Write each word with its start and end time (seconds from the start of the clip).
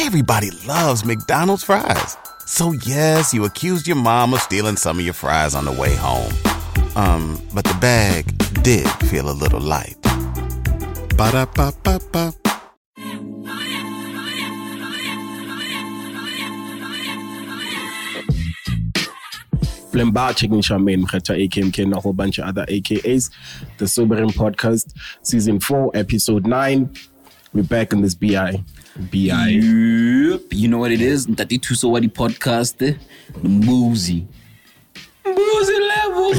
everybody 0.00 0.50
loves 0.66 1.04
McDonald's 1.04 1.62
fries. 1.62 2.16
So 2.46 2.72
yes, 2.72 3.34
you 3.34 3.44
accused 3.44 3.86
your 3.86 3.96
mom 3.96 4.32
of 4.32 4.40
stealing 4.40 4.76
some 4.76 4.98
of 4.98 5.04
your 5.04 5.14
fries 5.14 5.54
on 5.54 5.66
the 5.66 5.72
way 5.72 5.94
home. 5.94 6.32
Um, 6.96 7.40
but 7.54 7.64
the 7.64 7.76
bag 7.80 8.24
did 8.62 8.88
feel 9.08 9.30
a 9.30 9.32
little 9.32 9.60
light. 9.60 9.96
Ba-da-ba-ba-ba. 11.16 12.32
Flimbar 19.90 20.36
checking 20.36 20.62
Charmaine 20.62 21.04
Mkheta, 21.04 21.36
AKMK, 21.48 21.82
and 21.82 21.94
a 21.94 22.00
whole 22.00 22.12
bunch 22.12 22.38
of 22.38 22.46
other 22.46 22.64
AKAs. 22.66 23.30
The 23.78 23.86
Sobering 23.86 24.30
Podcast, 24.30 24.94
Season 25.22 25.60
4, 25.60 25.90
Episode 25.94 26.46
9. 26.46 26.88
We're 27.52 27.64
back 27.64 27.92
in 27.92 28.00
this 28.00 28.14
BI. 28.14 28.62
BI. 29.10 29.48
Yep. 29.48 30.42
You 30.52 30.68
know 30.68 30.78
what 30.78 30.92
it 30.92 31.00
is? 31.00 31.26
Ntati 31.26 31.58
Tusowadi 31.58 32.08
podcast. 32.08 32.76
The 32.78 32.96
Moozy. 33.42 34.24
Moozy 35.24 35.88
level. 35.88 36.30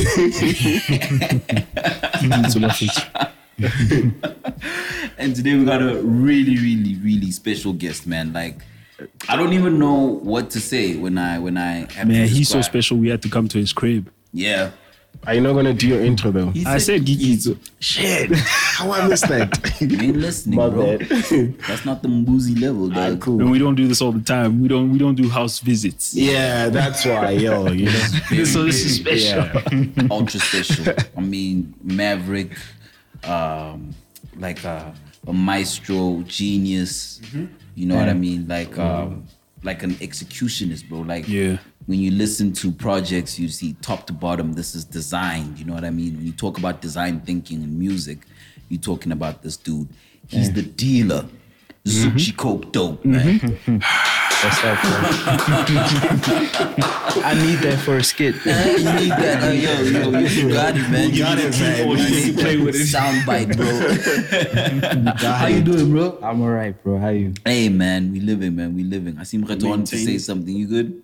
and 5.18 5.36
today 5.36 5.56
we 5.56 5.66
got 5.66 5.82
a 5.82 6.02
really, 6.02 6.56
really, 6.56 6.96
really 7.04 7.32
special 7.32 7.74
guest, 7.74 8.08
man. 8.08 8.32
Like, 8.32 8.60
I 9.28 9.36
don't 9.36 9.52
even 9.52 9.80
know 9.80 10.18
what 10.24 10.50
to 10.52 10.62
say 10.62 10.96
when 10.96 11.18
I 11.18 11.40
when 11.40 11.58
I 11.58 11.80
have 11.80 11.90
to 11.90 12.06
Man, 12.06 12.30
he's 12.30 12.48
so 12.48 12.62
special. 12.62 12.96
We 12.98 13.10
had 13.10 13.22
to 13.24 13.30
come 13.30 13.50
to 13.50 13.58
his 13.58 13.74
crib. 13.74 14.10
Yeah. 14.32 14.72
Are 15.28 15.36
you 15.36 15.42
not 15.42 15.54
going 15.54 15.66
to 15.66 15.74
do 15.74 15.88
your 15.88 16.02
intro, 16.02 16.32
though? 16.32 16.50
He 16.50 16.66
I 16.66 16.80
said 16.80 17.06
Gigi. 17.06 17.38
so- 17.38 17.56
Shit. 17.80 18.32
How 18.36 18.92
I 18.92 19.08
missed 19.08 19.28
that? 19.28 19.50
You 19.82 20.00
ain't 20.00 20.18
listening, 20.18 20.58
My 20.58 20.68
bro. 20.70 20.98
bad. 20.98 21.08
That's 21.68 21.86
not 21.86 22.02
the 22.02 22.08
Moozy 22.08 22.60
level, 22.60 22.90
dog. 22.90 23.22
cool. 23.22 23.40
And 23.40 23.52
we 23.52 23.60
don't 23.60 23.76
do 23.76 23.88
this 23.88 24.02
all 24.02 24.12
the 24.12 24.22
time. 24.24 24.62
We 24.62 24.68
don't. 24.68 24.92
We 24.92 24.98
don't 24.98 25.14
do 25.16 25.30
house 25.30 25.60
visits. 25.60 26.14
Yeah, 26.16 26.70
that's 26.70 27.06
why, 27.06 27.32
yo, 27.32 27.68
you 27.72 27.86
know. 27.86 27.92
so 28.46 28.64
this 28.64 28.84
is 28.86 28.96
special. 28.96 29.44
Yeah. 29.44 30.08
ultra 30.10 30.40
special. 30.40 30.94
I 31.18 31.22
mean, 31.22 31.74
Maverick, 31.84 32.58
um, 33.24 33.94
like 34.38 34.64
a, 34.64 34.94
a 35.28 35.34
maestro, 35.34 36.22
genius. 36.28 37.20
Mm-hmm. 37.26 37.46
You 37.76 37.86
know 37.88 37.96
what 37.96 38.10
I 38.10 38.14
mean? 38.14 38.48
Like, 38.48 38.78
um, 38.78 39.26
like 39.64 39.84
an 39.84 39.92
executionist, 39.96 40.88
bro. 40.90 41.00
Like, 41.02 41.28
Yeah. 41.28 41.58
when 41.86 42.00
you 42.00 42.12
listen 42.12 42.52
to 42.54 42.72
projects, 42.72 43.38
you 43.40 43.48
see 43.50 43.74
top 43.82 44.08
to 44.08 44.14
bottom, 44.14 44.54
this 44.54 44.76
is 44.76 44.84
designed. 44.86 45.60
You 45.60 45.66
know 45.66 45.74
what 45.74 45.84
I 45.86 45.90
mean? 45.92 46.18
When 46.18 46.26
you 46.26 46.32
talk 46.32 46.58
about 46.58 46.82
design 46.82 47.22
thinking 47.22 47.64
and 47.64 47.78
music, 47.78 48.20
you're 48.70 48.80
talking 48.82 49.12
about 49.12 49.44
this 49.44 49.58
dude. 49.58 49.90
He's 50.28 50.52
the 50.54 50.62
dealer. 50.62 51.26
Mm-hmm. 51.86 52.16
Zoocci 52.16 52.38
Coke 52.38 52.72
Dope, 52.72 53.04
man. 53.04 53.40
What's 53.40 54.64
up, 54.64 54.78
bro? 54.82 54.92
I 57.26 57.34
need 57.42 57.58
that 57.66 57.80
for 57.84 57.98
a 57.98 58.04
skit. 58.04 58.36
you 58.46 58.52
need 58.54 59.10
that. 59.10 59.42
Uh, 59.42 59.50
yo, 59.50 59.82
yo, 59.82 60.20
you 60.20 60.54
got 60.54 60.78
it, 60.78 60.90
man. 60.90 61.10
You 61.10 61.24
got 61.24 61.40
it, 61.40 61.60
man. 61.60 61.90
You 61.90 61.96
need 61.96 62.38
play 62.38 62.58
with 62.58 62.76
it. 62.76 62.86
Sound 62.86 63.26
bite, 63.26 63.58
bro. 63.58 63.66
How 65.18 65.48
you 65.48 65.62
doing, 65.62 65.92
bro? 65.92 66.20
I'm 66.22 66.42
alright, 66.42 66.82
bro. 66.84 67.00
How 67.00 67.10
you? 67.10 67.34
Hey, 67.46 67.70
man, 67.70 68.12
we 68.12 68.20
living, 68.20 68.56
man. 68.56 68.76
We 68.76 68.84
living. 68.84 69.18
I 69.18 69.24
see 69.24 69.40
Mokgethwa 69.40 69.70
wanted 69.70 69.88
to 69.88 69.98
say 69.98 70.20
something. 70.20 70.56
You 70.56 70.68
good? 70.68 71.04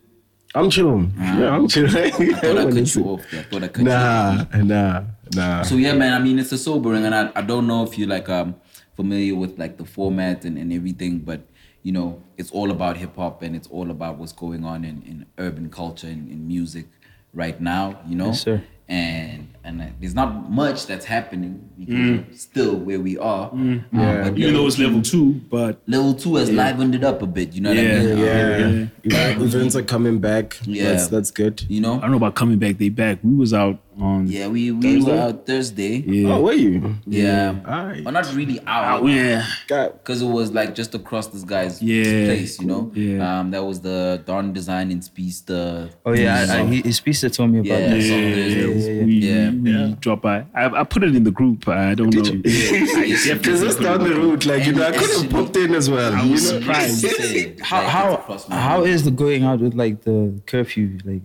I'm 0.54 0.70
chilling. 0.70 1.12
Yeah, 1.18 1.56
I'm 1.56 1.68
chilling. 1.68 1.96
I 1.96 2.10
thought 2.12 2.58
I 2.58 2.72
cut 2.72 2.96
you 2.96 3.04
off. 3.04 3.34
I 3.34 3.42
thought 3.44 3.64
I 3.64 3.68
cut 3.68 3.84
you 3.84 3.92
off. 3.92 4.54
Nah, 4.54 4.64
nah, 4.64 5.04
nah. 5.34 5.62
So 5.64 5.76
yeah, 5.76 5.94
man. 5.94 6.14
I 6.14 6.20
mean, 6.20 6.38
it's 6.38 6.52
a 6.52 6.58
sobering, 6.58 7.04
and 7.06 7.16
I, 7.16 7.32
I 7.36 7.42
don't 7.42 7.66
know 7.66 7.84
if 7.84 7.98
you 7.98 8.06
like 8.06 8.30
um 8.30 8.56
familiar 8.98 9.36
with 9.36 9.54
like 9.64 9.78
the 9.78 9.86
format 9.86 10.44
and, 10.48 10.58
and 10.58 10.74
everything, 10.74 11.20
but 11.20 11.42
you 11.84 11.94
know, 11.98 12.22
it's 12.40 12.52
all 12.52 12.70
about 12.72 12.98
hip 12.98 13.16
hop 13.16 13.42
and 13.44 13.56
it's 13.56 13.68
all 13.76 13.90
about 13.92 14.18
what's 14.20 14.34
going 14.34 14.64
on 14.66 14.84
in, 14.84 14.96
in 15.12 15.26
urban 15.38 15.70
culture 15.70 16.08
and 16.16 16.30
in 16.30 16.40
music 16.56 16.86
right 17.34 17.60
now. 17.62 17.86
You 18.10 18.16
know, 18.22 18.32
Yes, 18.34 18.42
sir. 18.42 18.58
and 18.90 19.48
and 19.68 19.82
uh, 19.82 19.86
there's 20.00 20.16
not 20.16 20.50
much 20.50 20.88
that's 20.88 21.06
happening 21.06 21.70
because 21.78 22.20
of 22.34 22.40
still 22.40 22.76
where 22.78 23.00
we 23.00 23.18
are. 23.18 23.52
Um, 23.52 23.84
Yeah. 23.92 24.24
but 24.30 24.38
Even 24.40 24.54
though 24.54 24.66
it's 24.68 24.80
level 24.80 25.02
two, 25.02 25.34
but 25.50 25.82
level 25.88 26.14
two 26.14 26.36
has 26.36 26.50
livened 26.50 26.96
it 26.96 27.04
up 27.04 27.22
a 27.22 27.28
bit. 27.28 27.54
You 27.54 27.62
know 27.62 27.70
what 27.70 27.78
Yeah, 27.78 27.92
I 27.92 28.04
mean? 28.04 28.18
yeah, 28.18 28.66
Um, 28.66 28.92
yeah. 29.04 29.44
Events 29.44 29.76
are 29.76 29.84
coming 29.84 30.20
back. 30.20 30.58
Yeah. 30.64 30.92
That's, 30.92 31.08
that's 31.10 31.32
good. 31.32 31.64
you 31.68 31.82
know. 31.82 31.98
I 31.98 32.02
don't 32.02 32.12
know 32.12 32.18
about 32.18 32.36
coming 32.36 32.60
back. 32.60 32.78
They 32.78 32.90
back. 32.90 33.20
We 33.24 33.36
was 33.36 33.54
out 33.54 33.80
on. 34.00 34.28
Yeah, 34.28 34.48
we 34.48 34.72
we 34.72 35.02
were 35.04 35.18
out 35.18 35.46
Thursday. 35.48 35.98
Yeah. 36.06 36.34
Oh, 36.36 36.42
were 36.42 36.54
you? 36.54 36.96
Yeah. 37.08 37.56
Alright. 37.68 38.04
Well, 38.04 38.14
not 38.14 38.32
really 38.36 38.60
out. 38.68 39.04
yeah. 39.06 39.44
Because 39.68 40.22
it 40.22 40.28
was 40.28 40.52
like 40.52 40.76
just 40.76 40.94
across 40.96 41.28
this 41.28 41.44
guy's 41.44 41.82
Yeah. 41.82 42.26
place, 42.28 42.60
you 42.62 42.68
know? 42.68 42.92
Yeah. 42.94 43.40
Um, 43.40 43.52
that 43.52 43.64
was 43.66 43.82
the 43.82 44.22
Dawn 44.26 44.54
Design 44.54 44.92
in 44.92 45.02
Speedster. 45.02 45.90
Oh 46.06 46.14
yeah, 46.14 46.46
I, 46.50 46.62
I, 46.62 46.66
he, 46.68 46.82
his 46.82 47.00
told 47.36 47.52
me 47.52 47.60
about 47.60 47.68
Yeah, 47.82 47.88
that. 47.90 48.02
so 48.02 48.16
Yeah, 48.16 49.06
yeah, 49.06 49.50
yeah. 49.66 49.84
we, 49.84 49.90
Yeah. 49.90 49.96
drop 50.00 50.22
by. 50.22 50.46
I, 50.54 50.66
I 50.82 50.84
put 50.84 51.04
it 51.04 51.16
in 51.16 51.24
the 51.24 51.32
group. 51.32 51.68
I 51.68 51.96
don't 51.96 52.14
know. 52.14 52.22
you? 52.24 52.42
Yeah, 52.46 52.78
I 52.78 52.86
definitely 52.86 53.34
Because 53.38 53.62
it's 53.64 53.76
down 53.78 54.04
the 54.04 54.16
route. 54.16 54.46
Like, 54.46 54.66
you 54.66 54.74
know, 54.74 54.84
I 54.88 54.92
could 54.92 55.02
have 55.02 55.10
actually- 55.12 55.28
popped 55.30 55.56
in 55.58 55.74
as 55.76 55.90
well. 55.90 56.14
I 56.14 56.22
you 56.24 56.30
know? 56.32 56.36
surprised. 56.38 57.60
How 57.62 57.82
how 57.88 58.38
how 58.50 58.84
is 58.84 59.04
the 59.04 59.12
going 59.12 59.44
out 59.44 59.60
with 59.60 59.74
like 59.74 60.04
the 60.04 60.40
curfew? 60.46 60.98
Like, 61.04 61.22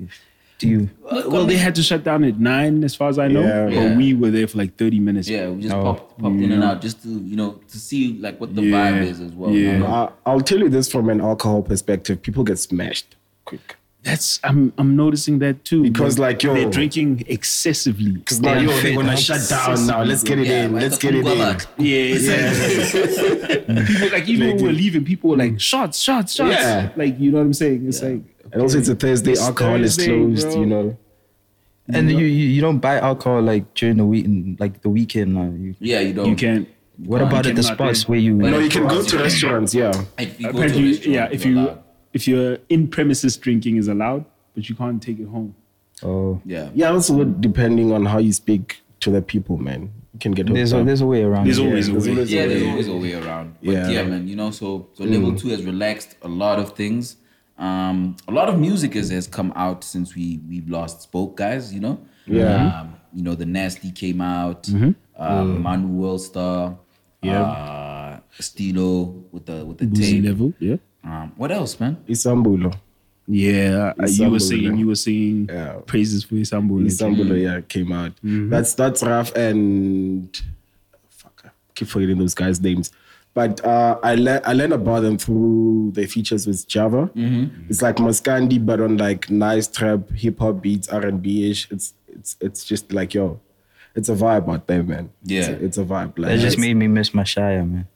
do 0.58 0.68
you? 0.68 0.90
Well, 1.02 1.44
they 1.44 1.56
had 1.56 1.74
to 1.74 1.82
shut 1.82 2.04
down 2.04 2.22
at 2.24 2.38
nine, 2.38 2.84
as 2.84 2.94
far 2.94 3.08
as 3.08 3.18
I 3.18 3.26
know. 3.28 3.42
Yeah. 3.42 3.64
But 3.66 3.72
Yeah. 3.74 3.96
we 3.96 4.14
were 4.14 4.30
there 4.30 4.46
for 4.46 4.58
like 4.58 4.76
thirty 4.76 5.00
minutes. 5.00 5.28
Yeah, 5.28 5.48
we 5.50 5.62
just 5.62 5.74
Oh. 5.74 5.82
popped, 5.82 6.18
popped 6.20 6.36
in 6.36 6.52
and 6.52 6.62
out 6.62 6.80
just 6.80 7.02
to, 7.02 7.08
you 7.08 7.34
know, 7.36 7.60
to 7.68 7.78
see 7.78 8.16
like 8.18 8.40
what 8.40 8.54
the 8.54 8.62
Yeah. 8.62 8.92
vibe 8.92 9.02
is 9.06 9.20
as 9.20 9.32
well. 9.32 9.50
Yeah. 9.50 9.72
you 9.72 9.78
know? 9.80 9.86
Uh, 9.86 10.12
I'll 10.24 10.40
tell 10.40 10.58
you 10.60 10.68
this 10.68 10.90
from 10.90 11.08
an 11.08 11.20
alcohol 11.20 11.62
perspective. 11.62 12.22
People 12.22 12.44
get 12.44 12.58
smashed 12.58 13.16
quick. 13.44 13.76
That's 14.04 14.40
I'm 14.42 14.72
I'm 14.78 14.96
noticing 14.96 15.38
that 15.40 15.64
too. 15.64 15.84
Because, 15.84 16.18
like, 16.18 16.42
yo- 16.42 16.54
they're 16.54 16.68
drinking 16.68 17.22
excessively. 17.28 18.10
Because 18.12 18.40
now, 18.40 18.58
yo, 18.58 18.68
they're 18.80 18.94
going 18.94 19.06
to 19.06 19.16
shut 19.16 19.48
down 19.48 19.86
now. 19.86 20.02
Let's 20.02 20.24
get 20.24 20.40
it 20.40 20.48
Yeah, 20.48 20.64
in. 20.64 20.72
like 20.72 20.82
Let's 20.82 20.98
get 20.98 21.14
it 21.14 21.18
in. 21.18 21.24
Kungwala. 21.24 21.66
Yeah, 21.78 22.14
it's 22.14 23.68
like 23.68 23.86
people 23.86 24.08
like 24.10 24.28
even 24.28 24.48
when 24.56 24.64
we're 24.64 24.72
leaving, 24.72 25.04
people 25.04 25.30
were 25.30 25.36
like 25.36 25.60
shots, 25.60 26.00
shots, 26.00 26.34
shots. 26.34 26.50
Yeah. 26.50 26.90
Like 26.96 27.18
you 27.20 27.30
know 27.30 27.38
what 27.38 27.44
I'm 27.44 27.52
saying? 27.54 27.86
It's 27.86 28.02
like 28.02 28.22
And 28.52 28.60
also, 28.62 28.78
it's 28.78 28.88
a 28.88 28.96
Thursday. 28.96 29.32
It's 29.32 29.40
alcohol 29.40 29.76
Thursday, 29.78 30.02
is 30.02 30.08
closed, 30.08 30.46
bro. 30.50 30.60
you 30.60 30.66
know. 30.66 30.98
And 31.88 32.10
you, 32.10 32.18
you 32.18 32.46
you 32.48 32.60
don't 32.60 32.78
buy 32.78 32.98
alcohol 32.98 33.40
like 33.42 33.72
during 33.74 33.98
the 33.98 34.04
week, 34.06 34.26
like 34.58 34.82
the 34.82 34.88
weekend. 34.88 35.34
Now. 35.34 35.44
You, 35.44 35.74
Yeah, 35.78 36.00
you 36.00 36.12
don't. 36.14 36.26
you 36.28 36.34
can't. 36.36 36.68
what 36.96 37.20
You 37.20 37.26
about 37.26 37.46
at 37.46 37.54
the 37.54 37.62
spots 37.62 38.08
where 38.08 38.18
you? 38.18 38.34
No, 38.34 38.58
you 38.58 38.68
can 38.68 38.88
go 38.88 39.02
to 39.02 39.18
restaurants, 39.18 39.74
yeah. 39.74 39.92
If 40.18 40.40
you 40.40 40.52
go 40.52 40.58
to 40.58 40.58
a 40.58 40.66
Apparently, 40.66 41.12
yeah. 41.12 41.28
If 41.30 41.44
you're 41.44 41.54
you 41.54 41.60
allowed. 41.60 41.82
If 42.12 42.26
you're 42.28 42.58
in 42.68 42.88
premises 42.88 43.36
drinking 43.36 43.76
is 43.76 43.88
allowed, 43.88 44.24
but 44.54 44.68
you 44.68 44.74
can't 44.74 45.02
take 45.02 45.18
it 45.18 45.26
home. 45.28 45.54
Oh, 46.02 46.40
Yeah. 46.44 46.70
Yeah, 46.74 46.90
also 46.90 47.24
depending 47.24 47.92
on 47.92 48.06
how 48.06 48.18
you 48.18 48.32
speak 48.32 48.80
to 49.00 49.10
the 49.10 49.22
people, 49.22 49.56
man. 49.56 49.90
You 50.14 50.18
can 50.20 50.32
get 50.32 50.46
hooked 50.48 50.56
there's 50.56 50.72
a 50.72 50.80
up. 50.80 50.86
there's 50.86 51.00
a 51.00 51.06
way 51.06 51.22
around. 51.22 51.46
There's 51.46 51.58
it. 51.58 51.64
always 51.66 51.88
a 51.88 51.92
there's 51.92 52.06
way. 52.06 52.12
always 52.12 52.32
a 52.32 52.34
Yeah, 52.36 52.46
there's 52.46 52.62
always 52.62 52.88
a 52.88 52.96
way 52.96 53.14
around. 53.14 53.54
But 53.62 53.72
Yeah. 53.72 53.88
yeah, 53.88 54.02
man, 54.04 54.28
you 54.28 54.36
know, 54.36 54.50
so 54.50 54.88
so 54.94 55.04
level 55.04 55.34
two 55.34 55.48
has 55.48 55.62
relaxed 55.64 56.16
a 56.22 56.28
lot 56.28 56.58
of 56.58 56.72
things. 56.76 57.16
Um, 57.58 58.16
a 58.28 58.32
lot 58.32 58.48
of 58.48 58.58
music 58.58 58.94
has, 58.94 59.10
has 59.10 59.26
come 59.28 59.52
out 59.56 59.84
since 59.84 60.14
we 60.14 60.40
we've 60.48 60.68
last 60.68 61.02
spoke, 61.02 61.36
guys. 61.36 61.72
You 61.72 61.80
know, 61.80 61.98
Yeah. 62.26 62.80
Um, 62.80 62.94
you 63.14 63.22
know, 63.22 63.34
the 63.34 63.46
nasty 63.46 63.90
came 63.90 64.20
out. 64.20 64.64
Mm-hmm. 64.64 64.90
Um, 65.22 65.62
Manu 65.62 65.88
Worldstar. 65.88 66.76
Yeah. 67.22 67.42
Uh, 67.42 68.20
Stilo 68.40 69.24
with 69.30 69.46
the 69.46 69.64
with 69.64 69.78
the 69.78 69.86
Boozy 69.86 70.20
tape. 70.20 70.24
level, 70.24 70.52
yeah. 70.58 70.76
Um, 71.04 71.32
what 71.36 71.50
else, 71.50 71.78
man? 71.80 71.96
Isambulo. 72.08 72.74
Yeah, 73.28 73.92
uh, 74.02 74.06
you 74.08 74.30
were 74.30 74.40
singing, 74.40 74.72
yeah. 74.72 74.78
you 74.78 74.86
were 74.88 74.94
singing 74.96 75.48
Yeah. 75.50 75.74
praises 75.86 76.24
for 76.24 76.34
Istanbul. 76.34 76.80
Isambulo, 76.80 77.40
yeah, 77.40 77.60
came 77.60 77.92
out. 77.92 78.12
That's 78.22 78.74
that's 78.74 79.02
rough 79.02 79.32
and 79.36 80.28
fuck, 81.08 81.42
I 81.44 81.50
keep 81.74 81.88
forgetting 81.88 82.18
those 82.18 82.34
guys' 82.34 82.60
names. 82.60 82.90
But 83.34 83.64
uh, 83.64 83.98
I 84.02 84.16
le- 84.16 84.42
I 84.44 84.52
learned 84.52 84.72
about 84.74 85.00
them 85.02 85.16
through 85.18 85.92
their 85.94 86.06
features 86.08 86.46
with 86.46 86.66
Java. 86.68 87.10
It's 87.68 87.80
like 87.80 87.96
Maskandi, 87.96 88.64
but 88.64 88.80
on 88.80 88.96
like 88.98 89.30
nice 89.30 89.68
trap, 89.68 90.10
hip 90.10 90.38
hop 90.40 90.60
beats, 90.60 90.88
R 90.88 91.06
and 91.06 91.22
B 91.22 91.48
ish. 91.50 91.70
It's 91.70 91.94
it's 92.08 92.36
it's 92.40 92.64
just 92.64 92.92
like 92.92 93.14
yo, 93.14 93.40
it's 93.94 94.08
a 94.08 94.14
vibe 94.14 94.52
out 94.52 94.66
there, 94.66 94.82
man. 94.82 95.10
Yeah. 95.22 95.40
it's 95.40 95.48
a, 95.48 95.64
it's 95.64 95.78
a 95.78 95.84
vibe. 95.84 96.18
Like 96.18 96.32
That 96.32 96.38
just 96.40 96.58
made 96.58 96.74
me 96.74 96.88
miss 96.88 97.14
my 97.14 97.24
Shire, 97.24 97.64
man. 97.64 97.86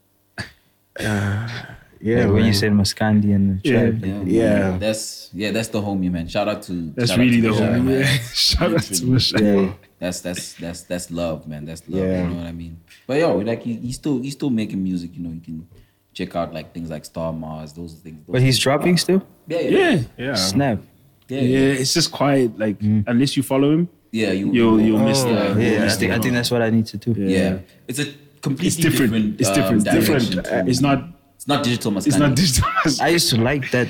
yeah, 2.00 2.16
like 2.18 2.26
when 2.26 2.34
man. 2.36 2.46
you 2.46 2.52
said 2.52 2.72
Maskandi 2.72 3.34
and 3.34 3.60
the 3.60 3.68
Yeah. 3.68 3.80
tribe. 3.80 4.04
Yeah, 4.04 4.22
Yeah. 4.26 4.58
man. 4.70 4.78
that's 4.80 5.30
yeah, 5.32 5.50
that's 5.50 5.68
the 5.68 5.80
homie, 5.80 6.10
man. 6.10 6.28
Shout 6.28 6.48
out 6.48 6.62
to 6.64 6.92
That's 6.94 7.10
shout 7.10 7.18
out 7.18 7.24
really 7.24 7.40
to 7.42 7.48
the 7.48 7.54
homie. 7.54 7.84
man. 7.84 8.00
Yeah. 8.00 8.06
Shout 8.34 8.74
out 8.74 8.82
to 8.82 8.92
Literally. 9.06 9.12
Mashai. 9.16 9.66
yeah. 9.66 9.72
That's 9.98 10.20
that's 10.20 10.52
that's 10.54 10.82
that's 10.82 11.10
love, 11.10 11.46
man. 11.48 11.64
That's 11.64 11.82
love. 11.88 12.00
Yeah. 12.04 12.22
You 12.24 12.28
know 12.30 12.36
what 12.36 12.46
I 12.46 12.52
mean? 12.52 12.78
But 13.06 13.18
yo, 13.20 13.36
like 13.38 13.62
he, 13.62 13.74
he's 13.76 13.94
still 13.96 14.18
he's 14.20 14.34
still 14.34 14.50
making 14.50 14.82
music. 14.82 15.10
You 15.14 15.22
know, 15.22 15.30
you 15.32 15.40
can 15.40 15.66
check 16.12 16.34
out 16.36 16.52
like 16.52 16.72
things 16.74 16.90
like 16.90 17.04
Star 17.04 17.32
Mars. 17.32 17.72
Those 17.72 17.94
things. 17.94 18.18
Those 18.26 18.32
But 18.32 18.42
he's 18.42 18.56
things. 18.56 18.62
dropping 18.62 18.96
still. 18.98 19.22
Yeah, 19.48 19.60
yeah, 19.60 19.70
Yeah, 19.70 20.02
yeah. 20.18 20.34
Snap. 20.34 20.80
yeah. 21.28 21.40
yeah. 21.40 21.58
yeah. 21.58 21.80
It's 21.80 21.94
just 21.94 22.12
quiet. 22.12 22.58
Like 22.58 22.76
unless 22.80 23.36
you 23.36 23.42
follow 23.42 23.70
him, 23.72 23.88
Yeah, 24.12 24.32
you 24.32 24.52
you'll 24.52 24.80
you'll 24.80 24.98
miss 25.04 25.22
Oh, 25.24 25.28
the. 25.28 25.34
yeah, 25.34 25.70
yeah, 25.70 25.82
I 25.82 25.84
yeah. 25.84 25.88
think 25.90 26.12
I 26.12 26.18
think 26.18 26.34
that's 26.34 26.50
what 26.50 26.60
I 26.62 26.70
need 26.70 26.86
to 26.86 26.96
do. 26.98 27.12
yeah. 27.16 27.58
It's 27.88 27.98
a 27.98 28.06
completely 28.42 28.66
It's 28.68 28.76
different. 28.76 29.12
different. 29.12 29.40
It's 29.40 29.48
um, 29.48 29.54
different. 29.54 29.84
direction 29.84 30.36
Different. 30.42 30.66
to- 30.66 30.70
It's 30.70 30.80
not 30.82 30.98
It's 31.46 31.48
not 31.48 31.64
digital 31.64 31.92
Maskandi. 31.92 32.06
It's 32.08 32.18
not 32.18 32.34
digital. 32.34 32.68
I 33.00 33.08
used 33.10 33.30
to 33.30 33.40
like 33.40 33.70
that. 33.70 33.88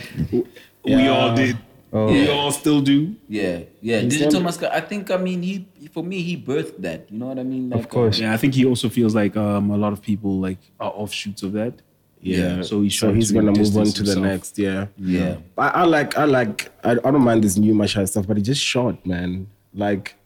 We 0.84 1.08
all 1.08 1.34
did. 1.34 1.56
Oh. 1.92 2.12
We 2.12 2.28
all 2.28 2.50
still 2.50 2.82
do. 2.82 3.14
Yeah, 3.28 3.60
yeah. 3.80 4.00
He's 4.00 4.18
digital 4.18 4.40
done- 4.42 4.44
Maskandi. 4.52 4.70
I 4.72 4.80
think. 4.82 5.10
I 5.10 5.16
mean, 5.16 5.40
he 5.42 5.66
for 5.94 6.04
me, 6.04 6.20
he 6.22 6.36
birthed 6.36 6.82
that. 6.82 7.10
You 7.10 7.18
know 7.18 7.26
what 7.28 7.38
I 7.38 7.44
mean? 7.44 7.70
Like, 7.70 7.80
Of 7.80 7.88
course. 7.88 8.18
Yeah, 8.18 8.34
I 8.34 8.36
think 8.36 8.54
he 8.54 8.66
also 8.66 8.88
feels 8.90 9.14
like 9.14 9.36
um, 9.38 9.70
a 9.70 9.76
lot 9.78 9.92
of 9.94 10.02
people 10.02 10.38
like 10.38 10.58
are 10.78 10.90
offshoots 10.94 11.42
of 11.42 11.52
that. 11.52 11.80
Yeah. 12.20 12.60
So 12.62 12.82
he's 12.82 12.98
so 12.98 13.12
he's 13.14 13.28
to 13.28 13.34
gonna 13.34 13.46
move 13.52 13.58
on 13.58 13.84
distance 13.84 13.92
to 13.94 14.02
the 14.02 14.10
himself. 14.10 14.26
next. 14.26 14.58
Yeah. 14.58 14.86
Yeah. 14.98 15.36
I, 15.56 15.68
I 15.68 15.82
like 15.84 16.18
I 16.18 16.24
like 16.24 16.70
I, 16.84 16.90
I 16.92 17.10
don't 17.10 17.22
mind 17.22 17.42
this 17.42 17.56
new 17.56 17.72
Masha 17.74 18.06
stuff, 18.06 18.26
but 18.26 18.36
it's 18.36 18.46
just 18.46 18.62
short, 18.62 19.06
man. 19.06 19.46
Like 19.72 20.16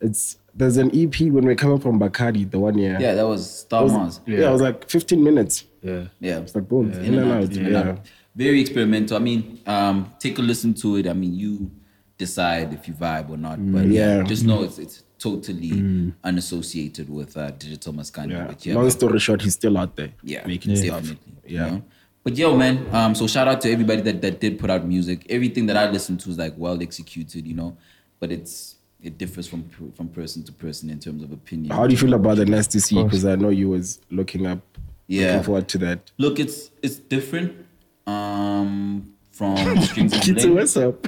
it's 0.00 0.36
there's 0.60 0.76
an 0.76 0.90
EP 0.94 1.18
when 1.34 1.44
we're 1.44 1.56
coming 1.56 1.80
from 1.80 1.98
Bacardi 1.98 2.48
the 2.50 2.58
one 2.60 2.78
year. 2.78 2.96
Yeah, 3.00 3.14
that 3.14 3.26
was 3.26 3.42
Star 3.60 3.80
It 3.80 3.84
was- 3.84 3.92
Mars. 3.92 4.20
yeah. 4.26 4.48
it 4.48 4.52
was 4.52 4.60
like 4.62 4.88
15 4.88 5.22
minutes. 5.24 5.64
Yeah. 5.82 6.04
Yeah. 6.20 6.38
It's 6.38 6.54
like 6.54 6.68
boom, 6.68 6.92
in, 6.92 7.14
and 7.18 7.32
out. 7.32 7.56
in 7.56 7.72
Yeah. 7.72 7.96
Very 8.36 8.60
experimental. 8.60 9.16
I 9.16 9.20
mean, 9.20 9.58
um, 9.66 10.12
take 10.20 10.38
a 10.38 10.42
listen 10.42 10.72
to 10.74 10.96
it. 10.96 11.06
I 11.08 11.12
mean, 11.14 11.34
you 11.34 11.70
decide 12.16 12.72
if 12.72 12.86
you 12.86 12.94
vibe 12.94 13.28
or 13.30 13.36
not. 13.36 13.58
But 13.72 13.86
yeah, 13.88 14.18
Yeah. 14.18 14.22
just 14.22 14.44
know 14.44 14.62
it's 14.62 14.78
it's 14.78 15.02
totally 15.18 16.12
unassociated 16.22 17.08
with 17.10 17.36
uh, 17.36 17.50
digital 17.52 17.92
Maskandi. 17.92 18.30
Yeah. 18.32 18.46
But 18.46 18.64
yeah, 18.66 18.74
Long 18.74 18.84
man. 18.84 18.90
story 18.92 19.18
short, 19.18 19.42
he's 19.42 19.54
still 19.54 19.76
out 19.78 19.96
there. 19.96 20.10
Yeah, 20.22 20.46
making 20.46 20.76
stuff. 20.76 21.02
definitely. 21.02 21.32
Yeah. 21.46 21.66
You 21.66 21.70
know? 21.72 21.82
But 22.22 22.36
yo, 22.36 22.56
man, 22.56 22.86
um, 22.94 23.14
so 23.14 23.26
shout 23.26 23.48
out 23.48 23.60
to 23.62 23.72
everybody 23.72 24.02
that, 24.02 24.20
that 24.20 24.40
did 24.40 24.58
put 24.58 24.68
out 24.70 24.86
music. 24.86 25.24
Everything 25.30 25.66
that 25.66 25.76
I 25.76 25.90
listened 25.90 26.20
to 26.20 26.30
is 26.30 26.38
like 26.38 26.54
well 26.56 26.80
executed, 26.82 27.46
you 27.46 27.54
know. 27.54 27.76
But 28.20 28.30
it's 28.30 28.76
it 29.02 29.18
differs 29.18 29.46
from 29.46 29.68
from 29.96 30.08
person 30.08 30.42
to 30.44 30.52
person 30.52 30.90
in 30.90 30.98
terms 30.98 31.22
of 31.22 31.32
opinion. 31.32 31.74
How 31.74 31.86
do 31.86 31.92
you 31.92 31.98
feel 31.98 32.14
about 32.14 32.36
the 32.36 32.44
Nasty 32.46 32.78
C? 32.78 33.02
Because 33.02 33.24
I 33.24 33.34
know 33.36 33.48
you 33.48 33.68
was 33.68 34.00
looking 34.10 34.46
up, 34.46 34.60
Yeah. 35.06 35.28
looking 35.28 35.42
forward 35.44 35.68
to 35.68 35.78
that. 35.78 36.10
Look, 36.18 36.38
it's 36.38 36.70
it's 36.82 36.96
different 36.96 37.66
um, 38.06 39.14
from 39.30 39.56
strings 39.82 40.12
and 40.12 40.22
Kitty, 40.22 40.34
bling 40.42 40.54
what's 40.54 40.76
up? 40.76 41.06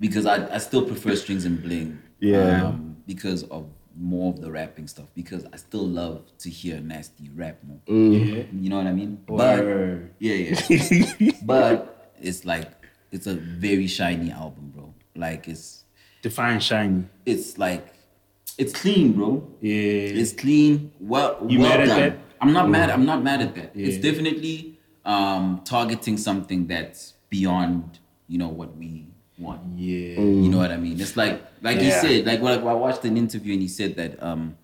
because 0.00 0.26
I, 0.26 0.54
I 0.54 0.58
still 0.58 0.84
prefer 0.84 1.14
strings 1.16 1.44
and 1.44 1.62
bling. 1.62 1.98
Yeah. 2.20 2.66
Um, 2.66 2.96
because 3.06 3.44
of 3.44 3.66
more 3.98 4.32
of 4.34 4.40
the 4.40 4.50
rapping 4.50 4.86
stuff. 4.88 5.06
Because 5.14 5.46
I 5.52 5.56
still 5.56 5.86
love 5.86 6.22
to 6.38 6.50
hear 6.50 6.80
nasty 6.80 7.30
rap 7.34 7.56
more. 7.66 7.78
Mm. 7.88 8.62
You 8.62 8.68
know 8.70 8.76
what 8.76 8.86
I 8.86 8.92
mean? 8.92 9.22
Word. 9.26 10.10
But 10.18 10.24
yeah, 10.26 10.54
yeah. 10.68 11.30
but 11.42 12.12
it's 12.20 12.44
like 12.44 12.70
it's 13.10 13.26
a 13.26 13.34
very 13.34 13.86
shiny 13.86 14.30
album, 14.30 14.72
bro. 14.74 14.92
Like 15.14 15.48
it's 15.48 15.84
Define 16.26 16.58
shiny. 16.58 17.04
it's 17.24 17.56
like 17.56 17.82
it's 18.58 18.72
clean, 18.72 19.12
bro. 19.12 19.30
Yeah. 19.60 20.20
It's 20.20 20.32
clean. 20.32 20.90
Well, 20.98 21.30
You 21.48 21.60
well 21.60 21.68
mad 21.68 21.80
at 21.82 21.86
done. 21.88 22.00
that? 22.00 22.18
I'm 22.40 22.52
not 22.58 22.68
mad. 22.68 22.90
I'm 22.90 23.06
not 23.12 23.22
mad 23.22 23.40
at 23.46 23.54
that. 23.54 23.70
It's 23.74 23.98
definitely 24.08 24.78
um, 25.04 25.60
targeting 25.64 26.16
something 26.16 26.66
that's 26.66 27.14
beyond, 27.28 28.00
you 28.26 28.38
know, 28.38 28.48
what 28.48 28.70
we 28.76 29.06
want. 29.38 29.60
Yeah. 29.78 30.18
You 30.20 30.48
know 30.48 30.58
what 30.58 30.72
I 30.72 30.78
mean? 30.78 30.98
It's 31.00 31.16
like, 31.16 31.36
like 31.62 31.78
he 31.78 31.88
Yeah. 31.88 32.00
said, 32.00 32.26
like 32.26 32.40
when 32.42 32.52
I, 32.54 32.74
watched 32.74 33.04
an 33.04 33.16
interview 33.16 33.52
and 33.52 33.62
he 33.62 33.68
said 33.68 33.94
that 33.96 34.20
um, 34.22 34.56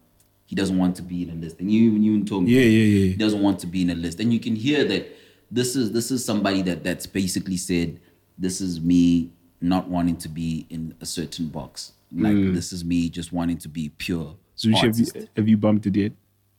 he 0.47 0.57
doesn't 0.57 0.77
want 0.79 0.97
to 0.97 1.03
be 1.03 1.23
in 1.25 1.31
a 1.31 1.35
list, 1.45 1.61
and 1.61 1.71
you, 1.71 1.93
you 1.93 2.13
even 2.15 2.27
told 2.27 2.45
me, 2.45 2.51
Yeah, 2.53 2.63
yeah, 2.63 2.85
yeah. 2.99 3.07
he 3.13 3.19
doesn't 3.25 3.43
want 3.43 3.61
to 3.61 3.67
be 3.69 3.83
in 3.83 3.91
a 3.91 3.95
list, 3.95 4.19
and 4.21 4.33
you 4.35 4.41
can 4.41 4.57
hear 4.57 4.83
that 4.85 5.05
this 5.51 5.77
is 5.77 5.93
this 5.93 6.11
is 6.11 6.25
somebody 6.25 6.63
that 6.63 6.83
that's 6.83 7.07
basically 7.07 7.59
said, 7.59 8.01
this 8.39 8.61
is 8.61 8.81
me 8.81 9.31
not 9.63 9.89
wanting 9.89 10.17
to 10.17 10.29
be 10.29 10.67
in 10.71 10.95
a 11.01 11.07
certain 11.07 11.49
box. 11.49 11.93
Like 12.15 12.35
Mm. 12.35 12.55
this 12.55 12.73
is 12.73 12.85
me 12.85 13.09
just 13.09 13.33
wanting 13.33 13.59
to 13.59 13.69
be 13.69 13.89
pure. 13.97 14.37
Zoocci, 14.59 14.75
have 14.77 14.99
you, 14.99 15.07
artist. 15.07 15.29
have 15.37 15.49
you 15.49 15.57
bumped 15.57 15.87
it 15.87 15.97
yet? 15.97 16.13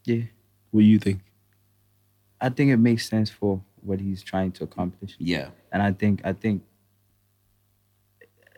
Yeah. 0.06 0.24
What 0.72 0.82
do 0.82 0.86
you 0.88 0.98
think? 1.00 1.20
I 2.42 2.50
think 2.50 2.72
it 2.72 2.78
makes 2.78 3.08
sense 3.08 3.30
for 3.30 3.62
what 3.82 4.00
he's 4.00 4.24
trying 4.24 4.52
to 4.54 4.64
accomplish. 4.64 5.16
Yeah, 5.20 5.50
And 5.72 5.82
I 5.84 5.92
think 5.92 6.22
I 6.26 6.34
think 6.34 6.64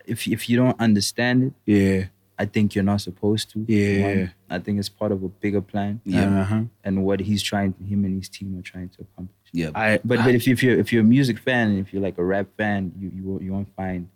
if 0.05 0.27
if 0.27 0.49
you 0.49 0.57
don't 0.57 0.79
understand 0.79 1.43
it, 1.43 1.53
Yeah. 1.65 2.05
I 2.37 2.45
think 2.45 2.75
you're 2.75 2.83
not 2.83 2.99
supposed 3.01 3.49
to. 3.51 3.65
Yeah. 3.67 4.07
One, 4.07 4.31
I 4.49 4.59
think 4.59 4.77
it's 4.79 4.89
part 4.89 5.11
of 5.13 5.23
a 5.23 5.29
bigger 5.29 5.61
plan. 5.61 6.01
Yeah. 6.03 6.41
Uh-huh. 6.41 6.63
And 6.83 7.03
what 7.05 7.21
he's 7.21 7.41
trying, 7.41 7.73
him 7.79 8.03
and 8.03 8.17
his 8.17 8.27
team 8.27 8.57
are 8.59 8.61
trying 8.61 8.89
to 8.89 9.01
accomplish. 9.03 9.47
yeah. 9.53 9.69
I, 9.73 9.99
But 10.03 10.17
but 10.25 10.35
if, 10.35 10.45
you, 10.45 10.53
if 10.53 10.61
you're 10.63 10.77
if 10.77 10.91
you're 10.91 11.01
a 11.01 11.11
music 11.17 11.39
fan 11.39 11.69
and 11.71 11.79
if 11.79 11.93
you're 11.93 12.01
like 12.01 12.17
a 12.17 12.23
rap 12.25 12.47
fan, 12.57 12.91
you 12.99 13.09
you 13.15 13.23
won't, 13.23 13.41
you 13.43 13.51
won't 13.53 13.73
find 13.75 14.09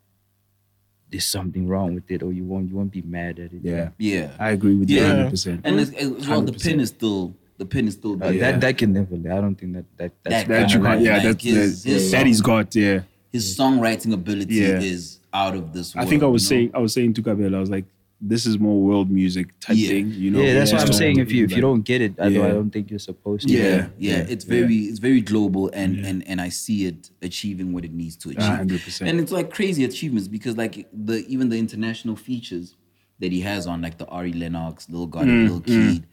there's 1.11 1.25
something 1.25 1.67
wrong 1.67 1.95
with 1.95 2.09
it, 2.11 2.21
or 2.23 2.31
you 2.31 2.43
won't 2.43 2.69
you 2.69 2.75
won't 2.75 2.91
be 2.91 3.01
mad 3.01 3.39
at 3.39 3.51
it. 3.53 3.61
yeah. 3.63 3.89
yeah, 3.97 4.31
I 4.39 4.51
agree 4.51 4.75
with 4.75 4.89
you 4.89 5.01
100%. 5.01 5.61
and 5.63 5.79
as, 5.79 5.91
as 5.93 6.27
well, 6.27 6.41
the 6.41 6.51
100%. 6.51 6.63
pin 6.63 6.79
is 6.79 6.89
still 6.89 7.33
the 7.57 7.65
pin 7.65 7.87
is 7.87 7.93
still 7.95 8.13
Uh, 8.13 8.31
there. 8.31 8.39
That 8.39 8.61
that 8.61 8.77
can 8.77 8.93
never. 8.93 9.15
I 9.15 9.41
don't 9.41 9.55
think 9.55 9.73
that 9.73 9.85
that 9.97 10.11
that's 10.23 10.47
That 10.47 10.47
that 10.47 10.69
you 10.71 10.75
kinda 10.77 10.89
can't, 10.89 11.01
yeah, 11.01 11.13
like 11.15 11.23
that's 11.23 11.43
his- 11.43 11.83
that, 11.83 11.89
his 11.91 12.11
that 12.11 12.25
he's 12.25 12.41
got, 12.41 12.75
yeah. 12.75 13.01
His 13.31 13.55
songwriting 13.57 14.13
ability 14.13 14.55
Yeah. 14.55 14.79
is 14.79 15.19
out 15.33 15.55
of 15.55 15.73
this 15.73 15.95
I 15.95 16.05
think 16.05 16.23
I 16.23 16.25
was 16.25 16.49
you 16.49 16.57
know? 16.57 16.61
saying, 16.61 16.71
I 16.73 16.79
was 16.79 16.93
saying 16.93 17.13
to 17.13 17.21
Kabelo, 17.21 17.55
I 17.57 17.59
was 17.59 17.69
like, 17.69 17.85
this 18.21 18.45
is 18.45 18.59
more 18.59 18.81
world 18.81 19.09
music 19.09 19.57
type 19.61 19.77
Yeah. 19.77 19.89
thing, 19.89 20.11
you 20.11 20.29
know? 20.31 20.41
yeah, 20.41 20.53
that's 20.53 20.73
what 20.73 20.81
I'm 20.81 20.91
saying. 20.93 21.19
If 21.19 21.31
you 21.31 21.45
if 21.45 21.51
you 21.55 21.61
don't 21.61 21.81
get 21.81 22.01
it, 22.01 22.13
I, 22.19 22.29
don't, 22.29 22.45
I 22.45 22.49
don't 22.49 22.69
think 22.69 22.89
you're 22.89 22.99
supposed 22.99 23.47
to. 23.47 23.53
yeah, 23.53 23.63
Yeah, 23.63 23.87
yeah, 23.97 24.17
yeah, 24.17 24.25
it's 24.33 24.43
very 24.43 24.75
it's 24.89 24.99
very 24.99 25.21
global 25.21 25.69
and 25.73 26.05
and 26.05 26.27
and 26.27 26.41
I 26.41 26.49
see 26.49 26.85
it 26.85 27.11
achieving 27.21 27.71
what 27.73 27.85
it 27.85 27.93
needs 27.93 28.15
to 28.17 28.29
achieve. 28.31 28.43
100%. 28.43 29.07
And 29.09 29.19
it's 29.21 29.31
like 29.31 29.51
crazy 29.51 29.83
achievements 29.85 30.27
because 30.27 30.57
like 30.57 30.87
the 30.91 31.25
even 31.27 31.47
the 31.49 31.57
international 31.57 32.15
features 32.17 32.75
that 33.19 33.31
he 33.31 33.41
has 33.41 33.67
on 33.67 33.81
like 33.81 33.97
the 33.97 34.07
Ari 34.07 34.33
Lennox, 34.33 34.89
Lil 34.89 35.07
Gotti, 35.07 35.25
Mm, 35.27 35.47
Lil 35.49 35.61
Keed, 35.61 36.05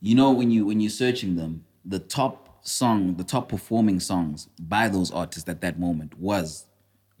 you 0.00 0.14
know 0.14 0.32
when 0.32 0.50
you 0.50 0.66
when 0.66 0.80
you're 0.80 0.90
searching 0.90 1.36
them, 1.36 1.64
the 1.84 1.98
top 2.00 2.66
song, 2.66 3.14
the 3.16 3.24
top 3.24 3.48
performing 3.48 3.98
songs 4.00 4.48
by 4.60 4.88
those 4.88 5.10
artists 5.12 5.48
at 5.48 5.60
that 5.60 5.78
moment 5.78 6.18
was 6.18 6.66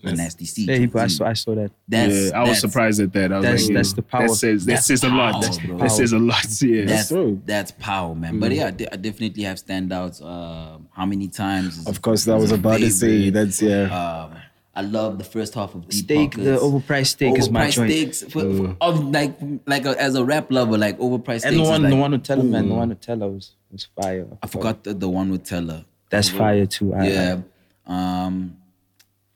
the 0.02 0.12
Nasty 0.12 0.44
C. 0.44 0.64
Yeah, 0.66 0.76
he, 0.76 0.90
I 0.94 1.06
saw 1.06 1.26
I 1.26 1.32
saw 1.32 1.54
that. 1.54 1.70
That's, 1.88 2.30
yeah, 2.30 2.40
I 2.40 2.48
was 2.48 2.60
surprised 2.60 3.00
at 3.00 3.12
that. 3.12 3.32
I 3.32 3.36
was 3.36 3.44
That's- 3.44 3.66
like, 3.66 3.74
that's 3.76 3.92
the 3.92 4.02
power. 4.02 4.28
That 4.28 4.34
says, 4.34 4.66
that 4.66 4.72
That's 4.74 4.86
says 4.86 5.04
a 5.04 5.08
lot. 5.08 5.32
power, 5.32 5.40
That's- 5.42 5.58
bro. 5.66 5.78
that 5.78 5.90
says 5.90 6.12
a 6.12 6.18
lot, 6.18 6.62
yeah. 6.62 6.84
That's 6.86 7.08
true. 7.08 7.40
that's 7.46 7.70
power, 7.72 8.14
man. 8.14 8.40
But 8.40 8.52
yeah, 8.52 8.66
I 8.66 8.70
definitely 8.96 9.42
have 9.44 9.58
standouts. 9.58 10.22
Um, 10.24 10.88
how 10.92 11.06
many 11.06 11.28
times? 11.28 11.78
is- 11.78 11.86
Of 11.86 12.02
course, 12.02 12.24
that 12.24 12.34
was 12.34 12.44
is 12.44 12.52
a 12.52 12.54
about 12.56 12.78
to 12.80 12.90
say. 12.90 13.30
That's 13.30 13.62
yeah. 13.62 13.82
Um, 14.30 14.38
I 14.74 14.80
love 14.80 15.18
the 15.18 15.24
first 15.24 15.52
half 15.54 15.74
of 15.74 15.82
Deep 15.86 16.04
Steak, 16.04 16.34
the 16.34 16.56
overpriced 16.56 17.08
steak 17.08 17.36
is 17.38 17.50
my 17.50 17.66
Overpriced 17.66 17.72
joint. 17.74 17.90
steaks 17.90 18.22
for, 18.22 18.40
for- 18.56 18.76
of 18.80 19.04
like 19.10 19.36
like 19.66 19.84
a, 19.84 20.00
as 20.00 20.14
a 20.14 20.24
rap 20.24 20.50
lover, 20.50 20.78
like 20.78 20.98
overpriced 20.98 21.44
And 21.44 21.54
steaks. 21.54 21.56
the 21.56 21.62
is 21.62 21.68
one, 21.68 21.82
like, 21.82 21.90
the 21.90 21.96
one 21.96 22.12
Nutella, 22.12 22.48
man, 22.48 22.68
the 22.70 22.74
one 22.74 22.94
Nutella 22.94 23.32
was 23.34 23.52
was 23.70 23.86
fire. 24.00 24.26
I 24.42 24.46
forgot 24.46 24.82
the, 24.84 24.94
the 24.94 25.08
one 25.10 25.30
with 25.30 25.44
Teller. 25.44 25.84
That's 26.08 26.30
fire 26.30 26.64
too. 26.66 26.94
I, 26.94 27.06
Yeah. 27.06 27.40
Um, 27.86 28.56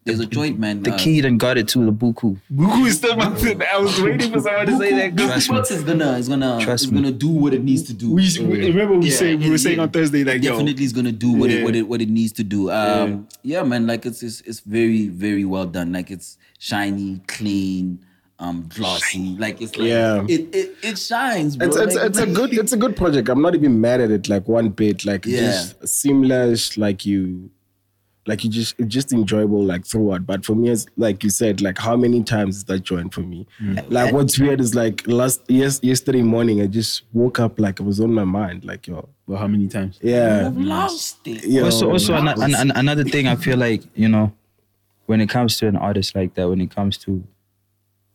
there's 0.07 0.21
a 0.21 0.27
joint, 0.27 0.59
man. 0.59 0.83
the 0.83 0.95
uh, 0.95 0.99
key 0.99 1.21
done 1.21 1.37
got 1.37 1.59
it 1.59 1.69
to 1.69 1.85
the 1.85 1.93
buku. 1.93 2.39
Buku 2.55 2.87
is 2.87 2.97
still 2.97 3.17
my 3.17 3.27
I 3.27 3.79
was 3.79 4.01
waiting 4.01 4.33
for 4.33 4.41
someone 4.41 4.67
to 4.67 4.79
say 4.79 4.91
that. 4.95 5.17
Trust 5.17 5.51
me. 5.51 5.57
Bucks 5.57 5.71
is 5.71 5.83
gonna 5.83 6.13
is 6.13 6.29
gonna 6.29 6.59
Trust 6.63 6.85
is 6.85 6.93
me. 6.93 7.03
gonna 7.03 7.13
do 7.13 7.29
what 7.29 7.53
it 7.53 7.63
needs 7.63 7.83
to 7.85 7.93
do. 7.93 8.13
We, 8.15 8.23
we- 8.41 8.69
remember 8.69 8.99
we 8.99 9.11
Yeah, 9.11 9.17
say 9.17 9.35
we 9.35 9.47
it- 9.47 9.51
were 9.51 9.59
saying 9.59 9.77
yeah. 9.77 9.83
on 9.83 9.91
Thursday 9.91 10.25
like 10.25 10.37
it 10.37 10.45
yo, 10.45 10.53
definitely 10.53 10.85
is 10.85 10.93
gonna 10.93 11.13
do 11.13 11.33
what 11.33 11.51
it 11.51 11.59
Yeah. 11.59 11.65
what 11.65 11.77
it 11.77 11.83
what 11.89 12.01
it 12.01 12.09
needs 12.09 12.33
to 12.33 12.45
do. 12.45 12.71
Um, 12.71 13.29
yeah. 13.43 13.63
man, 13.65 13.87
like 13.87 14.07
it's, 14.07 14.23
it's 14.23 14.41
it's 14.43 14.61
very 14.61 15.09
very 15.09 15.45
well 15.45 15.67
done. 15.67 15.93
Like 15.93 16.11
it's 16.11 16.39
shiny, 16.59 17.21
clean, 17.27 17.99
um, 18.39 18.69
glossy. 18.75 19.37
Like 19.39 19.61
it's 19.61 19.77
like 19.77 19.89
Yeah. 19.89 20.25
it, 20.29 20.55
it 20.55 20.75
it 20.83 20.99
shines, 20.99 21.57
bro. 21.57 21.67
It's 21.67 21.77
it's, 21.77 21.95
Like, 21.97 22.07
it's 22.07 22.19
a 22.21 22.27
good 22.27 22.53
it's 22.53 22.73
a 22.73 22.77
good 22.77 22.97
project. 22.97 23.29
I'm 23.29 23.43
not 23.43 23.55
even 23.55 23.81
mad 23.81 24.01
at 24.01 24.11
it 24.11 24.29
like 24.29 24.47
one 24.47 24.69
bit. 24.69 25.05
Like 25.05 25.27
Yeah. 25.27 25.41
just 25.41 25.89
seamless. 25.89 26.77
Like 26.79 27.05
you, 27.07 27.51
like 28.27 28.43
you 28.43 28.51
just 28.51 28.77
just 28.87 29.13
enjoyable 29.13 29.63
like 29.63 29.87
throughout. 29.87 30.27
But 30.27 30.45
for 30.45 30.55
me, 30.55 30.71
it's 30.71 30.87
like 30.97 31.23
you 31.23 31.31
said, 31.31 31.63
like 31.63 31.79
how 31.79 31.97
many 31.97 32.23
times 32.23 32.57
is 32.59 32.65
that 32.65 32.81
joint 32.81 33.15
for 33.15 33.21
me? 33.21 33.47
Mm. 33.63 33.91
Like 33.91 34.13
what's 34.13 34.39
weird 34.39 34.61
is 34.61 34.75
like 34.75 35.07
last 35.07 35.43
yes 35.49 35.81
yesterday 35.83 36.23
morning 36.23 36.61
I 36.61 36.67
just 36.67 37.03
woke 37.13 37.39
up 37.41 37.59
like 37.61 37.81
it 37.81 37.85
was 37.85 38.01
on 38.01 38.13
my 38.13 38.25
mind. 38.25 38.65
Like 38.65 38.87
yo, 38.87 39.09
well, 39.27 39.39
how 39.39 39.47
many 39.47 39.69
times? 39.69 39.99
yeah, 40.03 40.47
I've 40.47 40.53
mm. 40.53 40.67
lost 40.67 41.19
it. 41.27 41.45
yo, 41.45 41.65
also, 41.65 41.91
also 41.91 42.15
an, 42.15 42.29
it's- 42.29 42.45
an, 42.45 42.55
an- 42.55 42.77
another 42.77 43.05
thing 43.05 43.29
I 43.29 43.37
feel 43.37 43.57
like 43.57 43.83
you 43.95 44.09
know, 44.09 44.33
when 45.07 45.21
it 45.21 45.29
comes 45.29 45.57
to 45.59 45.69
an 45.69 45.77
artist 45.77 46.15
like 46.15 46.35
that, 46.35 46.49
when 46.49 46.61
it 46.61 46.71
comes 46.71 46.99
to, 46.99 47.23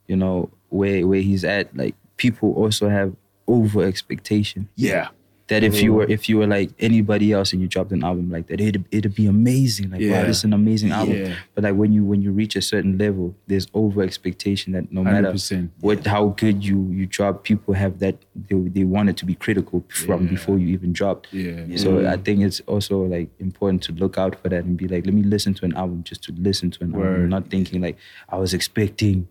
you 0.07 0.17
know, 0.17 0.49
where 0.69 1.07
where 1.07 1.21
he's 1.21 1.43
at, 1.45 1.75
like 1.75 1.95
people 2.17 2.53
also 2.53 2.89
have 2.89 3.15
over 3.47 3.83
expectation. 3.83 4.67
Yeah, 4.75 5.09
That 5.51 5.63
if 5.69 5.81
you 5.83 5.91
were 5.93 6.07
if 6.15 6.27
you 6.29 6.35
were 6.39 6.47
like 6.57 6.69
anybody 6.79 7.27
else 7.37 7.51
and 7.53 7.61
you 7.61 7.67
dropped 7.67 7.91
an 7.91 8.03
album 8.09 8.25
like 8.35 8.47
that, 8.47 8.59
it'd 8.61 8.85
it'd 8.97 9.15
be 9.21 9.25
amazing. 9.27 9.91
Like 9.91 9.99
wow, 10.01 10.07
Yeah. 10.07 10.23
this 10.29 10.37
is 10.39 10.43
an 10.49 10.53
amazing 10.53 10.91
album. 10.99 11.17
Yeah. 11.17 11.35
But 11.53 11.65
like 11.65 11.75
when 11.81 11.91
you 11.95 12.03
when 12.11 12.21
you 12.25 12.31
reach 12.41 12.55
a 12.55 12.61
certain 12.73 12.97
level, 12.97 13.35
there's 13.47 13.67
over 13.81 14.01
expectation 14.01 14.71
that 14.75 14.85
no 14.97 15.03
matter 15.03 15.31
100%. 15.33 15.69
what 15.87 16.05
how 16.15 16.23
good 16.43 16.63
you 16.69 16.77
you 16.99 17.05
drop, 17.17 17.43
people 17.43 17.73
have 17.83 17.99
that 17.99 18.15
they 18.47 18.55
they 18.77 18.85
want 18.95 19.09
it 19.11 19.17
to 19.21 19.25
be 19.31 19.35
critical 19.45 19.83
from 19.89 20.19
Yeah. 20.23 20.29
before 20.35 20.57
you 20.57 20.67
even 20.77 20.93
dropped. 20.93 21.27
Yeah. 21.33 21.75
So 21.75 21.89
I 22.07 22.17
think 22.17 22.37
it's 22.47 22.61
also 22.73 22.95
like 23.15 23.29
important 23.47 23.83
to 23.87 23.91
look 24.03 24.17
out 24.17 24.33
for 24.41 24.47
that 24.53 24.63
and 24.65 24.77
be 24.77 24.87
like, 24.87 25.05
let 25.05 25.13
me 25.13 25.23
listen 25.35 25.53
to 25.59 25.65
an 25.65 25.73
album 25.83 26.03
just 26.03 26.23
to 26.27 26.31
listen 26.49 26.71
to 26.71 26.83
an 26.85 26.91
album, 26.95 27.29
not 27.29 27.49
thinking 27.49 27.81
like 27.81 27.97
I 28.29 28.37
was 28.37 28.53
expecting, 28.53 29.27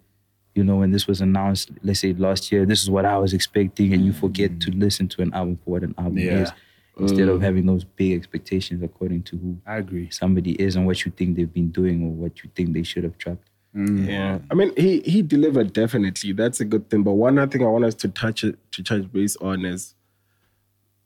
you 0.61 0.65
know, 0.65 0.77
when 0.77 0.91
this 0.91 1.07
was 1.07 1.23
announced, 1.23 1.71
let's 1.83 2.01
say 2.01 2.13
last 2.13 2.53
year, 2.53 2.67
this 2.67 2.83
is 2.83 2.91
what 2.91 3.07
I 3.07 3.17
was 3.17 3.33
expecting, 3.33 3.95
and 3.95 4.05
you 4.05 4.13
forget 4.13 4.61
to 4.61 4.71
listen 4.73 5.09
to 5.09 5.23
an 5.23 5.33
album 5.33 5.57
for 5.65 5.71
what 5.71 5.83
an 5.83 5.95
album 5.97 6.19
Yeah. 6.19 6.43
is. 6.43 6.51
instead 6.99 7.29
of 7.31 7.41
having 7.41 7.65
those 7.65 7.83
big 7.83 8.13
expectations 8.13 8.83
according 8.83 9.23
to 9.23 9.35
who 9.39 9.57
I 9.67 9.79
agree. 9.79 10.11
somebody 10.11 10.53
is 10.67 10.77
and 10.77 10.85
what 10.85 11.03
you 11.07 11.11
think 11.17 11.35
they've 11.37 11.55
been 11.61 11.71
doing 11.71 12.05
or 12.05 12.11
what 12.11 12.45
you 12.45 12.51
think 12.55 12.75
they 12.75 12.83
should 12.83 13.05
have 13.05 13.17
dropped. 13.17 13.49
Yeah, 13.75 14.41
I 14.51 14.55
mean, 14.55 14.71
he 14.77 15.01
he 15.13 15.23
delivered 15.23 15.73
definitely. 15.73 16.33
That's 16.33 16.61
a 16.61 16.67
good 16.67 16.91
thing. 16.91 17.03
But 17.03 17.13
one 17.15 17.39
other 17.39 17.51
thing 17.51 17.63
I 17.65 17.71
want 17.71 17.85
us 17.87 17.95
to 18.03 18.09
touch 18.09 18.41
to 18.43 18.83
touch 18.91 19.11
base 19.11 19.37
on 19.37 19.65
is 19.65 19.95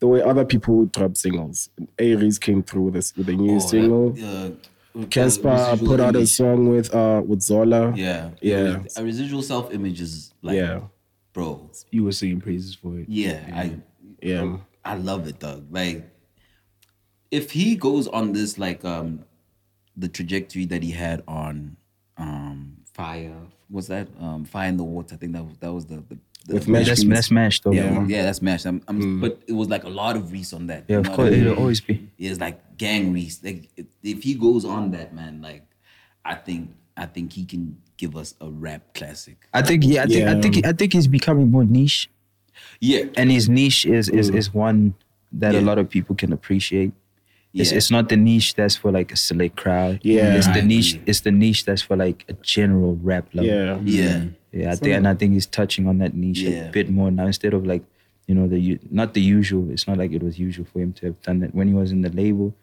the 0.00 0.08
way 0.08 0.20
other 0.20 0.44
people 0.44 0.86
drop 0.86 1.16
singles. 1.16 1.68
Aries 1.98 2.40
came 2.40 2.62
through 2.64 2.84
with 2.86 2.94
this 2.94 3.14
with 3.16 3.28
a 3.28 3.34
new 3.34 3.56
Oh, 3.56 3.66
single. 3.74 4.10
that, 4.10 4.24
uh, 4.24 4.50
Cassper 4.96 5.70
residual 5.72 5.88
put 5.88 6.00
out 6.00 6.14
a 6.16 6.26
song 6.26 6.68
with 6.68 6.94
uh 6.94 7.22
with 7.26 7.42
Zola. 7.42 7.92
Yeah, 7.96 8.30
Yeah. 8.40 8.82
A 8.96 9.02
residual 9.02 9.42
self 9.42 9.72
image 9.72 10.00
is 10.00 10.32
like, 10.42 10.56
Yeah. 10.56 10.80
bro. 11.32 11.68
You 11.90 12.04
were 12.04 12.12
singing 12.12 12.40
praises 12.40 12.74
for 12.74 12.98
it. 12.98 13.08
Yeah, 13.08 13.40
I 13.52 13.76
Yeah. 14.22 14.58
I 14.84 14.94
love 14.96 15.26
it, 15.26 15.38
dog. 15.40 15.66
Like, 15.70 16.08
if 17.30 17.50
he 17.50 17.74
goes 17.74 18.06
on 18.08 18.32
this 18.32 18.58
like 18.58 18.84
um 18.84 19.24
the 19.96 20.08
trajectory 20.08 20.64
that 20.66 20.82
he 20.82 20.90
had 20.92 21.22
on 21.26 21.76
um 22.16 22.76
fire, 22.92 23.34
what's 23.68 23.88
that? 23.88 24.06
Um, 24.20 24.44
fire 24.44 24.68
in 24.68 24.76
the 24.76 24.84
water. 24.84 25.14
I 25.16 25.18
think 25.18 25.32
that 25.32 25.44
was 25.44 25.56
that 25.58 25.72
was 25.72 25.86
the, 25.86 25.96
the, 26.08 26.18
the 26.46 26.54
With 26.54 26.68
Mesh 26.68 26.86
That's, 26.86 27.02
Beats. 27.02 27.14
that's 27.16 27.30
mashed 27.32 27.64
though. 27.64 27.72
Yeah. 27.72 28.06
yeah, 28.06 28.22
that's 28.22 28.40
matched. 28.42 28.66
I'm, 28.66 28.80
I'm 28.86 29.20
but 29.20 29.42
it 29.48 29.52
was 29.54 29.68
like 29.68 29.82
a 29.84 29.88
lot 29.88 30.14
of 30.16 30.30
Reece 30.30 30.52
on 30.52 30.68
that. 30.68 30.84
Yeah, 30.86 30.96
you 30.96 31.00
of 31.00 31.06
know 31.08 31.16
course, 31.16 31.32
it'll 31.32 31.56
always 31.58 31.80
be. 31.80 32.08
It's 32.18 32.38
like 32.38 32.60
gang 32.76 33.12
Reece. 33.12 33.40
Like 33.42 33.68
if- 33.76 33.86
if 34.02 34.22
he 34.22 34.34
goes 34.34 34.64
on 34.64 34.90
that, 34.92 35.14
man, 35.14 35.40
like 35.42 35.64
I 36.24 36.34
think 36.34 36.70
I 36.96 37.06
think 37.06 37.32
he 37.32 37.44
can 37.44 37.76
give 37.96 38.16
us 38.16 38.34
a 38.40 38.48
rap 38.50 38.94
classic. 38.94 39.48
I 39.52 39.62
think 39.62 39.84
yeah, 39.84 40.02
I 40.02 40.06
think 40.06 40.28
I 40.28 40.40
think 40.40 40.66
I 40.66 40.72
think 40.72 40.92
he's 40.92 41.06
becoming 41.08 41.50
more 41.50 41.64
niche. 41.64 42.08
Yeah, 42.80 43.04
And 43.16 43.30
his 43.30 43.48
niche 43.48 43.84
is 43.86 44.08
is, 44.08 44.30
mm. 44.30 44.36
is 44.36 44.54
one 44.54 44.94
that 45.32 45.54
a 45.54 45.60
lot 45.60 45.78
of 45.78 45.88
people 45.90 46.14
can 46.14 46.32
appreciate. 46.32 46.92
It's, 47.52 47.70
Yeah. 47.70 47.76
it's 47.78 47.90
not 47.90 48.08
the 48.08 48.16
niche 48.16 48.54
that's 48.54 48.76
for 48.76 48.90
like 48.92 49.12
a 49.12 49.16
select 49.16 49.56
crowd. 49.56 50.00
Yeah. 50.02 50.34
it's 50.34 50.46
the 50.48 50.62
niche. 50.62 50.98
It's 51.06 51.20
the 51.20 51.30
niche 51.32 51.64
that's 51.64 51.82
for 51.82 51.96
like 51.96 52.24
a 52.28 52.32
general 52.42 52.96
rap 53.02 53.28
level. 53.34 53.50
Yeah. 53.50 53.78
yeah. 53.82 54.24
Yeah, 54.52 54.70
I 54.70 54.76
think, 54.76 54.94
and 54.94 55.08
I 55.08 55.14
think 55.14 55.32
he's 55.32 55.46
touching 55.46 55.88
on 55.88 55.98
that 55.98 56.14
niche 56.14 56.40
Yeah. 56.42 56.68
a 56.68 56.70
bit 56.70 56.88
more 56.88 57.10
now 57.10 57.26
instead 57.26 57.54
of 57.54 57.66
like, 57.66 57.82
you 58.28 58.34
know, 58.36 58.46
the 58.46 58.78
not 58.90 59.14
the 59.14 59.20
usual. 59.20 59.68
It's 59.70 59.86
not 59.88 59.98
like 59.98 60.12
it 60.12 60.22
was 60.22 60.38
usual 60.38 60.64
for 60.72 60.78
him 60.80 60.92
to 60.94 61.06
have 61.06 61.20
done 61.22 61.40
that 61.40 61.54
when 61.54 61.66
he 61.68 61.74
was 61.74 61.90
in 61.90 62.02
the 62.02 62.10
label. 62.10 62.54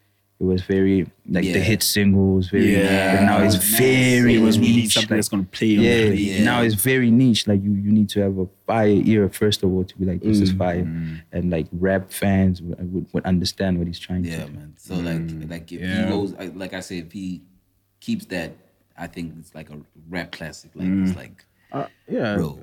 It 0.42 0.46
was 0.46 0.64
very 0.64 1.06
like 1.30 1.44
the 1.44 1.60
hit 1.60 1.84
singles, 1.84 2.50
very. 2.50 2.74
Yeah. 2.74 3.18
But 3.18 3.26
now 3.26 3.44
it's 3.44 3.58
Man, 3.72 3.80
very. 3.80 4.36
It 4.38 4.40
was 4.42 4.58
really 4.58 4.76
niche, 4.78 4.94
something 4.96 5.10
like- 5.12 5.18
that's 5.20 5.30
gonna 5.30 5.44
play 5.44 5.68
yeah, 5.68 6.06
Yeah. 6.06 6.44
now 6.44 6.64
it's 6.64 6.74
very 6.74 7.12
niche. 7.12 7.48
Like 7.48 7.62
you, 7.64 7.74
you 7.76 7.92
need 7.92 8.10
to 8.10 8.22
have 8.22 8.40
a 8.40 8.48
fire 8.66 8.88
ear 9.12 9.30
first 9.30 9.62
of 9.62 9.72
all 9.72 9.84
to 9.84 9.98
be 10.00 10.06
like, 10.06 10.22
this 10.22 10.40
Mm. 10.40 10.42
is 10.42 10.52
fire, 10.54 10.88
and 11.32 11.52
like 11.52 11.68
rap 11.72 12.12
fans 12.12 12.60
would, 12.64 12.92
would, 12.92 13.06
would 13.14 13.26
understand 13.26 13.78
what 13.78 13.86
he's 13.86 14.00
trying 14.00 14.26
Yeah, 14.26 14.46
to. 14.46 14.52
do. 14.52 14.54
man. 14.58 14.74
So 14.78 14.96
like, 14.96 15.22
like 15.52 15.72
if 15.72 15.80
Yeah. 15.82 16.06
he 16.06 16.10
goes, 16.12 16.34
like 16.56 16.74
I 16.74 16.80
said, 16.80 17.06
if 17.06 17.12
he 17.12 17.44
keeps 18.00 18.26
that, 18.26 18.52
I 18.98 19.06
think 19.06 19.36
it's 19.40 19.54
like 19.54 19.70
a 19.70 19.78
rap 20.10 20.32
classic. 20.32 20.72
Like 20.74 20.88
it's 20.90 21.16
like, 21.16 21.46
Uh, 21.72 21.86
yeah. 22.10 22.36
bro, 22.36 22.60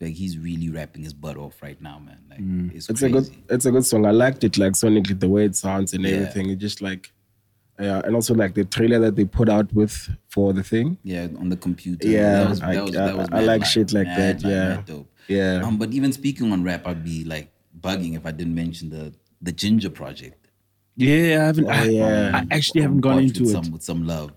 like 0.00 0.14
he's 0.14 0.38
really 0.38 0.70
rapping 0.70 1.02
his 1.02 1.12
butt 1.12 1.36
off 1.36 1.60
right 1.60 1.80
now, 1.82 1.98
man. 1.98 2.20
Like 2.30 2.74
it's, 2.74 2.88
It's 2.88 3.00
crazy. 3.00 3.14
a 3.14 3.20
good 3.20 3.30
it's 3.50 3.66
a 3.66 3.70
good 3.70 3.84
song. 3.84 4.06
I 4.06 4.12
liked 4.12 4.44
it 4.44 4.56
like 4.56 4.72
sonically 4.72 5.20
the 5.20 5.28
way 5.28 5.44
it 5.44 5.56
sounds 5.56 5.92
and 5.92 6.02
Yeah. 6.04 6.12
everything. 6.12 6.48
It 6.48 6.56
just 6.56 6.80
like 6.80 7.12
yeah, 7.78 8.00
and 8.04 8.14
also 8.14 8.34
like 8.34 8.54
the 8.54 8.64
trailer 8.64 8.98
that 9.00 9.16
they 9.16 9.24
put 9.24 9.48
out 9.48 9.72
with 9.72 10.08
for 10.28 10.52
the 10.52 10.62
thing. 10.62 10.98
yeah, 11.04 11.28
on 11.38 11.48
the 11.48 11.56
computer. 11.56 12.08
Yeah, 12.08 12.44
that 12.44 12.48
was, 12.50 12.60
I- 12.62 12.74
that 12.74 12.84
was, 12.84 12.96
I- 12.96 13.06
that 13.06 13.16
was 13.16 13.28
I 13.30 13.34
mad 13.36 13.46
like 13.46 13.60
line, 13.62 13.70
shit 13.70 13.92
like 13.92 14.06
mad 14.06 14.40
that, 14.40 14.42
line, 14.44 14.52
yeah. 14.52 14.68
mad 14.76 14.86
dope. 14.86 15.10
Yeah. 15.28 15.60
Um, 15.64 15.76
but 15.78 15.92
even 15.92 16.12
speaking 16.12 16.52
on 16.52 16.62
rap, 16.64 16.86
I'd 16.86 17.04
be 17.04 17.24
like 17.24 17.52
bugging 17.80 18.16
if 18.16 18.24
I 18.26 18.30
didn't 18.32 18.54
mention 18.54 18.88
the 18.90 19.12
the 19.42 19.52
Ginger 19.52 19.90
Project. 19.90 20.48
Yeah, 20.96 21.42
I 21.42 21.44
haven't. 21.46 21.66
Oh, 21.66 21.70
I, 21.70 21.84
yeah. 21.84 22.30
I 22.50 22.54
actually 22.56 22.80
haven't 22.80 23.00
gone 23.02 23.20
into 23.22 23.42
with 23.42 23.50
it. 23.50 23.52
some 23.52 23.72
with 23.72 23.82
some 23.82 24.06
love, 24.06 24.32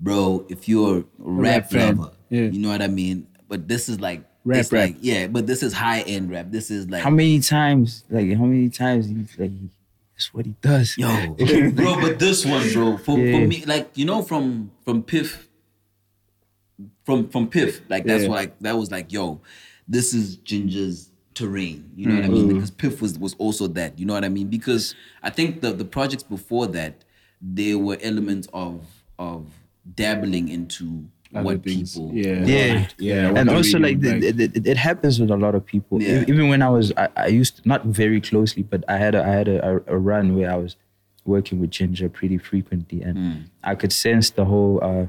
bro. 0.00 0.46
If 0.48 0.68
you're 0.68 0.98
a 1.00 1.04
rap, 1.18 1.70
fan, 1.70 1.98
lover, 1.98 2.12
yeah. 2.30 2.42
you 2.42 2.58
know 2.58 2.68
what 2.70 2.80
I 2.82 2.88
mean. 2.88 3.26
But 3.48 3.68
this 3.68 3.88
is 3.90 4.00
like 4.00 4.24
Rap, 4.44 4.58
it's 4.60 4.72
rap. 4.72 4.88
like 4.88 4.96
yeah, 5.00 5.26
but 5.26 5.46
this 5.46 5.62
is 5.62 5.72
high 5.74 6.00
end 6.00 6.30
rap. 6.30 6.46
This 6.50 6.70
is 6.70 6.88
like 6.88 7.02
How 7.02 7.10
many 7.10 7.40
times? 7.40 8.04
Like 8.08 8.34
how 8.36 8.44
many 8.44 8.70
times? 8.70 9.06
He's 9.06 9.38
like, 9.38 9.50
that's 10.22 10.34
what 10.34 10.46
he 10.46 10.54
does. 10.60 10.96
yo, 10.98 11.34
bro. 11.70 12.00
But 12.00 12.18
this 12.18 12.44
one, 12.44 12.72
bro, 12.72 12.96
for, 12.98 13.16
for 13.16 13.16
me, 13.46 13.64
like 13.66 13.90
you 13.96 14.04
know, 14.04 14.22
from 14.22 14.70
from 14.84 15.02
Piff, 15.02 15.48
from 17.04 17.28
from 17.28 17.48
Piff, 17.48 17.80
like 17.88 18.04
that's 18.04 18.24
Yeah. 18.24 18.28
what 18.28 18.36
like 18.36 18.58
that 18.60 18.76
was 18.76 18.90
like, 18.90 19.12
yo, 19.12 19.40
this 19.88 20.14
is 20.14 20.36
Ginger's 20.36 21.10
terrain. 21.34 21.90
You 21.96 22.06
know 22.06 22.16
what 22.16 22.24
I 22.24 22.28
mean? 22.28 22.48
Mm. 22.50 22.54
Because 22.54 22.70
Piff 22.70 23.00
was 23.02 23.18
was 23.18 23.34
also 23.34 23.66
that. 23.68 23.98
You 23.98 24.06
know 24.06 24.14
what 24.14 24.24
I 24.24 24.28
mean? 24.28 24.48
Because 24.48 24.94
I 25.22 25.30
think 25.30 25.60
the 25.60 25.72
the 25.72 25.84
projects 25.84 26.22
before 26.22 26.66
that, 26.68 27.04
there 27.40 27.78
were 27.78 27.98
elements 28.02 28.48
of 28.52 28.86
of 29.18 29.46
dabbling 29.94 30.48
into 30.48 30.84
Other 30.84 31.08
what 31.32 31.62
things. 31.64 31.94
people 31.94 32.10
Yeah. 32.14 32.44
Yeah, 32.44 32.88
Yeah, 32.98 33.32
and 33.34 33.48
also 33.48 33.78
they 33.78 33.94
like 33.94 34.02
really 34.02 34.30
the, 34.32 34.48
the, 34.48 34.58
it, 34.58 34.66
it 34.66 34.76
happens 34.76 35.18
with 35.18 35.30
a 35.30 35.36
lot 35.36 35.54
of 35.54 35.64
people. 35.64 36.02
Yeah. 36.02 36.24
Even 36.28 36.48
when 36.48 36.60
I 36.62 36.68
was, 36.68 36.92
I, 36.96 37.08
I 37.16 37.26
used 37.28 37.56
to, 37.56 37.68
not 37.68 37.84
very 37.86 38.20
closely, 38.20 38.62
but 38.62 38.84
I 38.88 38.96
had 38.98 39.14
a, 39.14 39.22
I 39.24 39.28
had 39.28 39.48
a, 39.48 39.66
a, 39.66 39.76
a 39.94 39.98
run 39.98 40.36
where 40.36 40.50
I 40.50 40.56
was 40.56 40.76
working 41.24 41.60
with 41.60 41.70
Ginger 41.70 42.08
pretty 42.08 42.36
frequently, 42.38 43.00
and 43.02 43.16
Mm. 43.16 43.44
I 43.64 43.74
could 43.74 43.92
sense 43.92 44.30
the 44.30 44.44
whole. 44.44 44.78
Uh, 44.82 45.06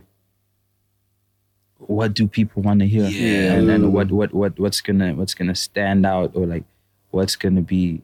what 1.79 2.13
do 2.13 2.27
people 2.27 2.61
want 2.63 2.79
to 2.79 2.87
hear? 2.87 3.03
Yeah. 3.09 3.53
and 3.53 3.67
then 3.67 3.91
what 3.91 4.09
what 4.11 4.33
what 4.33 4.57
what's 4.59 4.79
gonna 4.79 5.13
what's 5.15 5.33
gonna 5.33 5.55
stand 5.55 6.05
out 6.05 6.31
or 6.35 6.45
like 6.45 6.63
what's 7.11 7.35
gonna 7.35 7.61
be 7.61 8.01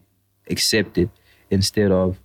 accepted 0.50 1.08
instead 1.50 1.90
of 1.90 2.18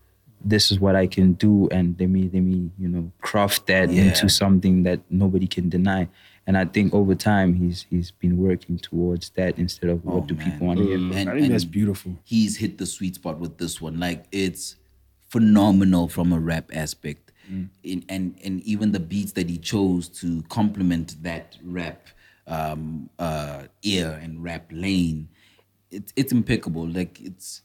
this 0.48 0.72
is 0.72 0.80
what 0.80 0.96
I 0.96 1.08
can 1.08 1.34
do 1.34 1.68
and 1.72 1.96
let 2.00 2.08
me 2.10 2.30
let 2.34 2.44
me 2.44 2.70
you 2.78 2.88
know 2.88 3.12
craft 3.22 3.66
that 3.68 3.90
Yeah. 3.90 4.04
into 4.04 4.30
something 4.30 4.84
that 4.84 5.00
nobody 5.10 5.48
can 5.48 5.70
deny. 5.70 6.08
And 6.48 6.56
I 6.56 6.66
think 6.66 6.94
over 6.94 7.16
time 7.16 7.56
he's 7.56 7.86
he's 7.90 8.12
been 8.12 8.38
working 8.38 8.78
towards 8.78 9.32
that 9.32 9.58
instead 9.58 9.90
of 9.90 10.06
what 10.06 10.16
Oh, 10.24 10.26
do 10.28 10.36
man. 10.36 10.46
people 10.52 10.68
want 10.68 10.80
to 10.80 10.86
hear. 10.86 10.96
And- 10.98 11.30
I 11.30 11.40
think 11.40 11.52
that's 11.52 11.66
beautiful. 11.66 12.12
he's 12.24 12.58
hit 12.58 12.78
the 12.78 12.86
sweet 12.86 13.16
spot 13.16 13.40
with 13.40 13.58
this 13.58 13.82
one. 13.82 14.00
Like 14.00 14.26
it's 14.32 14.76
phenomenal 15.30 16.08
from 16.08 16.32
a 16.32 16.40
rap 16.40 16.70
aspect, 16.74 17.32
in, 17.84 18.04
and 18.10 18.36
and 18.44 18.62
even 18.64 18.92
the 18.92 19.00
beats 19.00 19.32
that 19.34 19.50
he 19.50 19.58
chose 19.58 20.08
to 20.22 20.44
complement 20.50 21.22
that 21.24 21.58
rap 21.64 22.08
um, 22.48 23.10
uh, 23.18 23.64
ear 23.82 24.20
and 24.22 24.44
rap 24.44 24.66
lane, 24.72 25.28
it's 25.92 26.14
it's 26.16 26.32
impeccable. 26.32 26.88
Like 26.88 27.20
it's. 27.22 27.62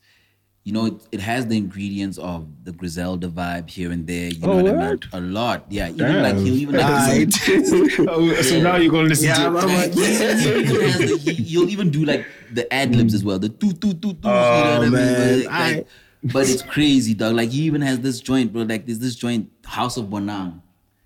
You 0.63 0.73
know, 0.73 0.85
it, 0.85 0.93
it 1.11 1.19
has 1.21 1.47
the 1.47 1.57
ingredients 1.57 2.19
of 2.19 2.47
the 2.65 2.71
Griselda 2.71 3.27
vibe 3.27 3.67
here 3.67 3.91
and 3.91 4.05
there. 4.05 4.29
You 4.29 4.39
know 4.45 4.51
Oh, 4.51 4.55
what 4.57 4.67
I 4.67 4.71
mean? 4.71 4.79
word? 4.79 5.05
A 5.11 5.19
lot, 5.19 5.65
yeah. 5.69 5.89
Even 5.89 6.21
like 6.21 6.35
he'll 6.37 6.53
even 6.55 6.75
like 6.75 6.85
Aight. 6.85 8.07
Oh, 8.07 8.41
so 8.43 8.61
now 8.61 8.75
you're 8.75 8.91
gonna 8.91 9.07
listen 9.09 9.25
Yeah, 9.25 9.49
to 9.49 9.57
it. 9.57 9.63
I'm 9.63 9.73
like, 9.73 9.93
he, 9.93 10.05
he 10.05 10.59
even 10.59 10.81
has 10.91 10.97
the, 10.99 11.17
he, 11.17 11.31
you'll 11.43 11.69
even 11.69 11.89
do 11.89 12.05
like 12.05 12.27
the 12.53 12.71
ad 12.71 12.95
libs 12.95 13.15
as 13.15 13.23
well. 13.23 13.39
The 13.39 13.49
two 13.49 13.73
two 13.73 13.93
two 13.95 14.13
two. 14.13 14.19
you 14.21 14.21
know 14.23 14.29
Oh, 14.31 14.77
what 14.77 14.81
I 14.81 14.81
mean? 14.83 14.91
man. 14.91 15.39
But, 15.43 15.45
like, 15.51 15.77
I- 15.77 15.85
but 16.23 16.47
it's 16.47 16.61
crazy, 16.61 17.15
dog. 17.15 17.33
Like 17.35 17.49
he 17.49 17.63
even 17.63 17.81
has 17.81 17.99
this 18.01 18.19
joint, 18.19 18.53
bro. 18.53 18.61
Like 18.61 18.85
there's 18.85 18.99
this 18.99 19.15
joint, 19.15 19.49
House 19.65 19.97
of 19.97 20.05
Bonang, 20.05 20.61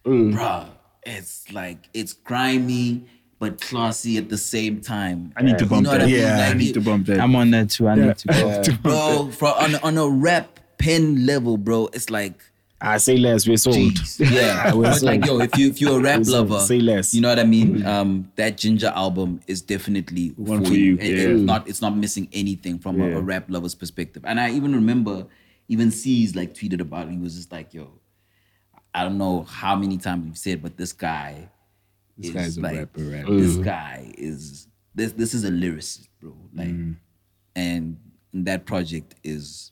Mm. 0.05 0.33
Bruh, 0.35 0.67
It's 1.05 1.49
like 1.53 1.87
it's 1.93 2.11
grimy 2.11 3.05
but 3.39 3.59
classy 3.61 4.17
at 4.17 4.29
the 4.29 4.37
same 4.37 4.81
time. 4.81 5.33
I 5.35 5.43
need 5.43 5.57
to 5.59 5.65
You 5.65 5.69
bump 5.69 5.83
know 5.83 5.91
what 5.91 5.99
that. 5.99 6.03
I 6.07 6.11
mean? 6.11 6.19
Yeah. 6.21 6.37
I 6.45 6.47
Like, 6.49 6.57
need 6.57 6.73
to 6.73 6.81
bump 6.81 7.07
that. 7.07 7.19
I'm 7.19 7.35
on 7.35 7.51
that 7.51 7.69
too. 7.69 7.87
I 7.87 7.95
need 7.95 8.17
to 8.17 8.27
bump 8.27 8.65
go. 8.65 8.73
bro. 8.83 9.31
For 9.31 9.47
on 9.57 9.75
on 9.75 9.97
a 9.97 10.07
rap 10.07 10.59
pen 10.77 11.25
level, 11.25 11.57
bro. 11.57 11.87
It's 11.93 12.09
like 12.09 12.33
I 12.81 12.97
say 12.97 13.17
less, 13.17 13.47
we're 13.47 13.57
sold. 13.57 13.75
Jeez. 13.77 14.31
Yeah, 14.31 14.73
We're 14.73 14.83
but 14.83 15.01
like 15.01 15.25
yo, 15.25 15.39
if 15.39 15.57
you 15.57 15.69
if 15.69 15.79
you're 15.81 15.97
a 15.99 16.03
rap 16.03 16.21
lover, 16.25 16.59
Say 16.59 16.79
less. 16.79 17.13
You 17.13 17.21
know 17.21 17.29
what 17.29 17.39
I 17.39 17.43
mean? 17.45 17.85
Um, 17.85 18.31
that 18.35 18.57
Ginger 18.57 18.91
album 18.95 19.39
is 19.47 19.61
definitely 19.61 20.29
One 20.37 20.63
for 20.63 20.73
you, 20.73 20.91
And- 20.93 21.01
and 21.01 21.17
yeah. 21.17 21.27
It's 21.29 21.41
not 21.41 21.67
it's 21.69 21.81
not 21.81 21.95
missing 21.97 22.27
anything 22.33 22.79
from 22.79 23.01
a, 23.01 23.07
Yeah. 23.09 23.15
a 23.15 23.21
rap 23.21 23.45
lover's 23.49 23.75
perspective. 23.75 24.23
And 24.25 24.39
I 24.39 24.51
even 24.51 24.73
remember, 24.75 25.25
even 25.69 25.89
C's 25.89 26.35
like 26.35 26.53
tweeted 26.53 26.79
about 26.81 27.07
it. 27.07 27.11
He 27.11 27.17
was 27.17 27.35
just 27.35 27.51
like, 27.51 27.73
"Yo, 27.73 27.89
I 28.93 29.03
don't 29.03 29.17
know 29.17 29.43
how 29.43 29.75
many 29.75 29.97
times 29.97 30.25
we've 30.25 30.37
said, 30.37 30.61
but 30.61 30.77
this 30.77 30.93
guy, 30.93 31.49
This 32.17 32.29
is 32.29 32.33
guy's 32.35 32.57
a 32.57 32.61
like, 32.61 32.77
rapper, 32.77 33.01
rapper. 33.03 33.29
Mm. 33.31 33.39
This 33.41 33.55
guy 33.57 34.11
is 34.17 34.67
this 34.93 35.11
this 35.13 35.33
is 35.33 35.43
a 35.43 35.49
lyricist, 35.51 36.07
bro. 36.21 36.33
Like, 36.53 36.67
Mm. 36.69 36.95
and 37.55 37.97
that 38.33 38.65
project 38.65 39.15
is 39.23 39.71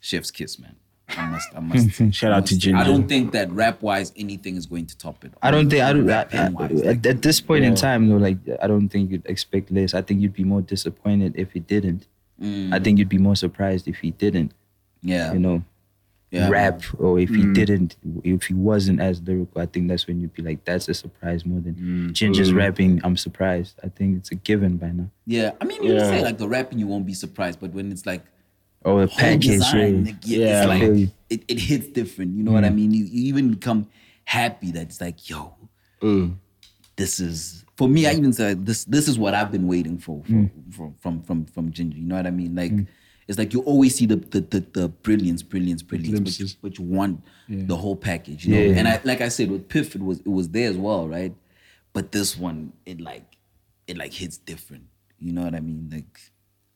Chef's 0.00 0.30
Kiss, 0.30 0.58
man. 0.58 0.76
I 1.08 1.26
must, 1.28 1.48
I 1.56 1.60
must. 1.60 2.14
Shout 2.14 2.32
out 2.32 2.46
to 2.46 2.72
I 2.74 2.84
don't 2.84 3.08
think 3.08 3.32
that 3.32 3.50
rap 3.50 3.82
wise 3.82 4.12
anything 4.16 4.56
is 4.56 4.66
going 4.66 4.86
to 4.86 4.96
top 4.96 5.24
it. 5.24 5.32
I 5.42 5.50
don't 5.50 5.68
think 5.68 5.82
I 5.82 5.92
don't. 5.92 6.04
I, 6.08 6.12
Rap 6.12 6.30
pen-wise, 6.30 6.70
I- 6.70 6.74
like, 6.74 6.98
at, 6.98 7.06
at 7.06 7.22
this 7.22 7.40
point 7.40 7.64
in 7.64 7.74
time, 7.74 8.08
though, 8.08 8.16
like 8.16 8.36
I 8.62 8.66
don't 8.66 8.88
think 8.88 9.10
you'd 9.10 9.26
expect 9.26 9.72
less. 9.72 9.92
I 9.94 10.02
think 10.02 10.20
you'd 10.20 10.32
be 10.34 10.44
more 10.44 10.62
disappointed 10.62 11.34
if 11.36 11.52
he 11.52 11.60
didn't. 11.60 12.06
I 12.42 12.78
think 12.78 12.98
you'd 12.98 13.08
be 13.10 13.18
more 13.18 13.36
surprised 13.36 13.86
if 13.86 13.96
he 13.98 14.12
didn't. 14.12 14.52
yeah, 15.02 15.32
You 15.34 15.38
know, 15.40 15.62
yeah, 16.30 16.48
rap, 16.48 16.82
or 16.98 17.18
if 17.18 17.28
he 17.30 17.42
mm. 17.42 17.54
didn't, 17.54 17.96
if 18.22 18.44
he 18.44 18.54
wasn't 18.54 19.00
as 19.00 19.20
lyrical. 19.22 19.60
I 19.60 19.66
think 19.66 19.88
that's 19.88 20.06
when 20.06 20.20
you'd 20.20 20.32
be 20.32 20.42
like, 20.42 20.64
"That's 20.64 20.88
a 20.88 20.94
surprise." 20.94 21.44
More 21.44 21.60
than 21.60 21.74
mm. 21.74 22.12
Ginger's 22.12 22.52
rapping, 22.52 23.00
I'm 23.02 23.16
surprised. 23.16 23.80
I 23.82 23.88
think 23.88 24.18
it's 24.18 24.30
a 24.30 24.36
given 24.36 24.76
by 24.76 24.90
now. 24.90 25.10
Yeah, 25.26 25.52
I 25.60 25.64
mean, 25.64 25.82
you 25.82 25.88
can 25.88 25.98
Yeah. 25.98 26.10
say 26.10 26.22
like 26.22 26.38
the 26.38 26.48
rapping, 26.48 26.78
you 26.78 26.86
won't 26.86 27.04
be 27.06 27.14
surprised, 27.14 27.58
but 27.60 27.72
when 27.72 27.90
it's 27.90 28.06
like 28.06 28.22
Oh, 28.84 28.98
a 28.98 29.06
whole 29.06 29.18
package, 29.18 29.46
design, 29.46 30.06
yeah. 30.06 30.12
like, 30.12 30.16
yeah, 30.24 30.38
Yeah, 30.38 30.58
it's 30.60 30.68
like 30.68 30.82
you. 30.82 31.10
it, 31.28 31.44
it 31.48 31.58
hits 31.58 31.88
different. 31.88 32.36
You 32.36 32.44
know 32.44 32.52
what 32.52 32.64
I 32.64 32.68
mm. 32.70 32.76
mean? 32.76 32.92
You, 32.92 33.04
you 33.04 33.24
even 33.24 33.50
become 33.50 33.88
happy 34.24 34.70
that 34.70 34.82
it's 34.82 35.00
like, 35.00 35.28
yo, 35.28 35.54
this 36.96 37.20
is 37.20 37.64
for 37.76 37.88
me. 37.88 38.06
I 38.06 38.12
even 38.12 38.32
said 38.32 38.64
this. 38.64 38.84
This 38.84 39.08
is 39.08 39.18
what 39.18 39.34
I've 39.34 39.50
been 39.50 39.66
waiting 39.66 39.98
for, 39.98 40.22
for 40.24 40.50
from 40.70 40.94
from 41.00 41.22
from 41.24 41.44
from 41.46 41.72
Ginger. 41.72 41.98
You 41.98 42.04
know 42.04 42.14
what 42.16 42.26
I 42.26 42.30
mean? 42.30 42.54
Like. 42.54 42.72
It's 43.28 43.38
like 43.38 43.52
you 43.52 43.60
always 43.60 43.94
see 43.94 44.06
the 44.06 44.16
the, 44.16 44.40
the, 44.40 44.60
the 44.72 44.88
brilliance, 44.88 45.42
brilliance, 45.42 45.82
brilliance, 45.82 46.20
but 46.20 46.38
you, 46.38 46.46
but 46.62 46.78
you 46.78 46.84
want 46.84 47.22
the 47.48 47.76
whole 47.76 47.96
package, 47.96 48.44
you 48.46 48.54
know. 48.54 48.60
Yeah. 48.60 48.78
And 48.78 48.88
I, 48.88 49.00
like 49.04 49.20
I 49.20 49.28
said, 49.28 49.50
with 49.50 49.68
Piff, 49.68 49.94
it 49.94 50.02
was 50.02 50.20
it 50.20 50.28
was 50.28 50.48
there 50.50 50.68
as 50.68 50.76
well, 50.76 51.08
right? 51.08 51.34
But 51.92 52.12
this 52.12 52.36
one, 52.36 52.72
it 52.86 53.00
like 53.00 53.24
it 53.86 53.96
like 53.96 54.12
hits 54.12 54.38
different. 54.38 54.84
You 55.18 55.32
know 55.32 55.42
what 55.42 55.54
I 55.54 55.60
mean? 55.60 55.88
Like 55.92 56.20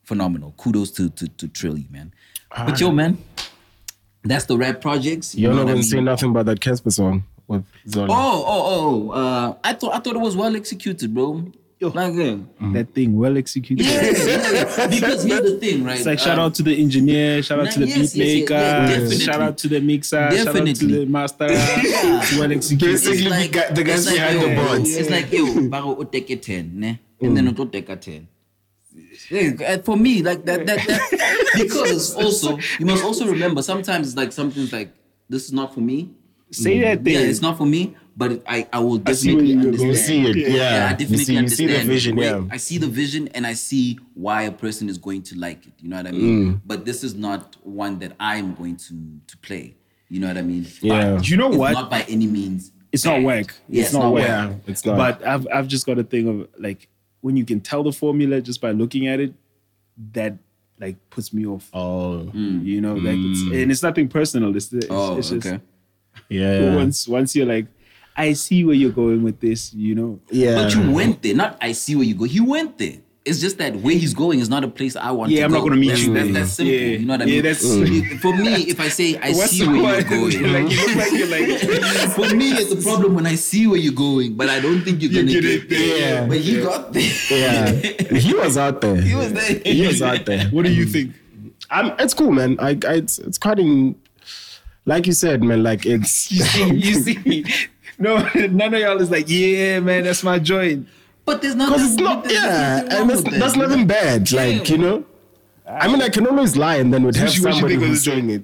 phenomenal. 0.05 0.55
Kudos 0.57 0.91
to 0.93 1.11
to 1.11 1.29
to 1.29 1.49
Trilly, 1.49 1.91
man. 1.91 2.13
But 2.57 2.81
yo, 2.81 2.93
man, 2.93 3.19
that's 4.23 4.47
the 4.47 4.57
rap 4.57 4.81
projects. 4.81 5.35
You're 5.35 5.51
know 5.51 5.57
not 5.59 5.63
I 5.63 5.65
gonna 5.65 5.75
mean? 5.75 5.83
say 5.83 6.01
nothing 6.01 6.31
about 6.31 6.47
that 6.47 6.61
Cassper 6.61 6.93
song 6.93 7.25
with 7.47 7.65
Zola. 7.89 8.09
Oh, 8.11 8.45
oh, 8.47 8.63
oh! 8.67 9.11
Uh, 9.11 9.57
I 9.65 9.73
thought 9.75 9.95
I 9.95 9.99
thought 9.99 10.15
it 10.17 10.21
was 10.21 10.37
well 10.37 10.55
executed, 10.57 11.13
bro. 11.15 11.51
Like, 11.91 12.15
yeah. 12.15 12.37
That 12.73 12.95
thing 12.95 13.17
well 13.17 13.37
executed. 13.37 13.85
Yeah, 13.87 14.03
yeah. 14.03 14.87
because 14.89 15.25
here's 15.25 15.43
the 15.43 15.59
thing, 15.61 15.85
right? 15.85 15.97
It's 15.97 16.07
like 16.07 16.19
shout 16.19 16.39
Um, 16.39 16.47
out 16.47 16.55
to 16.57 16.63
the 16.63 16.81
engineer, 16.81 17.43
shout 17.43 17.61
out 17.61 17.71
to 17.73 17.81
the 17.81 17.87
Nah, 17.87 17.95
beat 17.95 18.01
yes, 18.01 18.15
yes, 18.15 18.17
yes, 18.17 18.41
maker, 18.41 18.55
yeah, 18.55 19.19
shout 19.19 19.41
out 19.41 19.59
to 19.59 19.69
the 19.69 19.81
mixer, 19.81 20.31
shout 20.37 20.57
out 20.57 20.77
to 20.77 20.87
the 20.87 21.07
master. 21.07 21.47
It's 21.51 22.39
well 22.39 22.53
executed. 22.53 22.93
Basically, 22.93 23.31
the 23.31 23.49
guy- 23.49 23.71
the 23.71 23.83
guys 23.85 24.07
it's 24.07 24.15
behind 24.17 24.41
yo, 24.41 24.49
the 24.49 24.55
boards. 24.57 24.97
It's 24.97 25.11
like 25.11 25.33
yo, 25.33 25.69
baro 25.69 25.97
o 25.97 26.05
take 26.05 26.31
a 26.31 26.37
ten, 26.37 26.73
ne? 26.79 27.01
And 27.21 27.37
then 27.37 27.49
o 27.49 27.65
take 27.67 27.89
a 27.89 27.97
ten. 27.97 28.29
For 29.85 29.97
me, 29.97 30.23
like 30.23 30.45
that, 30.45 30.67
that, 30.67 30.79
that, 30.87 31.51
because 31.59 32.15
also 32.15 32.59
you 32.79 32.87
must 32.87 33.05
also 33.05 33.27
remember 33.27 33.63
sometimes 33.63 34.09
it's 34.09 34.17
like 34.17 34.33
something's 34.33 34.73
like 34.73 34.93
this 35.29 35.45
is 35.47 35.53
not 35.53 35.73
for 35.75 35.81
me. 35.81 36.11
Say 36.51 36.81
that 36.81 37.03
thing. 37.03 37.15
Yeah, 37.15 37.21
it's 37.21 37.41
not 37.43 37.57
for 37.59 37.67
me, 37.67 37.97
but 38.17 38.33
it, 38.33 38.43
I 38.47 38.67
I 38.73 38.79
will 38.81 39.03
I 39.07 39.13
see 39.13 39.29
definitely 39.35 39.53
understand. 39.55 39.89
You 39.91 39.97
see 39.97 40.27
it, 40.27 40.37
yeah. 40.37 40.49
Yeah, 40.49 40.87
I 40.87 40.91
you 40.93 40.97
definitely 40.99 41.25
see, 41.25 41.35
you 41.37 41.49
see 41.49 41.67
the 41.67 41.79
vision, 41.85 42.17
way- 42.17 42.27
yeah. 42.27 42.43
I 42.51 42.57
see 42.59 42.79
the 42.79 42.87
vision 42.87 43.29
and 43.29 43.47
I 43.47 43.55
see 43.55 43.99
why 44.15 44.43
a 44.43 44.53
person 44.53 44.89
is 44.89 44.99
going 44.99 45.23
to 45.23 45.39
like 45.39 45.67
it. 45.67 45.73
You 45.81 45.89
know 45.89 45.97
what 45.97 46.07
I 46.07 46.11
Mm. 46.13 46.19
mean? 46.23 46.61
But 46.65 46.85
this 46.85 47.03
is 47.05 47.15
not 47.15 47.57
one 47.63 47.99
that 48.01 48.13
I'm 48.21 48.55
going 48.55 48.77
to 48.77 48.95
to 49.27 49.37
play. 49.39 49.75
You 50.09 50.21
know 50.21 50.29
what 50.29 50.39
I 50.39 50.43
mean? 50.43 50.67
Yeah. 50.81 51.15
But 51.17 51.29
You 51.29 51.37
know 51.37 51.49
it's 51.49 51.57
what? 51.57 51.73
Not 51.73 51.91
by 51.91 52.03
any 52.09 52.27
means. 52.27 52.71
It's 52.93 53.05
not 53.05 53.17
bad. 53.17 53.25
whack. 53.25 53.55
Yeah, 53.69 53.83
it's, 53.83 53.93
not 53.93 54.13
whack. 54.13 54.23
Yeah, 54.29 54.55
it's 54.69 54.85
not. 54.87 54.97
But 54.97 55.27
I've 55.27 55.47
I've 55.53 55.67
just 55.69 55.85
got 55.87 55.99
a 55.99 56.05
thing 56.05 56.29
of 56.29 56.49
like 56.59 56.89
when 57.23 57.37
you 57.37 57.45
can 57.45 57.61
tell 57.61 57.83
the 57.83 57.91
formula 57.93 58.41
just 58.41 58.61
by 58.61 58.71
looking 58.71 59.09
at 59.09 59.19
it, 59.19 59.33
that 60.13 60.37
like 60.79 60.97
puts 61.11 61.33
me 61.33 61.47
off. 61.47 61.69
oh, 61.75 62.31
You 62.35 62.81
know, 62.81 62.95
like 62.95 63.17
it's 63.19 63.41
and 63.43 63.71
it's 63.73 63.83
nothing 63.83 64.09
personal. 64.09 64.55
It's, 64.55 64.73
it's, 64.73 64.87
Oh, 64.91 65.17
it's 65.19 65.31
just 65.31 65.47
okay. 65.47 65.61
yeah, 66.29 66.77
once 66.77 67.09
once 67.09 67.35
you're 67.35 67.47
like, 67.47 67.67
I 68.17 68.33
see 68.35 68.65
where 68.65 68.75
you're 68.77 68.93
going 68.93 69.23
with 69.23 69.41
this. 69.41 69.73
You 69.75 69.95
know, 69.95 70.21
yeah. 70.31 70.55
But 70.55 70.75
you 70.75 70.91
went 70.91 71.23
there. 71.23 71.35
Not 71.35 71.59
I 71.61 71.73
see 71.73 71.97
where 71.97 72.05
you 72.05 72.15
go. 72.15 72.25
He 72.25 72.41
went 72.41 72.79
there. 72.79 72.99
It's 73.25 73.41
just 73.41 73.57
that 73.57 73.75
where 73.77 73.95
he's 73.97 74.13
going 74.13 74.39
is 74.41 74.51
not 74.51 74.65
a 74.65 74.69
place 74.69 74.97
I 74.97 75.11
want 75.11 75.31
Yeah, 75.31 75.37
to 75.37 75.41
Yeah, 75.41 75.45
I'm 75.47 75.51
go. 75.53 75.57
not 75.61 75.65
gonna 75.65 75.77
meet 75.81 75.89
that's, 75.89 76.03
you 76.03 76.13
That's, 76.13 76.33
that's 76.35 76.51
simple. 76.53 76.75
Yeah. 76.75 76.81
You 76.89 77.07
know 77.07 77.15
what 77.15 77.23
I 77.23 77.25
mean? 77.25 77.35
Yeah, 77.37 77.41
that's- 77.41 77.65
mm. 77.65 78.13
It- 78.13 78.21
For 78.21 78.37
me, 78.37 78.55
if 78.69 78.79
I 78.81 78.89
say 78.89 79.17
I 79.17 79.31
What's 79.33 79.51
see 79.53 79.67
where 79.67 80.03
point? 80.05 80.11
you're 80.11 80.43
going, 80.43 80.53
like 80.53 80.73
you 80.73 80.87
look 80.87 80.97
like 80.97 81.13
you're 81.13 81.29
like. 81.29 82.11
For 82.29 82.35
me, 82.37 82.53
it's 82.53 82.73
a 82.73 82.77
problem 82.87 83.15
when 83.15 83.27
I 83.27 83.37
see 83.37 83.67
where 83.67 83.79
you're 83.79 83.95
going, 83.95 84.35
but 84.35 84.51
I 84.51 84.61
don't 84.61 84.83
think 84.83 85.01
you're 85.01 85.11
gonna 85.11 85.25
get 85.33 85.41
get, 85.41 85.45
it 85.65 85.69
there. 85.71 85.79
there. 85.79 86.21
Yeah. 86.21 86.27
But 86.29 86.37
he 86.37 86.61
got 86.61 86.93
there. 86.93 87.13
yeah, 87.31 87.71
he 88.19 88.35
was 88.35 88.59
out 88.59 88.83
there. 88.83 89.01
he 89.01 89.15
was 89.15 89.33
there. 89.33 89.59
He 89.65 89.87
was 89.87 90.03
out 90.03 90.27
there. 90.27 90.45
What 90.49 90.67
do 90.67 90.73
you 90.73 90.85
think? 90.85 91.15
I'm, 91.71 91.95
it's 91.99 92.13
cool, 92.13 92.31
man. 92.31 92.59
I, 92.61 92.79
I 92.87 92.95
it's, 92.97 93.19
it's 93.21 93.39
quite 93.39 93.59
in, 93.59 93.95
like 94.85 95.07
you 95.07 95.15
said, 95.15 95.43
man. 95.43 95.63
Like 95.63 95.87
it's 95.87 96.31
You 96.31 96.43
see, 96.45 96.75
you 96.75 96.95
see. 96.95 97.45
No, 97.99 98.17
none 98.35 98.75
of 98.75 98.81
y'all 98.81 99.01
is 99.01 99.11
like, 99.11 99.27
yeah, 99.29 99.81
man, 99.81 100.05
that's 100.05 100.23
my 100.23 100.39
joint. 100.39 100.89
But 101.25 101.41
there's 101.43 101.55
nothing. 101.55 101.75
because 101.75 101.93
it's 101.93 102.01
not, 102.03 102.25
there's 102.25 102.35
yeah, 102.35 102.83
nothing 102.83 102.93
and 103.01 103.11
that's, 103.11 103.23
that's 103.23 103.57
you 103.57 103.63
know? 103.63 103.69
nothing 103.69 103.87
bad. 103.87 104.31
Like 104.33 104.69
you 104.69 104.79
know, 104.79 105.05
I 105.67 105.89
mean, 105.89 106.03
I 106.03 106.09
can 106.11 106.27
always 106.27 106.57
lie 106.57 106.77
and 106.77 106.93
then 106.93 107.03
would 107.05 107.17
have 107.17 107.29
Zoocci, 107.31 107.43
what 107.45 107.47
you 107.55 107.61
somebody 107.61 107.75
who's 107.77 108.05
this 108.05 108.15
doing 108.15 108.31
it. 108.31 108.43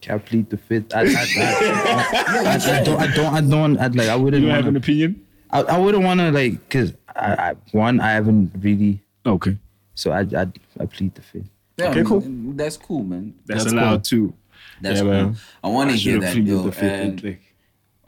Can 0.00 0.14
I 0.14 0.18
plead 0.18 0.50
the 0.50 0.56
fifth? 0.58 0.94
I, 0.94 1.00
I, 1.00 1.04
I, 1.06 2.48
I, 2.56 2.80
I 2.80 2.84
don't, 2.84 3.00
I 3.00 3.06
don't, 3.14 3.34
I 3.34 3.40
don't, 3.40 3.78
I'd 3.78 3.96
like, 3.96 4.08
I 4.08 4.16
wouldn't 4.16 4.42
You 4.44 4.50
have 4.50 4.60
an 4.60 4.74
want 4.74 4.76
opinion? 4.76 5.26
I, 5.50 5.62
I 5.62 5.78
wouldn't 5.78 6.04
want 6.04 6.20
to 6.20 6.30
like, 6.30 6.68
cause 6.68 6.92
I, 7.16 7.32
I, 7.50 7.54
one, 7.72 8.00
I 8.00 8.12
haven't 8.12 8.52
really, 8.60 9.00
Okay. 9.26 9.56
so 9.94 10.12
I, 10.12 10.20
I, 10.36 10.46
I 10.78 10.86
plead 10.86 11.14
the 11.14 11.22
fifth. 11.22 11.48
Yeah, 11.78 11.90
Okay, 11.90 12.04
cool. 12.04 12.22
That's 12.24 12.76
cool, 12.76 13.02
man. 13.04 13.34
That's, 13.46 13.64
That's 13.64 13.72
allowed 13.72 14.04
too. 14.04 14.34
That's 14.80 14.96
Yeah, 14.98 15.02
cool. 15.02 15.10
man. 15.10 15.36
I 15.64 15.68
want 15.68 15.90
to 15.90 15.96
hear 15.96 16.14
Should've 16.14 16.22
that, 16.22 16.32
pleaded 16.34 16.48
yo. 16.50 16.62
the 16.62 16.72
fifth, 16.72 16.82
and 16.84 17.24
like- 17.24 17.54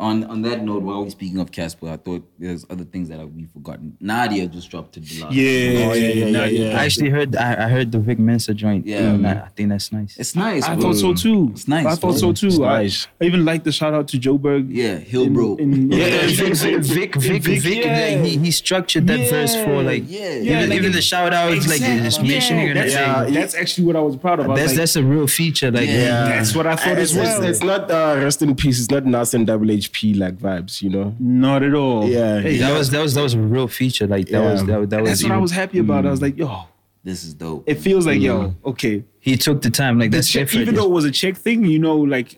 on 0.00 0.24
on 0.24 0.42
that 0.42 0.64
note, 0.64 0.82
while 0.82 1.04
we're 1.04 1.10
speaking 1.10 1.38
of 1.38 1.50
Cassper, 1.50 1.90
I 1.92 1.96
thought 1.98 2.26
there's 2.38 2.64
other 2.70 2.84
things 2.84 3.08
that 3.10 3.18
we've 3.32 3.50
forgotten. 3.50 3.96
Nadia 4.00 4.46
just 4.48 4.70
dropped 4.70 4.94
to 4.94 5.00
the 5.00 5.20
last. 5.22 5.34
Yeah, 5.34 5.44
Oh, 5.90 5.92
yeah, 5.92 6.08
yeah, 6.08 6.24
yeah, 6.24 6.44
yeah. 6.46 6.78
I 6.80 6.84
actually 6.86 7.10
heard, 7.10 7.36
I, 7.36 7.66
I 7.66 7.68
heard 7.68 7.92
the 7.92 7.98
Vic 8.00 8.18
Mensa 8.18 8.54
joint. 8.54 8.86
Yeah. 8.86 9.10
and 9.10 9.26
I, 9.26 9.32
I 9.32 9.48
think 9.48 9.68
that's 9.68 9.92
nice. 9.92 10.16
It's 10.18 10.34
nice. 10.34 10.64
I 10.64 10.74
bro. 10.74 10.82
thought 10.84 10.96
so 10.96 11.14
too. 11.14 11.50
It's 11.52 11.68
nice, 11.68 11.86
I 11.86 11.90
thought 11.96 12.00
bro. 12.00 12.16
so 12.16 12.32
too. 12.32 12.46
It's 12.48 12.58
I, 12.58 12.82
nice. 12.82 13.06
I 13.20 13.24
even 13.24 13.44
like 13.44 13.62
the 13.64 13.72
shout 13.72 13.92
out 13.94 14.08
to 14.08 14.18
Joe 14.18 14.38
Berg. 14.38 14.70
Yeah, 14.70 14.98
Hillbrow. 14.98 15.58
in- 15.60 15.92
Yeah, 16.00 16.26
Vic, 16.28 16.54
Vic, 16.56 16.82
Vic, 16.84 17.14
Vic, 17.16 17.42
Vic, 17.42 17.60
Vic, 17.62 17.84
yeah. 17.84 18.22
he, 18.22 18.38
he 18.38 18.50
structured 18.50 19.06
that 19.08 19.28
verse 19.30 19.54
for 19.64 19.82
like, 19.82 20.04
Yeah. 20.06 20.32
even, 20.32 20.44
Yeah, 20.46 20.60
like 20.60 20.72
even 20.72 20.90
it- 20.90 20.94
the 20.94 21.02
shout 21.02 21.32
outs, 21.34 21.68
like 21.68 21.80
it's 21.82 22.18
mentioning 22.20 22.68
yeah, 22.68 22.74
that's, 22.74 22.94
like, 22.94 23.34
that's 23.34 23.54
actually 23.54 23.86
what 23.86 23.96
I 23.96 24.00
was 24.00 24.16
proud 24.16 24.40
of. 24.40 24.50
I 24.50 24.56
that's 24.56 24.68
like, 24.72 24.76
that's 24.78 24.96
a 24.96 25.04
real 25.04 25.26
feature. 25.26 25.70
Like, 25.70 25.88
Yeah. 25.88 26.28
that's 26.28 26.54
what 26.56 26.66
I 26.66 26.76
thought 26.76 26.98
It's, 26.98 27.12
as 27.12 27.16
well. 27.16 27.42
it's, 27.42 27.58
it's 27.58 27.62
not 27.64 27.90
uh, 27.90 28.16
rest 28.18 28.40
in 28.42 28.54
peace. 28.56 28.78
It's 28.80 28.90
not 28.90 29.04
Nas 29.04 29.34
and 29.34 29.46
Double 29.46 29.70
HP 29.90 30.18
like 30.18 30.36
vibes, 30.38 30.82
you 30.82 30.90
know. 30.90 31.14
not 31.18 31.62
at 31.62 31.74
all. 31.74 32.06
Yeah. 32.08 32.40
Hey, 32.40 32.58
that 32.58 32.76
was 32.76 32.90
that 32.90 33.00
was 33.02 33.14
that 33.14 33.22
was 33.22 33.34
a 33.34 33.38
real 33.40 33.68
feature. 33.68 34.06
Like 34.06 34.26
that 34.26 34.32
Yeah. 34.42 34.52
was 34.52 34.64
that, 34.66 34.90
that 34.90 35.00
was. 35.02 35.10
that's 35.10 35.22
what 35.22 35.32
I 35.32 35.38
was 35.38 35.50
happy 35.52 35.78
about. 35.78 36.06
I 36.06 36.10
was 36.10 36.20
mm. 36.20 36.24
like, 36.24 36.36
yo, 36.38 36.64
This 37.04 37.24
is 37.24 37.34
dope. 37.34 37.64
it 37.66 37.76
feels 37.76 38.06
like 38.06 38.20
yo, 38.20 38.48
mm. 38.48 38.54
okay. 38.64 39.04
He 39.20 39.36
took 39.36 39.62
the 39.62 39.70
time. 39.70 39.98
Like 39.98 40.10
The 40.10 40.18
that's 40.18 40.28
check, 40.30 40.42
effort. 40.42 40.58
even 40.58 40.74
though 40.74 40.86
it 40.86 40.90
was 40.90 41.04
a 41.04 41.10
check 41.10 41.36
thing, 41.36 41.64
you 41.64 41.78
know, 41.78 41.96
like 41.96 42.34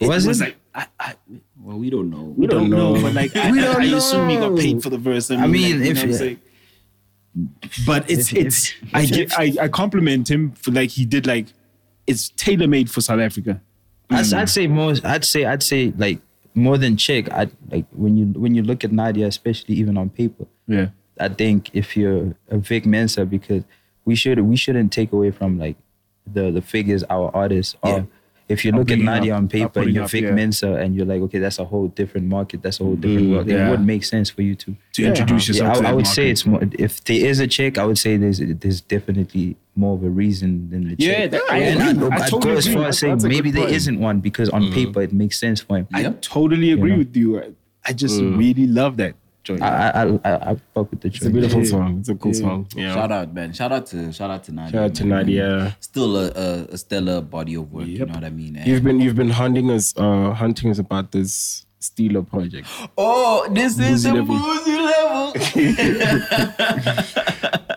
it 0.00 0.08
Was 0.08 0.26
was 0.26 0.40
it? 0.40 0.44
like 0.44 0.56
I, 0.74 0.86
I 1.00 1.14
well, 1.60 1.78
we 1.78 1.90
don't 1.90 2.10
know. 2.10 2.34
we 2.36 2.46
don't 2.46 2.70
know, 2.70 2.94
know. 2.94 3.02
but 3.02 3.14
like 3.14 3.34
I, 3.36 3.50
We 3.50 3.60
don't 3.60 3.80
I 3.80 3.84
assume 3.96 4.28
he 4.28 4.36
got 4.36 4.56
paid 4.56 4.82
for 4.82 4.90
the 4.90 4.98
verse. 4.98 5.30
I 5.30 5.46
mean, 5.46 5.80
like, 5.80 5.86
you 5.86 5.90
if 5.90 5.96
know 5.96 6.00
what 6.02 6.08
I'm 6.08 6.12
saying? 6.14 6.40
but 7.86 8.10
it's 8.10 8.32
If- 8.32 8.38
if- 8.38 8.46
it's 8.46 8.74
I 8.94 9.06
get 9.06 9.38
I, 9.38 9.52
I 9.62 9.68
compliment 9.68 10.30
him 10.30 10.52
for 10.52 10.70
like 10.70 10.90
he 10.90 11.04
did 11.04 11.26
like 11.26 11.46
it's 12.06 12.28
tailor 12.30 12.68
made 12.68 12.90
for 12.90 13.00
South 13.00 13.20
Africa. 13.20 13.60
I'd, 14.10 14.18
I'd 14.32 14.46
mm. 14.46 14.48
say 14.48 14.66
more. 14.68 14.94
I'd 15.02 15.24
say 15.24 15.44
I'd 15.44 15.62
say 15.62 15.92
like 15.96 16.20
more 16.56 16.78
than 16.78 16.96
check. 16.96 17.30
I 17.30 17.48
like 17.70 17.84
when 17.92 18.16
you 18.16 18.26
when 18.40 18.54
you 18.54 18.62
look 18.62 18.82
at 18.82 18.90
Nadia, 18.90 19.26
especially 19.26 19.76
even 19.76 19.96
on 19.96 20.10
paper. 20.10 20.46
Yeah. 20.66 20.88
I 21.20 21.28
think 21.28 21.70
if 21.72 21.96
you're 21.96 22.34
a 22.48 22.58
Vic 22.58 22.86
Mensa, 22.86 23.24
because 23.24 23.62
we 24.04 24.14
should 24.14 24.40
we 24.40 24.56
shouldn't 24.56 24.92
take 24.92 25.12
away 25.12 25.30
from 25.30 25.58
like 25.58 25.76
the 26.26 26.50
the 26.50 26.62
figures 26.62 27.04
our 27.04 27.30
artists 27.34 27.76
are. 27.82 27.98
Yeah. 27.98 28.04
If 28.48 28.64
you 28.64 28.70
look 28.70 28.90
at 28.92 28.98
Nadia 29.00 29.34
up- 29.34 29.38
on 29.38 29.48
paper 29.48 29.80
and 29.80 29.92
you're 29.92 30.04
up, 30.04 30.10
Vic 30.10 30.22
yeah. 30.22 30.30
Mensa 30.30 30.74
and 30.74 30.94
you're 30.94 31.04
like, 31.06 31.20
okay, 31.22 31.38
that's 31.38 31.58
a 31.58 31.64
whole 31.64 31.88
different 31.88 32.28
market. 32.28 32.62
That's 32.62 32.78
a 32.80 32.84
whole 32.84 32.94
different 32.94 33.26
mm, 33.26 33.32
world. 33.32 33.48
yeah. 33.48 33.66
It 33.66 33.70
would 33.70 33.84
make 33.84 34.04
sense 34.04 34.30
for 34.30 34.42
you 34.42 34.54
to 34.54 34.76
To 34.94 35.04
introduce 35.04 35.48
Yeah, 35.48 35.52
yourself 35.54 35.70
I, 35.70 35.74
to 35.74 35.78
I 35.80 35.90
that 35.90 35.96
would 35.96 36.06
say 36.06 36.30
it's 36.30 36.46
more. 36.46 36.60
If 36.78 37.02
there 37.04 37.26
is 37.26 37.40
a 37.40 37.48
check, 37.48 37.76
I 37.76 37.84
would 37.84 37.98
say 37.98 38.16
there's 38.16 38.38
there's 38.40 38.80
definitely 38.80 39.56
more 39.74 39.94
of 39.96 40.04
a 40.04 40.08
reason 40.10 40.70
than 40.70 40.88
the 40.88 40.94
Yeah, 40.98 41.12
check. 41.12 41.30
that- 41.32 41.42
I 41.50 41.58
and 41.58 41.98
agree. 41.98 42.06
I'd, 42.06 42.12
I 42.12 42.24
I'd 42.24 42.30
totally 42.30 42.52
go 42.54 42.58
as 42.58 42.68
far 42.72 42.84
as 42.84 42.98
saying 42.98 43.18
maybe 43.24 43.50
good 43.50 43.54
there 43.54 43.64
point. 43.64 43.76
isn't 43.76 43.98
one 44.00 44.20
because 44.20 44.48
on 44.50 44.62
mm-hmm. 44.62 44.74
paper 44.74 45.02
it 45.02 45.12
makes 45.12 45.38
sense 45.38 45.60
for 45.60 45.78
him. 45.78 45.88
I 45.92 46.02
Yep. 46.02 46.22
totally 46.22 46.70
agree 46.72 46.92
know? 46.92 46.98
with 46.98 47.16
you. 47.16 47.40
I, 47.40 47.50
I 47.84 47.92
just 47.92 48.20
mm. 48.20 48.36
really 48.38 48.66
love 48.66 48.96
that 48.98 49.14
joint. 49.46 49.62
I 49.62 49.68
I 49.68 50.02
I, 50.02 50.06
I, 50.24 50.50
I 50.50 50.56
fuck 50.74 50.90
with 50.90 51.00
the 51.00 51.08
It's 51.08 51.24
a 51.24 51.30
beautiful 51.30 51.60
Yeah. 51.62 51.70
song. 51.70 51.98
It's 52.00 52.08
a 52.10 52.14
cool 52.16 52.34
Yeah. 52.34 52.40
song. 52.40 52.66
Yeah. 52.74 52.94
Shout 52.94 53.12
out, 53.12 53.32
man. 53.34 53.52
Shout 53.52 53.72
out 53.72 53.86
to 53.92 54.12
shout 54.12 54.30
out 54.30 54.42
to 54.44 54.52
Nadia. 54.52 54.72
Shout 54.72 54.84
out 54.90 54.94
to. 54.96 55.04
Nadia. 55.04 55.76
Still 55.80 56.16
a, 56.16 56.26
a, 56.44 56.48
a 56.74 56.78
stellar 56.78 57.20
body 57.20 57.54
of 57.54 57.72
work. 57.72 57.86
You 57.86 58.04
know 58.06 58.14
what 58.14 58.24
I 58.24 58.30
mean? 58.30 58.56
And- 58.56 58.66
You've 58.66 58.84
been 58.84 59.00
you've 59.00 59.16
been 59.16 59.30
hunting 59.30 59.70
us 59.70 59.94
uh 59.96 60.32
hunting 60.32 60.70
us 60.70 60.78
about 60.78 61.12
this 61.12 61.64
Stilo 61.78 62.22
project. 62.22 62.66
oh, 62.98 63.46
this 63.52 63.78
is 63.78 64.04
Boozy 64.04 64.10
a 64.10 64.14
level. 64.14 64.36
boozy 64.38 64.78
level. 64.90 65.32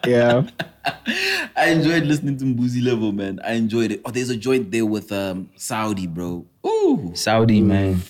Yeah. 0.08 0.48
I 1.56 1.70
enjoyed 1.70 2.04
listening 2.06 2.38
to 2.38 2.46
Boozy 2.56 2.82
Level, 2.82 3.12
man. 3.12 3.40
I 3.44 3.54
enjoyed 3.54 3.92
it. 3.92 4.02
Oh, 4.06 4.12
there's 4.12 4.30
a 4.30 4.38
joint 4.38 4.72
there 4.72 4.86
with 4.86 5.12
um 5.12 5.50
Saudi, 5.56 6.08
bro. 6.08 6.46
Ooh, 6.66 7.12
Saudi 7.14 7.62
man. 7.62 8.02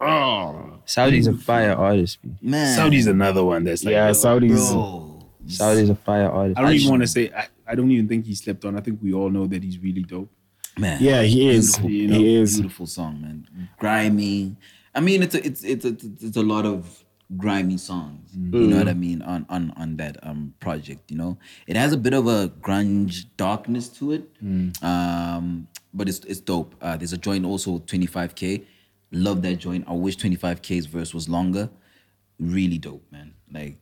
Oh, 0.00 0.78
Saudi's 0.84 1.26
a 1.26 1.34
fire 1.34 1.72
artist. 1.72 2.18
B. 2.22 2.30
man. 2.42 2.76
Saudi's 2.76 3.06
another 3.06 3.44
one 3.44 3.64
that's 3.64 3.84
like, 3.84 3.92
Yeah, 3.92 4.06
yo, 4.08 4.12
Saudis. 4.12 4.72
bro. 4.72 5.28
Saudi's 5.46 5.90
a 5.90 5.94
fire 5.94 6.30
artist. 6.30 6.58
I 6.58 6.62
don't 6.62 6.72
even 6.74 6.90
want 6.90 7.02
to 7.02 7.08
say. 7.08 7.30
I, 7.32 7.46
I 7.66 7.74
don't 7.74 7.90
even 7.90 8.08
think 8.08 8.26
he 8.26 8.34
slept 8.34 8.64
on. 8.64 8.76
I 8.76 8.80
think 8.80 9.00
we 9.02 9.12
all 9.12 9.30
know 9.30 9.46
that 9.46 9.62
he's 9.62 9.78
really 9.78 10.02
dope. 10.02 10.30
Man. 10.78 10.98
Yeah, 11.00 11.22
he 11.22 11.48
is. 11.48 11.76
Beautiful, 11.78 11.90
you 11.90 12.08
know, 12.08 12.14
he 12.18 12.36
is. 12.36 12.54
Beautiful 12.60 12.86
song, 12.86 13.20
man. 13.22 13.68
Grimy. 13.78 14.56
I 14.94 15.00
mean, 15.00 15.22
it's 15.22 15.34
a, 15.34 15.44
it's 15.46 15.62
it's 15.64 15.84
a, 15.84 15.96
it's 16.20 16.36
a 16.36 16.42
lot 16.42 16.66
of 16.66 17.04
grimy 17.36 17.76
songs. 17.78 18.30
You 18.34 18.66
know 18.68 18.76
what 18.78 18.88
I 18.88 18.94
mean 18.94 19.22
on 19.22 19.46
on 19.48 19.72
on 19.76 19.96
that 19.96 20.16
um 20.22 20.54
project. 20.60 21.10
You 21.10 21.16
know, 21.16 21.38
it 21.66 21.76
has 21.76 21.92
a 21.92 21.96
bit 21.96 22.12
of 22.12 22.26
a 22.26 22.48
grunge 22.60 23.26
darkness 23.36 23.88
to 23.98 24.12
it, 24.12 24.30
um, 24.82 25.66
but 25.94 26.08
it's 26.08 26.18
it's 26.20 26.40
dope. 26.40 26.74
Uh, 26.80 26.96
there's 26.96 27.12
a 27.12 27.18
joint 27.18 27.44
also 27.44 27.78
25k. 27.78 28.64
Love 29.16 29.40
that 29.42 29.56
joint. 29.56 29.84
I 29.88 29.92
wish 29.92 30.16
25k's 30.18 30.86
verse 30.86 31.14
was 31.14 31.28
longer. 31.28 31.70
Really 32.38 32.78
dope, 32.78 33.04
man. 33.10 33.32
Like 33.50 33.78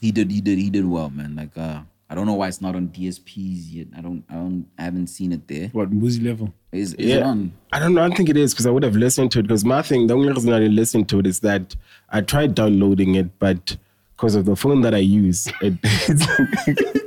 he 0.00 0.10
did 0.12 0.30
he 0.30 0.40
did 0.40 0.58
he 0.58 0.70
did 0.70 0.86
well, 0.86 1.10
man. 1.10 1.36
Like 1.36 1.56
uh, 1.58 1.80
I 2.08 2.14
don't 2.14 2.26
know 2.26 2.34
why 2.34 2.48
it's 2.48 2.60
not 2.62 2.74
on 2.74 2.88
DSPs 2.88 3.64
yet. 3.72 3.88
I 3.96 4.00
don't 4.00 4.24
I 4.30 4.34
don't 4.34 4.66
I 4.78 4.82
haven't 4.84 5.08
seen 5.08 5.32
it 5.32 5.46
there. 5.46 5.68
What 5.72 5.90
Muzi 5.90 6.24
level? 6.24 6.54
Is 6.72 6.94
is 6.94 7.10
it 7.10 7.18
Yeah. 7.18 7.26
on? 7.26 7.52
I 7.72 7.78
don't 7.78 7.94
know. 7.94 8.02
I 8.02 8.08
don't 8.08 8.16
think 8.16 8.28
it 8.30 8.36
is 8.36 8.54
because 8.54 8.66
I 8.66 8.70
would 8.70 8.82
have 8.82 8.96
listened 8.96 9.30
to 9.32 9.40
it. 9.40 9.42
Because 9.42 9.64
my 9.64 9.82
thing, 9.82 10.06
the 10.06 10.14
only 10.14 10.32
reason 10.32 10.52
I 10.52 10.60
didn't 10.60 10.76
listen 10.76 11.04
to 11.06 11.18
it 11.18 11.26
is 11.26 11.40
that 11.40 11.76
I 12.10 12.20
tried 12.22 12.54
downloading 12.54 13.14
it, 13.16 13.38
but 13.38 13.76
because 14.16 14.34
of 14.36 14.46
the 14.46 14.56
phone 14.56 14.80
that 14.82 14.94
I 14.94 14.98
use, 14.98 15.48
it, 15.60 15.74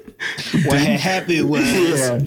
What 0.65 0.79
happened 0.79 1.49
was 1.49 1.61
yeah, 1.63 2.17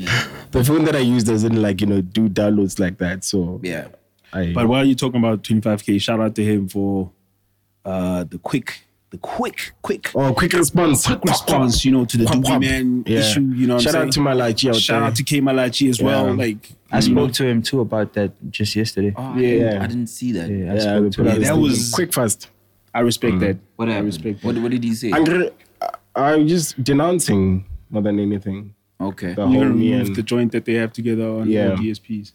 the 0.50 0.64
phone 0.64 0.84
that 0.86 0.96
I 0.96 1.00
use 1.00 1.24
doesn't 1.24 1.54
like 1.60 1.80
you 1.80 1.86
know 1.86 2.00
do 2.00 2.28
downloads 2.28 2.78
like 2.80 2.98
that. 2.98 3.22
So 3.24 3.60
Yeah. 3.62 3.88
I, 4.32 4.52
But 4.52 4.66
while 4.68 4.84
you're 4.84 4.94
talking 4.94 5.18
about 5.20 5.42
25k, 5.42 6.00
shout 6.00 6.20
out 6.20 6.34
to 6.36 6.44
him 6.44 6.68
for 6.68 7.10
uh 7.84 8.24
the 8.24 8.38
quick, 8.38 8.82
the 9.10 9.18
quick, 9.18 9.72
quick 9.82 10.10
oh, 10.14 10.32
quick 10.32 10.52
response, 10.52 11.06
quick 11.06 11.22
response, 11.24 11.84
you 11.84 11.90
know, 11.92 12.04
to 12.04 12.16
the 12.16 12.24
Quap, 12.24 12.38
Doobie. 12.38 12.60
Man 12.60 13.04
Yeah. 13.06 13.18
issue. 13.18 13.40
You 13.42 13.66
know, 13.66 13.74
what 13.74 13.82
Shout 13.82 13.94
I'm 13.94 14.00
out 14.02 14.02
saying? 14.04 14.12
to 14.12 14.20
Malachi 14.20 14.68
out 14.70 14.76
Shout 14.76 15.00
there. 15.00 15.08
out 15.08 15.16
to 15.16 15.22
K 15.22 15.40
Malachi 15.40 15.88
as 15.90 16.00
well. 16.00 16.26
Yeah. 16.28 16.32
Like 16.32 16.72
I 16.90 17.00
spoke 17.00 17.32
to 17.32 17.44
him 17.46 17.60
too 17.62 17.80
about 17.80 18.12
that 18.14 18.32
just 18.50 18.74
yesterday. 18.76 19.12
Oh, 19.16 19.36
Yeah. 19.36 19.48
I, 19.48 19.52
didn't, 19.58 19.82
I 19.82 19.86
didn't 19.88 20.06
see 20.08 20.32
that. 20.32 20.48
yeah, 20.50 20.72
I 20.72 20.74
Yeah, 20.76 20.80
spoke 20.80 21.12
to 21.12 21.24
him. 21.24 21.38
this 21.40 21.48
that 21.48 21.58
was- 21.58 21.90
quick 21.92 22.12
fast. 22.14 22.48
I 22.94 23.00
respect 23.00 23.40
that. 23.40 23.56
What 23.76 23.88
I 23.88 23.98
respect 23.98 24.44
What, 24.44 24.56
what 24.58 24.70
did 24.70 24.84
he 24.84 24.94
say? 24.94 25.10
I'm 25.12 25.24
gonna, 25.24 25.50
I'm 26.14 26.46
just 26.46 26.82
denouncing 26.84 27.64
more 27.90 28.02
than 28.02 28.18
anything. 28.20 28.74
Okay. 29.00 29.32
The 29.34 29.40
You're 29.42 29.46
whole 29.50 29.58
gonna 29.62 29.74
me 29.74 29.92
remove 29.92 30.06
and 30.08 30.16
the 30.16 30.22
joint 30.22 30.52
that 30.52 30.64
they 30.66 30.74
have 30.74 30.92
together 30.92 31.26
on 31.28 31.48
Yeah. 31.50 31.70
DSPs. 31.74 32.32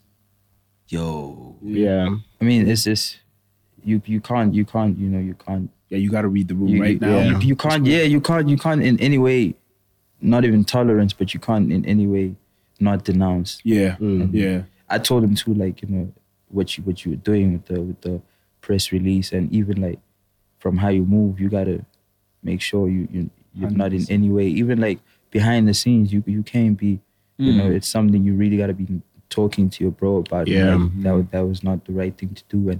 Yo. 0.89 1.55
yeah. 1.61 2.07
I 2.39 2.43
mean, 2.43 2.67
it's 2.67 2.83
just 2.83 3.19
you 3.83 4.01
you 4.05 4.21
can't 4.21 4.53
you 4.53 4.65
can't 4.65 4.97
you 4.97 5.07
know 5.09 5.19
you 5.19 5.33
can't 5.35 5.69
Yeah, 5.89 5.97
you 5.99 6.09
got 6.09 6.21
to 6.23 6.27
read 6.27 6.47
the 6.47 6.55
room 6.55 6.69
you, 6.69 6.81
right 6.81 6.91
you, 6.91 6.99
now. 6.99 7.19
you, 7.19 7.39
you 7.39 7.55
can't 7.55 7.85
yeah 7.85 8.03
you 8.03 8.19
can't 8.21 8.47
you 8.49 8.57
can't 8.57 8.81
in 8.83 8.99
any 8.99 9.17
way 9.17 9.55
not 10.21 10.43
even 10.45 10.63
tolerance 10.63 11.13
but 11.13 11.33
you 11.33 11.39
can't 11.39 11.71
in 11.71 11.85
any 11.85 12.07
way 12.07 12.35
not 12.79 13.03
denounce 13.05 13.59
Yeah, 13.63 13.95
Mm. 13.97 14.29
yeah. 14.33 14.63
i 14.89 14.97
told 14.99 15.23
him 15.23 15.35
too 15.35 15.53
like 15.53 15.81
you 15.81 15.87
know 15.89 16.11
what 16.49 16.77
you 16.77 16.83
what 16.83 17.05
you 17.05 17.11
were 17.11 17.17
doing 17.17 17.53
with 17.53 17.65
the 17.65 17.81
with 17.81 18.01
the 18.01 18.21
press 18.61 18.91
release 18.91 19.31
and 19.31 19.51
even 19.53 19.79
like 19.81 19.99
from 20.59 20.77
how 20.77 20.89
you 20.89 21.03
move 21.05 21.39
you 21.39 21.49
gotta 21.49 21.85
make 22.43 22.61
sure 22.61 22.89
you 22.89 23.07
you 23.11 23.29
you're 23.53 23.69
not 23.71 23.93
in 23.93 24.05
any 24.09 24.29
way 24.29 24.47
even 24.47 24.79
like 24.79 24.99
behind 25.31 25.67
the 25.67 25.73
scenes 25.73 26.11
you 26.13 26.23
you 26.27 26.43
can't 26.43 26.77
be 26.77 26.99
you 27.37 27.53
know 27.53 27.69
it's 27.71 27.87
something 27.87 28.23
you 28.23 28.33
really 28.33 28.57
gotta 28.57 28.73
be 28.73 28.85
talking 29.29 29.69
to 29.69 29.83
your 29.83 29.91
bro 29.91 30.17
about 30.17 30.47
Yeah. 30.47 30.75
Like, 30.75 31.01
that 31.03 31.13
was 31.15 31.25
that 31.31 31.41
was 31.47 31.63
not 31.63 31.85
the 31.85 31.93
right 31.93 32.17
thing 32.17 32.29
to 32.33 32.43
do 32.49 32.69
and 32.69 32.79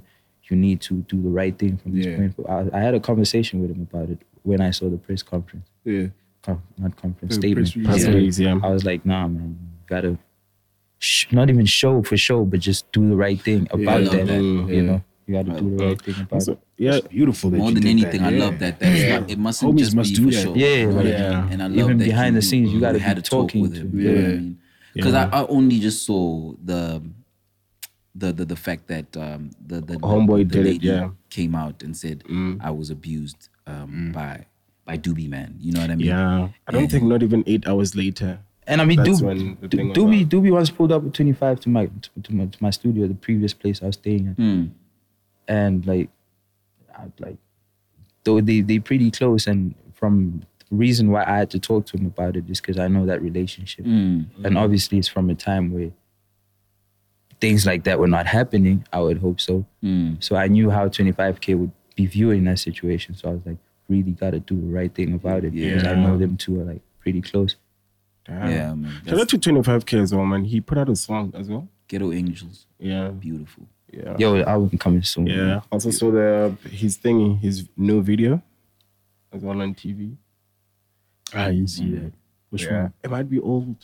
you 0.49 0.55
need 0.55 0.79
to 0.81 0.95
do 1.10 1.21
the 1.21 1.29
right 1.29 1.57
thing 1.57 1.77
from 1.77 1.95
this 1.95 2.05
Yeah. 2.05 2.15
point 2.17 2.36
forward. 2.36 2.71
I, 2.73 2.77
I 2.77 2.81
had 2.81 2.93
a 2.95 2.99
conversation 2.99 3.62
with 3.62 3.71
him 3.71 3.81
about 3.91 4.10
it 4.10 4.19
when 4.43 4.62
I 4.62 4.71
saw 4.71 4.89
the 4.89 4.97
press 4.97 5.21
conference 5.21 5.67
Yeah. 5.83 6.07
com- 6.41 6.62
not 6.77 6.95
conference 6.95 7.36
The 7.36 7.41
statement. 7.41 7.73
press 7.73 7.75
release. 7.75 8.03
Yeah. 8.07 8.13
release, 8.15 8.39
yeah. 8.39 8.60
I 8.63 8.69
was 8.71 8.86
like, 8.86 9.05
nah, 9.05 9.27
man, 9.27 9.57
you 9.60 9.77
gotta 9.88 10.17
sh- 10.99 11.25
not 11.31 11.49
even 11.49 11.65
show 11.65 12.01
for 12.01 12.15
show, 12.17 12.45
but 12.45 12.60
just 12.62 12.89
do 12.93 13.07
the 13.10 13.15
right 13.15 13.39
thing 13.41 13.67
about 13.71 14.03
love 14.03 14.12
that. 14.13 14.27
that. 14.27 14.41
You 14.41 14.81
know, 14.83 15.03
you 15.27 15.33
gotta 15.33 15.60
do 15.60 15.77
the 15.77 15.86
right 15.86 16.01
thing 16.01 16.15
about 16.21 16.43
So, 16.43 16.53
it. 16.53 16.60
yeah, 16.77 16.95
It's 16.95 17.07
beautiful 17.10 17.51
More 17.51 17.71
than 17.73 17.86
anything, 17.86 18.21
that. 18.21 18.27
I 18.33 18.36
Yeah. 18.38 18.45
love 18.45 18.60
that. 18.60 18.79
That 18.79 18.93
is 18.95 19.10
not, 19.10 19.29
it 19.29 19.38
mustn't 19.38 19.73
Homies 19.75 19.79
just 19.79 19.95
must 19.95 20.12
be 20.12 20.15
do 20.15 20.23
for 20.31 20.31
that. 20.31 20.43
show. 20.43 20.55
Yeah, 20.55 20.67
You 20.75 20.88
know 20.88 20.95
what 20.95 21.05
I 21.05 21.10
yeah. 21.10 21.49
And 21.51 21.62
I 21.62 21.67
love 21.67 21.77
Even 21.77 21.97
that 21.97 22.05
behind 22.05 22.36
the 22.38 22.41
scenes, 22.41 22.71
you 22.71 22.79
gotta 22.79 22.99
had 22.99 23.17
be 23.17 23.21
to 23.21 23.29
talk 23.29 23.47
talking 23.49 23.62
with 23.63 23.73
to- 23.73 23.81
him. 23.81 23.99
You 23.99 24.05
know 24.07 24.15
what 24.15 24.23
I 24.23 24.33
Yeah. 24.33 24.39
Because 24.97 25.13
I, 25.13 25.25
I 25.29 25.45
only 25.47 25.79
just 25.79 26.03
saw 26.05 26.53
the 26.63 27.01
the 28.15 28.33
the, 28.33 28.45
the 28.45 28.55
fact 28.55 28.88
that 28.88 29.15
um, 29.17 29.51
the 29.65 29.79
the 29.81 29.95
Homeboy 29.95 30.39
the 30.49 30.63
did 30.63 30.65
it, 30.65 30.83
yeah. 30.83 30.93
Mm. 30.99 31.15
came 31.29 31.55
out 31.55 31.83
and 31.83 31.95
said 31.95 32.23
I 32.62 32.71
was 32.71 32.89
abused 32.89 33.49
um, 33.65 34.12
by 34.13 34.45
by 34.86 34.97
Doobie 34.97 35.29
Man. 35.29 35.55
You 35.60 35.73
know 35.73 35.81
what 35.81 35.91
I 35.91 35.95
mean? 35.95 36.07
yeah. 36.07 36.49
I 36.67 36.71
don't 36.71 36.89
think 36.89 37.03
not 37.03 37.21
even 37.23 37.43
eight 37.47 37.67
hours 37.67 37.95
later. 37.95 38.39
And 38.69 38.81
I 38.81 38.86
mean, 38.86 38.97
That's 38.97 39.21
Doobie, 39.21 39.25
when 39.25 39.57
the 39.62 39.67
thing 39.69 39.89
was 39.89 39.97
Doobie. 39.97 40.25
Doobie 40.27 40.51
once 40.51 40.69
pulled 40.69 40.91
up 40.91 41.01
with 41.03 41.13
25 41.13 41.62
to 41.62 41.69
my, 41.69 41.86
to, 41.86 42.10
to 42.23 42.33
my 42.36 42.45
to 42.47 42.57
my 42.63 42.69
studio, 42.69 43.07
the 43.07 43.13
previous 43.13 43.53
place 43.53 43.81
I 43.81 43.86
was 43.88 43.95
staying 43.95 44.27
at, 44.27 44.36
Mm. 44.38 44.71
and 45.47 45.86
like, 45.86 46.10
I, 46.97 47.03
like, 47.19 47.38
though 48.25 48.41
they 48.41 48.60
they 48.62 48.79
pretty 48.79 49.10
close, 49.12 49.47
and 49.47 49.73
from 49.93 50.43
the 50.57 50.57
reason 50.71 51.12
why 51.12 51.23
I 51.23 51.38
had 51.38 51.49
to 51.51 51.60
talk 51.60 51.86
to 51.88 51.97
him 51.97 52.06
about 52.06 52.36
it 52.36 52.49
is 52.49 52.60
because 52.60 52.77
I 52.77 52.88
know 52.88 53.06
that 53.06 53.21
relationship. 53.21 53.86
Mm. 53.86 54.25
And 54.43 54.58
obviously, 54.58 54.97
it's 54.97 55.08
from 55.08 55.30
a 55.30 55.36
time 55.36 55.71
where 55.73 55.91
things 57.39 57.65
like 57.65 57.84
that 57.86 57.99
were 57.99 58.08
not 58.08 58.25
happening. 58.25 58.86
I 58.91 58.99
would 58.99 59.19
hope 59.19 59.39
so. 59.39 59.65
Mm. 59.84 60.23
So 60.23 60.36
I 60.36 60.47
knew 60.47 60.69
how 60.69 60.88
25K 60.88 61.58
would 61.58 61.71
be 61.95 62.06
viewing 62.06 62.43
that 62.45 62.60
situation. 62.60 63.15
So 63.15 63.30
I 63.30 63.32
was 63.34 63.41
like, 63.45 63.58
really 63.89 64.12
got 64.12 64.32
to 64.32 64.39
do 64.39 64.60
the 64.60 64.67
right 64.67 64.93
thing 64.93 65.13
about 65.13 65.45
it 65.45 65.53
because 65.53 65.86
I 65.86 65.95
know 65.95 66.17
them 66.17 66.38
two 66.38 66.60
are 66.62 66.65
like 66.65 66.82
pretty 66.99 67.21
close. 67.21 67.56
Damn. 68.25 68.51
Yeah, 68.51 68.73
man. 68.73 68.91
Shout 69.06 69.13
out 69.13 69.30
That's 69.30 69.32
to 69.32 69.53
25K 69.53 70.01
as 70.01 70.13
well, 70.13 70.25
man. 70.25 70.43
He 70.43 70.60
put 70.60 70.77
out 70.77 70.89
a 70.89 70.95
song 70.95 71.34
as 71.36 71.49
well. 71.49 71.67
Ghetto 71.88 72.12
Angels. 72.12 72.65
Yeah. 72.77 73.10
Beautiful. 73.10 73.67
Yeah. 73.91 74.17
Yo, 74.19 74.38
the 74.38 74.47
album 74.47 74.77
coming 74.77 75.03
soon. 75.03 75.27
Yeah. 75.27 75.62
Also 75.71 75.91
saw 75.91 76.12
the 76.12 76.58
his 76.69 76.97
thing, 76.97 77.38
his 77.38 77.69
new 77.77 78.01
video 78.01 78.41
as 79.32 79.41
well 79.41 79.62
on 79.62 79.73
TV. 79.73 80.17
Ah, 81.34 81.46
I 81.46 81.52
didn't 81.52 81.68
see 81.70 81.84
mm. 81.86 82.02
that. 82.04 82.13
What's 82.50 82.63
Yeah. 82.66 82.74
wrong? 82.74 82.94
It 83.04 83.10
might 83.12 83.30
be 83.30 83.40
old. 83.40 83.76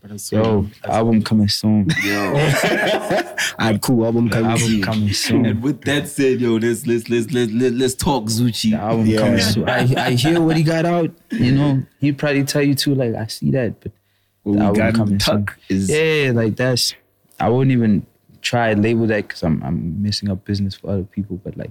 But 0.00 0.10
I 0.10 0.16
saw 0.16 0.36
Yo, 0.36 0.66
it. 0.82 0.88
album 0.88 1.22
coming 1.22 1.46
soon. 1.48 1.86
Yo. 2.04 2.32
I 2.36 3.66
had 3.66 3.80
cool 3.80 4.04
album 4.04 4.24
The 4.28 4.30
coming. 4.42 4.50
album 4.50 4.82
coming 4.82 5.12
soon. 5.12 5.46
and 5.46 5.62
with 5.62 5.82
that 5.82 6.08
said, 6.08 6.40
yo, 6.40 6.56
let's 6.56 6.86
let's 6.88 7.08
let's 7.08 7.30
let's 7.30 7.52
let's, 7.52 7.72
let's 7.74 7.94
talk 7.94 8.24
Zoocci. 8.24 8.72
The 8.72 8.78
album 8.78 9.06
Yeah. 9.06 9.18
coming 9.20 9.38
soon. 9.40 9.68
I, 9.68 10.06
I 10.06 10.10
hear 10.12 10.40
what 10.40 10.56
he 10.56 10.64
got 10.64 10.86
out. 10.86 11.12
You 11.30 11.52
know, 11.52 11.82
he'd 12.00 12.18
probably 12.18 12.42
tell 12.44 12.62
you 12.62 12.74
too. 12.74 12.94
Like 12.96 13.14
I 13.14 13.26
see 13.28 13.50
that, 13.52 13.78
but 13.80 13.92
What 14.42 14.56
the 14.58 14.64
album 14.64 14.74
got 14.76 14.88
in 14.88 14.94
coming 14.96 15.20
soon. 15.20 15.46
is 15.68 15.88
Yeah, 15.90 16.32
like 16.34 16.56
that's. 16.56 16.94
I 17.38 17.48
wouldn't 17.48 17.70
even 17.72 18.06
try 18.42 18.74
to 18.74 18.80
label 18.80 19.06
that 19.06 19.28
because 19.28 19.44
I'm 19.44 19.62
I'm 19.62 20.02
messing 20.02 20.30
up 20.30 20.44
business 20.44 20.74
for 20.74 20.90
other 20.90 21.04
people. 21.04 21.36
But 21.44 21.56
like, 21.56 21.70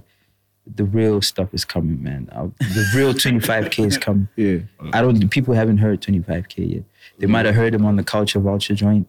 the 0.74 0.84
real 0.84 1.22
stuff 1.22 1.52
is 1.52 1.64
coming, 1.64 2.02
man. 2.02 2.28
i 2.32 2.42
the 2.42 2.90
real 2.94 3.14
25k 3.24 3.86
is 3.86 3.98
coming. 3.98 4.28
yeah. 4.36 4.58
I 4.92 5.00
don't. 5.00 5.28
People 5.30 5.54
haven't 5.54 5.78
heard 5.78 6.00
25k 6.00 6.74
yet. 6.74 6.84
They 7.18 7.26
might 7.26 7.46
have 7.46 7.54
heard 7.54 7.74
him 7.74 7.84
on 7.84 7.96
the 7.96 8.04
Culture 8.04 8.40
Vulture 8.40 8.74
joint, 8.74 9.08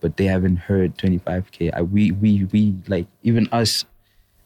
but 0.00 0.16
they 0.16 0.26
haven't 0.26 0.56
heard 0.56 0.96
25k. 0.98 1.70
I, 1.74 1.82
we 1.82 2.12
we 2.12 2.44
we 2.52 2.74
like 2.88 3.06
even 3.22 3.48
us, 3.52 3.84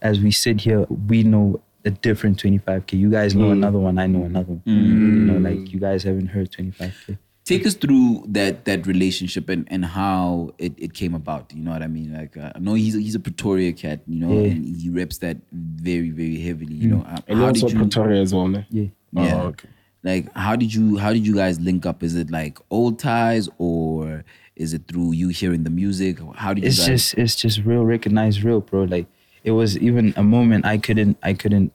as 0.00 0.20
we 0.20 0.30
sit 0.30 0.60
here, 0.60 0.86
we 1.08 1.22
know 1.22 1.60
a 1.84 1.90
different 1.90 2.42
25k. 2.42 2.92
You 2.94 3.10
guys 3.10 3.34
know 3.34 3.46
mm. 3.46 3.52
another 3.52 3.78
one. 3.78 3.98
I 3.98 4.06
know 4.06 4.24
another 4.24 4.52
one. 4.52 4.62
You 4.64 4.74
know, 4.74 5.34
mm. 5.34 5.44
like 5.44 5.72
you 5.72 5.80
guys 5.80 6.02
haven't 6.02 6.28
heard 6.28 6.50
25k. 6.50 7.18
Take 7.46 7.64
us 7.64 7.74
through 7.74 8.24
that 8.28 8.64
that 8.64 8.86
relationship 8.88 9.48
and, 9.48 9.66
and 9.70 9.84
how 9.84 10.50
it, 10.58 10.72
it 10.76 10.94
came 10.94 11.14
about. 11.14 11.52
You 11.54 11.62
know 11.62 11.70
what 11.70 11.82
I 11.82 11.86
mean? 11.86 12.12
Like 12.12 12.36
uh, 12.36 12.50
I 12.54 12.58
know 12.58 12.74
he's 12.74 12.96
a, 12.96 13.00
he's 13.00 13.14
a 13.14 13.20
Pretoria 13.20 13.72
cat, 13.72 14.00
you 14.08 14.18
know, 14.18 14.32
Yeah. 14.32 14.50
and 14.50 14.76
he 14.76 14.90
reps 14.90 15.18
that 15.18 15.36
very 15.52 16.10
very 16.10 16.40
heavily. 16.40 16.74
You 16.74 16.88
know, 16.88 17.02
Uh, 17.06 17.20
And 17.28 17.38
how 17.38 17.46
also 17.46 17.68
did 17.68 17.74
you? 17.74 17.78
Pretoria 17.84 18.20
as 18.20 18.34
well, 18.34 18.48
man. 18.48 18.66
Yeah. 18.70 18.88
Yeah. 19.12 19.34
Oh, 19.42 19.46
okay. 19.54 19.68
Like 20.02 20.32
how 20.34 20.56
did 20.56 20.74
you 20.74 20.98
how 20.98 21.12
did 21.12 21.24
you 21.24 21.36
guys 21.36 21.60
link 21.60 21.86
up? 21.86 22.02
Is 22.02 22.16
it 22.16 22.30
like 22.32 22.58
old 22.68 22.98
ties 22.98 23.48
or 23.58 24.24
is 24.56 24.74
it 24.74 24.82
through 24.88 25.12
you 25.12 25.28
hearing 25.28 25.62
the 25.62 25.70
music? 25.70 26.18
How 26.34 26.52
did 26.52 26.64
you 26.64 26.68
It's 26.68 26.78
guys? 26.78 26.86
just 26.88 27.14
it's 27.14 27.36
just 27.36 27.60
real 27.64 27.84
recognized 27.84 28.42
real, 28.42 28.60
bro. 28.60 28.82
Like 28.90 29.06
it 29.44 29.52
was 29.52 29.78
even 29.78 30.12
a 30.16 30.22
moment 30.24 30.66
I 30.66 30.78
couldn't 30.78 31.16
I 31.22 31.32
couldn't 31.32 31.72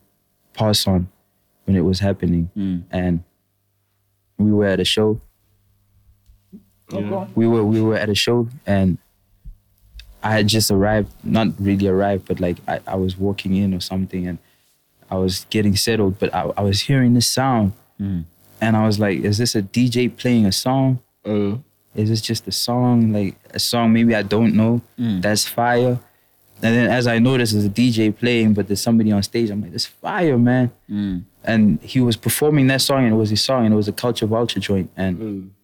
pass 0.52 0.86
on 0.86 1.08
when 1.64 1.76
it 1.76 1.84
was 1.90 2.00
happening, 2.00 2.50
and 2.90 3.24
we 4.36 4.52
were 4.52 4.66
at 4.66 4.80
a 4.80 4.84
show. 4.84 5.20
We 7.34 7.46
were 7.46 7.64
we 7.64 7.80
were 7.80 7.96
at 7.96 8.08
a 8.08 8.14
show 8.14 8.48
and 8.66 8.98
I 10.22 10.32
had 10.32 10.46
just 10.46 10.70
arrived, 10.70 11.12
not 11.24 11.48
really 11.58 11.88
arrived, 11.88 12.28
but 12.28 12.40
like 12.40 12.58
I, 12.68 12.80
I 12.86 12.94
was 12.96 13.16
walking 13.16 13.56
in 13.56 13.74
or 13.74 13.80
something 13.80 14.26
and 14.26 14.38
I 15.10 15.16
was 15.16 15.46
getting 15.50 15.76
settled, 15.76 16.18
but 16.18 16.34
I, 16.34 16.50
I 16.56 16.62
was 16.62 16.82
hearing 16.82 17.14
this 17.14 17.26
sound 17.26 17.72
hmm. 17.98 18.20
and 18.60 18.76
I 18.76 18.86
was 18.86 18.98
like, 18.98 19.18
is 19.18 19.38
this 19.38 19.54
a 19.54 19.62
DJ 19.62 20.16
playing 20.16 20.46
a 20.46 20.52
song? 20.52 21.00
Uh, 21.24 21.56
Is 21.94 22.08
this 22.08 22.22
just 22.22 22.48
a 22.48 22.52
song, 22.52 23.12
like 23.12 23.34
a 23.50 23.58
song 23.58 23.92
maybe 23.92 24.14
I 24.14 24.22
don't 24.22 24.54
know? 24.54 24.80
Hmm. 24.96 25.20
That's 25.20 25.46
fire. 25.46 25.98
And 26.62 26.76
then 26.76 26.90
as 26.90 27.06
I 27.08 27.18
noticed, 27.18 27.52
there's 27.52 27.64
a 27.64 27.68
DJ 27.68 28.16
playing, 28.16 28.54
but 28.54 28.68
there's 28.68 28.80
somebody 28.80 29.10
on 29.10 29.22
stage. 29.24 29.50
I'm 29.50 29.60
like, 29.60 29.72
that's 29.72 29.86
fire, 29.86 30.38
man. 30.38 30.70
Hmm. 30.88 31.18
And 31.42 31.82
he 31.82 32.00
was 32.00 32.16
performing 32.16 32.68
that 32.68 32.80
song, 32.80 33.04
and 33.04 33.12
it 33.12 33.16
was 33.16 33.30
his 33.30 33.42
song, 33.42 33.64
and 33.64 33.74
it 33.74 33.76
was 33.76 33.88
a 33.88 33.92
Culture 33.92 34.26
Vulture 34.26 34.60
joint. 34.60 34.88
And 34.96 35.16
I 35.16 35.61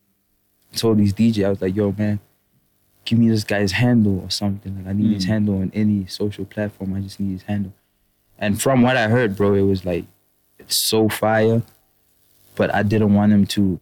told 0.76 0.98
these 0.98 1.12
DJ, 1.12 1.44
I 1.44 1.50
was 1.50 1.62
like, 1.62 1.74
yo, 1.74 1.94
man, 1.96 2.20
give 3.08 3.18
me 3.18 3.28
this 3.28 3.44
guy's 3.44 3.72
handle 3.72 4.20
or 4.20 4.30
something. 4.30 4.76
Like 4.76 4.86
I 4.86 4.92
need 4.92 5.14
his 5.14 5.24
hmm. 5.24 5.30
handle 5.30 5.54
on 5.56 5.70
any 5.74 6.06
social 6.06 6.44
platform. 6.44 6.94
I 6.94 7.00
just 7.00 7.18
need 7.18 7.32
his 7.32 7.42
handle. 7.42 7.72
And 8.38 8.60
from 8.60 8.82
what 8.82 8.96
I 8.96 9.08
heard, 9.08 9.36
bro, 9.36 9.54
it 9.54 9.62
was 9.62 9.84
like 9.84 10.04
it's 10.58 10.76
so 10.76 11.08
fire, 11.08 11.62
but 12.54 12.74
I 12.74 12.82
didn't 12.82 13.14
want 13.14 13.32
him 13.32 13.46
to. 13.46 13.80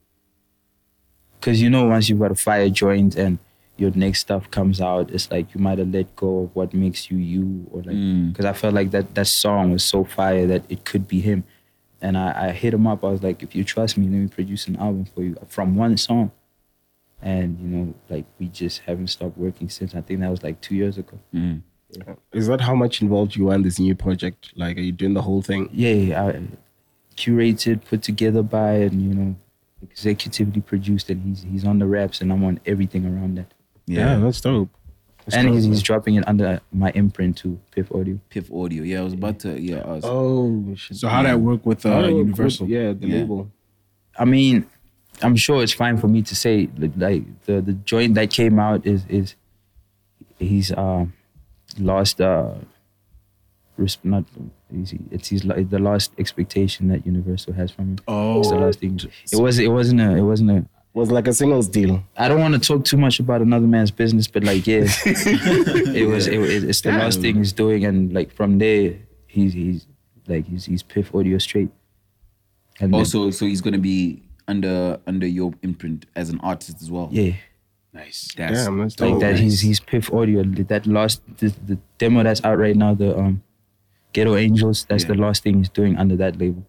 Cause 1.40 1.60
you 1.60 1.68
know, 1.68 1.86
once 1.86 2.08
you've 2.08 2.20
got 2.20 2.30
a 2.30 2.36
fire 2.36 2.68
joint 2.70 3.16
and 3.16 3.38
your 3.76 3.90
next 3.90 4.20
stuff 4.20 4.50
comes 4.50 4.80
out, 4.80 5.10
it's 5.10 5.30
like 5.30 5.54
you 5.54 5.60
might 5.60 5.78
have 5.78 5.92
let 5.92 6.14
go 6.16 6.44
of 6.44 6.56
what 6.56 6.72
makes 6.72 7.10
you 7.10 7.18
you, 7.18 7.66
or 7.72 7.82
like. 7.82 7.96
Hmm. 7.96 8.32
Cause 8.32 8.44
I 8.44 8.52
felt 8.52 8.74
like 8.74 8.92
that 8.92 9.14
that 9.16 9.26
song 9.26 9.72
was 9.72 9.84
so 9.84 10.04
fire 10.04 10.46
that 10.46 10.64
it 10.68 10.84
could 10.84 11.08
be 11.08 11.20
him, 11.20 11.42
and 12.00 12.16
I, 12.16 12.48
I 12.48 12.52
hit 12.52 12.74
him 12.74 12.86
up. 12.86 13.04
I 13.04 13.08
was 13.08 13.22
like, 13.22 13.42
if 13.42 13.54
you 13.56 13.64
trust 13.64 13.98
me, 13.98 14.06
let 14.06 14.18
me 14.18 14.28
produce 14.28 14.68
an 14.68 14.76
album 14.76 15.04
for 15.04 15.22
you 15.22 15.36
from 15.48 15.74
one 15.74 15.96
song. 15.96 16.30
And 17.22 17.58
you 17.58 17.66
know, 17.68 17.94
like 18.08 18.24
we 18.38 18.48
just 18.48 18.80
haven't 18.80 19.08
stopped 19.08 19.38
working 19.38 19.68
since. 19.68 19.94
I 19.94 20.00
think 20.02 20.20
that 20.20 20.30
was 20.30 20.42
like 20.42 20.60
two 20.60 20.74
years 20.74 20.98
ago. 20.98 21.18
Is 22.32 22.46
that 22.48 22.60
how 22.60 22.74
much 22.74 23.00
involved 23.00 23.36
you 23.36 23.50
are 23.50 23.54
in 23.54 23.62
this 23.62 23.78
new 23.78 23.94
project? 23.94 24.52
Like, 24.56 24.76
are 24.76 24.80
you 24.80 24.92
doing 24.92 25.14
the 25.14 25.22
whole 25.22 25.40
thing? 25.42 25.68
yeah, 25.72 26.22
I 26.26 26.42
curated, 27.16 27.84
put 27.84 28.02
together 28.02 28.42
by, 28.42 28.72
and 28.72 29.00
you 29.02 29.14
know, 29.14 29.36
executively 29.86 30.64
produced, 30.64 31.08
and 31.10 31.22
he's 31.22 31.42
he's 31.42 31.64
on 31.64 31.78
the 31.78 31.86
raps, 31.86 32.20
and 32.20 32.32
I'm 32.32 32.44
on 32.44 32.60
everything 32.66 33.06
around 33.06 33.36
that. 33.38 33.52
Yeah, 33.86 34.16
that's 34.18 34.40
dope. 34.40 34.68
That's 35.24 35.36
and 35.36 35.46
dope, 35.48 35.54
he's, 35.54 35.64
man. 35.64 35.72
he's 35.72 35.82
dropping 35.82 36.14
it 36.16 36.28
under 36.28 36.60
my 36.72 36.90
imprint 36.94 37.38
to 37.38 37.58
Piff 37.70 37.90
Audio. 37.92 38.18
Piff 38.30 38.52
Audio. 38.52 38.82
Yeah, 38.82 39.00
I 39.00 39.04
was 39.04 39.12
about 39.14 39.38
to. 39.40 39.58
Yeah, 39.60 39.82
I 39.84 39.92
was, 39.92 40.04
Oh. 40.04 40.74
So 40.76 41.08
how 41.08 41.22
did 41.22 41.30
that 41.30 41.38
work 41.40 41.64
with 41.64 41.86
uh, 41.86 41.90
Oh, 41.90 42.02
cool. 42.02 42.18
Universal? 42.18 42.68
Yeah, 42.68 42.92
the 42.92 43.06
Yeah. 43.06 43.16
label. 43.20 43.50
I 44.18 44.24
mean, 44.24 44.66
I'm 45.22 45.36
sure 45.36 45.62
it's 45.62 45.72
fine 45.72 45.96
for 45.96 46.08
me 46.08 46.22
to 46.22 46.34
say 46.36 46.68
like, 46.78 46.92
like 46.96 47.44
the 47.46 47.60
the 47.60 47.72
joint 47.72 48.14
that 48.14 48.30
came 48.30 48.58
out 48.58 48.86
is 48.86 49.04
is 49.08 49.34
he's 50.38 50.70
uh 50.72 51.06
lost 51.78 52.20
uh 52.20 52.54
res- 53.76 53.98
not 54.04 54.24
easy 54.74 54.98
it's 55.10 55.28
his 55.28 55.44
lo- 55.44 55.62
the 55.62 55.78
last 55.78 56.12
expectation 56.18 56.88
that 56.88 57.06
Universal 57.06 57.52
has 57.54 57.70
from 57.70 57.84
him. 57.90 57.98
Oh. 58.08 58.40
it's 58.40 58.50
the 58.50 58.56
last 58.56 58.80
thing. 58.80 58.98
It 59.32 59.40
was 59.40 59.58
it 59.58 59.68
wasn't 59.68 60.00
a 60.00 60.16
it 60.16 60.22
wasn't 60.22 60.50
a 60.50 60.66
Was 60.94 61.10
like 61.10 61.28
a 61.28 61.32
singles 61.34 61.68
deal. 61.68 62.02
I 62.16 62.26
don't 62.28 62.40
want 62.40 62.54
to 62.54 62.60
talk 62.60 62.84
too 62.84 62.96
much 62.96 63.20
about 63.20 63.40
another 63.42 63.66
man's 63.66 63.90
business, 63.90 64.26
but 64.26 64.42
like, 64.44 64.66
yeah, 64.66 64.84
it 65.04 66.08
was. 66.08 66.26
It, 66.26 66.40
it- 66.40 66.64
it's 66.64 66.80
the 66.80 66.92
last 66.92 67.20
thing 67.20 67.36
he's 67.36 67.52
doing, 67.52 67.84
and 67.84 68.12
like 68.14 68.32
from 68.32 68.58
there, 68.58 68.94
he's 69.26 69.52
he's 69.52 69.86
like 70.26 70.46
he's 70.46 70.64
he's 70.64 70.82
Piff 70.82 71.14
Audio 71.14 71.36
straight. 71.38 71.68
And 72.80 72.92
then- 72.94 73.04
so 73.04 73.44
he's 73.46 73.60
gonna 73.60 73.78
be 73.78 74.22
under 74.48 74.98
under 75.06 75.26
your 75.26 75.52
imprint 75.62 76.06
as 76.14 76.30
an 76.30 76.40
artist 76.40 76.80
as 76.82 76.90
well. 76.90 77.08
yeah, 77.10 77.32
Nice. 77.92 78.32
That's 78.36 78.64
Damn, 78.64 78.78
that's 78.78 79.00
like 79.00 79.10
dope. 79.12 79.20
that. 79.20 79.38
He's 79.38 79.60
he's 79.60 79.80
Piff 79.80 80.12
Audio. 80.12 80.42
That 80.44 80.86
last 80.86 81.22
the, 81.38 81.48
the 81.66 81.78
demo 81.98 82.22
that's 82.22 82.44
out 82.44 82.58
right 82.58 82.76
now, 82.76 82.94
the 82.94 83.16
um, 83.18 83.42
Ghetto 84.12 84.36
Angels. 84.36 84.84
That's 84.88 85.04
the 85.04 85.14
last 85.14 85.42
thing 85.42 85.58
he's 85.58 85.68
doing 85.70 85.96
under 85.96 86.16
that 86.16 86.38
label. 86.38 86.66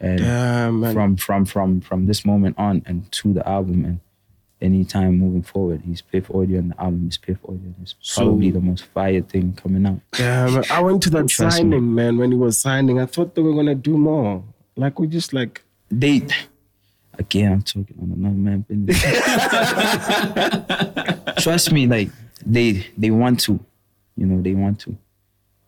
And 0.00 0.18
Damn, 0.18 0.80
man. 0.80 0.92
from 0.94 1.16
from 1.16 1.44
from 1.46 1.80
from 1.80 2.06
this 2.06 2.24
moment 2.24 2.56
on 2.58 2.82
and 2.84 3.10
to 3.12 3.32
the 3.32 3.48
album 3.48 3.84
and 3.84 4.00
anytime 4.60 5.18
moving 5.18 5.42
forward, 5.42 5.82
he's 5.86 6.02
Piff 6.02 6.30
Audio 6.30 6.58
and 6.58 6.72
the 6.72 6.80
album 6.82 7.08
is 7.08 7.16
Piff 7.16 7.38
Audio. 7.44 7.72
It's 7.80 7.94
probably 8.16 8.50
the 8.50 8.60
most 8.60 8.84
fire 8.86 9.20
thing 9.22 9.52
coming 9.54 9.86
out. 9.86 10.00
Damn, 10.12 10.54
man. 10.54 10.64
I 10.70 10.80
went 10.82 11.02
to 11.04 11.10
that 11.10 11.28
Trust 11.28 11.62
me. 11.62 11.70
signing, 11.70 11.94
man. 11.94 12.18
When 12.18 12.32
he 12.32 12.36
was 12.36 12.58
signing, 12.58 12.98
I 13.00 13.06
thought 13.06 13.34
they 13.34 13.42
were 13.42 13.54
gonna 13.54 13.74
do 13.74 13.96
more. 13.96 14.42
Like 14.76 14.98
we 14.98 15.06
just 15.06 15.32
like. 15.32 15.62
They 15.90 16.26
again, 17.18 17.52
I'm 17.52 17.62
talking 17.62 17.96
on 18.00 18.12
another 18.12 18.34
man 18.34 18.60
business. 18.68 19.02
Trust 21.42 21.72
me, 21.72 21.86
like 21.86 22.10
they 22.44 22.86
they 22.96 23.10
want 23.10 23.40
to, 23.40 23.58
you 24.16 24.26
know, 24.26 24.40
they 24.42 24.54
want 24.54 24.80
to, 24.80 24.96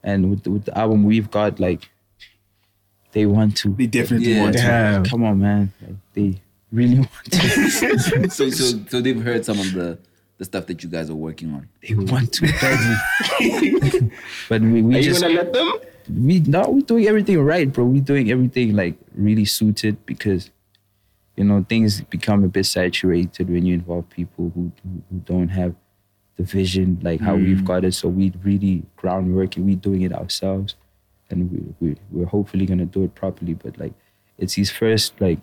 and 0.03 0.31
with 0.31 0.43
the, 0.45 0.51
with 0.51 0.65
the 0.65 0.77
album 0.79 1.05
we've 1.05 1.31
got, 1.31 1.61
like 1.61 1.89
they 3.13 3.27
want 3.27 3.57
to. 3.59 3.71
They 3.71 3.87
definitely 3.87 4.33
Yeah. 4.35 4.43
want 4.43 4.57
to. 4.57 4.63
Damn. 4.63 5.05
Come 5.05 5.25
on, 5.25 5.41
man, 5.41 5.73
like, 5.83 5.97
they 6.15 6.41
really 6.73 6.97
want 6.99 7.11
to. 7.31 8.29
so 8.31 8.51
so 8.51 8.79
so 8.89 9.01
they've 9.01 9.23
heard 9.23 9.45
some 9.45 9.59
of 9.59 9.73
the 9.73 9.99
the 10.39 10.45
stuff 10.45 10.67
that 10.67 10.83
you 10.85 10.89
guys 10.89 11.11
are 11.11 11.17
working 11.17 11.53
on. 11.53 11.69
they 11.87 11.95
want 11.95 12.33
to 12.35 12.43
badly. 12.43 14.11
but 14.49 14.61
we, 14.63 14.83
we 14.83 14.95
Are 14.95 14.99
you 14.99 15.05
just 15.05 15.21
gonna 15.23 15.35
let 15.35 15.53
them? 15.53 15.73
we 16.27 16.41
no, 16.41 16.63
we're 16.71 16.81
doing 16.83 17.07
everything 17.09 17.41
right, 17.43 17.71
bro. 17.73 17.85
We're 17.85 18.01
doing 18.03 18.31
everything 18.31 18.75
like 18.77 18.95
really 19.15 19.45
suited 19.45 20.05
because 20.07 20.51
you 21.39 21.45
know 21.45 21.65
things 21.69 22.01
become 22.01 22.43
a 22.43 22.49
bit 22.49 22.67
saturated 22.67 23.49
when 23.49 23.65
you 23.65 23.75
involve 23.75 24.11
people 24.11 24.51
who 24.55 24.73
who, 24.83 25.19
don't 25.25 25.49
have 25.49 25.73
the 26.37 26.43
vision 26.43 26.99
like 27.03 27.21
how 27.21 27.37
we've 27.37 27.59
mm. 27.59 27.65
got 27.65 27.85
it. 27.85 27.93
So 27.95 28.09
we 28.09 28.33
really 28.43 28.83
groundwork 28.97 29.57
and 29.57 29.65
we're 29.65 29.77
doing 29.77 30.03
it 30.03 30.13
ourselves, 30.13 30.75
and 31.31 31.51
we, 31.51 31.59
we 31.81 31.97
we're 32.11 32.27
hopefully 32.27 32.67
gonna 32.67 32.87
do 32.87 33.05
it 33.05 33.15
properly. 33.15 33.55
But 33.55 33.79
like 33.79 33.93
it's 34.37 34.55
his 34.55 34.69
first 34.71 35.21
like 35.21 35.39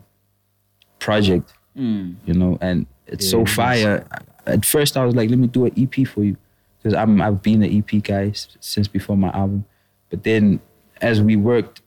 project, 0.99 1.53
mm. 1.77 2.15
you 2.25 2.33
know, 2.33 2.57
and 2.59 2.87
it's 3.07 3.29
so 3.29 3.45
fire. 3.45 4.05
At 4.45 4.65
first, 4.65 4.97
I 4.97 5.05
was 5.05 5.15
like, 5.15 5.29
let 5.29 5.39
me 5.39 5.47
do 5.47 5.65
an 5.65 5.73
EP 5.77 6.05
for 6.05 6.25
you 6.25 6.35
because 6.77 6.93
I'm 6.93 7.21
I've 7.21 7.41
been 7.41 7.63
an 7.63 7.71
EP 7.77 8.03
guy 8.03 8.33
since 8.59 8.89
before 8.89 9.15
my 9.15 9.29
album. 9.29 9.63
But 10.09 10.23
then 10.23 10.59
as 11.01 11.21
we 11.21 11.37
worked, 11.37 11.81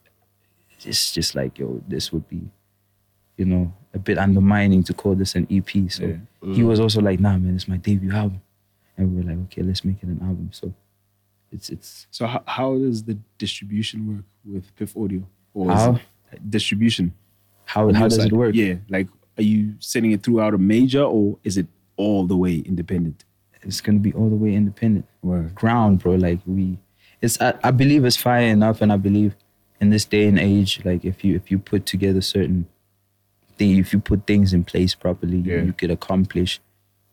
it's 0.82 1.12
just 1.12 1.34
like, 1.34 1.58
yo, 1.58 1.82
this 1.86 2.10
would 2.12 2.26
be, 2.28 2.40
you 3.38 3.46
know, 3.46 3.72
a 3.94 3.98
bit 3.98 4.18
undermining 4.18 4.82
to 4.82 4.92
call 4.92 5.14
this 5.14 5.34
an 5.34 5.46
EP. 5.50 5.90
So 5.90 6.18
he 6.52 6.62
was 6.62 6.78
also 6.80 7.00
like, 7.00 7.20
nah, 7.20 7.38
man, 7.38 7.54
it's 7.54 7.68
my 7.68 7.78
debut 7.78 8.12
album. 8.12 8.42
And 8.96 9.14
we 9.14 9.22
were 9.22 9.30
like, 9.30 9.38
okay, 9.44 9.62
let's 9.62 9.84
make 9.84 10.02
it 10.02 10.08
an 10.08 10.18
album. 10.20 10.50
So 10.52 10.74
it's 11.50 11.70
it's 11.70 12.06
So 12.10 12.26
how, 12.26 12.42
how 12.46 12.76
does 12.76 13.04
the 13.04 13.16
distribution 13.38 14.16
work 14.16 14.24
with 14.44 14.74
Piff 14.76 14.94
Audio? 14.96 15.22
Or 15.54 15.70
How? 15.70 16.00
distribution? 16.50 17.14
how 17.64 17.92
how 17.92 18.04
does 18.08 18.16
side? 18.16 18.26
it 18.26 18.32
work? 18.32 18.54
Yeah, 18.54 18.74
like 18.88 19.08
are 19.38 19.42
you 19.42 19.74
sending 19.78 20.12
it 20.12 20.22
throughout 20.22 20.52
a 20.54 20.58
major 20.58 21.02
or 21.02 21.38
is 21.44 21.56
it 21.56 21.66
all 21.96 22.26
the 22.26 22.36
way 22.36 22.56
independent? 22.58 23.24
It's 23.62 23.80
gonna 23.80 23.98
be 23.98 24.12
all 24.14 24.28
the 24.28 24.36
way 24.36 24.54
independent. 24.54 25.06
Word. 25.22 25.54
ground, 25.54 26.00
bro. 26.00 26.14
Like 26.14 26.40
we, 26.46 26.78
it's 27.20 27.40
I, 27.40 27.54
I 27.62 27.70
believe 27.70 28.04
it's 28.04 28.16
fire 28.16 28.48
enough, 28.48 28.80
and 28.80 28.92
I 28.92 28.96
believe 28.96 29.36
in 29.80 29.90
this 29.90 30.04
day 30.04 30.26
and 30.26 30.38
age, 30.38 30.80
like 30.84 31.04
if 31.04 31.24
you 31.24 31.36
if 31.36 31.50
you 31.50 31.58
put 31.58 31.86
together 31.86 32.20
certain 32.20 32.66
thing, 33.58 33.76
if 33.78 33.92
you 33.92 33.98
put 34.00 34.26
things 34.26 34.52
in 34.52 34.64
place 34.64 34.94
properly, 34.94 35.38
you- 35.38 35.52
Yeah. 35.54 35.62
you 35.64 35.72
could 35.72 35.90
accomplish 35.90 36.60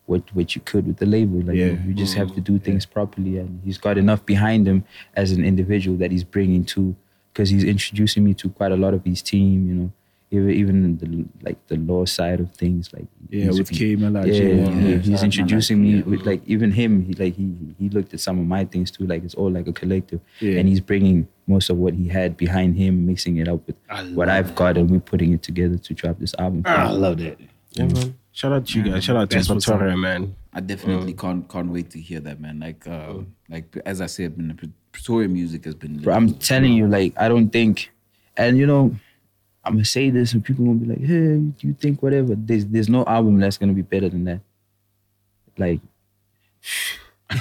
what 0.06 0.24
what 0.36 0.56
you 0.56 0.62
could 0.64 0.86
with 0.88 0.98
the 0.98 1.06
label. 1.08 1.40
Like 1.42 1.58
Yeah. 1.58 1.76
you 1.86 1.94
just 1.94 2.14
have 2.16 2.32
to 2.36 2.42
do 2.42 2.60
things 2.60 2.86
properly, 2.86 3.38
and 3.40 3.60
he's 3.66 3.80
got 3.80 3.98
enough 3.98 4.26
behind 4.26 4.68
him 4.68 4.84
as 5.16 5.32
an 5.32 5.44
individual 5.44 5.98
that 5.98 6.12
he's 6.12 6.24
bringing 6.24 6.64
to, 6.76 6.96
because 7.34 7.50
he's 7.50 7.64
introducing 7.64 8.24
me 8.24 8.34
to 8.36 8.50
quite 8.50 8.72
a 8.72 8.78
lot 8.78 8.94
of 8.94 9.04
his 9.04 9.22
team. 9.24 9.68
You 9.70 9.74
know, 9.80 9.92
even 10.32 10.50
even 10.52 10.98
the 11.00 11.26
like 11.48 11.58
the 11.72 11.78
law 11.78 12.06
side 12.06 12.40
of 12.40 12.52
things, 12.52 12.94
like 12.94 13.08
Yeah, 13.32 13.46
he's- 13.46 13.58
with 13.58 13.72
K 13.72 13.96
Melach, 13.96 14.28
yeah, 14.28 14.34
yeah. 14.34 14.90
Yeah, 14.90 14.98
he's 15.00 15.24
introducing 15.24 15.82
me 15.82 16.02
with 16.04 16.22
like 16.30 16.42
even 16.46 16.70
him. 16.72 17.02
He 17.08 17.14
like 17.24 17.36
he 17.36 17.48
he 17.80 17.90
looked 17.90 18.14
at 18.14 18.20
some 18.20 18.38
of 18.40 18.46
my 18.46 18.64
things 18.66 18.92
too. 18.92 19.06
Like 19.08 19.24
it's 19.24 19.34
all 19.34 19.50
like 19.50 19.68
a 19.68 19.74
collective, 19.74 20.20
Yeah. 20.40 20.60
and 20.60 20.70
he's 20.70 20.82
bringing 20.82 21.28
most 21.48 21.70
of 21.70 21.78
what 21.78 21.94
he 21.94 22.08
had 22.08 22.38
behind 22.38 22.76
him, 22.76 23.06
mixing 23.06 23.38
it 23.38 23.48
up 23.48 23.66
with 23.68 23.76
what 24.14 24.30
I've 24.30 24.56
got, 24.56 24.78
and 24.78 24.90
we're 24.90 25.00
putting 25.00 25.34
it 25.34 25.44
together 25.44 25.78
to 25.78 25.94
drop 25.94 26.20
this 26.20 26.34
album. 26.40 26.64
I 26.66 26.90
love 26.92 27.18
that. 27.20 27.40
Yeah, 27.74 27.86
man. 27.86 28.18
Shout 28.32 28.52
out 28.52 28.66
to 28.68 28.80
you 28.80 28.92
guys. 28.92 29.04
Shout 29.04 29.16
out 29.16 29.30
to 29.30 29.36
That's. 29.38 29.48
Pretoria, 29.48 29.96
man. 29.96 30.36
I 30.54 30.60
definitely 30.60 31.14
can't 31.14 31.48
can't 31.48 31.72
wait 31.72 31.90
to 31.92 32.00
hear 32.00 32.20
that, 32.22 32.40
man. 32.40 32.60
Like 32.60 32.88
uh, 32.88 33.16
like 33.50 33.78
as 33.86 34.02
I 34.02 34.08
said, 34.08 34.38
man, 34.38 34.50
the 34.50 34.54
Pre- 34.56 34.72
Pretoria 34.92 35.28
music 35.30 35.66
has 35.66 35.76
been. 35.76 36.00
Bro, 36.00 36.14
I'm 36.14 36.34
telling 36.34 36.74
you, 36.74 36.88
like 36.88 37.14
I 37.18 37.30
don't 37.30 37.50
think, 37.50 37.92
and 38.36 38.58
you 38.58 38.66
know, 38.66 38.96
I'm 39.64 39.74
gonna 39.74 39.86
say 39.86 40.10
this, 40.10 40.34
and 40.34 40.44
people 40.44 40.66
gonna 40.66 40.80
be 40.80 40.86
like, 40.86 41.00
"Hey, 41.00 41.42
you 41.60 41.74
think 41.80 42.02
whatever?" 42.04 42.36
There's 42.36 42.66
there's 42.66 42.90
no 42.90 43.06
album 43.06 43.40
that's 43.40 43.58
gonna 43.58 43.74
be 43.74 43.82
better 43.82 44.10
than 44.10 44.26
that. 44.26 44.42
Like 45.58 45.80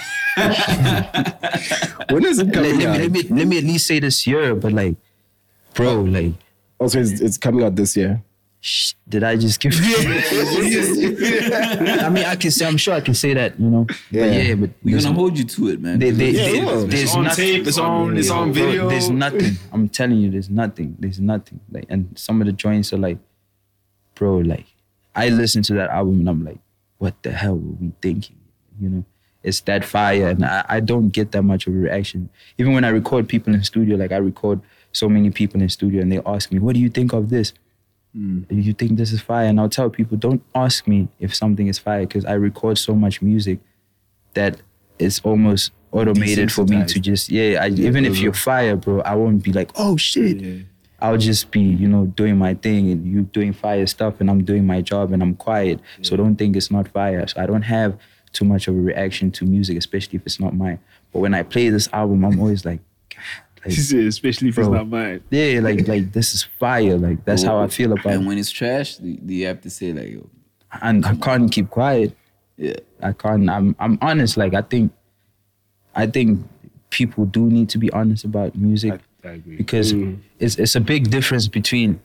When 2.11 2.25
is 2.25 2.38
it 2.38 2.47
let, 2.47 2.55
coming 2.55 2.70
let 2.70 2.79
me, 2.79 2.87
out? 2.87 2.99
let 3.01 3.11
me 3.11 3.23
let 3.23 3.47
me 3.47 3.59
at 3.59 3.64
least 3.64 3.87
say 3.87 3.99
this 4.01 4.27
year, 4.27 4.55
but 4.55 4.73
like, 4.73 4.97
bro, 5.75 5.88
oh. 5.88 6.03
like. 6.03 6.33
Oh, 6.81 6.85
also, 6.85 7.01
it's, 7.01 7.20
it's 7.20 7.38
coming 7.38 7.64
out 7.64 7.77
this 7.77 7.97
year. 7.97 8.23
Shh, 8.61 8.94
did 9.09 9.23
I 9.23 9.37
just 9.37 9.61
give? 9.61 9.73
I 9.79 9.79
mean, 12.11 12.25
I 12.25 12.35
can 12.37 12.51
say. 12.51 12.66
I'm 12.66 12.77
sure 12.77 12.94
I 12.94 13.01
can 13.01 13.14
say 13.14 13.33
that. 13.35 13.59
You 13.61 13.68
know. 13.70 13.87
Yeah. 14.11 14.27
But 14.27 14.33
yeah, 14.35 14.55
but 14.55 14.70
We're 14.83 15.01
gonna 15.01 15.12
hold 15.14 15.38
you 15.38 15.44
to 15.44 15.68
it, 15.68 15.81
man. 15.81 15.99
they, 15.99 16.11
they, 16.11 16.31
Yeah, 16.31 16.42
they- 16.44 16.57
yeah. 16.59 16.85
there's 16.87 17.03
It's 17.05 17.14
on 17.14 17.25
nothing. 17.25 17.44
tape, 17.44 17.66
it's 17.66 17.79
on- 17.79 18.16
it's 18.16 18.31
on 18.31 18.53
Bro, 18.53 18.62
video. 18.66 18.88
There's 18.88 19.11
nothing. 19.11 19.53
I'm 19.73 19.88
telling 19.88 20.18
you, 20.18 20.31
there's 20.31 20.51
nothing. 20.51 20.97
There's 20.99 21.20
nothing. 21.20 21.61
Like, 21.70 21.87
and 21.88 22.18
some 22.18 22.40
of 22.40 22.47
the 22.47 22.53
joints 22.53 22.92
are 22.92 22.99
like, 22.99 23.18
bro, 24.14 24.38
like, 24.38 24.66
I 25.14 25.29
listen 25.29 25.62
to 25.64 25.75
that 25.75 25.90
album 25.90 26.20
and 26.20 26.29
I'm 26.29 26.44
like, 26.44 26.59
what 26.99 27.23
the 27.23 27.31
hell 27.33 27.55
were 27.57 27.77
we 27.81 27.92
thinking? 28.01 28.37
You 28.81 28.88
know, 28.88 29.05
it's 29.44 29.61
that 29.61 29.85
fire, 29.85 30.28
and 30.28 30.44
I, 30.44 30.64
I 30.68 30.80
don't 30.80 31.11
get 31.11 31.33
that 31.33 31.42
much 31.42 31.66
of 31.66 31.74
a 31.74 31.76
reaction. 31.76 32.30
Even 32.59 32.72
when 32.72 32.83
I 32.83 32.88
record 32.88 33.28
people 33.28 33.54
in 33.54 33.62
studio, 33.62 33.96
like 33.96 34.11
I 34.11 34.16
record 34.16 34.61
so 34.92 35.09
many 35.09 35.30
people 35.30 35.61
in 35.61 35.68
studio, 35.68 36.00
and 36.00 36.11
they 36.11 36.20
ask 36.24 36.50
me, 36.50 36.59
"What 36.59 36.74
do 36.74 36.80
you 36.80 36.88
think 36.88 37.12
of 37.12 37.28
this?" 37.28 37.52
Hmm. 38.14 38.42
You 38.48 38.72
think 38.72 38.96
this 38.96 39.12
is 39.12 39.20
fire? 39.20 39.46
And 39.46 39.61
I'll 39.61 39.68
tell 39.68 39.90
people, 39.90 40.16
don't 40.16 40.42
ask 40.54 40.88
me 40.88 41.09
if 41.20 41.35
something 41.35 41.66
is 41.66 41.78
fire, 41.78 42.07
because 42.07 42.24
I 42.24 42.33
record 42.33 42.78
so 42.78 42.94
much 42.94 43.20
music 43.20 43.59
that 44.33 44.61
it's 44.98 45.20
almost 45.20 45.72
automated 45.92 46.50
for 46.50 46.64
me 46.64 46.85
to 46.87 46.98
just 46.98 47.28
yeah. 47.28 47.62
I, 47.62 47.68
even 47.68 48.07
if 48.07 48.18
you're 48.18 48.33
fire, 48.33 48.76
bro, 48.76 49.02
I 49.02 49.14
won't 49.14 49.44
be 49.44 49.52
like, 49.52 49.70
"Oh 49.76 49.96
shit." 49.96 50.40
Yeah. 50.40 50.62
I'll 51.00 51.18
just 51.18 51.50
be, 51.50 51.61
you 51.61 51.87
know, 51.87 52.07
doing 52.07 52.38
my 52.38 52.54
thing 52.54 52.90
and 52.90 53.07
you 53.07 53.22
doing 53.22 53.52
fire 53.52 53.87
stuff 53.87 54.20
and 54.20 54.30
I'm 54.30 54.42
doing 54.42 54.66
my 54.66 54.80
job 54.80 55.12
and 55.12 55.22
I'm 55.22 55.35
quiet. 55.35 55.80
So 56.00 56.16
don't 56.16 56.37
think 56.37 56.57
it's 56.57 56.70
not 56.70 56.88
fire. 56.88 57.26
So 57.28 57.42
I 57.42 57.46
don't 57.46 57.62
have 57.62 57.98
too 58.35 58.44
much 58.44 58.68
of 58.68 58.77
a 58.77 58.81
reaction 58.81 59.31
to 59.33 59.44
music, 59.44 59.79
especially 59.79 60.16
if 60.16 60.27
it's 60.27 60.38
not 60.40 60.55
mine. 60.55 60.79
But 61.12 61.20
when 61.20 61.35
I 61.35 61.42
play 61.42 61.70
this 61.70 61.88
album, 61.92 62.25
I'm 62.25 62.38
always 62.38 62.64
like, 62.64 62.81
God, 63.11 63.64
like 63.64 63.77
Especially 63.77 64.49
if 64.49 64.59
it's 64.59 64.68
not 64.68 64.88
mine. 64.88 65.23
yeah, 65.31 65.61
like 65.61 65.88
like 65.88 66.12
this 66.12 66.35
is 66.35 66.42
fire. 66.42 66.99
Like 66.99 67.25
that's 67.25 67.42
how 67.42 67.59
I 67.61 67.68
feel 67.68 67.92
about 67.92 68.07
it. 68.07 68.16
And 68.16 68.27
when 68.27 68.37
it's 68.37 68.51
trash, 68.51 68.97
do 68.97 69.14
do 69.16 69.33
you 69.33 69.47
have 69.47 69.61
to 69.62 69.70
say 69.70 69.92
like, 69.92 70.11
yo, 70.11 70.29
And 70.83 71.07
I 71.07 71.14
can't 71.16 71.51
keep 71.51 71.70
quiet. 71.70 72.14
yeah, 72.57 72.75
I 73.03 73.12
can't. 73.12 73.49
I'm 73.49 73.75
I'm 73.79 73.99
honest. 74.03 74.37
Like 74.37 74.55
I 74.55 74.62
think, 74.62 74.92
I 75.94 76.07
think 76.07 76.47
people 76.90 77.25
do 77.25 77.49
need 77.49 77.68
to 77.70 77.79
be 77.79 77.90
honest 77.92 78.25
about 78.25 78.55
music 78.55 79.01
I, 79.25 79.29
I 79.29 79.33
agree. 79.33 79.57
because 79.57 79.92
mm. 79.92 80.18
it's 80.38 80.57
it's 80.57 80.75
a 80.75 80.81
big 80.81 81.11
difference 81.11 81.49
between, 81.49 82.01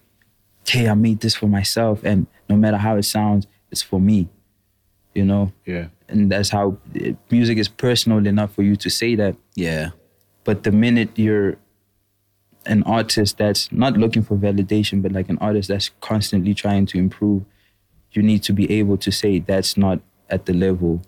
hey, 0.66 0.88
I 0.88 0.94
made 0.94 1.20
this 1.20 1.36
for 1.36 1.48
myself, 1.48 2.04
and 2.04 2.26
no 2.48 2.56
matter 2.56 2.78
how 2.78 2.96
it 2.96 3.04
sounds, 3.04 3.48
it's 3.70 3.82
for 3.82 4.00
me. 4.00 4.30
You 5.14 5.26
know, 5.26 5.52
yeah. 5.66 5.88
And 6.10 6.32
that's 6.32 6.50
how 6.50 6.78
eh, 7.00 7.14
music 7.30 7.58
is 7.58 7.68
personal 7.68 8.26
enough 8.26 8.54
for 8.54 8.64
you 8.64 8.76
to 8.76 8.90
say 8.90 9.16
that. 9.16 9.36
yeah, 9.56 9.92
But 10.44 10.64
the 10.64 10.72
minute 10.72 11.10
you're 11.16 11.58
an 12.66 12.84
artist 12.84 13.38
that's 13.38 13.72
not 13.72 13.94
looking 13.98 14.24
for 14.24 14.36
validation, 14.38 15.02
but 15.02 15.12
like 15.12 15.30
an 15.30 15.38
artist 15.40 15.70
that's 15.70 15.92
constantly 16.02 16.54
trying 16.54 16.86
to 16.88 16.98
improve, 16.98 17.44
you 18.12 18.22
need 18.22 18.44
to 18.44 18.54
be 18.54 18.70
able 18.72 18.98
to 18.98 19.12
say 19.12 19.40
that's 19.40 19.78
not 19.78 20.00
at 20.30 20.46
the 20.46 20.54
level 20.54 21.02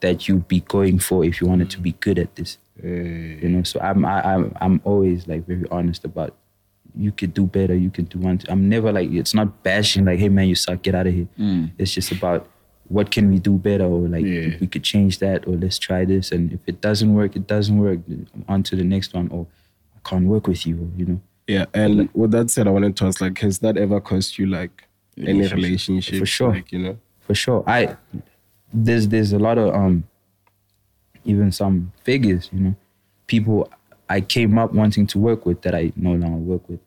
that 0.00 0.28
you'd 0.28 0.46
be 0.48 0.60
going 0.60 0.98
for 0.98 1.24
if 1.24 1.40
you 1.40 1.46
wanted 1.46 1.70
to 1.70 1.80
be 1.80 1.92
good 1.92 2.18
at 2.18 2.34
this. 2.36 2.58
Eh. 2.82 3.40
You 3.42 3.48
know, 3.48 3.62
so 3.62 3.80
I'm 3.80 4.04
I, 4.04 4.22
I'm 4.22 4.52
I'm 4.60 4.80
always 4.84 5.26
like 5.26 5.46
very 5.46 5.64
honest 5.70 6.04
about 6.04 6.34
you 6.96 7.10
could 7.10 7.34
do 7.34 7.46
better, 7.46 7.74
you 7.74 7.90
could 7.90 8.08
do 8.08 8.18
one. 8.18 8.40
I'm 8.48 8.68
never 8.68 8.92
like 8.92 9.10
it's 9.10 9.34
not 9.34 9.62
bashing 9.62 10.04
like, 10.04 10.18
hey 10.18 10.28
man, 10.28 10.48
you 10.48 10.54
suck, 10.54 10.82
get 10.82 10.94
out 10.94 11.06
of 11.06 11.14
here. 11.14 11.28
Mm. 11.38 11.72
It's 11.78 11.92
just 11.92 12.12
about 12.12 12.48
what 12.96 13.06
can 13.14 13.24
we 13.32 13.38
do 13.48 13.54
better 13.68 13.84
or 13.94 14.02
like 14.14 14.24
Yeah. 14.24 14.56
we 14.60 14.66
could 14.72 14.84
change 14.92 15.14
that 15.24 15.38
or 15.48 15.52
let's 15.64 15.78
try 15.88 16.00
this 16.12 16.26
and 16.34 16.52
if 16.56 16.60
it 16.70 16.80
doesn't 16.80 17.12
work, 17.20 17.30
it 17.40 17.46
doesn't 17.54 17.78
work. 17.86 17.98
On 18.48 18.62
to 18.68 18.74
the 18.80 18.84
next 18.94 19.14
one 19.18 19.28
or 19.34 19.42
I 19.96 20.08
can't 20.08 20.26
work 20.34 20.46
with 20.46 20.62
you, 20.68 20.76
you 20.98 21.06
know. 21.08 21.20
Yeah, 21.54 21.66
and 21.74 22.08
with 22.14 22.30
that 22.36 22.50
said, 22.50 22.66
I 22.66 22.70
wanted 22.70 22.96
to 22.98 23.04
ask, 23.06 23.20
like, 23.20 23.38
has 23.46 23.58
that 23.64 23.76
ever 23.76 24.00
cost 24.00 24.38
you 24.38 24.46
like 24.46 24.74
any 25.18 25.46
relationship? 25.58 26.18
For 26.22 26.26
sure. 26.26 26.52
Like, 26.54 26.70
you 26.72 26.78
know. 26.84 26.96
for 27.26 27.34
sure. 27.34 27.62
I 27.66 27.96
there's 28.86 29.04
there's 29.08 29.32
a 29.32 29.38
lot 29.38 29.56
of 29.58 29.74
um 29.74 30.04
even 31.24 31.50
some 31.52 31.92
figures, 32.08 32.48
you 32.52 32.60
know, 32.64 32.74
people 33.26 33.56
I 34.08 34.20
came 34.20 34.58
up 34.62 34.70
wanting 34.72 35.06
to 35.12 35.18
work 35.28 35.40
with 35.48 35.58
that 35.62 35.74
I 35.74 35.84
no 35.96 36.12
longer 36.22 36.42
work 36.52 36.68
with 36.68 36.80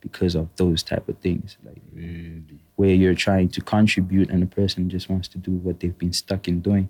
because 0.00 0.34
of 0.40 0.46
those 0.56 0.82
type 0.90 1.06
of 1.08 1.16
things. 1.26 1.56
Like 1.66 1.82
where 2.78 2.94
you're 2.94 3.12
trying 3.12 3.48
to 3.48 3.60
contribute 3.60 4.30
and 4.30 4.40
the 4.40 4.46
person 4.46 4.88
just 4.88 5.10
wants 5.10 5.26
to 5.26 5.36
do 5.36 5.50
what 5.50 5.80
they've 5.80 5.98
been 5.98 6.12
stuck 6.12 6.46
in 6.46 6.60
doing. 6.60 6.88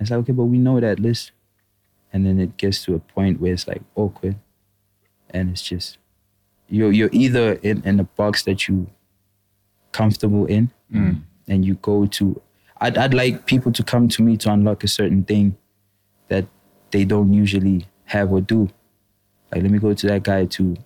It's 0.00 0.10
like, 0.10 0.20
okay, 0.20 0.32
but 0.32 0.44
we 0.44 0.56
know 0.56 0.80
that 0.80 0.98
list. 0.98 1.32
And 2.10 2.24
then 2.24 2.40
it 2.40 2.56
gets 2.56 2.82
to 2.84 2.94
a 2.94 2.98
point 2.98 3.38
where 3.38 3.52
it's 3.52 3.68
like 3.68 3.82
awkward. 3.94 4.36
And 5.28 5.50
it's 5.50 5.60
just 5.60 5.98
you're 6.70 6.90
you're 6.90 7.10
either 7.12 7.52
in, 7.62 7.82
in 7.84 8.00
a 8.00 8.04
box 8.04 8.44
that 8.44 8.68
you 8.68 8.88
comfortable 9.92 10.46
in 10.46 10.70
mm. 10.90 11.20
and 11.46 11.62
you 11.62 11.74
go 11.74 12.06
to 12.06 12.40
I'd 12.80 12.96
I'd 12.96 13.12
like 13.12 13.44
people 13.44 13.70
to 13.72 13.82
come 13.82 14.08
to 14.08 14.22
me 14.22 14.38
to 14.38 14.50
unlock 14.50 14.82
a 14.82 14.88
certain 14.88 15.24
thing 15.24 15.58
that 16.28 16.46
they 16.90 17.04
don't 17.04 17.34
usually 17.34 17.84
have 18.06 18.32
or 18.32 18.40
do. 18.40 18.70
Like 19.52 19.60
let 19.60 19.70
me 19.70 19.78
go 19.78 19.92
to 19.92 20.06
that 20.06 20.22
guy 20.22 20.46
to 20.46 20.78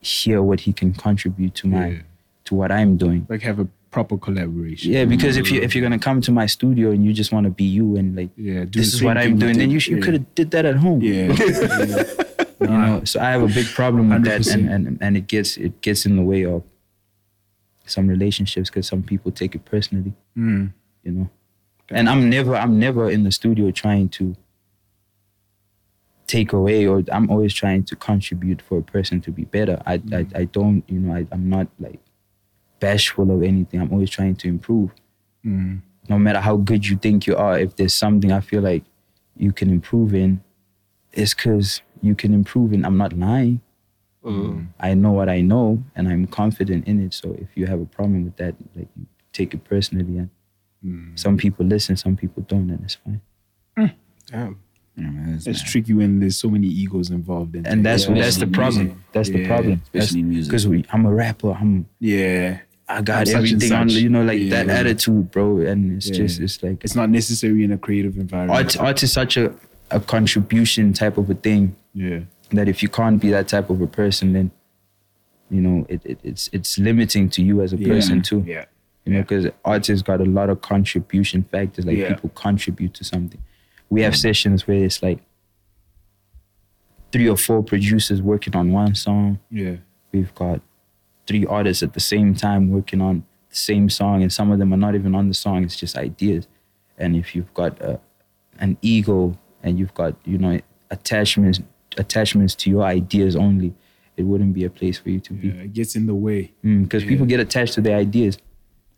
hear 0.00 0.42
what 0.42 0.58
he 0.58 0.72
can 0.72 0.92
contribute 0.92 1.54
to 1.54 1.68
my 1.68 1.86
Yeah. 1.86 2.02
To 2.50 2.56
what 2.56 2.70
I'm 2.70 2.96
doing. 2.96 3.26
Like 3.28 3.42
have 3.42 3.60
a 3.60 3.68
proper 3.90 4.18
collaboration. 4.18 4.92
Yeah, 4.92 5.04
because 5.04 5.36
if 5.36 5.50
you 5.50 5.62
if 5.62 5.74
you're 5.74 5.82
gonna 5.82 5.98
come 5.98 6.20
to 6.22 6.32
my 6.32 6.46
studio 6.46 6.90
and 6.90 7.04
you 7.04 7.12
just 7.12 7.32
want 7.32 7.44
to 7.44 7.50
be 7.50 7.64
you 7.64 7.96
and 7.96 8.16
like 8.16 8.30
Yeah, 8.36 8.64
do 8.64 8.78
this 8.78 8.92
is 8.94 9.02
what 9.02 9.16
I'm 9.16 9.38
doing, 9.38 9.56
then 9.56 9.70
you, 9.70 9.80
sh- 9.80 9.88
you 9.88 10.02
could 10.02 10.14
have 10.14 10.34
did 10.34 10.50
that 10.50 10.64
at 10.64 10.76
home. 10.76 11.00
Yeah. 11.00 11.32
you 12.60 12.66
know. 12.66 13.02
So 13.04 13.20
I 13.20 13.30
have 13.30 13.42
a 13.42 13.48
big 13.48 13.66
problem 13.66 14.10
with 14.10 14.24
that, 14.24 14.42
100%. 14.42 14.54
and, 14.54 14.68
and 14.70 14.98
and 15.00 15.16
it 15.16 15.26
gets 15.26 15.56
it 15.56 15.80
gets 15.80 16.04
in 16.04 16.16
the 16.16 16.22
way 16.22 16.44
of 16.44 16.62
some 17.86 18.06
relationships 18.06 18.68
because 18.70 18.86
some 18.86 19.02
people 19.02 19.30
take 19.30 19.54
it 19.54 19.64
personally. 19.64 20.12
Mm. 20.36 20.72
You 21.04 21.12
know, 21.12 21.30
and 21.88 22.08
I'm 22.08 22.28
never 22.28 22.54
I'm 22.56 22.78
never 22.78 23.08
in 23.08 23.22
the 23.24 23.32
studio 23.32 23.70
trying 23.70 24.08
to 24.10 24.36
take 26.26 26.52
away 26.52 26.86
or 26.86 27.02
I'm 27.10 27.28
always 27.28 27.52
trying 27.52 27.82
to 27.84 27.96
contribute 27.96 28.62
for 28.62 28.78
a 28.78 28.82
person 28.82 29.20
to 29.22 29.30
be 29.32 29.44
better. 29.44 29.82
I 29.86 29.94
I, 30.12 30.26
I 30.34 30.44
don't 30.44 30.84
you 30.88 31.00
know 31.00 31.14
I, 31.14 31.26
I'm 31.32 31.48
not 31.48 31.66
like 31.80 32.00
bashful 32.80 33.30
of 33.30 33.42
anything. 33.42 33.80
I'm 33.80 33.92
always 33.92 34.10
trying 34.10 34.36
to 34.36 34.48
improve. 34.48 34.90
Mm. 35.44 35.82
No 36.08 36.18
matter 36.18 36.40
how 36.40 36.56
good 36.56 36.86
you 36.88 36.96
think 36.96 37.26
you 37.26 37.36
are, 37.36 37.58
if 37.58 37.76
there's 37.76 37.94
something 37.94 38.32
I 38.32 38.40
feel 38.40 38.62
like 38.62 38.82
you 39.36 39.52
can 39.52 39.70
improve 39.70 40.14
in, 40.14 40.42
it's 41.12 41.34
because 41.34 41.82
you 42.02 42.14
can 42.14 42.34
improve 42.34 42.72
in. 42.72 42.84
I'm 42.84 42.96
not 42.96 43.12
lying. 43.12 43.60
I 44.80 44.94
know 44.94 45.12
what 45.12 45.28
I 45.30 45.40
know, 45.40 45.82
and 45.96 46.06
I'm 46.08 46.26
confident 46.26 46.86
in 46.86 47.00
it. 47.04 47.14
So 47.14 47.32
if 47.40 47.48
you 47.54 47.66
have 47.66 47.80
a 47.80 47.86
problem 47.86 48.24
with 48.24 48.36
that, 48.36 48.54
like 48.76 48.88
you 48.98 49.06
take 49.32 49.54
it 49.54 49.64
personally, 49.64 50.18
and 50.18 51.18
some 51.18 51.36
people 51.38 51.64
listen, 51.64 51.96
some 51.96 52.16
people 52.16 52.42
don't, 52.42 52.68
and 52.70 52.82
it's 52.84 52.96
fine. 52.96 53.20
Damn. 54.26 54.58
Yeah, 54.96 55.04
man, 55.10 55.34
it's 55.36 55.46
It's 55.46 55.62
tricky 55.62 55.94
when 55.94 56.20
there's 56.20 56.36
so 56.36 56.50
many 56.50 56.66
egos 56.66 57.10
involved 57.10 57.56
in 57.56 57.66
And 57.66 57.80
it. 57.80 57.84
that's 57.84 58.06
Yeah. 58.08 58.14
that's 58.14 58.36
the 58.36 58.46
problem. 58.46 58.84
music. 58.86 59.02
That's 59.12 59.30
the 59.30 59.46
problem. 59.46 59.80
Especially 59.94 60.20
in 60.20 60.28
music. 60.28 60.50
Because 60.50 60.66
I'm 60.92 61.06
a 61.06 61.14
rapper. 61.14 61.52
I'm 61.52 61.86
yeah. 61.98 62.60
I 62.90 63.02
got 63.02 63.28
I'm 63.28 63.36
everything 63.36 63.72
on. 63.72 63.88
You 63.88 64.08
know, 64.08 64.22
like 64.24 64.48
that 64.50 64.66
Yeah. 64.66 64.72
attitude, 64.80 65.30
bro. 65.30 65.58
And 65.60 65.96
it's 65.96 66.08
Yeah. 66.08 66.16
just 66.16 66.40
it's 66.40 66.62
like 66.62 66.82
It's 66.84 66.96
not 66.96 67.08
necessary 67.10 67.62
in 67.64 67.72
a 67.72 67.78
creative 67.78 68.16
environment. 68.18 68.76
art. 68.76 68.76
Art 68.78 69.02
is 69.02 69.12
such 69.12 69.36
a 69.36 69.52
a 69.92 70.00
contribution 70.00 70.92
type 70.92 71.18
of 71.18 71.28
a 71.30 71.34
thing. 71.34 71.74
Yeah. 71.94 72.20
that 72.52 72.68
if 72.68 72.82
you 72.82 72.88
can't 72.88 73.20
be 73.20 73.30
that 73.30 73.46
type 73.46 73.70
of 73.70 73.80
a 73.80 73.86
person, 73.86 74.32
then 74.32 74.50
you 75.50 75.60
know 75.60 75.86
it, 75.88 76.00
it 76.04 76.18
it's 76.24 76.48
it's 76.52 76.78
limiting 76.78 77.28
to 77.30 77.42
you 77.42 77.62
as 77.62 77.72
a 77.72 77.76
person 77.76 78.22
too. 78.22 78.42
Yeah. 78.46 78.64
You 79.04 79.12
know, 79.14 79.20
because 79.22 79.46
art 79.46 79.54
artists 79.64 80.02
got 80.02 80.20
a 80.20 80.24
lot 80.24 80.50
of 80.50 80.60
contribution 80.60 81.44
factors. 81.44 81.86
Like 81.86 81.96
Yeah. 81.96 82.14
people 82.14 82.30
contribute 82.30 82.94
to 82.94 83.04
something. 83.04 83.40
We 83.88 84.02
have 84.02 84.14
mm. 84.14 84.22
sessions 84.28 84.66
where 84.66 84.84
it's 84.84 85.00
like 85.02 85.20
three 87.12 87.28
or 87.28 87.36
four 87.36 87.62
producers 87.62 88.20
working 88.22 88.54
on 88.56 88.72
one 88.72 88.94
song. 88.94 89.38
Yeah. 89.50 89.76
We've 90.12 90.34
got 90.34 90.60
three 91.26 91.46
artists 91.46 91.82
at 91.82 91.92
the 91.94 92.00
same 92.00 92.34
time 92.34 92.70
working 92.70 93.00
on 93.00 93.24
the 93.50 93.56
same 93.56 93.88
song, 93.90 94.22
and 94.22 94.32
some 94.32 94.50
of 94.52 94.58
them 94.58 94.72
are 94.72 94.76
not 94.76 94.94
even 94.94 95.14
on 95.14 95.28
the 95.28 95.34
song. 95.34 95.64
It's 95.64 95.76
just 95.76 95.96
ideas. 95.96 96.46
And 96.98 97.16
if 97.16 97.34
you've 97.34 97.52
got 97.54 97.80
a, 97.80 97.98
an 98.58 98.76
ego 98.82 99.36
and 99.62 99.78
you've 99.78 99.94
got 99.94 100.14
you 100.24 100.38
know 100.38 100.60
attachments 100.90 101.60
attachments 101.96 102.54
to 102.54 102.70
your 102.70 102.82
ideas 102.84 103.34
only, 103.36 103.74
it 104.16 104.22
wouldn't 104.24 104.54
be 104.54 104.64
a 104.64 104.70
place 104.70 104.98
for 104.98 105.10
you 105.10 105.20
to 105.20 105.34
Yeah. 105.34 105.40
be. 105.40 105.48
It 105.60 105.72
gets 105.72 105.96
in 105.96 106.06
the 106.06 106.14
way. 106.14 106.52
Because 106.62 107.04
people 107.04 107.26
get 107.26 107.40
attached 107.40 107.74
to 107.74 107.80
their 107.80 107.96
ideas. 107.96 108.38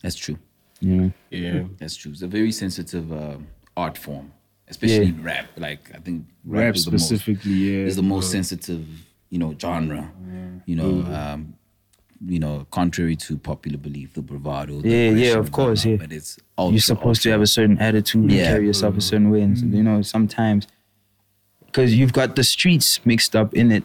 That's 0.02 0.16
true. 0.16 0.38
You 0.80 0.96
know. 0.96 1.12
Yeah. 1.30 1.64
That's 1.78 1.96
true. 1.96 2.12
It's 2.12 2.22
a 2.22 2.26
very 2.26 2.52
sensitive 2.52 3.12
uh, 3.12 3.36
art 3.76 3.96
form, 3.96 4.32
especially 4.68 4.96
Yeah. 5.06 5.12
in 5.14 5.22
rap. 5.22 5.46
Like 5.56 5.90
I 5.94 5.98
think 5.98 6.26
Rap 6.44 6.74
is 6.74 6.84
the 6.84 6.90
most- 6.90 7.06
specifically, 7.08 7.52
yeah. 7.52 7.86
is 7.86 7.96
the 7.96 8.02
most 8.02 8.30
sensitive, 8.30 8.84
you 9.30 9.38
know, 9.38 9.54
genre. 9.58 10.10
You 10.66 10.76
know, 10.76 11.02
um, 11.14 11.54
you 12.26 12.38
know, 12.38 12.66
contrary 12.70 13.16
to 13.16 13.36
popular 13.36 13.78
belief, 13.78 14.14
the 14.14 14.22
bravado. 14.22 14.80
the 14.80 14.88
Yeah, 14.88 15.10
yeah, 15.10 15.38
of 15.38 15.52
course, 15.52 15.84
whatnot, 15.84 16.00
yeah. 16.00 16.06
But 16.06 16.16
it's 16.16 16.38
ultra, 16.56 16.72
You're 16.74 16.80
supposed 16.80 17.22
to 17.22 17.30
have 17.30 17.40
a 17.40 17.46
certain 17.46 17.78
attitude 17.78 18.30
and 18.30 18.40
carry 18.40 18.66
yourself 18.66 18.96
a 18.96 19.00
certain 19.00 19.30
way. 19.30 19.42
And, 19.42 19.58
you 19.74 19.82
know, 19.82 20.02
sometimes, 20.02 20.66
because 21.66 21.94
you've 21.94 22.12
got 22.12 22.36
the 22.36 22.44
streets 22.44 23.04
mixed 23.04 23.34
up 23.34 23.54
in 23.54 23.72
it, 23.72 23.84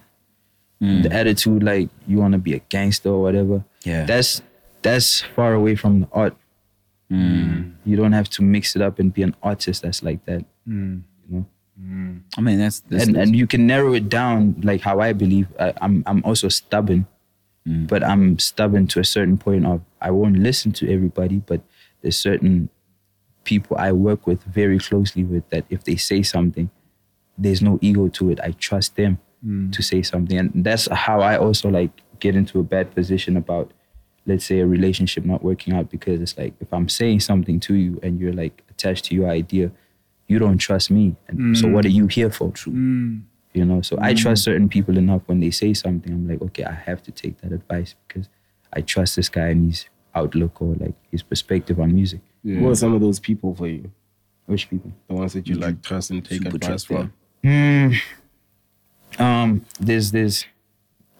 mm. 0.81 1.03
the 1.03 1.11
attitude 1.11 1.63
like 1.63 1.89
you 2.07 2.17
want 2.17 2.33
to 2.33 2.37
be 2.37 2.53
a 2.53 2.59
gangster 2.59 3.09
or 3.09 3.21
whatever. 3.21 3.63
Yeah. 3.83 4.05
That's 4.05 4.41
that's 4.81 5.21
far 5.21 5.53
away 5.53 5.75
from 5.75 6.01
the 6.01 6.07
art. 6.11 6.35
Mm. 7.11 7.73
You 7.85 7.95
don't 7.95 8.11
have 8.11 8.29
to 8.31 8.43
mix 8.43 8.75
it 8.75 8.81
up 8.81 8.99
and 8.99 9.13
be 9.13 9.23
an 9.23 9.35
artist 9.41 9.81
that's 9.81 10.03
like 10.03 10.25
that. 10.25 10.45
Mm. 10.67 11.03
You 11.29 11.37
know? 11.37 11.45
I 12.37 12.41
mean, 12.41 12.59
that's, 12.59 12.79
that's 12.81 13.05
and 13.05 13.15
and 13.15 13.35
you 13.35 13.45
can 13.45 13.67
narrow 13.67 13.93
it 13.93 14.09
down 14.09 14.55
like 14.63 14.81
how 14.81 14.99
I 14.99 15.13
believe. 15.13 15.47
I, 15.59 15.73
I'm 15.79 16.03
I'm 16.07 16.23
also 16.25 16.49
stubborn, 16.49 17.05
Mm. 17.67 17.87
but 17.87 18.03
I'm 18.03 18.39
stubborn 18.39 18.87
to 18.87 18.99
a 18.99 19.03
certain 19.03 19.37
point 19.37 19.65
of 19.65 19.81
I 20.01 20.11
won't 20.11 20.39
listen 20.39 20.71
to 20.73 20.91
everybody, 20.91 21.37
but 21.45 21.61
there's 22.01 22.17
certain 22.17 22.69
people 23.43 23.77
I 23.77 23.91
work 23.91 24.25
with 24.25 24.43
very 24.43 24.79
closely 24.79 25.23
with 25.23 25.49
that 25.49 25.65
if 25.69 25.83
they 25.83 25.95
say 25.95 26.21
something, 26.21 26.69
there's 27.37 27.61
no 27.61 27.77
ego 27.81 28.07
to 28.09 28.29
it. 28.31 28.39
I 28.41 28.51
trust 28.51 28.95
them 28.95 29.19
mm. 29.45 29.71
to 29.73 29.81
say 29.81 30.01
something, 30.01 30.37
and 30.37 30.51
that's 30.55 30.87
how 30.91 31.21
I 31.21 31.37
also 31.37 31.69
like 31.69 31.91
get 32.19 32.35
into 32.35 32.59
a 32.59 32.63
bad 32.63 32.95
position 32.95 33.35
about 33.35 33.71
let's 34.25 34.45
say 34.45 34.59
a 34.59 34.67
relationship 34.67 35.25
not 35.25 35.43
working 35.43 35.73
out 35.73 35.89
because 35.89 36.21
it's 36.21 36.37
like 36.37 36.53
if 36.59 36.71
I'm 36.73 36.89
saying 36.89 37.21
something 37.21 37.59
to 37.61 37.75
you 37.75 37.99
and 38.03 38.19
you're 38.19 38.33
like 38.33 38.63
attached 38.69 39.05
to 39.05 39.15
your 39.15 39.29
idea, 39.29 39.71
you 40.27 40.37
don't 40.37 40.57
trust 40.57 40.91
me. 40.91 41.15
And 41.27 41.57
so 41.57 41.65
mm. 41.65 41.73
what 41.73 41.85
are 41.85 41.89
you 41.89 42.07
here 42.07 42.29
for? 42.29 42.51
True. 42.51 42.73
You 42.73 43.21
You 43.57 43.65
know, 43.65 43.81
so 43.81 43.97
I 43.99 44.13
trust 44.13 44.41
mm. 44.41 44.45
certain 44.45 44.69
people 44.69 44.97
enough 44.97 45.23
when 45.25 45.39
they 45.39 45.51
say 45.51 45.73
something. 45.73 46.13
I'm 46.13 46.27
like, 46.27 46.41
okay, 46.41 46.63
I 46.63 46.73
have 46.73 47.01
to 47.03 47.11
take 47.11 47.41
that 47.41 47.51
advice 47.51 47.95
because 48.07 48.29
I 48.71 48.81
trust 48.81 49.15
this 49.15 49.29
guy 49.29 49.47
and 49.47 49.71
his 49.71 49.87
outlook 50.13 50.61
or 50.61 50.75
like 50.75 50.93
his 51.11 51.23
perspective 51.23 51.79
on 51.79 51.93
music. 51.93 52.21
Who 52.43 52.69
are 52.69 52.75
some 52.75 52.93
of 52.93 53.01
those 53.01 53.19
people 53.19 53.55
for 53.55 53.67
you? 53.67 53.91
Which 54.45 54.69
people? 54.69 54.91
The 55.07 55.15
ones 55.15 55.33
that 55.33 55.47
you 55.47 55.55
like 55.55 55.81
trust 55.81 56.11
and 56.11 56.23
take 56.23 56.43
Super 56.43 56.55
advice 56.55 56.83
from. 56.85 57.11
yeah. 57.43 57.91
from? 59.11 59.25
Um, 59.25 59.65
there's 59.79 60.11
there's 60.11 60.45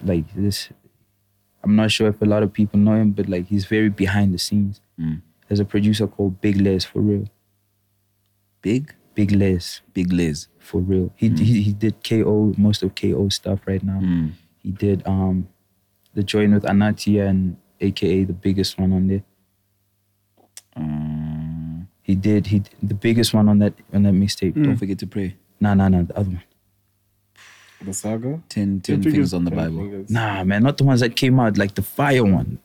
like 0.04 0.26
this. 0.36 0.70
I'm 1.64 1.76
not 1.76 1.92
sure 1.92 2.08
if 2.08 2.22
a 2.22 2.26
lot 2.26 2.44
of 2.44 2.54
people 2.54 2.80
know 2.80 2.94
him, 2.94 3.12
but 3.12 3.28
like 3.28 3.48
he's 3.48 3.66
very 3.66 3.90
behind 3.90 4.34
the 4.34 4.38
scenes. 4.38 4.80
There's 5.48 5.60
a 5.60 5.66
producer 5.66 6.08
called 6.08 6.40
Big 6.42 6.62
Lez 6.62 6.86
for 6.86 7.00
real. 7.00 7.26
Big, 8.62 8.94
Big 9.18 9.32
Lez, 9.32 9.82
big 9.96 10.14
Lez. 10.14 10.48
for 10.60 10.80
real. 10.80 11.12
He 11.16 11.32
mm. 11.32 11.40
he 11.40 11.62
he 11.64 11.74
did 11.74 11.96
KO 12.08 12.54
most 12.56 12.84
of 12.84 12.94
KO 12.94 13.30
stuff 13.30 13.60
right 13.66 13.82
now. 13.82 14.00
Mm. 14.00 14.34
He 14.62 14.70
did 14.70 15.02
um 15.08 15.48
the 16.14 16.22
joint 16.22 16.54
with 16.54 16.62
Anatii 16.64 17.28
and 17.28 17.58
AKA 17.82 18.26
the 18.26 18.34
biggest 18.34 18.78
one 18.78 18.94
on 18.94 19.08
there. 19.08 19.24
Mm. 20.78 21.88
He 22.04 22.14
did 22.14 22.46
he 22.46 22.62
the 22.84 22.94
biggest 22.94 23.34
one 23.34 23.50
on 23.50 23.58
that 23.58 23.74
on 23.92 24.04
that 24.04 24.14
mixtape. 24.14 24.54
Don't 24.54 24.78
forget 24.78 25.00
to 25.00 25.08
pray. 25.08 25.36
Nah 25.60 25.74
nah 25.74 25.90
nah 25.90 26.04
the 26.04 26.16
other 26.16 26.30
one. 26.30 26.44
The 27.82 27.94
saga? 27.94 28.40
Ten, 28.50 28.82
ten 28.82 29.02
fingers- 29.02 29.14
fingers 29.14 29.34
on 29.34 29.46
the 29.46 29.52
Bible. 29.52 29.80
fingers. 29.80 30.12
Nah 30.12 30.44
man, 30.44 30.62
not 30.62 30.78
the 30.78 30.84
ones 30.84 31.00
that 31.00 31.16
came 31.16 31.40
out 31.40 31.58
like 31.58 31.74
the 31.74 31.82
fire 31.82 32.24
one. 32.24 32.60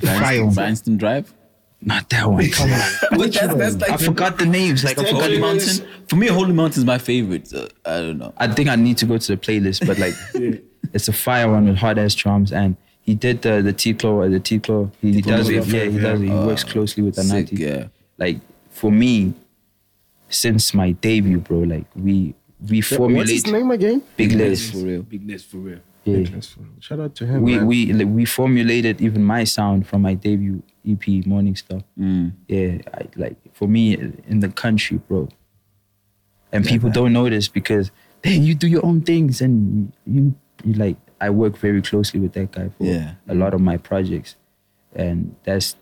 The 0.00 0.06
fire 0.06 0.44
one. 0.44 0.54
Bryanston 0.54 0.98
Drive. 0.98 1.34
Not 1.82 2.08
that 2.10 2.26
one. 2.28 2.50
Come 2.50 2.72
on. 2.72 2.90
But 3.10 3.32
that's, 3.32 3.54
that's 3.54 3.76
like 3.76 3.90
I 3.90 3.96
forgot 3.96 4.38
the 4.38 4.46
names. 4.46 4.82
Like 4.82 4.98
I 4.98 5.04
forgot 5.04 5.22
Holy 5.22 5.36
the 5.36 5.40
Mountain. 5.40 5.88
For 6.08 6.16
me, 6.16 6.26
Holy 6.26 6.52
Mountain 6.52 6.80
is 6.80 6.84
my 6.84 6.98
favorite. 6.98 7.48
So 7.48 7.68
I 7.84 7.98
don't 7.98 8.18
know. 8.18 8.32
I 8.38 8.48
think 8.48 8.68
I 8.68 8.76
need 8.76 8.98
to 8.98 9.06
go 9.06 9.18
to 9.18 9.36
the 9.36 9.40
playlist, 9.40 9.86
but 9.86 9.98
like 9.98 10.14
it's 10.92 11.08
a 11.08 11.12
fire 11.12 11.50
one 11.50 11.66
with 11.68 11.76
hard 11.76 11.98
ass 11.98 12.14
drums 12.14 12.52
and 12.52 12.76
he 13.02 13.14
did 13.14 13.42
the 13.42 13.62
the 13.62 13.72
T 13.72 13.94
Claw 13.94 14.22
uh, 14.22 14.28
the 14.28 14.40
T 14.40 14.58
Claw. 14.58 14.90
He, 15.00 15.12
he 15.12 15.22
does 15.22 15.48
it. 15.48 15.66
Yeah, 15.66 15.84
he 15.84 15.98
does 15.98 16.20
it. 16.20 16.24
He 16.24 16.30
works 16.30 16.64
closely 16.64 17.02
with 17.04 17.18
ah, 17.18 17.22
Sick, 17.22 17.46
Anatii. 17.46 17.58
yeah. 17.58 17.84
Like 18.18 18.40
for 18.70 18.90
me, 18.90 19.34
since 20.28 20.74
my 20.74 20.92
debut, 20.92 21.38
bro, 21.38 21.58
like 21.60 21.86
we 21.94 22.34
we 22.68 22.78
What's 22.78 22.96
formulate 22.96 23.28
his 23.28 23.46
name 23.46 23.70
again? 23.70 24.02
Big 24.16 24.32
Lez. 24.32 24.70
For 24.70 24.78
real. 24.78 25.02
Big 25.02 25.28
Lez 25.28 25.44
for 25.44 25.58
real. 25.58 25.80
Yeah. 26.06 26.40
Shout 26.80 27.00
out 27.00 27.14
to 27.16 27.26
him. 27.26 27.42
We 27.42 27.56
man. 27.56 27.66
we 27.66 27.92
like, 27.92 28.08
we 28.08 28.24
formulated 28.24 29.00
even 29.00 29.24
my 29.24 29.44
sound 29.44 29.86
from 29.86 30.02
my 30.02 30.14
debut 30.14 30.62
EP 30.88 31.26
Morning 31.26 31.56
Star. 31.56 31.80
Mm. 31.98 32.32
Yeah, 32.48 32.78
I, 32.94 33.08
like 33.16 33.36
for 33.52 33.66
me 33.68 33.94
in 33.94 34.40
the 34.40 34.48
country, 34.48 34.98
bro. 34.98 35.28
And 36.52 36.64
people 36.64 36.90
don't 36.90 37.12
know 37.12 37.28
this 37.28 37.48
because 37.48 37.90
hey, 38.22 38.36
you 38.36 38.54
do 38.54 38.66
your 38.68 38.84
own 38.86 39.00
things 39.02 39.40
and 39.40 39.92
you 40.06 40.34
you 40.64 40.72
like 40.74 40.96
I 41.20 41.30
work 41.30 41.56
very 41.58 41.82
closely 41.82 42.20
with 42.20 42.32
that 42.34 42.52
guy 42.52 42.68
for 42.68 42.84
Yeah. 42.84 43.14
a 43.28 43.34
lot 43.34 43.52
of 43.54 43.60
my 43.60 43.76
projects. 43.76 44.36
And 44.94 45.34
that's 45.44 45.76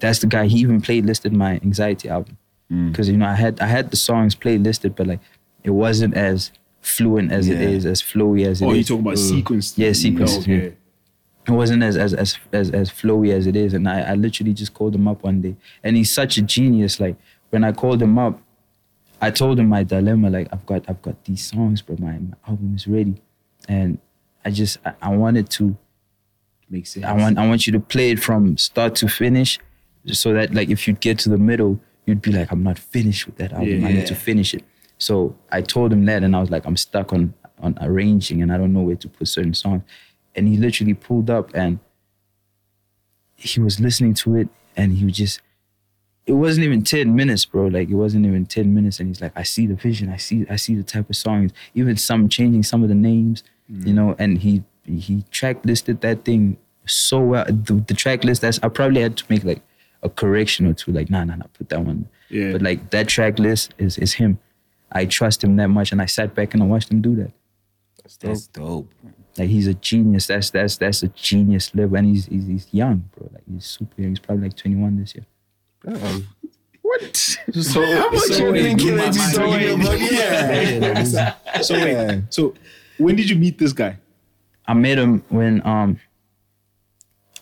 that's 0.00 0.18
the 0.20 0.26
guy 0.26 0.46
he 0.46 0.58
even 0.60 0.80
playlisted 0.80 1.32
my 1.32 1.60
anxiety 1.62 2.08
album. 2.08 2.36
Mm. 2.72 2.90
Because 2.90 3.08
you 3.10 3.16
know 3.16 3.26
I 3.26 3.34
had 3.34 3.60
I 3.60 3.66
had 3.66 3.90
the 3.90 3.96
songs 3.96 4.34
playlisted 4.34 4.96
but 4.96 5.06
like 5.06 5.20
it 5.62 5.70
wasn't 5.70 6.14
as 6.16 6.50
fluent 6.84 7.32
as 7.32 7.48
it 7.48 7.58
Yeah. 7.60 7.68
is, 7.68 7.86
as 7.86 8.02
flowy 8.02 8.46
as 8.46 8.60
it 8.60 8.66
Oh, 8.66 8.70
is 8.72 8.78
you 8.78 8.84
talking 8.84 9.00
about 9.00 9.14
mm. 9.16 9.28
sequence? 9.28 9.78
Yeah, 9.78 9.92
sequences, 9.92 10.38
oh, 10.38 10.40
Okay. 10.42 10.62
yeah. 10.64 10.70
it 11.46 11.50
wasn't 11.50 11.82
as 11.82 11.96
as 11.96 12.14
as 12.14 12.38
as, 12.52 12.70
as 12.70 12.90
flowy 12.90 13.32
as 13.32 13.46
it 13.46 13.56
is. 13.56 13.74
And 13.74 13.88
I, 13.88 14.00
I 14.12 14.14
literally 14.14 14.52
just 14.54 14.74
called 14.74 14.94
him 14.94 15.06
up 15.08 15.22
one 15.24 15.40
day. 15.40 15.56
And 15.82 15.96
he's 15.96 16.10
such 16.10 16.36
a 16.38 16.42
genius. 16.42 17.00
Like 17.00 17.16
when 17.50 17.64
I 17.64 17.72
called 17.72 18.00
him 18.02 18.18
up, 18.18 18.40
I 19.20 19.30
told 19.30 19.58
him 19.58 19.68
my 19.68 19.82
dilemma. 19.84 20.30
Like 20.30 20.48
I've 20.52 20.66
got 20.66 20.84
I've 20.88 21.02
got 21.02 21.24
these 21.24 21.44
songs, 21.44 21.82
but 21.82 21.98
my, 22.00 22.12
my 22.18 22.36
album 22.48 22.74
is 22.74 22.86
ready. 22.86 23.16
And 23.68 23.98
I 24.44 24.50
just 24.50 24.78
I, 24.84 24.92
I 25.02 25.16
wanted 25.16 25.48
to 25.50 25.76
Makes 26.70 26.90
sense. 26.94 27.04
I 27.04 27.12
want 27.12 27.38
I 27.38 27.46
want 27.46 27.66
you 27.66 27.72
to 27.74 27.80
play 27.80 28.10
it 28.10 28.20
from 28.20 28.56
start 28.56 28.94
to 28.96 29.08
finish, 29.08 29.58
so 30.06 30.32
that 30.32 30.54
like 30.54 30.70
if 30.70 30.88
you 30.88 30.94
get 30.94 31.18
to 31.20 31.28
the 31.28 31.36
middle, 31.36 31.78
you'd 32.06 32.22
be 32.22 32.32
like, 32.32 32.50
I'm 32.50 32.62
not 32.62 32.78
finished 32.78 33.26
with 33.26 33.36
that 33.36 33.52
album. 33.52 33.84
I 33.84 33.92
need 33.92 34.06
to 34.06 34.14
finish 34.14 34.54
it. 34.54 34.64
So 34.98 35.36
I 35.50 35.60
told 35.60 35.92
him 35.92 36.04
that, 36.06 36.22
and 36.22 36.34
I 36.34 36.40
was 36.40 36.50
like, 36.50 36.66
I'm 36.66 36.76
stuck 36.76 37.12
on 37.12 37.34
on 37.60 37.78
arranging, 37.80 38.42
and 38.42 38.52
I 38.52 38.58
don't 38.58 38.72
know 38.72 38.82
where 38.82 38.96
to 38.96 39.08
put 39.08 39.28
certain 39.28 39.54
songs. 39.54 39.82
And 40.34 40.48
he 40.48 40.56
literally 40.56 40.94
pulled 40.94 41.30
up, 41.30 41.50
and 41.54 41.78
he 43.36 43.60
was 43.60 43.80
listening 43.80 44.14
to 44.14 44.36
it, 44.36 44.48
and 44.76 44.92
he 44.92 45.04
was 45.04 45.16
just. 45.16 45.40
It 46.26 46.32
wasn't 46.32 46.64
even 46.64 46.82
ten 46.82 47.14
minutes, 47.14 47.44
bro. 47.44 47.66
Like 47.66 47.90
it 47.90 47.94
wasn't 47.94 48.24
even 48.24 48.46
ten 48.46 48.72
minutes, 48.72 48.98
and 48.98 49.08
he's 49.08 49.20
like, 49.20 49.32
"I 49.36 49.42
see 49.42 49.66
the 49.66 49.74
vision. 49.74 50.08
I 50.08 50.16
see, 50.16 50.46
I 50.48 50.56
see 50.56 50.74
the 50.74 50.82
type 50.82 51.10
of 51.10 51.16
songs. 51.16 51.52
Even 51.74 51.96
some 51.96 52.30
changing 52.30 52.62
some 52.62 52.82
of 52.82 52.88
the 52.88 52.94
names, 52.94 53.44
you 53.68 53.92
mm. 53.92 53.94
know." 53.94 54.16
And 54.18 54.38
he 54.38 54.64
he 54.86 55.24
track 55.30 55.64
listed 55.64 56.00
that 56.00 56.24
thing 56.24 56.56
so 56.86 57.20
well. 57.20 57.44
The, 57.44 57.84
the 57.86 57.94
track 57.94 58.24
list 58.24 58.42
that's 58.42 58.58
I 58.62 58.68
probably 58.68 59.02
had 59.02 59.16
to 59.18 59.24
make 59.28 59.44
like 59.44 59.62
a 60.02 60.08
correction 60.08 60.66
or 60.66 60.74
two. 60.74 60.92
Like, 60.92 61.10
nah, 61.10 61.24
nah, 61.24 61.36
nah, 61.36 61.46
put 61.52 61.68
that 61.70 61.80
one. 61.80 62.08
Yeah. 62.28 62.52
But 62.52 62.62
like 62.62 62.90
that 62.90 63.08
track 63.08 63.38
list 63.38 63.74
is 63.78 63.98
is 63.98 64.14
him. 64.14 64.38
I 64.94 65.06
trust 65.06 65.42
him 65.42 65.56
that 65.56 65.68
much, 65.68 65.92
and 65.92 66.00
I 66.00 66.06
sat 66.06 66.34
back 66.34 66.54
and 66.54 66.62
I 66.62 66.66
watched 66.66 66.90
him 66.90 67.00
do 67.02 67.16
that. 67.16 67.32
That's 68.20 68.46
dope. 68.48 68.92
Like 69.36 69.48
he's 69.48 69.66
a 69.66 69.74
genius. 69.74 70.28
That's 70.28 70.50
that's 70.50 70.76
that's 70.76 71.02
a 71.02 71.08
genius 71.08 71.74
level, 71.74 71.96
and 71.96 72.06
he's 72.06 72.26
he's, 72.26 72.46
he's 72.46 72.68
young, 72.72 73.08
bro. 73.16 73.28
Like 73.32 73.42
he's 73.50 73.66
super 73.66 74.00
young. 74.00 74.10
He's 74.10 74.20
probably 74.20 74.44
like 74.48 74.56
21 74.56 74.98
this 75.00 75.14
year. 75.16 75.26
Damn. 75.84 76.28
What? 76.82 77.16
So, 77.16 77.82
how 77.96 78.10
much 78.10 78.20
so 78.22 78.46
you 78.46 78.52
wait, 78.52 78.62
thinking 78.62 78.86
you 78.88 78.96
that 78.98 79.16
might- 79.16 79.60
you 79.66 79.76
might- 79.76 79.98
doing 79.98 80.78
about 80.82 81.02
yeah. 81.52 81.60
So 81.62 81.74
wait. 81.74 82.22
So 82.30 82.54
when 82.98 83.16
did 83.16 83.28
you 83.28 83.36
meet 83.36 83.58
this 83.58 83.72
guy? 83.72 83.98
I 84.66 84.74
met 84.74 84.98
him 84.98 85.24
when 85.30 85.66
um 85.66 85.98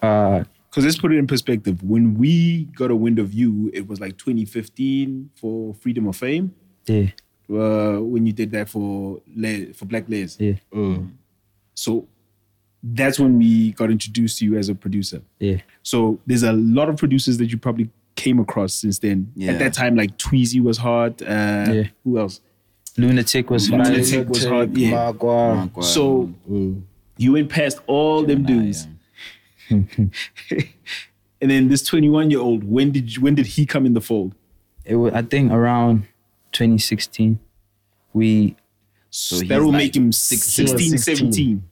uh 0.00 0.44
Because 0.70 0.84
let's 0.84 0.98
put 0.98 1.12
it 1.12 1.18
in 1.18 1.26
perspective. 1.26 1.82
When 1.82 2.14
we 2.14 2.64
got 2.76 2.90
a 2.90 2.96
wind 2.96 3.18
of 3.18 3.34
you, 3.34 3.70
it 3.74 3.86
was 3.86 4.00
like 4.00 4.16
2015 4.16 5.30
for 5.34 5.74
Freedom 5.74 6.06
of 6.08 6.16
Fame. 6.16 6.54
yeah 6.86 7.08
Uh, 7.50 7.98
when 8.00 8.24
you 8.26 8.32
did 8.32 8.50
that 8.52 8.68
for 8.68 9.20
Le- 9.36 9.72
for 9.74 9.84
Blaklez. 9.86 10.36
yeah 10.38 10.98
So 11.74 12.06
that's 12.82 13.18
when 13.18 13.38
we 13.38 13.72
got 13.72 13.90
introduced 13.90 14.38
to 14.38 14.44
you 14.44 14.56
as 14.58 14.68
a 14.68 14.74
producer. 14.74 15.22
yeah 15.38 15.58
So 15.82 16.18
there's 16.26 16.42
a 16.42 16.52
lot 16.52 16.88
of 16.88 16.96
producers 16.96 17.38
that 17.38 17.46
you 17.52 17.58
probably 17.58 17.90
came 18.14 18.38
across 18.38 18.74
since 18.74 18.98
then. 18.98 19.32
Yeah. 19.36 19.52
At 19.52 19.58
that 19.60 19.72
time, 19.74 19.94
like 19.96 20.16
Tweezy 20.18 20.60
was 20.62 20.78
hot. 20.78 21.22
Uh, 21.22 21.26
Yeah. 21.76 21.82
Who 22.04 22.18
else? 22.18 22.40
Lunatic 22.98 23.50
was 23.50 23.70
Lunatic. 23.70 24.04
fire. 24.06 24.24
was 24.24 24.44
hard, 24.44 24.76
yeah. 24.76 24.90
Magua. 25.12 25.70
Magua. 25.70 25.84
So 25.84 26.30
you 27.16 27.32
went 27.32 27.48
past 27.50 27.78
all 27.86 28.22
them 28.24 28.44
dudes. 28.44 28.86
and 29.70 30.12
then 31.40 31.68
this 31.68 31.82
21 31.84 32.30
year 32.30 32.40
old, 32.40 32.64
when 32.64 32.90
did 32.92 33.16
you, 33.16 33.22
when 33.22 33.34
did 33.34 33.46
he 33.46 33.66
come 33.66 33.86
in 33.86 33.94
the 33.94 34.00
fold? 34.00 34.34
It 34.84 34.96
was 34.96 35.12
I 35.14 35.22
think 35.22 35.52
around 35.52 36.06
2016. 36.52 37.38
We 38.12 38.56
So 39.10 39.36
that 39.40 39.60
will 39.60 39.72
like 39.72 39.78
make 39.78 39.96
him 39.96 40.12
16, 40.12 40.68
16, 40.68 40.98
16. 40.98 41.32
17. 41.32 41.62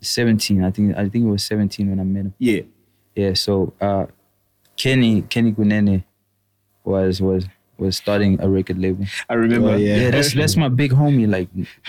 17. 0.00 0.64
I 0.64 0.70
think 0.70 0.96
I 0.96 1.08
think 1.08 1.26
it 1.26 1.28
was 1.28 1.42
17 1.44 1.90
when 1.90 2.00
I 2.00 2.04
met 2.04 2.20
him. 2.26 2.34
Yeah. 2.38 2.62
Yeah, 3.14 3.32
so 3.32 3.72
uh, 3.80 4.06
Kenny 4.76 5.22
Kenny 5.22 5.52
Kunene 5.52 6.04
was 6.84 7.20
was 7.20 7.46
was 7.78 7.96
starting 7.96 8.40
a 8.40 8.48
record 8.48 8.78
label. 8.78 9.04
I 9.28 9.34
remember. 9.34 9.70
Oh, 9.70 9.76
yeah. 9.76 9.96
Yeah, 9.96 10.10
that's 10.10 10.32
that's 10.34 10.56
my 10.56 10.68
big 10.68 10.92
homie. 10.92 11.28
Like 11.28 11.48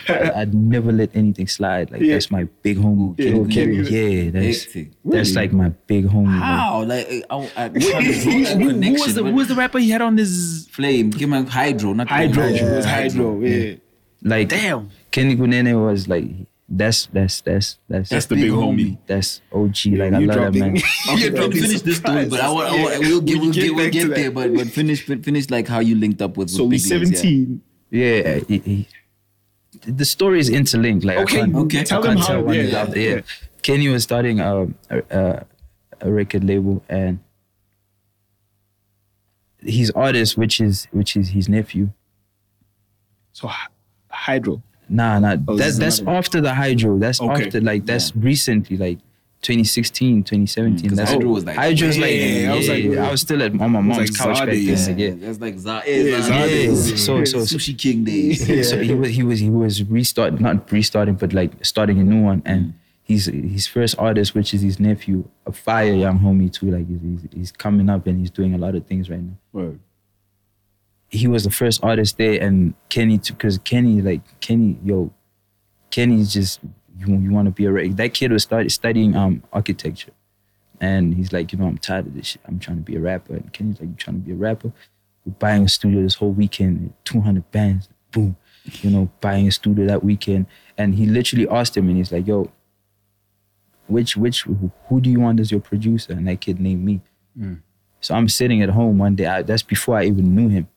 I, 0.09 0.41
I'd 0.41 0.53
never 0.53 0.91
let 0.91 1.15
anything 1.15 1.47
slide. 1.47 1.91
Like 1.91 2.01
Yeah. 2.01 2.13
that's 2.13 2.29
my 2.31 2.43
big 2.61 2.77
homie. 2.77 3.15
Yeah, 3.17 3.53
Kenny 3.53 3.77
Yeah, 3.87 4.31
that's 4.31 4.65
Hectic. 4.65 4.91
that's 5.05 5.33
like 5.35 5.53
my 5.53 5.69
big 5.87 6.05
homie. 6.07 6.33
like. 6.39 6.43
How? 6.43 6.83
Like, 6.83 7.07
I, 7.29 7.35
I, 7.57 7.65
I, 7.65 7.69
Who, 7.69 7.79
who 8.83 8.93
was 8.93 9.15
the, 9.15 9.23
who 9.23 9.31
was 9.33 9.47
the 9.47 9.55
rapper 9.55 9.79
he 9.79 9.89
had 9.89 10.01
on 10.01 10.15
this 10.15 10.67
flame? 10.71 11.09
Give 11.09 11.31
him 11.31 11.45
Hydro, 11.47 11.93
not 11.93 12.09
Hydro? 12.09 12.43
Hydro. 12.43 12.67
It 12.67 12.75
was 12.75 12.85
Hydro. 12.85 13.39
Yeah. 13.41 13.75
Like 14.23 14.49
Damn. 14.49 14.89
Kenny 15.11 15.35
Kunene 15.35 15.81
was 15.85 16.07
like 16.07 16.25
that's 16.69 17.05
that's 17.07 17.41
that's 17.41 17.77
that's 17.87 18.09
That's 18.09 18.25
the 18.25 18.35
big 18.35 18.51
homie. 18.51 18.97
that's 19.07 19.41
OG. 19.53 19.97
Like 19.97 20.13
I 20.13 20.19
You 20.19 20.27
love 20.27 20.35
that 20.35 20.53
dropping- 20.53 20.59
man. 20.73 20.75
Okay, 21.09 21.21
You're 21.23 21.31
bro, 21.31 21.51
finish 21.51 21.81
this 21.81 21.97
story, 21.97 22.25
but 22.27 22.39
I 22.41 22.49
want, 22.49 22.67
I 22.69 22.83
want, 22.83 22.93
Yeah. 22.93 22.99
we'll 23.09 23.21
get, 23.21 23.33
We 23.35 23.39
we'll 23.39 23.51
get 23.53 23.61
get, 23.61 23.75
we'll 23.75 23.85
back 23.85 23.91
to 23.93 23.99
get 23.99 24.07
that. 24.09 24.15
there, 24.15 24.31
but 24.31 24.53
but 24.53 24.67
finish, 24.67 25.03
finish 25.05 25.49
like 25.49 25.67
how 25.67 25.79
you 25.79 25.95
linked 25.95 26.21
up 26.21 26.35
with. 26.37 26.49
So 26.49 26.63
with 26.65 26.83
we 26.83 26.89
Big 26.89 27.01
Leagues, 27.09 27.23
yeah. 27.23 27.31
17. 27.31 27.61
Yeah, 27.89 28.39
he, 28.47 28.57
he, 28.59 28.87
the 29.91 30.03
story 30.05 30.39
is 30.41 30.49
interlinked. 30.49 31.05
Like 31.05 31.19
Okay, 31.19 31.37
I 31.37 31.41
can't, 31.45 31.55
okay. 31.55 31.79
I 31.79 31.83
Tell 31.83 32.01
can't 32.03 32.13
them 32.15 32.21
how, 32.21 32.27
tell 32.27 32.43
one 32.43 32.55
yeah, 32.55 32.63
without 32.65 32.91
the 32.91 33.01
yeah. 33.01 33.11
other. 33.13 33.23
Kenny 33.61 33.87
was 33.87 34.03
starting 34.03 34.39
a, 34.41 34.63
a, 34.89 35.01
a, 35.09 35.45
a 36.01 36.11
record 36.11 36.43
label, 36.43 36.83
and 36.89 37.19
his 39.59 39.91
artist, 39.91 40.37
which 40.37 40.59
is 40.61 40.87
which 40.91 41.15
is 41.15 41.29
his 41.29 41.49
nephew. 41.49 41.89
So 43.31 43.47
Hy- 43.47 43.67
Hydro. 44.09 44.61
Nah, 44.89 45.19
nah, 45.19 45.35
Oh, 45.47 45.55
that, 45.57 45.73
that's 45.79 45.99
another 45.99 46.17
after 46.17 46.41
the 46.41 46.53
hydro. 46.53 46.97
That's 46.97 47.19
Okay. 47.21 47.45
after 47.45 47.61
like 47.61 47.85
that's 47.85 48.15
recently. 48.15 48.77
Like 48.77 48.99
2016, 49.41 50.23
2017. 50.23 50.77
Mm, 50.85 50.89
'cause 50.89 50.97
That's 50.97 51.11
Hydro 51.11 51.29
was 51.29 51.45
like- 51.45 51.55
Hydro 51.55 51.87
was 51.87 51.97
like, 51.99 52.11
Yeah, 52.11 52.25
yeah, 52.25 52.51
I 52.51 52.55
was 52.57 52.69
like- 52.69 52.97
I 52.97 53.11
was 53.11 53.21
still 53.21 53.43
at 53.43 53.51
on 53.51 53.57
my 53.57 53.67
mom's 53.81 53.97
like 53.97 54.15
couch 54.17 54.39
back 54.39 54.49
Zades. 54.49 54.85
then. 54.87 54.99
Yeah. 54.99 55.11
That's 55.21 55.39
like 55.39 55.57
Za- 55.59 55.83
Yeah, 55.85 55.93
yeah. 55.93 56.73
So- 56.75 57.23
so- 57.23 57.37
Sushi 57.39 57.77
King 57.77 58.03
days. 58.03 58.39
So 58.69 58.81
he 58.81 58.95
was 58.95 59.09
he 59.15 59.23
was 59.23 59.39
he 59.39 59.49
was 59.51 59.83
restart 59.83 60.39
not 60.41 60.71
restarting, 60.71 61.15
but 61.15 61.33
like 61.33 61.51
starting 61.63 61.99
a 61.99 62.03
new 62.03 62.21
one. 62.23 62.41
And 62.45 62.73
he's 63.03 63.25
his 63.27 63.67
first 63.67 63.95
artist, 63.99 64.33
which 64.33 64.53
is 64.55 64.61
his 64.61 64.79
nephew, 64.79 65.23
a 65.45 65.51
fire 65.51 65.93
young 65.93 66.17
homie 66.19 66.51
too. 66.51 66.71
Like 66.71 66.87
he's, 66.87 67.01
he's 67.01 67.21
he's 67.33 67.51
coming 67.51 67.89
up 67.89 68.07
and 68.07 68.17
he's 68.19 68.31
doing 68.31 68.55
a 68.55 68.57
lot 68.57 68.73
of 68.73 68.87
things 68.87 69.07
right 69.07 69.21
now. 69.21 69.37
Word. 69.53 69.79
He 71.09 71.27
was 71.27 71.43
the 71.43 71.51
first 71.51 71.83
artist 71.83 72.17
there, 72.17 72.41
and 72.41 72.73
Kenny 72.89 73.17
because 73.17 73.57
Kenny 73.59 74.01
like 74.01 74.21
Kenny 74.41 74.77
yo, 74.83 75.11
Kenny's 75.89 76.33
just 76.33 76.59
you 76.97 77.15
you 77.17 77.31
want 77.31 77.45
to 77.45 77.51
be 77.51 77.65
a 77.65 77.71
ra- 77.71 77.83
that 77.91 78.13
kid 78.13 78.31
was 78.31 78.43
started 78.43 78.71
studying 78.71 79.15
um 79.15 79.43
architecture. 79.53 80.11
And 80.79 81.15
he's 81.15 81.33
like, 81.33 81.51
you 81.51 81.57
know, 81.57 81.65
I'm 81.65 81.79
tired 81.79 82.05
of 82.05 82.13
this 82.13 82.27
shit. 82.27 82.41
I'm 82.45 82.59
trying 82.59 82.77
to 82.77 82.83
be 82.83 82.95
a 82.95 82.99
rapper. 82.99 83.33
And 83.33 83.51
Kenny's 83.51 83.79
like, 83.79 83.89
you 83.89 83.95
trying 83.95 84.21
to 84.21 84.25
be 84.27 84.31
a 84.33 84.35
rapper? 84.35 84.71
We're 85.25 85.33
buying 85.39 85.63
a 85.63 85.69
studio 85.69 86.03
this 86.03 86.13
whole 86.15 86.31
weekend, 86.31 86.93
200 87.03 87.49
bands, 87.49 87.89
boom. 88.11 88.37
You 88.83 88.91
know, 88.91 89.09
buying 89.19 89.47
a 89.47 89.51
studio 89.51 89.87
that 89.87 90.03
weekend. 90.03 90.45
And 90.77 90.93
he 90.93 91.07
literally 91.07 91.47
asked 91.49 91.75
him, 91.75 91.87
and 91.87 91.97
he's 91.97 92.11
like, 92.11 92.27
yo, 92.27 92.51
which, 93.87 94.15
which, 94.17 94.43
who, 94.43 95.01
do 95.01 95.09
you 95.09 95.19
want 95.19 95.39
as 95.39 95.49
your 95.49 95.61
producer? 95.61 96.13
And 96.13 96.27
that 96.27 96.41
kid 96.41 96.59
named 96.59 96.83
me. 96.85 97.01
So 98.01 98.13
I'm 98.13 98.29
sitting 98.29 98.61
at 98.61 98.69
home 98.69 98.97
one 98.99 99.15
day. 99.15 99.25
I, 99.25 99.41
that's 99.41 99.63
before 99.63 99.97
I 99.97 100.05
even 100.05 100.35
knew 100.35 100.49
him. 100.49 100.67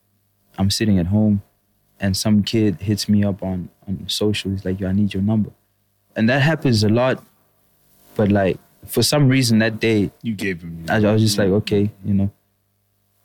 I'm 0.58 0.70
sitting 0.70 0.98
at 0.98 1.06
home, 1.06 1.42
and 1.98 2.16
some 2.16 2.42
kid 2.42 2.80
hits 2.80 3.08
me 3.08 3.24
up 3.24 3.42
on 3.42 3.68
on 3.86 4.08
social. 4.08 4.50
He's 4.50 4.64
like, 4.64 4.80
yo, 4.80 4.88
I 4.88 4.92
need 4.92 5.14
your 5.14 5.22
number. 5.22 5.50
And 6.16 6.28
that 6.28 6.42
happens 6.42 6.82
a 6.84 6.88
lot. 6.88 7.22
But 8.16 8.30
like, 8.30 8.58
for 8.86 9.02
some 9.02 9.28
reason 9.28 9.58
that 9.58 9.80
day, 9.80 10.10
You 10.22 10.34
gave 10.34 10.62
him. 10.62 10.84
I, 10.88 10.96
I 10.96 11.12
was 11.12 11.22
just 11.22 11.38
like, 11.38 11.48
okay, 11.48 11.90
you 12.04 12.14
know. 12.14 12.30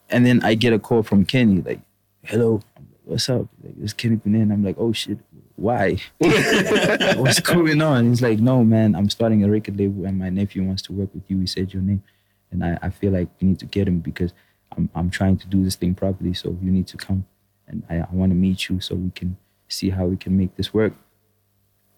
And 0.10 0.26
then 0.26 0.44
I 0.44 0.54
get 0.54 0.74
a 0.74 0.80
call 0.80 1.02
from 1.02 1.26
Kenny, 1.26 1.62
like, 1.62 1.80
hello, 2.24 2.62
I'm 2.78 2.86
like, 2.92 3.00
what's 3.04 3.28
up? 3.30 3.48
Like, 3.64 3.74
it's 3.82 3.94
Kenny 3.94 4.18
Benin. 4.18 4.52
I'm 4.52 4.64
like, 4.64 4.76
oh 4.78 4.94
shit, 4.94 5.18
why? 5.56 5.98
what's 6.18 7.40
going 7.40 7.82
on? 7.82 8.10
He's 8.10 8.22
like, 8.22 8.40
no, 8.40 8.64
man, 8.64 8.96
I'm 8.96 9.10
starting 9.10 9.44
a 9.44 9.50
record 9.50 9.80
label 9.80 10.06
and 10.06 10.20
my 10.20 10.30
nephew 10.30 10.64
wants 10.64 10.84
to 10.84 10.94
work 10.94 11.14
with 11.14 11.24
you. 11.28 11.40
He 11.40 11.48
said 11.48 11.74
your 11.74 11.82
name. 11.82 12.04
And 12.52 12.64
I, 12.64 12.78
I 12.82 12.90
feel 12.90 13.12
like 13.12 13.30
you 13.40 13.48
need 13.48 13.60
to 13.60 13.66
get 13.66 13.88
him 13.88 14.00
because 14.00 14.34
I'm, 14.76 14.90
I'm 14.96 15.10
trying 15.10 15.38
to 15.38 15.48
do 15.48 15.64
this 15.64 15.76
thing 15.76 15.96
properly. 15.96 16.34
So 16.34 16.58
you 16.62 16.72
need 16.72 16.88
to 16.88 16.98
come 16.98 17.26
and 17.68 17.84
I, 17.90 17.98
I 17.98 18.08
want 18.12 18.32
to 18.32 18.36
meet 18.36 18.70
you 18.70 18.80
so 18.80 18.96
we 18.96 19.12
can 19.12 19.38
see 19.68 19.90
how 19.90 20.06
we 20.06 20.18
can 20.18 20.38
make 20.38 20.56
this 20.56 20.74
work. 20.74 20.94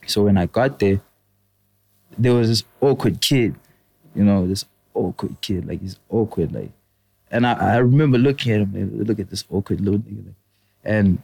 So 0.06 0.24
when 0.24 0.38
I 0.38 0.46
got 0.46 0.80
there, 0.80 1.02
there 2.18 2.34
was 2.34 2.48
this 2.48 2.64
awkward 2.80 3.22
kid, 3.22 3.56
you 4.16 4.24
know, 4.24 4.48
this 4.48 4.66
awkward 4.94 5.40
kid, 5.42 5.68
like 5.68 5.82
he's 5.82 6.00
awkward, 6.10 6.54
like. 6.54 6.72
And 7.30 7.46
I, 7.46 7.76
I 7.76 7.78
remember 7.78 8.18
looking 8.18 8.54
at 8.54 8.62
him, 8.62 9.04
look 9.04 9.20
at 9.20 9.30
this 9.30 9.44
awkward 9.52 9.82
little 9.82 10.00
nigga, 10.00 10.28
like, 10.28 10.36
and 10.86 11.22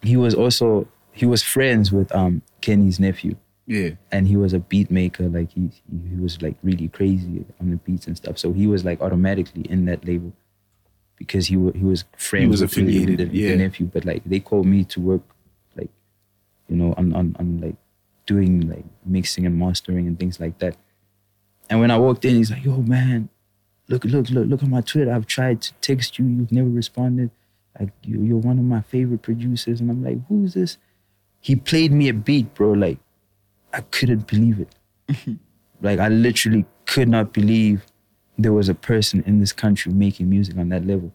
he 0.00 0.16
was 0.16 0.34
also 0.34 0.86
he 1.12 1.26
was 1.26 1.42
friends 1.42 1.90
with 1.90 2.14
um 2.14 2.42
Kenny's 2.60 3.00
nephew, 3.00 3.34
Yeah. 3.66 3.90
and 4.10 4.26
he 4.26 4.36
was 4.36 4.52
a 4.52 4.58
beat 4.58 4.90
maker, 4.90 5.28
like 5.28 5.52
he 5.52 5.70
he, 6.08 6.16
was 6.16 6.42
like 6.42 6.56
really 6.62 6.88
crazy 6.88 7.44
on 7.60 7.70
the 7.70 7.76
beats 7.76 8.06
and 8.08 8.16
stuff. 8.16 8.36
So 8.38 8.52
he 8.52 8.66
was 8.66 8.84
like 8.84 9.00
automatically 9.00 9.62
in 9.70 9.84
that 9.86 10.04
label 10.04 10.32
because 11.16 11.46
he 11.46 11.56
wa- 11.56 11.72
he 11.72 11.84
was 11.84 12.04
friends 12.16 12.42
He 12.44 12.48
was 12.48 12.60
with 12.62 12.72
the- 12.72 12.82
affiliated, 12.82 13.30
the, 13.30 13.42
the 13.50 13.56
nephew. 13.56 13.86
But 13.86 14.04
like 14.04 14.22
they 14.24 14.40
called 14.40 14.66
me 14.66 14.84
to 14.84 15.00
work, 15.00 15.22
like 15.76 15.90
you 16.68 16.76
know, 16.76 16.92
on 16.96 17.12
on 17.14 17.36
on 17.38 17.60
like 17.60 17.76
doing 18.26 18.68
like 18.68 18.84
mixing 19.06 19.46
and 19.46 19.56
mastering 19.58 20.06
and 20.08 20.18
things 20.18 20.40
like 20.40 20.58
that. 20.58 20.76
And 21.70 21.78
when 21.80 21.90
I 21.92 21.98
walked 21.98 22.24
in, 22.24 22.34
he's 22.34 22.50
like, 22.50 22.64
"Yo, 22.64 22.78
man, 22.82 23.28
look, 23.88 24.04
look, 24.04 24.28
look, 24.30 24.46
look 24.48 24.62
at 24.62 24.68
my 24.68 24.80
Twitter. 24.80 25.12
I've 25.12 25.26
tried 25.26 25.62
to 25.62 25.72
text 25.80 26.18
you. 26.18 26.24
You've 26.26 26.52
never 26.52 26.68
responded. 26.68 27.30
Like 27.78 27.90
you, 28.02 28.20
you're 28.22 28.36
one 28.38 28.58
of 28.58 28.64
my 28.64 28.80
favorite 28.82 29.22
producers." 29.22 29.80
And 29.80 29.88
I'm 29.88 30.02
like, 30.04 30.18
"Who's 30.28 30.54
this?" 30.54 30.78
He 31.40 31.54
played 31.56 31.92
me 31.92 32.08
a 32.08 32.14
beat, 32.14 32.52
bro. 32.54 32.72
Like 32.72 32.98
I 33.72 33.80
couldn't 33.80 34.26
believe 34.26 34.60
it. 34.60 35.38
like 35.82 35.98
I 35.98 36.08
literally 36.08 36.64
could 36.86 37.08
not 37.08 37.32
believe 37.32 37.84
there 38.38 38.52
was 38.52 38.68
a 38.68 38.74
person 38.74 39.22
in 39.26 39.40
this 39.40 39.52
country 39.52 39.92
making 39.92 40.28
music 40.28 40.56
on 40.56 40.68
that 40.70 40.86
level. 40.86 41.12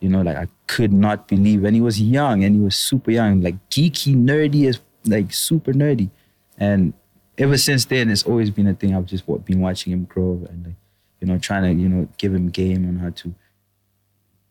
You 0.00 0.10
know, 0.10 0.22
like 0.22 0.36
I 0.36 0.48
could 0.66 0.92
not 0.92 1.28
believe. 1.28 1.64
And 1.64 1.74
he 1.74 1.80
was 1.80 2.00
young 2.00 2.44
and 2.44 2.54
he 2.54 2.60
was 2.60 2.76
super 2.76 3.10
young, 3.10 3.40
like 3.40 3.56
geeky, 3.70 4.14
nerdy 4.14 4.68
as 4.68 4.80
like 5.04 5.32
super 5.32 5.72
nerdy. 5.72 6.10
And 6.58 6.92
ever 7.38 7.56
since 7.56 7.84
then, 7.86 8.10
it's 8.10 8.24
always 8.24 8.50
been 8.50 8.66
a 8.66 8.74
thing. 8.74 8.94
I've 8.94 9.06
just 9.06 9.26
been 9.44 9.60
watching 9.60 9.92
him 9.92 10.04
grow 10.04 10.44
and 10.48 10.66
like, 10.66 10.74
you 11.20 11.26
know, 11.26 11.38
trying 11.38 11.62
to, 11.62 11.82
you 11.82 11.88
know, 11.88 12.08
give 12.18 12.34
him 12.34 12.50
game 12.50 12.86
on 12.88 12.96
how 12.96 13.10
to 13.10 13.34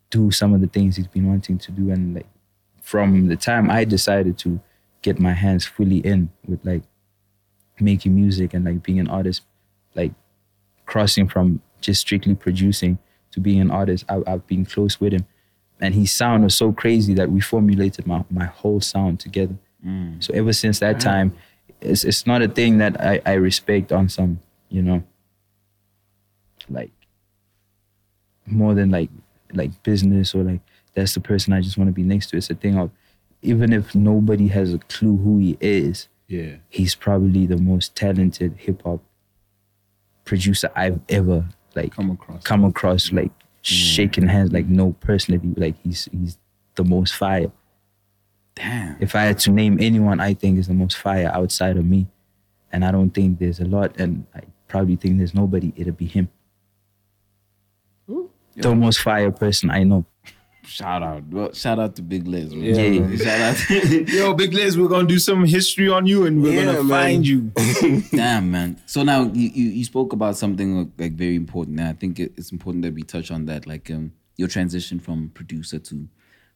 do 0.10 0.32
some 0.32 0.54
of 0.54 0.62
the 0.62 0.68
things 0.68 0.96
he's 0.96 1.08
been 1.08 1.28
wanting 1.28 1.58
to 1.60 1.72
do. 1.72 1.92
And 1.92 2.16
like 2.16 2.28
from 2.82 3.28
the 3.28 3.36
time 3.36 3.70
I 3.70 3.84
decided 3.84 4.38
to 4.40 4.60
get 5.02 5.20
my 5.20 5.34
hands 5.34 5.66
fully 5.66 5.98
in 5.98 6.30
with 6.48 6.66
like 6.66 6.84
making 7.80 8.16
music 8.16 8.54
and 8.54 8.66
like 8.66 8.84
being 8.84 9.00
an 9.00 9.08
artist, 9.08 9.42
like 9.96 10.14
crossing 10.86 11.28
from 11.28 11.62
just 11.82 12.02
strictly 12.02 12.36
producing 12.36 12.98
to 13.32 13.40
being 13.40 13.60
an 13.60 13.72
artist, 13.72 14.06
I, 14.10 14.22
I've 14.28 14.48
been 14.48 14.66
close 14.66 15.00
with 15.00 15.14
him. 15.14 15.26
And 15.82 15.94
his 15.94 16.12
sound 16.12 16.44
was 16.44 16.56
so 16.56 16.72
crazy 16.72 17.14
that 17.16 17.30
we 17.30 17.42
formulated 17.42 18.08
my, 18.08 18.24
my 18.30 18.46
whole 18.46 18.80
sound 18.80 19.20
together. 19.20 19.56
Mm. 19.86 20.24
So 20.24 20.34
ever 20.34 20.54
since 20.54 20.80
that 20.80 21.00
time, 21.00 21.36
it's, 21.82 22.04
it's 22.04 22.26
not 22.26 22.42
a 22.42 22.48
thing 22.48 22.78
that 22.78 23.00
I, 23.02 23.22
I 23.26 23.34
respect 23.34 23.92
on 23.92 24.08
some, 24.08 24.40
you 24.70 24.82
know, 24.82 25.04
like 26.70 26.92
more 28.46 28.74
than 28.74 28.90
like 28.90 29.10
like 29.54 29.84
business 29.84 30.34
or 30.34 30.44
like 30.44 30.62
that's 30.94 31.14
the 31.14 31.20
person 31.20 31.54
I 31.54 31.62
just 31.62 31.78
want 31.78 31.90
to 31.90 31.94
be 31.94 32.04
next 32.04 32.28
to. 32.28 32.38
It's 32.38 32.50
a 32.50 32.56
thing 32.56 32.78
of 32.78 32.92
even 33.42 33.74
if 33.74 33.94
nobody 33.94 34.48
has 34.48 34.74
a 34.74 34.80
clue 34.80 35.18
who 35.18 35.38
he 35.38 35.58
is, 35.60 36.08
Yeah. 36.28 36.56
he's 36.70 36.96
probably 36.96 37.46
the 37.46 37.58
most 37.58 37.96
talented 37.96 38.56
hip 38.58 38.82
hop 38.84 39.02
producer 40.24 40.72
I've 40.76 41.00
ever 41.08 41.46
like 41.76 41.94
Come 41.94 42.10
across. 42.12 42.44
come 42.44 42.64
across 42.66 43.12
like 43.12 43.30
mm. 43.30 43.42
shaking 43.62 44.28
hands 44.28 44.52
like 44.52 44.66
no 44.66 44.94
personally 44.94 45.54
like 45.56 45.76
he's 45.84 46.10
he's 46.12 46.38
the 46.76 46.84
most 46.84 47.14
fire. 47.16 47.52
Damn. 48.56 48.98
If 49.00 49.16
I 49.16 49.24
had 49.24 49.40
to 49.40 49.52
name 49.52 49.78
anyone 49.82 50.20
I 50.20 50.34
think 50.34 50.58
is 50.58 50.68
the 50.68 50.74
most 50.74 50.98
fire 50.98 51.30
outside 51.34 51.78
of 51.78 51.86
me, 51.86 52.08
and 52.72 52.84
I 52.86 52.92
don't 52.92 53.12
think 53.12 53.40
there's 53.40 53.60
a 53.60 53.66
lot, 53.66 53.98
and 54.00 54.26
I 54.34 54.42
probably 54.68 54.96
think 54.96 55.18
there's 55.18 55.34
nobody, 55.34 55.74
it'll 55.76 55.94
be 55.94 56.06
him. 56.06 56.30
The 58.58 58.74
most 58.74 59.02
fire 59.02 59.32
person 59.32 59.70
I 59.70 59.84
know. 59.84 60.06
Shout 60.68 61.04
out. 61.04 61.24
Well, 61.30 61.54
shout 61.54 61.80
out 61.80 61.96
to 61.98 62.02
Big 62.02 62.28
Lez. 62.28 62.54
bro. 62.54 62.62
Yeah. 62.62 63.16
Shout 63.18 63.42
out. 63.42 63.70
Yo, 64.10 64.34
Big 64.34 64.54
Liz, 64.54 64.78
we're 64.78 64.88
gonna 64.88 65.08
do 65.08 65.20
some 65.20 65.46
history 65.46 65.90
on 65.90 66.06
you, 66.06 66.26
and 66.26 66.42
we're 66.42 66.54
Yeah, 66.54 66.66
gonna 66.66 66.84
man. 66.84 66.90
find 66.90 67.28
you. 67.28 67.52
Damn, 68.12 68.52
man. 68.52 68.82
So 68.86 69.04
now 69.04 69.24
you, 69.34 69.50
you, 69.54 69.70
you 69.70 69.84
spoke 69.86 70.14
about 70.14 70.38
something 70.38 70.92
like, 70.98 71.14
very 71.14 71.36
important. 71.36 71.80
And 71.80 71.90
I 71.90 71.94
think 71.94 72.20
it, 72.20 72.34
it's 72.38 72.52
important 72.52 72.84
that 72.84 72.94
we 72.94 73.04
touch 73.04 73.32
on 73.32 73.46
that, 73.46 73.68
like 73.68 73.90
um, 73.92 74.12
your 74.38 74.48
transition 74.48 75.00
from 75.00 75.30
producer 75.34 75.80
to 75.80 76.08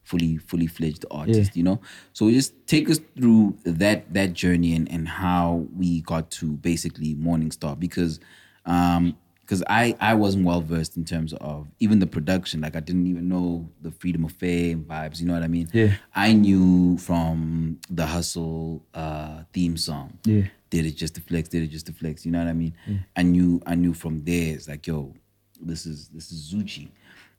fully 0.02 0.38
fully 0.38 0.66
fledged 0.66 1.04
artist. 1.10 1.56
You 1.56 1.62
know, 1.62 1.80
so 2.12 2.30
just 2.30 2.54
take 2.66 2.88
us 2.90 2.98
through 3.16 3.56
that 3.64 4.12
that 4.12 4.32
journey 4.32 4.74
and 4.74 4.90
and 4.90 5.06
how 5.08 5.66
we 5.76 6.00
got 6.00 6.30
to 6.32 6.46
basically 6.52 7.14
Morningstar 7.14 7.78
because 7.78 8.18
um 8.66 9.16
because 9.50 9.64
I 9.68 9.96
I 10.00 10.14
wasn't 10.14 10.44
well 10.44 10.60
versed 10.60 10.96
in 10.96 11.04
terms 11.04 11.32
of 11.40 11.66
even 11.80 11.98
the 11.98 12.06
production. 12.06 12.60
Like 12.60 12.76
I 12.76 12.80
didn't 12.80 13.08
even 13.08 13.28
know 13.28 13.68
the 13.82 13.90
Freedom 13.90 14.24
of 14.24 14.30
Fame 14.32 14.84
vibes. 14.88 15.20
You 15.20 15.26
know 15.26 15.34
what 15.34 15.42
I 15.42 15.48
mean? 15.48 15.68
Yeah. 15.72 15.94
I 16.14 16.32
knew 16.32 16.96
from 16.98 17.80
the 17.90 18.06
Hustle 18.06 18.84
uh, 18.94 19.42
theme 19.52 19.76
song 19.76 20.18
Yeah. 20.24 20.44
did 20.70 20.86
it 20.86 20.92
just 20.96 21.16
to 21.16 21.20
flex, 21.20 21.48
did 21.48 21.64
it 21.64 21.66
just 21.76 21.86
to 21.86 21.92
flex. 21.92 22.24
You 22.24 22.30
know 22.30 22.38
what 22.38 22.46
I 22.46 22.52
mean? 22.52 22.74
I 23.16 23.22
knew 23.22 23.60
I 23.66 23.74
knew 23.74 23.92
from 23.92 24.22
there 24.24 24.54
it's 24.54 24.68
like, 24.68 24.86
yo, 24.86 25.14
this 25.60 25.84
is 25.84 26.08
this 26.14 26.30
is 26.30 26.38
Zoocci. 26.54 26.88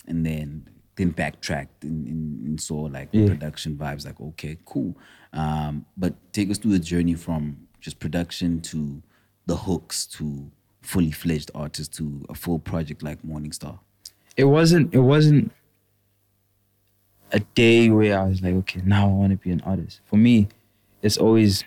And 0.07 0.26
then 0.26 0.68
then 0.97 1.12
backtracked 1.12 1.86
and, 1.86 2.05
and, 2.07 2.45
and 2.45 2.59
saw 2.59 2.82
like 2.97 3.12
the 3.14 3.20
Yeah. 3.20 3.28
production 3.30 3.78
vibes, 3.78 4.05
like, 4.05 4.20
okay, 4.20 4.57
cool. 4.66 4.97
Um, 5.32 5.86
but 5.95 6.14
take 6.34 6.51
us 6.51 6.57
through 6.57 6.74
the 6.74 6.80
journey 6.93 7.14
from 7.16 7.68
just 7.80 7.99
production 7.99 8.59
to 8.72 9.01
the 9.45 9.55
hooks 9.55 10.05
to 10.18 10.51
fully 10.82 11.11
fledged 11.11 11.51
artist 11.53 11.93
to 11.95 12.25
a 12.29 12.36
full 12.36 12.59
project 12.59 13.03
like 13.03 13.21
Morningstar. 13.23 13.79
it 14.36 14.45
wasn't 14.45 14.93
it 14.93 14.99
wasn't 14.99 15.51
a 17.32 17.39
day 17.39 17.89
where 17.89 18.19
I 18.19 18.25
was 18.25 18.41
like, 18.41 18.53
okay, 18.55 18.82
now 18.84 19.05
I 19.05 19.13
want 19.13 19.32
to 19.32 19.38
be 19.38 19.51
an 19.51 19.61
artist. 19.65 20.01
For 20.05 20.17
me, 20.17 20.49
it's 21.01 21.17
always 21.17 21.63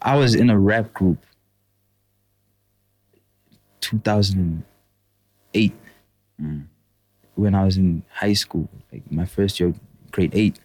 I 0.00 0.16
was 0.16 0.34
in 0.34 0.50
a 0.50 0.58
rap 0.58 0.94
group 0.94 1.18
2008 3.80 5.72
mm. 6.40 6.64
when 7.34 7.54
I 7.54 7.64
was 7.64 7.76
in 7.76 8.02
high 8.10 8.32
school, 8.34 8.68
like 8.92 9.02
my 9.10 9.24
first 9.24 9.60
year, 9.60 9.74
grade 10.10 10.34
eight. 10.34 10.60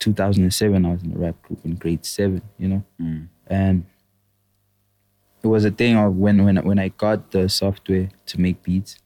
2007, 0.00 0.86
I 0.86 0.92
was 0.92 1.02
in 1.02 1.12
a 1.12 1.18
rap 1.18 1.42
group 1.42 1.58
in 1.64 1.74
grade 1.74 2.06
seven, 2.06 2.42
you 2.56 2.68
know, 2.68 2.84
mm. 3.00 3.26
and 3.48 3.84
it 5.42 5.46
was 5.46 5.64
a 5.64 5.70
thing 5.70 5.96
of 5.96 6.16
when 6.16 6.44
when 6.44 6.56
when 6.64 6.78
I 6.78 6.88
got 6.88 7.30
the 7.30 7.48
software 7.48 8.08
to 8.26 8.40
make 8.40 8.62
beats, 8.62 8.98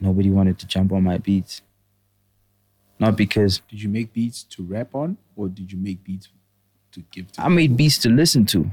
nobody 0.00 0.30
wanted 0.30 0.58
to 0.60 0.66
jump 0.66 0.92
on 0.92 1.02
my 1.04 1.18
beats. 1.18 1.62
Not 2.98 3.16
because 3.16 3.60
Did 3.70 3.82
you 3.82 3.88
make 3.88 4.12
beats 4.12 4.42
to 4.44 4.62
rap 4.62 4.94
on, 4.94 5.18
or 5.36 5.48
did 5.48 5.70
you 5.70 5.78
make 5.78 6.02
beats 6.02 6.28
to 6.92 7.00
give 7.12 7.30
to? 7.32 7.42
I 7.42 7.48
made 7.48 7.76
beats 7.76 7.98
to 7.98 8.08
listen 8.10 8.44
to, 8.46 8.70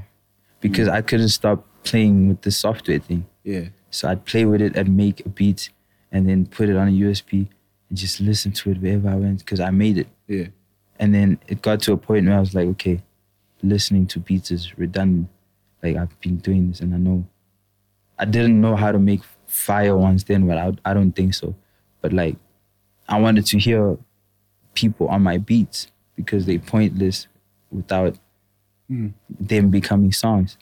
because 0.60 0.88
I 0.88 1.00
couldn't 1.02 1.28
stop 1.28 1.64
playing 1.84 2.28
with 2.28 2.42
the 2.42 2.50
software 2.50 2.98
thing. 2.98 3.26
yeah. 3.44 3.68
So 3.90 4.08
I'd 4.08 4.24
play 4.26 4.44
with 4.44 4.60
it 4.60 4.76
and 4.76 4.94
make 4.96 5.24
a 5.24 5.28
beat, 5.28 5.70
and 6.12 6.28
then 6.28 6.44
put 6.46 6.68
it 6.68 6.76
on 6.76 6.88
a 6.88 6.90
USB 6.90 7.48
and 7.88 7.96
just 7.96 8.20
listen 8.20 8.50
to 8.52 8.70
it 8.72 8.82
wherever 8.82 9.08
I 9.08 9.14
went 9.14 9.38
because 9.38 9.60
I 9.60 9.70
made 9.70 9.96
it. 9.96 10.08
Yeah. 10.26 10.48
And 10.98 11.14
then 11.14 11.38
it 11.46 11.62
got 11.62 11.80
to 11.82 11.92
a 11.92 11.96
point 11.96 12.26
where 12.26 12.36
I 12.36 12.40
was 12.40 12.52
like, 12.54 12.66
okay, 12.74 13.00
listening 13.62 14.06
to 14.08 14.18
beats 14.18 14.50
is 14.50 14.76
redundant. 14.76 15.28
Like 15.86 15.96
I've 15.96 16.20
been 16.20 16.38
doing 16.38 16.68
this 16.68 16.80
and 16.80 16.94
I 16.94 16.98
know. 16.98 17.26
I 18.18 18.24
didn't 18.24 18.60
know 18.60 18.76
how 18.76 18.92
to 18.92 18.98
make 18.98 19.20
fire 19.46 19.96
once 19.96 20.24
then, 20.24 20.46
but 20.46 20.58
I, 20.58 20.72
I 20.84 20.94
don't 20.94 21.12
think 21.12 21.34
so. 21.34 21.54
But 22.00 22.12
like, 22.12 22.36
I 23.08 23.20
wanted 23.20 23.46
to 23.46 23.58
hear 23.58 23.96
people 24.74 25.08
on 25.08 25.22
my 25.22 25.38
beats 25.38 25.92
because 26.16 26.46
they 26.46 26.58
pointless 26.58 27.28
without 27.70 28.18
hmm. 28.88 29.08
them 29.38 29.70
becoming 29.70 30.12
songs. 30.12 30.56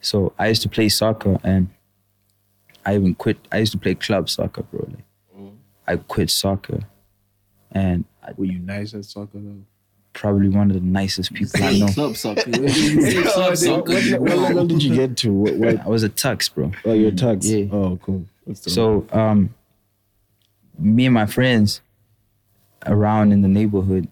So 0.00 0.32
I 0.38 0.48
used 0.48 0.62
to 0.62 0.68
play 0.68 0.88
soccer 0.88 1.38
and 1.42 1.68
I 2.84 2.94
even 2.96 3.14
quit. 3.14 3.38
I 3.50 3.58
used 3.58 3.72
to 3.72 3.78
play 3.78 3.94
club 3.94 4.28
soccer, 4.28 4.62
bro. 4.62 4.86
Like, 4.88 5.04
oh. 5.38 5.52
I 5.86 5.96
quit 5.96 6.30
soccer 6.30 6.80
and 7.70 8.04
I 8.22 8.32
Were 8.36 8.44
you 8.44 8.58
nice 8.58 8.94
at 8.94 9.04
soccer 9.04 9.38
though? 9.38 9.64
Probably 10.14 10.48
one 10.50 10.70
of 10.70 10.74
the 10.74 10.80
nicest 10.82 11.32
people 11.32 11.62
I 11.64 11.78
know. 11.78 11.86
Club 11.88 12.16
soccer. 12.16 12.42
Club 12.50 13.56
soccer. 13.56 13.92
What, 13.92 14.20
what 14.20 14.38
level 14.38 14.66
did 14.66 14.82
you 14.82 14.94
get 14.94 15.16
to? 15.18 15.32
What, 15.32 15.54
what, 15.56 15.80
I 15.80 15.88
was 15.88 16.02
a 16.02 16.08
Tuks, 16.10 16.48
bro. 16.50 16.70
oh, 16.84 16.92
your 16.92 17.10
tugs. 17.12 17.50
Yeah. 17.50 17.66
Oh, 17.72 17.98
cool. 18.02 18.26
So, 18.54 19.06
um, 19.12 19.54
me 20.78 21.06
and 21.06 21.14
my 21.14 21.26
friends 21.26 21.80
around 22.86 23.32
in 23.32 23.40
the 23.42 23.48
neighborhood, 23.48 24.08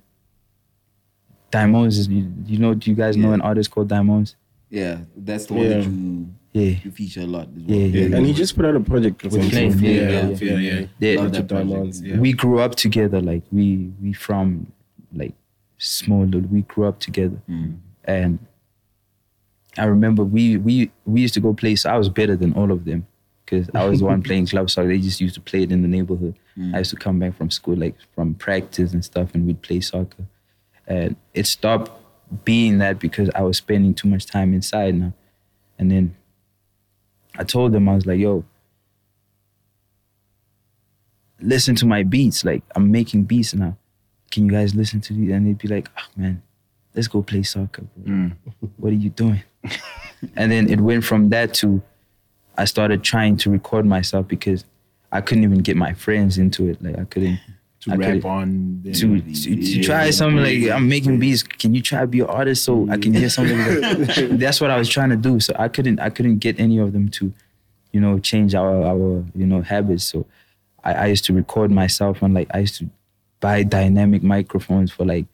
Diamonds 1.51 1.99
is, 1.99 2.09
you, 2.09 2.33
you 2.47 2.59
know, 2.59 2.75
do 2.75 2.89
you 2.91 2.97
guys 2.97 3.17
know 3.17 3.33
an 3.33 3.41
artist 3.41 3.71
called 3.73 3.89
Diamonds? 3.89 4.37
Yeah, 4.71 4.99
that's 5.17 5.47
the 5.47 5.55
one 5.55 5.65
Yeah. 5.65 5.69
that 5.81 5.85
you 5.85 6.29
Yeah. 6.53 6.77
you 6.85 6.91
feature 6.93 7.21
a 7.23 7.27
lot. 7.27 7.49
As 7.49 7.63
well. 7.65 7.77
Yeah, 7.77 7.87
yeah. 7.87 8.17
And 8.17 8.25
he 8.27 8.33
just 8.33 8.55
put 8.55 8.65
out 8.65 8.77
a 8.77 8.81
project 8.81 9.23
with 9.25 9.33
With 9.33 9.51
Flame, 9.51 9.73
himself. 9.73 9.83
yeah, 9.83 10.01
yeah, 10.01 10.29
yeah, 10.29 10.59
yeah, 10.59 10.81
yeah. 10.81 10.87
Yeah. 11.15 11.21
Love 11.23 11.33
that 11.33 11.49
project. 11.49 11.97
Yeah. 12.05 12.19
We 12.19 12.33
grew 12.35 12.61
up 12.61 12.77
together. 12.77 13.21
Like 13.21 13.43
we 13.51 13.91
we 14.01 14.13
from 14.13 14.73
like 15.13 15.35
small 15.81 16.25
little. 16.25 16.49
We 16.49 16.63
grew 16.63 16.87
up 16.87 17.01
together, 17.01 17.41
mm. 17.49 17.77
and 18.05 18.39
I 19.77 19.85
remember 19.85 20.23
we 20.23 20.57
we 20.57 20.91
we 21.05 21.23
used 21.23 21.35
to 21.35 21.41
go 21.41 21.53
play. 21.55 21.75
So 21.77 21.91
I 21.91 21.99
was 21.99 22.09
better 22.09 22.37
than 22.37 22.53
all 22.53 22.71
of 22.71 22.85
them 22.85 23.07
because 23.45 23.69
I 23.75 23.87
was 23.87 24.01
the 24.01 24.07
one 24.07 24.23
playing 24.29 24.47
club 24.47 24.71
soccer. 24.71 24.89
They 24.89 24.99
just 24.99 25.21
used 25.21 25.35
to 25.35 25.41
play 25.41 25.63
it 25.63 25.73
in 25.73 25.83
the 25.83 25.89
neighborhood. 25.89 26.37
Mm. 26.57 26.75
I 26.75 26.79
used 26.79 26.91
to 26.91 26.97
come 26.97 27.19
back 27.19 27.37
from 27.37 27.51
school, 27.51 27.77
like 27.77 27.97
from 28.15 28.35
practice 28.35 28.93
and 28.93 29.05
stuff, 29.05 29.35
and 29.35 29.47
we'd 29.47 29.63
play 29.63 29.81
soccer. 29.81 30.25
And 30.87 31.17
it 31.35 31.47
stopped 31.47 31.91
being 32.45 32.79
that 32.79 32.99
because 32.99 33.31
I 33.35 33.43
was 33.43 33.57
spending 33.57 33.95
too 33.95 34.09
much 34.09 34.27
time 34.27 34.55
inside 34.55 34.95
now. 34.95 35.13
And 35.79 35.91
then 35.91 36.17
I 37.37 37.45
told 37.45 37.73
them 37.73 37.89
I 37.89 37.95
was 37.95 38.07
like, 38.07 38.19
"Yo, 38.19 38.45
listen 41.41 41.75
to 41.77 41.87
my 41.87 42.03
beats. 42.03 42.45
Like 42.45 42.63
I'm 42.77 42.91
making 42.91 43.25
beats 43.25 43.55
now. 43.55 43.77
Can 44.31 44.47
you 44.47 44.53
guys 44.53 44.75
listen 44.75 45.01
to 45.03 45.13
these?" 45.13 45.31
And 45.33 45.47
they'd 45.47 45.59
be 45.59 45.69
like, 45.69 45.89
"Oh 45.99 46.07
man, 46.17 46.43
let's 46.95 47.09
go 47.09 47.23
play 47.23 47.43
soccer, 47.43 47.83
bro. 47.97 48.15
Mm. 48.15 48.37
What 48.77 48.93
are 48.93 48.97
you 48.97 49.11
doing?" 49.11 49.43
and 50.37 50.51
then 50.51 50.69
it 50.71 50.81
went 50.81 51.05
from 51.05 51.29
that 51.31 51.55
to 51.55 51.83
I 52.57 52.65
started 52.65 53.03
trying 53.03 53.37
to 53.39 53.51
record 53.51 53.87
myself 53.87 54.29
because 54.29 54.65
I 55.13 55.21
couldn't 55.21 55.45
even 55.45 55.59
get 55.59 55.77
my 55.77 55.95
friends 55.95 56.39
into 56.39 56.69
it. 56.69 56.83
Like 56.83 56.99
I 56.99 57.05
couldn't 57.05 57.41
To 57.81 57.93
I 57.93 57.97
rap 57.97 58.25
on. 58.25 58.83
to, 58.85 59.21
to, 59.21 59.57
to 59.57 59.83
try 59.83 60.11
something 60.11 60.43
like 60.43 60.71
I'm 60.71 60.89
making 60.89 61.19
beats. 61.19 61.43
Can 61.43 61.75
you 61.75 61.81
try 61.83 62.03
to 62.03 62.07
be 62.07 62.21
an 62.21 62.27
artist 62.27 62.65
so 62.65 62.87
I 62.91 62.99
can 62.99 63.15
hear 63.15 63.31
something? 63.31 63.59
Like, 63.59 64.39
that's 64.39 64.61
what 64.61 64.71
I 64.71 64.77
was 64.77 64.89
trying 64.89 65.09
to 65.11 65.17
do. 65.17 65.41
So 65.41 65.55
I 65.59 65.69
couldn't 65.69 65.99
I 66.01 66.11
couldn't 66.11 66.39
get 66.39 66.61
any 66.61 66.79
of 66.79 66.93
them 66.93 67.09
to, 67.11 67.33
you 67.93 68.01
know, 68.01 68.19
change 68.19 68.55
our 68.55 68.83
our 68.85 69.25
you 69.35 69.47
know 69.47 69.63
habits. 69.63 70.05
So 70.05 70.27
I, 70.85 70.93
I 70.93 71.07
used 71.07 71.25
to 71.27 71.33
record 71.33 71.71
myself 71.71 72.21
and 72.23 72.35
like 72.35 72.49
I 72.53 72.59
used 72.59 72.77
to 72.79 72.91
buy 73.41 73.63
dynamic 73.63 74.23
microphones 74.23 74.93
for 74.93 75.05
like 75.05 75.27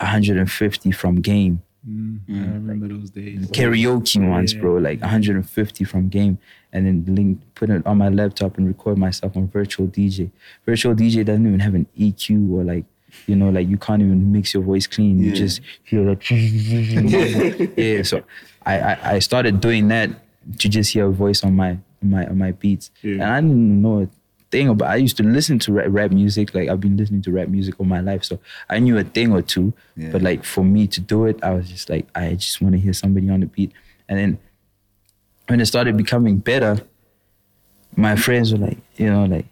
150 0.00 0.92
from 0.92 1.16
Game 1.20 1.62
mm, 1.88 2.20
I 2.28 2.32
mm. 2.32 2.52
remember 2.54 2.88
those 2.88 3.10
days. 3.10 3.50
karaoke 3.50 4.28
ones, 4.28 4.54
Yeah. 4.54 4.60
bro, 4.60 4.76
like 4.76 5.00
150 5.00 5.84
from 5.84 6.08
game, 6.08 6.38
and 6.72 6.86
then 6.86 7.04
link 7.14 7.40
put 7.54 7.70
it 7.70 7.86
on 7.86 7.98
my 7.98 8.08
laptop 8.08 8.58
and 8.58 8.66
record 8.66 8.98
myself 8.98 9.36
on 9.36 9.48
virtual 9.48 9.86
DJ. 9.88 10.30
Virtual 10.66 10.94
DJ 10.94 11.24
doesn't 11.24 11.46
even 11.46 11.60
have 11.60 11.74
an 11.74 11.86
EQ 11.98 12.52
or 12.52 12.64
like, 12.64 12.84
you 13.26 13.36
know, 13.36 13.48
like 13.50 13.66
you 13.68 13.76
can't 13.78 14.02
even 14.02 14.30
mix 14.32 14.54
your 14.54 14.62
voice 14.62 14.86
clean. 14.86 15.18
You 15.22 15.32
just 15.32 15.60
hear 15.84 16.04
that. 16.04 16.20
yeah, 17.76 18.02
so 18.02 18.22
I, 18.66 18.80
I 18.80 18.98
I 19.14 19.18
started 19.18 19.60
doing 19.60 19.88
that 19.88 20.10
to 20.58 20.68
just 20.68 20.92
hear 20.92 21.06
a 21.06 21.10
voice 21.12 21.42
on 21.42 21.54
my 21.56 21.70
on 22.02 22.10
my 22.10 22.26
on 22.26 22.38
my 22.38 22.52
beats, 22.52 22.90
Yeah. 23.02 23.14
and 23.14 23.22
I 23.24 23.40
didn't 23.40 23.82
know 23.82 24.02
a 24.02 24.08
thing 24.50 24.68
about. 24.68 24.90
I 24.90 24.96
used 24.96 25.16
to 25.18 25.22
listen 25.22 25.58
to 25.60 25.72
rap, 25.72 25.86
rap 25.88 26.10
music, 26.10 26.54
like 26.54 26.68
I've 26.68 26.80
been 26.80 26.96
listening 26.96 27.22
to 27.22 27.32
rap 27.32 27.48
music 27.48 27.74
all 27.78 27.86
my 27.86 28.00
life, 28.00 28.24
so 28.24 28.38
I 28.68 28.78
knew 28.78 28.96
a 28.98 29.04
thing 29.04 29.32
or 29.32 29.42
two. 29.42 29.72
Yeah. 29.96 30.10
But 30.10 30.22
like 30.22 30.44
for 30.44 30.64
me 30.64 30.86
to 30.88 31.00
do 31.00 31.26
it, 31.26 31.42
I 31.42 31.50
was 31.50 31.68
just 31.68 31.90
like, 31.90 32.06
I 32.14 32.34
just 32.34 32.60
want 32.60 32.74
to 32.74 32.80
hear 32.80 32.92
somebody 32.92 33.28
on 33.30 33.40
the 33.40 33.46
beat. 33.46 33.72
And 34.08 34.18
then 34.18 34.38
when 35.48 35.60
it 35.60 35.66
started 35.66 35.96
becoming 35.96 36.38
better, 36.38 36.78
my 37.96 38.16
friends 38.16 38.52
were 38.52 38.58
like, 38.58 38.78
you 38.96 39.10
know, 39.10 39.24
like, 39.24 39.46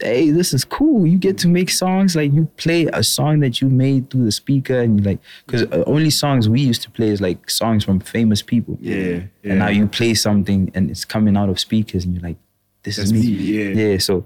hey, 0.00 0.30
this 0.30 0.52
is 0.52 0.64
cool. 0.64 1.06
You 1.06 1.18
get 1.18 1.38
to 1.38 1.48
make 1.48 1.70
songs. 1.70 2.16
Like 2.16 2.32
you 2.32 2.46
play 2.56 2.86
a 2.92 3.02
song 3.02 3.40
that 3.40 3.60
you 3.60 3.68
made 3.68 4.10
through 4.10 4.24
the 4.24 4.32
speaker, 4.32 4.80
and 4.80 4.98
you 4.98 5.04
like, 5.04 5.20
because 5.46 5.62
uh, 5.62 5.84
only 5.86 6.10
songs 6.10 6.48
we 6.48 6.60
used 6.60 6.82
to 6.82 6.90
play 6.90 7.08
is 7.08 7.20
like 7.20 7.48
songs 7.48 7.84
from 7.84 8.00
famous 8.00 8.42
people. 8.42 8.76
Yeah, 8.80 9.20
And 9.44 9.58
now 9.60 9.68
you 9.68 9.86
play 9.86 10.14
something 10.14 10.70
and 10.74 10.90
it's 10.90 11.04
coming 11.04 11.36
out 11.36 11.48
of 11.48 11.60
speakers, 11.60 12.04
and 12.04 12.14
you're 12.14 12.22
like, 12.22 12.36
this 12.84 12.98
is 12.98 13.12
me. 13.12 13.20
me, 13.20 13.26
yeah. 13.26 13.88
Yeah. 13.88 13.98
So 13.98 14.24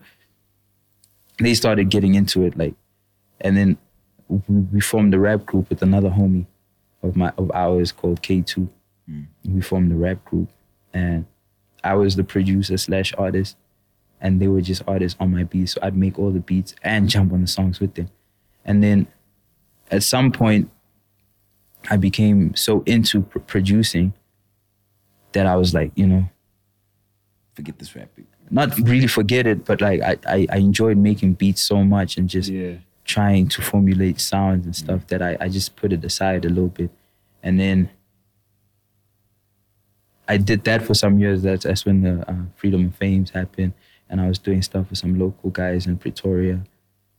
they 1.38 1.54
started 1.54 1.88
getting 1.88 2.14
into 2.14 2.44
it, 2.44 2.58
like, 2.58 2.74
and 3.40 3.56
then 3.56 3.78
we, 4.28 4.80
formed 4.80 5.14
a 5.14 5.18
rap 5.18 5.46
group 5.46 5.70
with 5.70 5.80
another 5.80 6.10
homie 6.10 6.46
of 7.02 7.16
my 7.16 7.32
of 7.38 7.50
ours 7.54 7.92
called 7.92 8.20
K2. 8.22 8.68
Mm. 9.08 9.26
We 9.48 9.60
formed 9.62 9.90
a 9.92 9.94
rap 9.94 10.24
group, 10.24 10.50
and 10.92 11.24
I 11.82 11.94
was 11.94 12.16
the 12.16 12.24
producer 12.24 12.76
slash 12.76 13.14
artist, 13.16 13.56
and 14.20 14.40
they 14.40 14.48
were 14.48 14.60
just 14.60 14.82
artists 14.86 15.16
on 15.20 15.30
my 15.30 15.44
beats. 15.44 15.72
So 15.72 15.80
I'd 15.82 15.96
make 15.96 16.18
all 16.18 16.30
the 16.30 16.40
beats 16.40 16.74
and 16.82 17.08
jump 17.08 17.32
on 17.32 17.40
the 17.40 17.46
songs 17.46 17.80
with 17.80 17.94
them, 17.94 18.10
and 18.64 18.82
then 18.82 19.06
at 19.90 20.02
some 20.02 20.32
point, 20.32 20.70
I 21.88 21.96
became 21.96 22.54
so 22.54 22.82
into 22.84 23.22
pr- 23.22 23.38
producing 23.38 24.12
that 25.32 25.46
I 25.46 25.56
was 25.56 25.72
like, 25.72 25.92
you 25.94 26.06
know, 26.06 26.28
Forget 27.58 27.76
this 27.76 27.96
rapping. 27.96 28.24
Not 28.50 28.76
really 28.78 29.06
forget 29.06 29.46
it, 29.46 29.64
but 29.64 29.80
like 29.80 30.00
I, 30.02 30.16
I, 30.26 30.46
I 30.50 30.56
enjoyed 30.58 30.96
making 30.96 31.34
beats 31.34 31.62
so 31.62 31.82
much 31.84 32.16
and 32.16 32.28
just 32.28 32.50
Yeah. 32.50 32.76
trying 33.04 33.48
to 33.48 33.62
formulate 33.62 34.20
sounds 34.20 34.64
and 34.66 34.74
stuff 34.76 35.06
that 35.08 35.22
I, 35.22 35.36
I 35.40 35.48
just 35.48 35.76
put 35.76 35.92
it 35.92 36.04
aside 36.04 36.44
a 36.44 36.48
little 36.48 36.68
bit. 36.68 36.90
And 37.42 37.58
then 37.58 37.90
I 40.28 40.36
did 40.36 40.64
that 40.64 40.82
for 40.82 40.94
some 40.94 41.18
years. 41.18 41.42
That's, 41.42 41.64
that's 41.64 41.86
when 41.86 42.02
the 42.02 42.28
uh, 42.30 42.34
Freedom 42.56 42.80
and 42.82 42.94
Fames 42.94 43.30
happened. 43.30 43.72
And 44.10 44.20
I 44.20 44.28
was 44.28 44.38
doing 44.38 44.62
stuff 44.62 44.90
with 44.90 44.98
some 44.98 45.18
local 45.18 45.50
guys 45.50 45.86
in 45.86 45.96
Pretoria, 45.98 46.62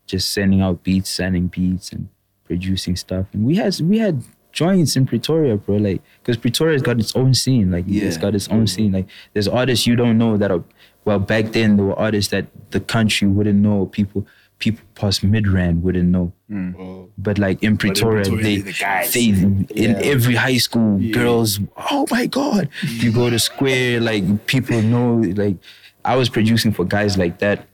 just 0.06 0.32
sending 0.32 0.62
out 0.62 0.84
beats, 0.84 1.10
sending 1.10 1.48
beats 1.48 1.92
and 1.92 2.10
producing 2.46 2.96
stuff. 2.96 3.28
And 3.34 3.46
we 3.46 3.56
had 3.56 3.80
we 3.82 4.00
had 4.00 4.24
joints 4.52 4.96
in 4.96 5.06
Pretoria, 5.06 5.56
bro. 5.58 5.78
Like, 5.78 6.02
because 6.22 6.38
Pretoria's 6.38 6.82
got 6.82 7.00
its 7.00 7.16
own 7.16 7.34
scene. 7.36 7.72
Like, 7.72 7.86
it's 7.88 8.18
got 8.18 8.34
its 8.34 8.48
own 8.50 8.66
scene. 8.68 8.92
Like, 8.92 9.06
there's 9.34 9.48
artists 9.48 9.86
you 9.86 9.96
don't 9.96 10.18
know 10.18 10.38
that 10.38 10.50
are, 10.52 10.64
well, 11.10 11.18
back 11.18 11.54
then 11.54 11.76
there 11.76 11.88
were 11.88 11.98
artists 11.98 12.30
that 12.30 12.46
the 12.70 12.80
country 12.80 13.28
wouldn't 13.28 13.58
know, 13.58 13.88
people 13.88 14.28
people 14.60 14.86
past 14.94 15.26
Midrand 15.26 15.82
wouldn't 15.82 16.10
know. 16.10 16.32
Mm. 16.52 17.10
But 17.18 17.40
like 17.40 17.64
in 17.64 17.78
Pretoria, 17.78 18.26
Pretoria, 18.26 18.44
they, 18.44 18.58
the 18.58 18.74
guys. 18.74 19.12
they 19.12 19.30
in 19.30 19.96
every 20.04 20.36
high 20.36 20.58
school, 20.58 21.00
girls, 21.12 21.60
oh 21.92 22.06
my 22.12 22.28
God. 22.28 22.70
You 22.84 23.12
go 23.12 23.28
to 23.32 23.40
square, 23.40 24.00
like 24.00 24.46
people 24.46 24.84
know, 24.84 25.16
like 25.36 25.58
I 26.06 26.16
was 26.16 26.30
producing 26.30 26.74
for 26.74 26.86
guys 26.86 27.18
like 27.18 27.40
that. 27.40 27.66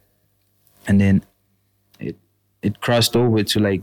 And 0.88 1.02
then 1.02 1.22
it 2.00 2.16
it 2.62 2.80
crossed 2.80 3.18
over 3.18 3.44
to 3.44 3.60
like 3.60 3.82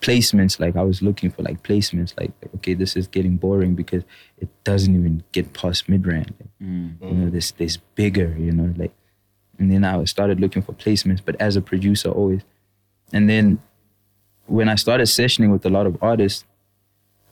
placements. 0.00 0.60
Like 0.60 0.76
I 0.76 0.82
was 0.82 1.02
looking 1.02 1.30
for 1.30 1.42
like 1.42 1.62
placements, 1.62 2.14
like, 2.18 2.32
okay, 2.56 2.74
this 2.74 2.96
is 2.96 3.06
getting 3.06 3.36
boring 3.36 3.74
because 3.74 4.04
it 4.38 4.48
doesn't 4.64 4.94
even 4.94 5.22
get 5.32 5.52
past 5.52 5.86
Midrand. 5.88 6.32
Like, 6.40 6.50
mm. 6.62 7.00
You 7.02 7.12
know, 7.12 7.30
this 7.30 7.50
this 7.52 7.78
bigger, 7.94 8.34
you 8.38 8.52
know, 8.52 8.74
like 8.76 8.92
and 9.58 9.72
then 9.72 9.84
I 9.84 10.02
started 10.04 10.40
looking 10.40 10.62
for 10.62 10.72
placements, 10.72 11.20
but 11.24 11.36
as 11.40 11.56
a 11.56 11.60
producer 11.60 12.10
always. 12.10 12.42
And 13.12 13.28
then 13.28 13.60
when 14.46 14.68
I 14.68 14.76
started 14.76 15.06
sessioning 15.06 15.50
with 15.50 15.66
a 15.66 15.70
lot 15.70 15.86
of 15.86 15.96
artists, 16.00 16.44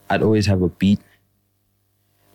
I'd 0.09 0.23
always 0.23 0.45
have 0.45 0.61
a 0.61 0.69
beat. 0.69 0.99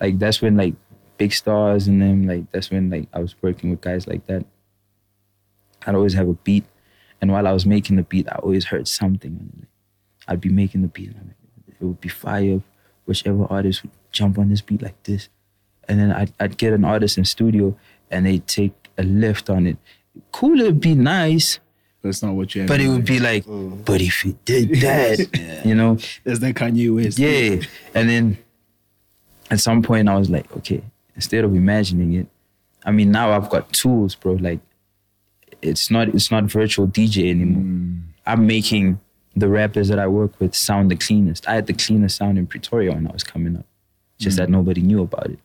Like 0.00 0.18
that's 0.18 0.40
when 0.40 0.56
like 0.56 0.74
big 1.18 1.32
stars 1.32 1.86
and 1.88 2.00
them. 2.00 2.26
Like 2.26 2.50
that's 2.50 2.70
when 2.70 2.90
like 2.90 3.08
I 3.12 3.20
was 3.20 3.34
working 3.42 3.70
with 3.70 3.80
guys 3.80 4.06
like 4.06 4.26
that. 4.26 4.44
I'd 5.86 5.94
always 5.94 6.14
have 6.14 6.28
a 6.28 6.34
beat, 6.34 6.64
and 7.20 7.32
while 7.32 7.46
I 7.46 7.52
was 7.52 7.66
making 7.66 7.96
the 7.96 8.02
beat, 8.02 8.28
I 8.28 8.36
always 8.36 8.66
heard 8.66 8.86
something. 8.86 9.66
And, 10.26 10.30
like, 10.30 10.32
I'd 10.36 10.40
be 10.40 10.48
making 10.48 10.82
the 10.82 10.88
beat, 10.88 11.08
and 11.08 11.34
it 11.68 11.84
would 11.84 12.00
be 12.00 12.08
fire. 12.08 12.60
Whichever 13.04 13.46
artist 13.50 13.82
would 13.82 13.92
jump 14.12 14.38
on 14.38 14.48
this 14.48 14.60
beat 14.60 14.82
like 14.82 15.02
this, 15.02 15.28
and 15.88 15.98
then 15.98 16.12
I'd, 16.12 16.32
I'd 16.38 16.56
get 16.56 16.72
an 16.72 16.84
artist 16.84 17.18
in 17.18 17.24
studio, 17.24 17.76
and 18.10 18.26
they'd 18.26 18.46
take 18.46 18.90
a 18.98 19.02
lift 19.02 19.50
on 19.50 19.66
it. 19.66 19.76
Cool, 20.30 20.60
it'd 20.60 20.80
be 20.80 20.94
nice, 20.94 21.58
That's 22.02 22.22
not 22.22 22.34
what 22.34 22.54
you. 22.54 22.64
Are. 22.64 22.66
But 22.66 22.80
it 22.80 22.88
would 22.88 23.04
be 23.04 23.18
like, 23.18 23.44
mm. 23.44 23.84
but 23.84 24.00
if 24.00 24.24
you 24.24 24.38
did 24.44 24.70
that, 24.80 25.62
you 25.64 25.74
know, 25.74 25.96
That's 26.24 26.40
that 26.40 26.54
Kanye 26.54 26.94
West. 26.94 27.18
yeah. 27.18 27.60
And 27.94 28.08
then 28.08 28.38
at 29.50 29.60
some 29.60 29.82
point 29.82 30.08
I 30.08 30.16
was 30.16 30.30
like, 30.30 30.54
okay, 30.58 30.82
instead 31.14 31.44
of 31.44 31.54
imagining 31.54 32.14
it, 32.14 32.26
I 32.84 32.90
mean 32.90 33.10
now 33.10 33.32
I've 33.32 33.48
got 33.48 33.72
tools, 33.72 34.14
bro. 34.14 34.34
Like 34.34 34.60
it's 35.62 35.90
not 35.90 36.08
it's 36.08 36.30
not 36.30 36.44
virtual 36.44 36.88
DJ 36.88 37.30
anymore. 37.30 37.62
Mm. 37.62 38.02
I'm 38.26 38.46
making 38.46 39.00
the 39.34 39.48
rappers 39.48 39.88
that 39.88 39.98
I 39.98 40.06
work 40.06 40.38
with 40.40 40.54
sound 40.54 40.90
the 40.90 40.96
cleanest. 40.96 41.48
I 41.48 41.54
had 41.54 41.66
the 41.66 41.72
cleanest 41.72 42.16
sound 42.16 42.38
in 42.38 42.46
Pretoria 42.46 42.92
when 42.92 43.06
I 43.06 43.12
was 43.12 43.24
coming 43.24 43.56
up. 43.56 43.66
Just 44.18 44.36
that 44.36 44.48
mm. 44.48 44.52
nobody 44.52 44.82
knew 44.82 45.02
about 45.02 45.30
it. 45.30 45.38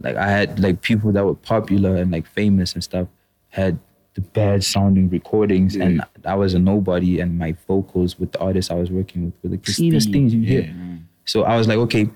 Like 0.00 0.16
I 0.16 0.28
had 0.28 0.60
like 0.60 0.82
people 0.82 1.10
that 1.12 1.24
were 1.24 1.34
popular 1.34 1.96
and 1.96 2.12
like 2.12 2.26
famous 2.26 2.74
and 2.74 2.84
stuff 2.84 3.08
had 3.48 3.78
the 4.14 4.20
bad 4.20 4.62
sounding 4.62 5.08
recordings 5.08 5.74
and 5.74 6.02
I 6.24 6.34
was 6.34 6.54
a 6.54 6.58
nobody 6.58 7.20
and 7.20 7.38
my 7.38 7.56
vocals 7.66 8.18
with 8.18 8.32
the 8.32 8.40
artists 8.40 8.70
I 8.70 8.74
was 8.74 8.90
working 8.90 9.26
with 9.26 9.34
were 9.42 9.50
the 9.50 9.58
cleanest 9.58 10.10
things 10.10 10.34
you 10.34 10.42
hear. 10.42 10.62
Yeah. 10.62 10.96
So 11.24 11.42
I 11.44 11.56
was 11.56 11.68
like, 11.68 11.78
okay, 11.78 12.08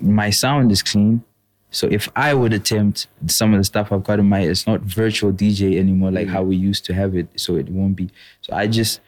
my 0.00 0.30
sound 0.30 0.72
is 0.72 0.82
clean. 0.82 1.24
So 1.70 1.86
if 1.90 2.08
I 2.14 2.34
would 2.34 2.52
attempt 2.52 3.06
some 3.26 3.54
of 3.54 3.58
the 3.58 3.64
stuff 3.64 3.92
I've 3.92 4.04
got 4.04 4.18
in 4.18 4.28
my, 4.28 4.40
it's 4.40 4.66
not 4.66 4.80
virtual 4.80 5.32
DJ 5.32 5.78
anymore 5.78 6.10
like 6.10 6.28
how 6.28 6.42
we 6.42 6.56
used 6.56 6.84
to 6.86 6.94
have 6.94 7.14
it. 7.14 7.28
So 7.36 7.56
it 7.56 7.68
won't 7.68 7.96
be. 7.96 8.10
So 8.42 8.54
I 8.54 8.66
just, 8.66 9.00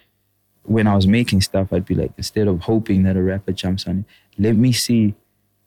when 0.65 0.87
I 0.87 0.97
was 0.97 1.07
making 1.07 1.41
stuff, 1.43 1.73
I'd 1.73 1.85
be 1.85 1.95
like, 1.95 2.13
instead 2.17 2.49
of 2.49 2.61
hoping 2.61 3.05
that 3.05 3.17
a 3.17 3.23
rapper 3.23 3.53
jumps 3.53 3.87
on 3.87 4.01
it, 4.01 4.43
let 4.43 4.57
me 4.57 4.73
see 4.73 5.15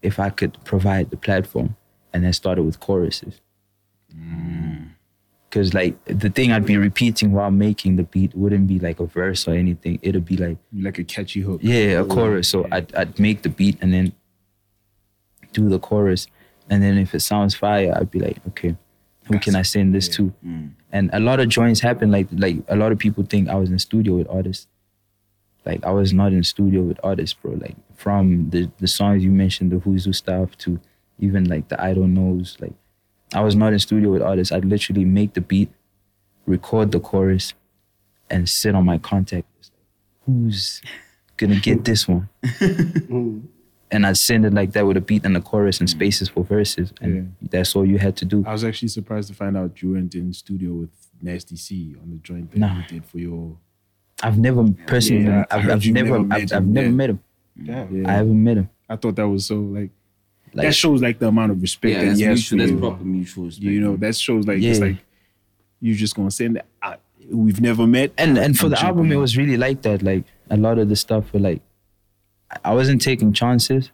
if 0.02 0.20
I 0.20 0.30
could 0.30 0.58
provide 0.64 1.10
the 1.10 1.18
platform. 1.18 1.76
And 2.14 2.24
then 2.24 2.34
started 2.34 2.64
with 2.64 2.80
choruses. 2.80 3.41
Mm. 4.16 4.89
Cause 5.52 5.74
like 5.74 6.04
the 6.06 6.30
thing 6.30 6.52
I'd 6.52 6.66
be 6.66 6.78
repeating 6.78 7.32
while 7.32 7.52
making 7.52 7.95
the 7.95 8.04
beat 8.04 8.34
wouldn't 8.34 8.68
be 8.68 8.80
like 8.80 9.00
a 9.00 9.06
verse 9.06 9.48
or 9.48 9.54
anything. 9.54 10.00
It'd 10.02 10.26
be 10.26 10.36
like 10.36 10.58
like 10.74 10.98
a 10.98 11.04
catchy 11.04 11.41
hook. 11.41 11.60
yeah, 11.62 12.00
a 12.00 12.06
chorus. 12.06 12.50
So 12.50 12.68
I'd, 12.72 12.93
I'd 12.95 13.20
make 13.20 13.43
the 13.43 13.50
beat 13.50 13.78
and 13.82 13.93
then 13.93 14.14
do 15.54 15.70
the 15.70 15.80
chorus. 15.80 16.28
And 16.70 16.82
then 16.82 16.98
if 16.98 17.14
it 17.14 17.20
sounds 17.20 17.54
fire, 17.54 17.93
I'd 17.95 18.10
be 18.10 18.20
like, 18.20 18.38
okay, 18.48 18.76
who 19.26 19.38
can 19.39 19.56
I 19.56 19.62
send 19.62 19.93
this 19.93 20.08
to? 20.10 20.34
Mm. 20.45 20.72
And 20.91 21.10
a 21.14 21.20
lot 21.20 21.39
of 21.39 21.50
joints 21.50 21.82
happen. 21.82 22.10
Like 22.12 22.28
like 22.32 22.58
a 22.68 22.76
lot 22.76 22.91
of 22.91 22.98
people 22.98 23.24
think 23.24 23.48
I 23.48 23.56
was 23.56 23.70
in 23.70 23.78
studio 23.80 24.16
with 24.16 24.28
artists. 24.30 24.68
Like 25.68 25.84
I 25.86 25.91
was 25.91 26.13
not 26.13 26.32
in 26.32 26.43
studio 26.43 26.82
with 26.82 26.97
artists, 27.03 27.34
bro. 27.34 27.51
Like 27.53 27.76
from 27.95 28.49
the 28.51 28.72
the 28.78 28.88
songs 28.88 29.24
you 29.24 29.32
mentioned, 29.32 29.72
the 29.72 29.80
Who's 29.80 30.05
Who 30.05 30.13
stuff 30.13 30.57
to 30.59 30.80
even 31.20 31.43
like 31.49 31.68
the 31.68 31.82
I 31.82 31.93
don't 31.93 32.13
knows. 32.13 32.57
Like 32.61 32.74
I 33.34 33.41
was 33.41 33.55
not 33.55 33.74
in 33.74 33.80
studio 33.80 34.11
with 34.11 34.22
artists. 34.22 34.53
I'd 34.53 34.63
literally 34.63 35.03
make 35.03 35.34
the 35.34 35.41
beat, 35.41 35.70
record 36.45 36.93
the 36.93 37.01
chorus, 37.01 37.53
and 38.30 38.47
sit 38.47 38.76
on 38.76 38.86
my 38.86 38.97
contact 38.97 39.45
list. 39.57 39.74
Who's 40.26 40.82
gonna 41.36 41.59
get 41.59 41.84
this 41.84 42.07
one? 42.07 42.30
and 43.91 44.05
I'd 44.05 44.18
send 44.18 44.45
it 44.45 44.53
like 44.53 44.72
that 44.72 44.86
with 44.86 44.95
a 44.95 45.01
beat 45.01 45.26
and 45.26 45.36
a 45.36 45.41
chorus 45.41 45.80
and 45.80 45.89
mm. 45.89 45.91
spaces 45.91 46.30
for 46.30 46.45
verses, 46.45 46.93
and 47.01 47.36
that's 47.41 47.76
all 47.76 47.86
you 47.86 47.97
had 47.97 48.15
to 48.18 48.26
do. 48.26 48.43
I 48.47 48.53
was 48.53 48.63
actually 48.63 48.89
surprised 48.89 49.28
to 49.30 49.34
find 49.34 49.57
out 49.57 49.82
you 49.82 49.91
weren't 49.91 50.15
in 50.15 50.32
studio 50.32 50.72
with 50.72 50.89
Nasty 51.22 51.57
C 51.57 51.95
on 52.01 52.09
the 52.11 52.18
joint 52.18 52.51
that 52.51 52.59
Nah. 52.59 52.78
you 52.78 52.84
did 52.88 53.05
for 53.05 53.20
your. 53.20 53.57
I've 54.24 54.38
never 54.38 54.65
personally, 54.88 55.26
Yeah, 55.26 55.45
I 55.51 55.57
I've, 55.57 55.70
I've 55.70 55.86
never, 55.88 56.07
never 56.09 56.20
met 56.24 56.38
I've, 56.38 56.43
I've 56.53 56.63
him, 56.63 56.74
never 56.74 56.88
yeah. 56.88 56.93
met 56.93 57.09
him. 57.11 57.20
Yeah. 57.61 57.88
I 58.07 58.11
haven't 58.13 58.43
met 58.43 58.57
him. 58.57 58.70
I 58.89 58.95
thought 58.95 59.15
that 59.15 59.28
was 59.28 59.45
so 59.45 59.55
like, 59.55 59.89
Like, 60.53 60.68
that 60.68 60.76
shows 60.76 61.01
like 61.01 61.20
the 61.20 61.28
amount 61.28 61.51
of 61.51 61.61
respect 61.61 61.93
Yeah, 61.93 61.99
that 62.05 62.18
that's 62.18 62.51
mutual. 62.51 62.57
That's 62.59 62.72
proper 62.80 63.03
mutual 63.03 63.45
respect. 63.45 63.65
You 63.65 63.82
know, 63.82 63.95
that 63.97 64.15
shows 64.15 64.47
like 64.47 64.61
it's 64.61 64.80
Yeah. 64.80 64.86
like 64.86 64.97
you're 65.82 65.95
just 65.95 66.15
gonna 66.15 66.32
send 66.32 66.55
that. 66.55 66.65
I, 66.82 66.97
we've 67.30 67.61
never 67.61 67.86
met. 67.86 68.11
and 68.18 68.38
and 68.38 68.57
for 68.57 68.65
I'm 68.65 68.72
the 68.72 68.80
album, 68.80 69.03
jumping 69.05 69.18
it 69.18 69.22
was 69.22 69.38
really 69.38 69.57
like 69.57 69.82
that. 69.84 70.01
Like 70.01 70.24
a 70.49 70.57
lot 70.57 70.80
of 70.80 70.89
the 70.89 70.95
stuff 70.95 71.32
were 71.34 71.39
like, 71.39 71.61
I- 72.51 72.72
I 72.72 72.74
wasn't 72.74 73.01
taking 73.01 73.34
chances, 73.34 73.91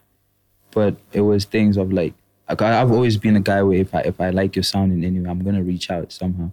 but 0.70 0.96
it 1.12 1.20
was 1.22 1.44
things 1.44 1.76
of 1.76 1.92
like, 1.92 2.14
like, 2.48 2.62
I- 2.62 2.80
I've 2.80 2.92
always 2.92 3.16
been 3.18 3.36
a 3.36 3.40
guy 3.40 3.62
where 3.62 3.78
if 3.78 3.94
I 3.94 4.00
if 4.00 4.20
I 4.20 4.30
like 4.30 4.56
your 4.56 4.62
sound 4.62 4.92
in 4.92 5.04
any 5.04 5.20
way, 5.20 5.28
I'm 5.28 5.42
gonna 5.44 5.62
reach 5.62 5.90
out 5.90 6.12
somehow. 6.12 6.50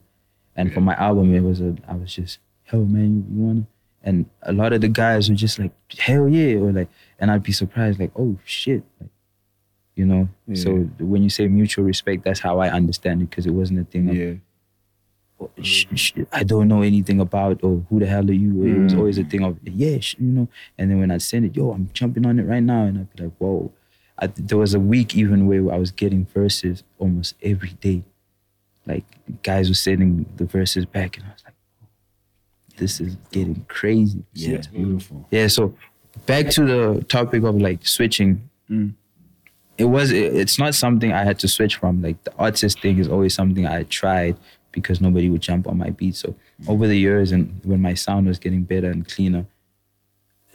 And 0.56 0.74
for 0.74 0.82
my 0.82 0.96
album, 0.96 1.34
it 1.34 1.42
was 1.42 1.62
a 1.62 1.76
I 1.88 1.96
was 1.96 2.14
just, 2.14 2.40
hell 2.72 2.86
man, 2.86 3.26
you, 3.30 3.36
you 3.36 3.44
wanna? 3.44 3.68
And 4.04 4.26
a 4.42 4.54
lot 4.54 4.74
of 4.74 4.82
the 4.82 4.88
guys 4.88 5.30
were 5.30 5.36
just 5.36 5.60
like, 5.60 5.72
hell 6.00 6.28
yeah, 6.28 6.56
or 6.56 6.72
like, 6.72 6.88
and 7.20 7.30
I'd 7.30 7.44
be 7.44 7.52
surprised, 7.52 8.00
like, 8.00 8.12
oh 8.18 8.38
shit, 8.46 8.84
like, 9.00 9.12
you 9.96 10.06
know. 10.06 10.30
So 10.56 10.90
when 11.00 11.22
you 11.22 11.30
say 11.30 11.48
mutual 11.48 11.86
respect, 11.86 12.24
that's 12.24 12.40
how 12.40 12.60
I 12.60 12.70
understand 12.70 13.22
it 13.22 13.30
because 13.30 13.46
it 13.46 13.52
wasn't 13.52 13.80
a 13.82 13.84
thing 13.84 14.10
of 14.10 14.16
Yeah. 14.16 14.34
Oh, 15.40 15.50
sh- 15.62 15.86
sh- 15.96 16.14
I 16.32 16.44
don't 16.44 16.68
know 16.68 16.82
anything 16.82 17.20
about 17.20 17.64
or 17.64 17.84
who 17.90 18.00
the 18.00 18.06
hell 18.06 18.30
are 18.30 18.34
you? 18.34 18.64
It 18.64 18.84
was 18.84 18.94
mm. 18.94 18.98
always 18.98 19.18
a 19.18 19.24
thing 19.24 19.44
of 19.44 19.58
yeah, 19.64 20.00
sh- 20.00 20.16
you 20.20 20.28
know. 20.28 20.48
And 20.78 20.90
then 20.90 21.00
when 21.00 21.12
I 21.12 21.18
send 21.18 21.46
it, 21.46 21.56
yo, 21.56 21.72
I'm 21.72 21.90
jumping 21.94 22.26
on 22.26 22.40
it 22.40 22.44
right 22.44 22.64
now, 22.64 22.84
and 22.84 23.00
I'd 23.00 23.16
be 23.16 23.24
like, 23.24 23.34
whoa. 23.38 23.72
I, 24.18 24.28
there 24.28 24.58
was 24.58 24.76
a 24.76 24.80
week 24.80 25.16
even 25.16 25.48
where 25.48 25.74
I 25.74 25.78
was 25.78 25.90
getting 25.90 26.26
verses 26.26 26.84
almost 27.00 27.36
every 27.42 27.72
day. 27.82 28.04
Like 28.86 29.06
guys 29.42 29.68
were 29.68 29.76
sending 29.76 30.26
the 30.36 30.46
verses 30.46 30.86
back, 30.86 31.18
and 31.18 31.26
I 31.26 31.34
was 31.34 31.44
like, 31.44 31.51
this 32.82 33.00
is 33.00 33.16
getting 33.32 33.64
crazy. 33.68 34.24
Yeah. 34.34 34.56
It's 34.56 34.68
beautiful. 34.68 35.28
Yeah, 35.30 35.48
so 35.48 35.76
back 36.26 36.50
to 36.50 36.66
the 36.66 37.04
topic 37.04 37.44
of 37.44 37.56
like 37.62 37.86
switching. 37.86 38.50
Mm. 38.70 38.96
It 39.78 39.86
was 39.86 40.12
it- 40.12 40.34
it's 40.36 40.58
not 40.58 40.74
something 40.74 41.14
I 41.14 41.24
had 41.24 41.38
to 41.40 41.48
switch 41.48 41.76
from. 41.76 42.02
Like 42.02 42.22
the 42.24 42.34
artist 42.38 42.82
thing 42.82 42.98
is 42.98 43.08
always 43.08 43.36
something 43.36 43.68
I 43.68 43.84
tried 43.84 44.36
because 44.72 45.00
nobody 45.00 45.30
would 45.30 45.42
jump 45.42 45.68
on 45.68 45.78
my 45.78 45.92
beat. 45.92 46.16
So 46.16 46.30
mm. 46.30 46.70
over 46.70 46.88
the 46.88 46.98
years 46.98 47.32
and 47.32 47.62
when 47.64 47.82
my 47.82 47.94
sound 47.94 48.28
was 48.28 48.40
getting 48.40 48.64
better 48.64 48.90
and 48.90 49.08
cleaner, 49.08 49.46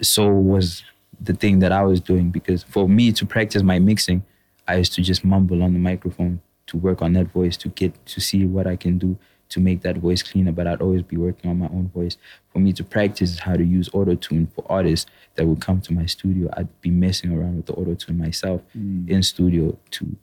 so 0.02 0.28
was 0.28 0.82
the 1.20 1.32
thing 1.32 1.60
that 1.60 1.70
I 1.70 1.82
was 1.84 2.00
doing 2.00 2.30
because 2.30 2.64
for 2.64 2.88
me 2.88 3.12
to 3.12 3.24
practice 3.24 3.62
my 3.62 3.78
mixing, 3.78 4.24
I 4.66 4.76
used 4.76 4.94
to 4.94 5.02
just 5.02 5.24
mumble 5.24 5.62
on 5.62 5.74
the 5.74 5.78
microphone 5.78 6.40
to 6.66 6.76
work 6.76 7.02
on 7.02 7.12
that 7.12 7.28
voice 7.28 7.56
to 7.58 7.68
get 7.68 8.04
to 8.06 8.20
see 8.20 8.44
what 8.44 8.66
I 8.66 8.74
can 8.74 8.98
do 8.98 9.16
to 9.48 9.60
make 9.60 9.82
that 9.82 9.98
voice 9.98 10.22
cleaner. 10.22 10.52
But 10.52 10.66
I'd 10.66 10.80
always 10.80 11.02
be 11.02 11.16
working 11.16 11.50
on 11.50 11.58
my 11.58 11.66
own 11.66 11.90
voice. 11.94 12.16
For 12.52 12.58
me 12.58 12.72
to 12.74 12.84
practice 12.84 13.38
how 13.38 13.56
to 13.56 13.64
use 13.64 13.88
auto 13.92 14.14
tune 14.14 14.46
for 14.54 14.64
artists 14.68 15.10
that 15.34 15.46
would 15.46 15.60
come 15.60 15.80
to 15.82 15.92
my 15.92 16.06
studio, 16.06 16.50
I'd 16.56 16.80
be 16.80 16.90
messing 16.90 17.32
around 17.32 17.56
with 17.56 17.66
the 17.66 17.74
auto 17.74 17.94
tune 17.94 18.18
myself 18.18 18.62
in 18.74 19.22
studio 19.22 19.78
to 19.92 20.16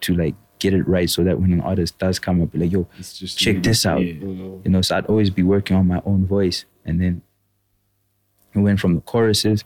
to 0.00 0.14
like 0.14 0.34
get 0.58 0.74
it 0.74 0.86
right 0.86 1.10
so 1.10 1.24
that 1.24 1.40
when 1.40 1.52
an 1.52 1.60
artist 1.60 1.98
does 1.98 2.18
come 2.18 2.40
up, 2.40 2.52
be 2.52 2.58
like, 2.58 2.72
yo, 2.72 2.86
check 3.00 3.62
this 3.62 3.84
out. 3.84 4.00
Yeah. 4.00 4.14
You 4.14 4.62
know, 4.66 4.80
so 4.80 4.96
I'd 4.96 5.06
always 5.06 5.30
be 5.30 5.42
working 5.42 5.76
on 5.76 5.86
my 5.86 6.00
own 6.04 6.26
voice. 6.26 6.64
And 6.84 7.00
then 7.00 7.22
it 8.54 8.58
went 8.58 8.78
from 8.78 8.94
the 8.94 9.00
choruses. 9.00 9.64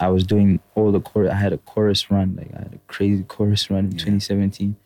I 0.00 0.08
was 0.08 0.24
doing 0.24 0.60
all 0.74 0.92
the 0.92 1.00
chorus. 1.00 1.30
I 1.30 1.36
had 1.36 1.52
a 1.52 1.58
chorus 1.58 2.10
run, 2.10 2.36
like 2.36 2.50
I 2.54 2.58
had 2.58 2.74
a 2.74 2.78
crazy 2.86 3.22
chorus 3.24 3.70
run 3.70 3.86
in 3.86 3.90
2017. 3.92 4.76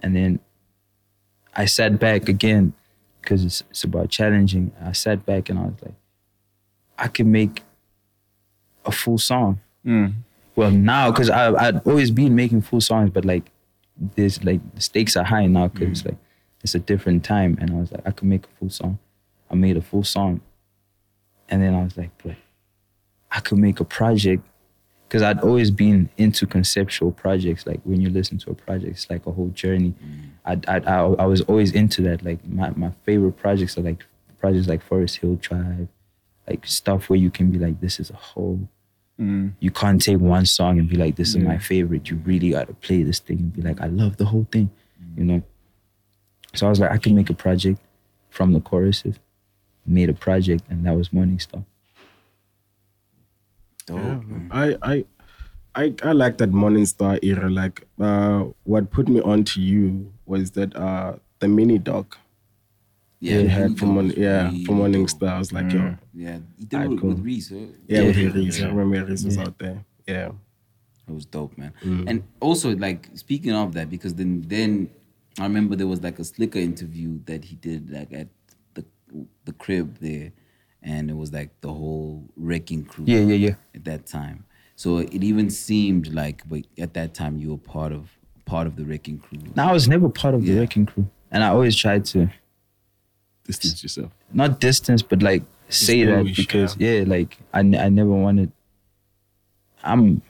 And 0.00 0.16
then 0.16 0.40
I 1.54 1.66
sat 1.66 1.98
back 1.98 2.28
again 2.28 2.72
because 3.20 3.44
it's, 3.44 3.62
it's 3.70 3.84
about 3.84 4.10
challenging. 4.10 4.72
I 4.82 4.92
sat 4.92 5.24
back 5.26 5.48
and 5.48 5.58
I 5.58 5.62
was 5.62 5.74
like, 5.82 5.94
I 6.98 7.08
can 7.08 7.30
make 7.30 7.62
a 8.84 8.92
full 8.92 9.18
song. 9.18 9.60
Hmm. 9.84 10.06
Well, 10.54 10.70
now, 10.70 11.10
because 11.10 11.30
I'd 11.30 11.86
always 11.86 12.10
been 12.10 12.34
making 12.34 12.62
full 12.62 12.80
songs, 12.80 13.10
but 13.10 13.24
like, 13.24 13.50
there's 14.16 14.42
like 14.44 14.60
the 14.74 14.80
stakes 14.80 15.16
are 15.16 15.24
high 15.24 15.46
now 15.46 15.68
because 15.68 15.88
it's 15.88 16.00
hmm. 16.02 16.08
like 16.08 16.18
it's 16.62 16.74
a 16.74 16.78
different 16.78 17.24
time. 17.24 17.58
And 17.60 17.70
I 17.70 17.74
was 17.74 17.92
like, 17.92 18.06
I 18.06 18.10
could 18.10 18.28
make 18.28 18.44
a 18.44 18.50
full 18.58 18.70
song. 18.70 18.98
I 19.50 19.54
made 19.54 19.76
a 19.76 19.82
full 19.82 20.04
song. 20.04 20.40
And 21.48 21.62
then 21.62 21.74
I 21.74 21.84
was 21.84 21.96
like, 21.96 22.10
but 22.22 22.36
I 23.30 23.40
could 23.40 23.58
make 23.58 23.80
a 23.80 23.84
project 23.84 24.42
because 25.12 25.22
I'd 25.22 25.40
always 25.40 25.70
been 25.70 26.08
into 26.16 26.46
conceptual 26.46 27.12
projects. 27.12 27.66
Like 27.66 27.82
when 27.84 28.00
you 28.00 28.08
listen 28.08 28.38
to 28.38 28.50
a 28.50 28.54
project, 28.54 28.92
it's 28.92 29.10
like 29.10 29.26
a 29.26 29.30
whole 29.30 29.48
journey. 29.48 29.92
Mm. 30.02 30.62
I, 30.66 30.76
I, 30.76 30.78
I, 30.78 31.00
I 31.24 31.26
was 31.26 31.42
always 31.42 31.72
into 31.72 32.00
that. 32.04 32.24
Like 32.24 32.42
my, 32.48 32.70
my 32.70 32.92
favorite 33.04 33.32
projects 33.32 33.76
are 33.76 33.82
like 33.82 34.06
projects 34.40 34.68
like 34.68 34.82
Forest 34.82 35.18
Hill 35.18 35.34
Drive, 35.34 35.88
like 36.48 36.66
stuff 36.66 37.10
where 37.10 37.18
you 37.18 37.30
can 37.30 37.50
be 37.50 37.58
like, 37.58 37.78
this 37.82 38.00
is 38.00 38.08
a 38.08 38.14
whole. 38.14 38.66
Mm. 39.20 39.52
You 39.60 39.70
can't 39.70 40.00
take 40.00 40.18
one 40.18 40.46
song 40.46 40.78
and 40.78 40.88
be 40.88 40.96
like, 40.96 41.16
this 41.16 41.28
is 41.28 41.36
my 41.36 41.58
favorite. 41.58 42.08
You 42.08 42.16
really 42.24 42.48
got 42.48 42.68
to 42.68 42.72
play 42.72 43.02
this 43.02 43.18
thing 43.18 43.36
and 43.36 43.52
be 43.52 43.60
like, 43.60 43.82
I 43.82 43.88
love 43.88 44.16
the 44.16 44.24
whole 44.24 44.46
thing, 44.50 44.70
mm. 44.98 45.18
you 45.18 45.24
know? 45.24 45.42
So 46.54 46.64
I 46.64 46.70
was 46.70 46.80
like, 46.80 46.90
I 46.90 46.96
can 46.96 47.14
make 47.14 47.28
a 47.28 47.34
project 47.34 47.80
from 48.30 48.54
the 48.54 48.60
choruses. 48.62 49.18
Made 49.84 50.08
a 50.08 50.14
project, 50.14 50.64
and 50.70 50.86
that 50.86 50.96
was 50.96 51.12
Morning 51.12 51.38
Star. 51.38 51.64
I 53.90 54.76
I 54.82 55.04
I, 55.74 55.94
I 56.02 56.12
like 56.12 56.36
that 56.38 56.50
Morning 56.50 56.84
Star 56.86 57.18
era. 57.22 57.48
Like, 57.48 57.86
uh, 57.98 58.44
what 58.64 58.90
put 58.90 59.08
me 59.08 59.20
on 59.22 59.44
to 59.44 59.60
you 59.60 60.12
was 60.26 60.50
that 60.52 60.76
uh, 60.76 61.14
the 61.38 61.48
mini 61.48 61.78
doc 61.78 62.18
Yeah, 63.20 63.36
he 63.36 63.42
he 63.42 63.48
had 63.48 63.78
for 63.78 63.86
was 63.86 64.14
yeah, 64.16 64.50
really 64.50 64.64
for 64.64 64.72
Morning 64.72 65.08
I 65.22 65.38
was 65.38 65.52
like, 65.52 65.72
yo, 65.72 65.96
Yeah, 66.12 66.38
he 66.58 66.64
did 66.66 66.80
it 66.82 66.88
with, 66.88 67.00
cool. 67.00 67.08
with 67.10 67.20
Reece. 67.20 67.50
huh? 67.50 67.56
yeah, 67.86 68.00
Yeah. 68.02 68.06
with 68.26 68.34
Reece. 68.36 68.62
I 68.62 68.68
remember 68.68 69.04
Reece 69.10 69.24
was 69.24 69.38
out 69.38 69.58
there. 69.58 69.84
Yeah. 70.06 70.32
It 71.08 71.12
was 71.14 71.24
dope, 71.24 71.56
man. 71.58 71.72
Mm. 71.82 72.08
And 72.08 72.22
also, 72.40 72.76
like 72.76 73.08
speaking 73.14 73.52
of 73.52 73.72
that, 73.74 73.88
because 73.90 74.14
then 74.14 74.44
then 74.46 74.90
I 75.38 75.44
remember 75.44 75.74
there 75.74 75.86
was 75.88 76.02
like 76.02 76.18
a 76.18 76.22
Slikour 76.22 76.56
interview 76.62 77.18
that 77.24 77.44
he 77.44 77.56
did 77.56 77.90
like 77.90 78.12
at 78.12 78.28
the 78.74 78.84
the 79.46 79.52
crib 79.52 79.98
there, 80.00 80.32
and 80.82 81.10
it 81.10 81.16
was 81.16 81.32
like 81.32 81.50
the 81.60 81.72
whole 81.72 82.24
wrecking 82.36 82.84
crew. 82.84 83.04
Yeah, 83.06 83.20
yeah, 83.20 83.34
yeah. 83.34 83.54
At 83.74 83.84
that 83.84 84.06
time, 84.06 84.44
so 84.76 84.98
it 84.98 85.22
even 85.22 85.50
seemed 85.50 86.12
like, 86.14 86.42
but 86.48 86.62
at 86.78 86.94
that 86.94 87.14
time 87.14 87.38
you 87.38 87.50
were 87.50 87.58
part 87.58 87.92
of 87.92 88.10
part 88.44 88.66
of 88.66 88.76
the 88.76 88.84
wrecking 88.84 89.18
crew. 89.18 89.38
Now 89.54 89.70
I 89.70 89.72
was 89.72 89.88
never 89.88 90.08
part 90.08 90.34
of 90.34 90.44
the 90.44 90.58
wrecking 90.58 90.86
crew, 90.86 91.08
and 91.30 91.42
I 91.44 91.48
always 91.48 91.76
tried 91.76 92.04
to 92.06 92.28
Distance 93.44 93.82
yourself. 93.82 94.12
not 94.32 94.60
distance, 94.60 95.02
but 95.02 95.20
like 95.22 95.42
say 95.68 96.04
that 96.04 96.32
because 96.36 96.76
yeah, 96.78 97.02
like 97.06 97.38
I, 97.52 97.58
n- 97.60 97.74
I 97.74 97.88
never 97.88 98.10
wanted. 98.10 98.52
I'm, 99.82 100.22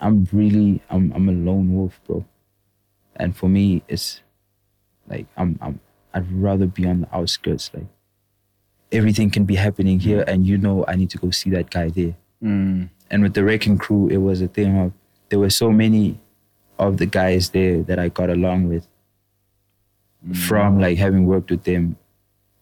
I'm 0.00 0.28
really 0.32 0.82
I'm 0.90 1.12
I'm 1.12 1.28
a 1.28 1.32
lone 1.32 1.74
wolf, 1.74 1.98
bro, 2.06 2.26
and 3.16 3.34
for 3.34 3.48
me 3.48 3.82
it's, 3.88 4.20
like 5.08 5.26
I'm 5.36 5.58
I'm 5.62 5.80
I'd 6.12 6.30
rather 6.30 6.66
be 6.66 6.86
on 6.86 7.02
the 7.02 7.14
outskirts. 7.16 7.70
Like 7.72 7.86
everything 8.92 9.30
can 9.30 9.44
be 9.44 9.54
happening 9.54 10.00
here, 10.00 10.24
mm. 10.24 10.28
and 10.28 10.46
you 10.46 10.58
know 10.58 10.84
I 10.86 10.96
need 10.96 11.10
to 11.10 11.18
go 11.18 11.30
see 11.30 11.50
that 11.50 11.70
guy 11.70 11.88
there. 11.88 12.14
Mm. 12.42 12.90
And 13.10 13.22
with 13.22 13.34
the 13.34 13.44
wrecking 13.44 13.78
crew, 13.78 14.08
it 14.08 14.18
was 14.18 14.42
a 14.42 14.48
thing 14.48 14.78
of 14.78 14.92
there 15.28 15.38
were 15.38 15.50
so 15.50 15.70
many 15.70 16.18
of 16.78 16.98
the 16.98 17.06
guys 17.06 17.50
there 17.50 17.82
that 17.82 17.98
I 17.98 18.08
got 18.08 18.30
along 18.30 18.68
with 18.68 18.86
mm. 20.26 20.36
from 20.36 20.80
like 20.80 20.98
having 20.98 21.26
worked 21.26 21.50
with 21.50 21.64
them 21.64 21.96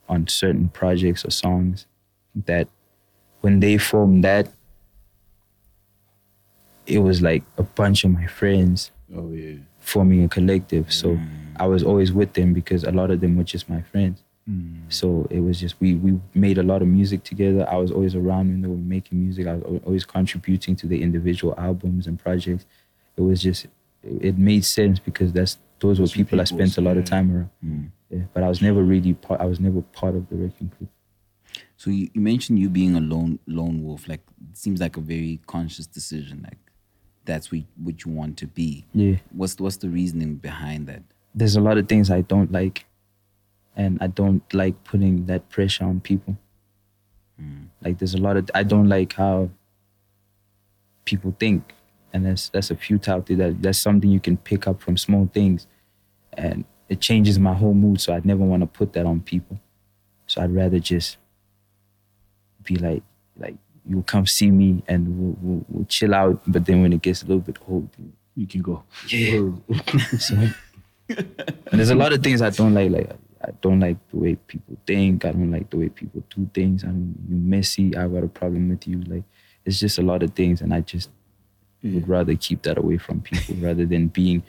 on 0.09 0.27
certain 0.29 0.69
projects 0.69 1.25
or 1.25 1.31
songs 1.31 1.87
that 2.47 2.69
when 3.41 3.61
they 3.61 3.79
formed 3.79 4.25
that 4.25 4.49
it 6.87 6.99
was 6.99 7.23
like 7.23 7.43
a 7.57 7.63
bunch 7.63 8.05
of 8.05 8.11
my 8.11 8.27
friends 8.27 8.91
Oh 9.17 9.31
yeah. 9.31 9.57
forming 9.79 10.25
a 10.25 10.29
collective. 10.29 10.93
So 10.93 11.19
i 11.57 11.67
was 11.67 11.85
always 11.85 12.13
with 12.13 12.33
them 12.33 12.53
because 12.53 12.83
a 12.83 12.91
lot 12.91 13.13
of 13.13 13.21
them 13.21 13.37
were 13.37 13.45
just 13.45 13.71
my 13.71 13.81
friends 13.81 14.24
Mm. 14.51 14.83
so 14.91 15.27
it 15.31 15.41
was 15.41 15.59
just 15.59 15.75
we 15.81 15.95
we 15.95 16.21
made 16.35 16.59
a 16.59 16.63
lot 16.63 16.83
of 16.83 16.89
music 16.89 17.25
together. 17.25 17.67
I 17.69 17.77
was 17.77 17.91
always 17.91 18.15
around 18.15 18.51
when 18.51 18.61
they 18.61 18.69
were 18.69 18.77
making 18.77 19.23
music. 19.23 19.47
I 19.47 19.55
was 19.55 19.81
always 19.87 20.05
contributing 20.05 20.77
to 20.77 20.87
the 20.87 21.01
individual 21.01 21.55
albums 21.57 22.07
and 22.07 22.19
projects. 22.19 22.67
It 23.17 23.23
was 23.23 23.41
just 23.41 23.67
it 24.03 24.37
made 24.37 24.65
sense 24.65 24.99
because 24.99 25.33
that's 25.33 25.59
those 25.81 25.99
were 25.99 26.07
people 26.07 26.41
i 26.41 26.45
spent 26.45 26.77
a 26.77 26.81
lot 26.81 26.97
of 26.99 27.05
time 27.05 27.35
around. 27.35 27.51
Mm. 27.65 27.91
Yeah, 28.11 28.25
but 28.35 28.43
i 28.43 28.49
was 28.49 28.61
never 28.61 28.83
really 28.83 29.15
part 29.15 29.41
i 29.41 29.47
was 29.47 29.61
never 29.61 29.81
part 29.81 30.15
of 30.15 30.29
the 30.29 30.37
wrecking 30.37 30.71
crew. 30.77 30.89
So 31.77 31.91
you, 31.91 32.11
you 32.13 32.21
mentioned 32.21 32.59
you 32.59 32.69
being 32.69 32.97
a 32.97 33.01
lone 33.01 33.39
lone 33.47 33.83
wolf. 33.83 34.09
Like 34.09 34.21
it 34.51 34.57
seems 34.59 34.81
like 34.81 34.97
a 34.97 35.01
very 35.01 35.41
conscious 35.47 35.87
decision. 35.87 36.43
Like 36.43 36.59
that's 37.25 37.51
what 37.51 37.63
what 37.83 38.05
you 38.05 38.13
want 38.13 38.37
to 38.39 38.47
be. 38.47 38.85
yeah. 38.93 39.17
What's 39.33 39.59
what's 39.59 39.79
the 39.79 39.89
reasoning 39.89 40.35
behind 40.37 40.87
that? 40.89 41.03
there's 41.35 41.57
a 41.57 41.61
lot 41.61 41.77
of 41.79 41.89
things 41.89 42.11
I 42.11 42.21
don't 42.21 42.53
like, 42.53 42.87
and 43.77 43.99
I 44.01 44.07
don't 44.09 44.43
like 44.55 44.83
putting 44.85 45.27
that 45.27 45.49
pressure 45.51 45.85
on 45.85 46.01
people. 46.01 46.37
Like 47.83 47.99
there's 47.99 48.15
a 48.15 48.19
lot 48.19 48.37
of 48.37 48.51
I 48.55 48.63
don't 48.63 48.89
like 48.89 49.15
how 49.15 49.51
people 51.05 51.35
think, 51.39 51.75
and 52.13 52.25
that's 52.25 52.49
that's 52.49 52.71
a 52.71 52.77
futility. 52.77 53.35
That 53.35 53.61
that's 53.61 53.79
something 53.79 54.09
you 54.11 54.21
can 54.21 54.37
pick 54.37 54.67
up 54.67 54.81
from 54.81 54.97
small 54.97 55.29
things, 55.35 55.67
and 56.35 56.65
it 56.89 57.01
changes 57.01 57.39
my 57.39 57.53
whole 57.55 57.75
mood. 57.75 58.01
So 58.01 58.15
I'd 58.15 58.25
never 58.25 58.45
want 58.45 58.63
to 58.63 58.67
put 58.67 58.93
that 58.95 59.05
on 59.05 59.21
people. 59.21 59.61
So 60.27 60.41
I'd 60.43 60.55
rather 60.55 60.79
just 60.79 61.19
be 62.63 62.77
like 62.77 63.03
like 63.39 63.57
you'll 63.87 64.03
come 64.05 64.27
see 64.27 64.51
me 64.51 64.83
and 64.89 65.19
we'll, 65.19 65.37
we'll, 65.43 65.65
we'll 65.69 65.85
chill 65.87 66.15
out. 66.15 66.41
But 66.47 66.65
then 66.65 66.81
when 66.81 66.93
it 66.95 67.03
gets 67.03 67.23
a 67.23 67.27
little 67.27 67.43
bit 67.43 67.59
old, 67.69 67.91
You 68.35 68.47
can 68.47 68.63
go. 68.63 68.83
yeah. 69.09 69.51
so, 70.19 70.35
and 71.09 71.27
there's 71.73 71.91
a 71.91 71.95
lot 71.95 72.13
of 72.15 72.23
things 72.23 72.41
I 72.41 72.49
don't 72.51 72.73
like. 72.73 72.91
Like 72.91 73.11
I 73.49 73.53
don't 73.61 73.81
like 73.81 73.97
the 74.11 74.17
way 74.17 74.35
people 74.35 74.77
think. 74.87 75.25
I 75.25 75.33
don't 75.33 75.51
like 75.51 75.71
the 75.71 75.77
way 75.77 75.89
people 75.89 76.23
do 76.35 76.49
things. 76.55 76.85
I 76.85 76.89
don't. 76.89 77.15
You 77.29 77.37
messy. 77.37 77.97
I 77.97 78.09
got 78.09 78.25
a 78.25 78.29
problem 78.29 78.71
with 78.71 78.87
you. 78.89 79.03
Like 79.03 79.25
it's 79.65 79.81
just 79.81 79.99
a 79.99 80.03
lot 80.03 80.23
of 80.23 80.31
things, 80.35 80.61
and 80.61 80.73
I 80.73 80.81
just 80.81 81.11
would 81.83 82.09
rather 82.09 82.35
keep 82.35 82.63
that 82.63 82.79
away 82.79 82.99
from 82.99 83.21
people 83.21 83.57
rather 83.57 83.85
than 83.85 84.09
being. 84.09 84.43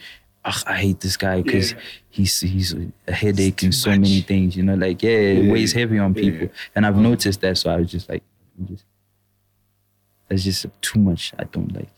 Ugh, 0.46 0.64
I 0.68 0.78
hate 0.78 1.00
this 1.00 1.18
guy 1.18 1.42
because 1.42 1.74
he's 2.10 2.40
he's 2.40 2.76
a 3.08 3.12
headache 3.12 3.64
in 3.64 3.72
so 3.72 3.90
many 3.90 4.22
things. 4.22 4.56
You 4.56 4.64
know, 4.64 4.76
like 4.76 5.02
yeah, 5.04 5.10
it 5.10 5.52
weighs 5.52 5.74
heavy 5.74 6.00
on 6.00 6.14
people, 6.14 6.50
and 6.76 6.86
I've 6.86 6.98
noticed 6.98 7.42
that. 7.42 7.58
So 7.58 7.72
I 7.72 7.78
was 7.78 7.92
just 7.92 8.08
like, 8.10 8.24
I'm 8.58 8.68
just 8.68 8.86
that's 10.28 10.44
just 10.44 10.66
too 10.82 11.00
much. 11.00 11.34
I 11.38 11.44
don't 11.44 11.74
like. 11.76 11.90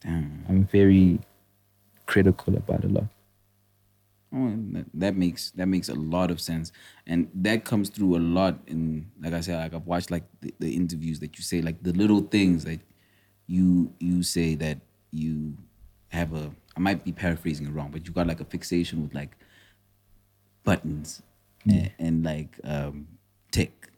Damn. 0.00 0.44
I'm 0.48 0.64
very 0.64 1.20
critical 2.06 2.56
about 2.56 2.84
a 2.84 2.88
lot. 2.88 3.04
Oh, 4.34 4.52
that, 4.72 4.86
that 4.94 5.16
makes 5.16 5.50
that 5.52 5.66
makes 5.66 5.88
a 5.88 5.94
lot 5.94 6.30
of 6.30 6.40
sense, 6.40 6.72
and 7.06 7.28
that 7.34 7.64
comes 7.64 7.88
through 7.88 8.16
a 8.16 8.18
lot. 8.18 8.58
In 8.66 9.10
like 9.22 9.32
I 9.32 9.40
said, 9.40 9.58
like 9.58 9.74
I've 9.74 9.86
watched 9.86 10.10
like 10.10 10.24
the, 10.40 10.52
the 10.58 10.74
interviews 10.74 11.20
that 11.20 11.38
you 11.38 11.44
say, 11.44 11.62
like 11.62 11.82
the 11.82 11.92
little 11.92 12.20
things 12.20 12.64
that 12.64 12.80
you 13.46 13.92
you 14.00 14.22
say 14.22 14.54
that 14.56 14.78
you 15.12 15.56
have 16.08 16.34
a. 16.34 16.50
I 16.76 16.80
might 16.80 17.04
be 17.04 17.12
paraphrasing 17.12 17.66
it 17.66 17.70
wrong, 17.70 17.90
but 17.90 18.06
you 18.06 18.12
got 18.12 18.26
like 18.26 18.40
a 18.40 18.44
fixation 18.44 19.02
with 19.02 19.14
like 19.14 19.36
buttons 20.64 21.22
and, 21.64 21.90
and 21.98 22.24
like 22.24 22.60
um, 22.64 23.06
tech 23.50 23.90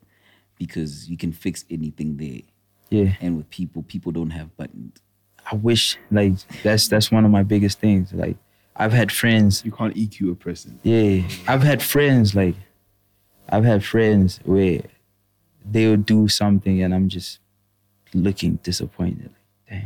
because 0.57 1.09
you 1.09 1.17
can 1.17 1.33
fix 1.33 1.65
anything 1.71 2.17
there. 2.17 2.43
Yeah. 2.91 3.15
And 3.21 3.37
with 3.37 3.51
people, 3.51 3.83
people 3.83 4.13
don't 4.13 4.31
have 4.31 4.57
buttons. 4.57 4.99
I 5.51 5.57
wish 5.57 5.99
like 6.11 6.35
that's 6.63 6.89
that's 6.89 7.11
one 7.11 7.25
of 7.25 7.31
my 7.31 7.43
biggest 7.43 7.81
things. 7.81 8.13
Like 8.13 8.37
I've 8.79 8.93
had 8.93 9.11
friends. 9.13 9.65
You 9.65 9.73
can't 9.73 9.95
EQ 9.95 10.33
a 10.33 10.35
person. 10.37 10.79
Yeah. 10.83 11.27
I've 11.49 11.63
had 11.63 11.83
friends 11.83 12.35
like 12.35 12.55
I've 13.49 13.65
had 13.65 13.85
friends 13.85 14.41
where 14.45 14.81
they'll 15.71 15.97
do 15.97 16.29
something 16.29 16.83
and 16.83 16.95
I'm 16.95 17.09
just 17.09 17.41
looking 18.15 18.57
disappointed. 18.63 19.31
Like, 19.71 19.83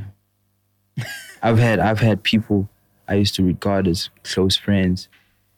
damn. 0.96 1.06
I've 1.42 1.58
had 1.58 1.78
I've 1.80 2.00
had 2.00 2.22
people 2.22 2.68
I 3.08 3.14
used 3.14 3.34
to 3.36 3.42
regard 3.44 3.88
as 3.88 4.10
close 4.24 4.56
friends 4.56 5.08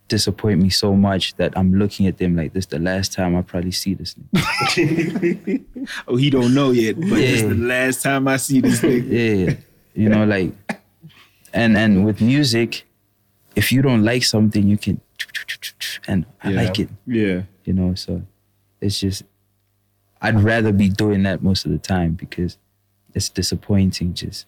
disappoint 0.06 0.60
me 0.62 0.68
so 0.68 0.94
much 0.94 1.34
that 1.36 1.56
I'm 1.56 1.74
looking 1.74 2.06
at 2.06 2.18
them 2.18 2.36
like 2.36 2.52
this 2.52 2.66
the 2.66 2.78
last 2.78 3.12
time 3.12 3.34
I 3.34 3.42
probably 3.42 3.72
see 3.72 3.94
this 3.94 4.14
nigga. 4.14 5.64
Oh, 6.08 6.16
he 6.16 6.30
don't 6.30 6.54
know 6.54 6.70
yet, 6.72 6.96
but 7.00 7.08
this 7.10 7.42
Yeah. 7.42 7.48
the 7.48 7.54
last 7.54 8.02
time 8.02 8.28
I 8.28 8.36
see 8.36 8.60
this 8.60 8.80
thing. 8.80 9.04
yeah 9.10 9.54
you 9.94 10.08
know 10.08 10.24
like 10.24 10.52
and 11.52 11.76
and 11.76 12.04
with 12.04 12.20
music 12.20 12.84
if 13.56 13.70
you 13.72 13.82
don't 13.82 14.02
like 14.04 14.24
something 14.24 14.66
you 14.68 14.76
can 14.78 15.00
and 16.08 16.26
i 16.42 16.50
Yeah. 16.50 16.62
like 16.62 16.78
it 16.80 16.88
Yeah. 17.06 17.42
you 17.64 17.72
know 17.72 17.94
so 17.94 18.22
it's 18.80 18.98
just 19.00 19.22
i'd 20.22 20.40
rather 20.40 20.72
be 20.72 20.88
doing 20.88 21.22
that 21.24 21.42
most 21.42 21.64
of 21.64 21.70
the 21.72 21.78
time 21.78 22.12
because 22.12 22.58
it's 23.14 23.28
disappointing 23.28 24.14
just 24.14 24.46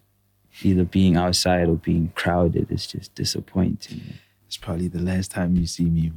either 0.63 0.85
being 0.85 1.17
outside 1.17 1.69
or 1.69 1.77
being 1.77 2.11
crowded 2.15 2.71
it's 2.71 2.87
just 2.87 3.15
disappointing 3.15 4.01
It's 4.47 4.57
probably 4.57 4.87
the 4.89 5.03
last 5.03 5.33
time 5.33 5.57
you 5.57 5.67
see 5.67 5.87
me. 5.91 6.13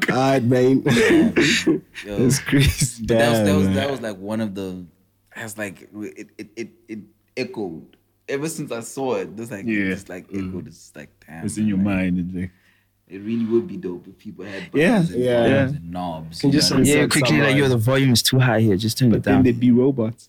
God, 0.00 0.42
man. 0.50 0.82
Yo. 0.84 1.80
It's 2.26 2.38
crazy. 2.40 3.04
But 3.06 3.18
that 3.18 3.30
was 3.30 3.38
that 3.46 3.56
was 3.56 3.68
that 3.78 3.90
was 3.90 4.00
like 4.00 4.18
one 4.18 4.40
of 4.40 4.54
the. 4.54 4.84
I 5.36 5.42
was 5.44 5.56
like 5.56 5.88
it 5.92 6.28
it 6.36 6.48
it, 6.56 6.68
it 6.88 6.98
echoed 7.36 7.96
ever 8.28 8.48
since 8.48 8.70
I 8.72 8.80
saw 8.80 9.14
it. 9.16 9.36
Just 9.36 9.50
like 9.50 9.64
Yeah. 9.66 9.90
just 9.90 10.08
like 10.08 10.24
echoed. 10.30 10.64
Mm. 10.64 10.66
It's 10.66 10.76
just 10.78 10.96
like 10.96 11.10
damn. 11.26 11.44
It's 11.44 11.56
in 11.58 11.66
your 11.66 11.78
like, 11.78 11.86
mind. 11.86 12.18
It's 12.18 12.34
like, 12.34 12.50
It 13.08 13.18
really 13.22 13.46
would 13.46 13.66
be 13.66 13.76
dope 13.78 14.06
if 14.06 14.18
people 14.18 14.44
had 14.44 14.64
Yeah. 14.74 14.98
buttons 14.98 15.10
and 15.12 15.24
Yeah. 15.24 15.42
buttons 15.42 15.72
and 15.78 15.90
knobs. 15.90 16.40
Can 16.40 16.52
just 16.52 16.70
know 16.70 16.76
what 16.76 16.80
I 16.80 16.84
mean? 16.84 16.96
yeah 16.96 17.04
Except 17.04 17.12
quickly 17.26 17.40
like 17.40 17.56
yo 17.56 17.68
the 17.68 17.76
volume 17.78 18.12
is 18.12 18.22
too 18.22 18.38
high 18.38 18.60
here 18.60 18.76
just 18.76 18.98
turn 18.98 19.10
but 19.10 19.18
it 19.18 19.22
then 19.24 19.34
down 19.36 19.42
there'd 19.44 19.60
be 19.60 19.70
robots. 19.70 20.28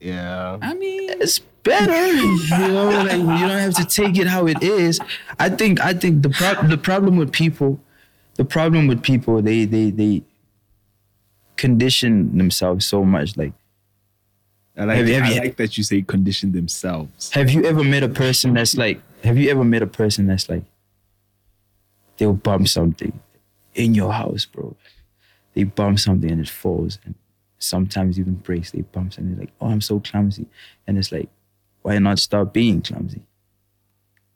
Yeah. 0.00 0.58
I 0.60 0.74
mean, 0.74 1.08
it's 1.10 1.38
better. 1.62 2.06
You 2.12 2.58
know, 2.58 2.90
like 2.90 3.12
you 3.12 3.46
don't 3.48 3.60
have 3.66 3.74
to 3.76 3.84
take 3.84 4.18
it 4.18 4.26
how 4.26 4.46
it 4.46 4.60
is. 4.62 4.98
I 5.38 5.48
think 5.48 5.80
I 5.80 5.94
think 5.94 6.22
the 6.22 6.30
pro- 6.30 6.66
the 6.68 6.76
problem 6.76 7.16
with 7.16 7.30
people, 7.32 7.80
the 8.34 8.44
problem 8.44 8.88
with 8.88 9.02
people, 9.02 9.40
they 9.40 9.64
they 9.64 9.90
they 9.90 10.22
condition 11.56 12.36
themselves 12.36 12.84
so 12.86 13.04
much. 13.04 13.36
Like, 13.36 13.52
I 14.76 14.84
like, 14.84 14.96
Have 14.98 15.08
you- 15.08 15.14
have 15.14 15.24
I 15.24 15.34
you- 15.34 15.40
like 15.40 15.56
that 15.56 15.76
you 15.76 15.84
say 15.84 16.02
condition 16.02 16.52
themselves. 16.52 17.30
have 17.32 17.50
you 17.50 17.64
ever 17.64 17.84
met 17.84 18.02
a 18.02 18.08
person 18.08 18.54
that's 18.54 18.76
like? 18.76 19.00
Have 19.24 19.36
you 19.38 19.50
ever 19.50 19.64
met 19.64 19.82
a 19.82 19.86
person 19.86 20.26
that's 20.26 20.48
like? 20.48 20.64
They'll 22.16 22.32
bump 22.34 22.68
something 22.68 23.18
in 23.74 23.94
your 23.94 24.12
house, 24.12 24.44
bro. 24.46 24.76
They 25.54 25.64
bump 25.64 25.98
something 25.98 26.30
and 26.30 26.40
it 26.40 26.48
falls, 26.48 26.98
and 27.04 27.14
sometimes 27.58 28.18
even 28.18 28.34
breaks 28.34 28.70
their 28.70 28.82
bumps 28.84 29.18
and 29.18 29.30
they're 29.30 29.40
like, 29.40 29.52
oh, 29.60 29.68
I'm 29.68 29.80
so 29.80 30.00
clumsy. 30.00 30.46
And 30.86 30.96
it's 30.98 31.12
like, 31.12 31.28
why 31.82 31.98
not 31.98 32.18
stop 32.18 32.52
being 32.52 32.80
clumsy? 32.82 33.22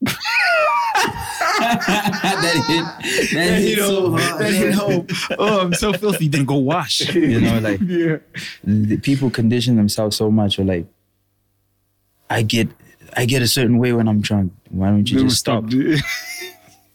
that 1.60 2.64
hit. 2.68 3.34
That 3.34 3.58
hit 3.60 3.78
so 3.78 4.16
hard. 4.16 4.40
That 4.40 4.52
hit 4.52 4.74
home. 4.74 5.06
Oh, 5.38 5.60
I'm 5.60 5.74
so 5.74 5.92
filthy. 5.92 6.28
Then 6.28 6.44
go 6.44 6.56
wash. 6.56 7.14
You 7.14 7.40
know, 7.40 7.58
like 7.58 7.80
the 8.64 8.98
people 9.02 9.30
condition 9.30 9.76
themselves 9.76 10.16
so 10.16 10.30
much 10.30 10.58
or 10.58 10.64
like 10.64 10.86
I 12.30 12.42
get 12.42 12.68
I 13.16 13.24
get 13.24 13.42
a 13.42 13.48
certain 13.48 13.78
way 13.78 13.92
when 13.92 14.08
I'm 14.08 14.20
drunk. 14.20 14.52
Why 14.70 14.88
don't 14.90 15.10
you 15.10 15.20
just 15.20 15.38
stop? 15.38 15.64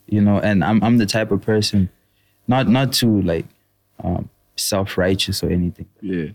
You 0.08 0.20
know, 0.20 0.40
and 0.40 0.62
I'm 0.62 0.84
I'm 0.84 0.98
the 0.98 1.06
type 1.06 1.32
of 1.32 1.42
person 1.42 1.90
not 2.46 2.68
not 2.68 2.92
to 2.94 3.22
like 3.22 3.46
um 4.04 4.30
self 4.58 4.98
righteous 4.98 5.42
or 5.42 5.50
anything. 5.50 5.88
yeah. 6.02 6.32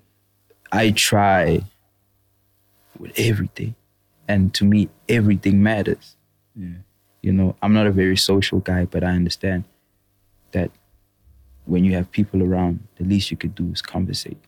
I 0.72 0.90
try 0.92 1.60
with 2.98 3.12
everything. 3.18 3.74
And 4.26 4.52
to 4.54 4.64
me, 4.64 4.88
everything 5.08 5.62
matters. 5.62 6.16
Yeah. 6.56 6.78
You 7.26 7.32
know, 7.32 7.56
I'm 7.60 7.74
not 7.74 7.88
a 7.88 7.90
very 7.90 8.16
social 8.16 8.60
guy, 8.60 8.84
but 8.84 9.02
I 9.02 9.08
understand 9.08 9.64
that 10.52 10.70
when 11.64 11.84
you 11.84 11.92
have 11.94 12.08
people 12.12 12.40
around, 12.40 12.86
the 12.98 13.04
least 13.04 13.32
you 13.32 13.36
could 13.36 13.56
do 13.56 13.68
is 13.72 13.82
conversate. 13.82 14.38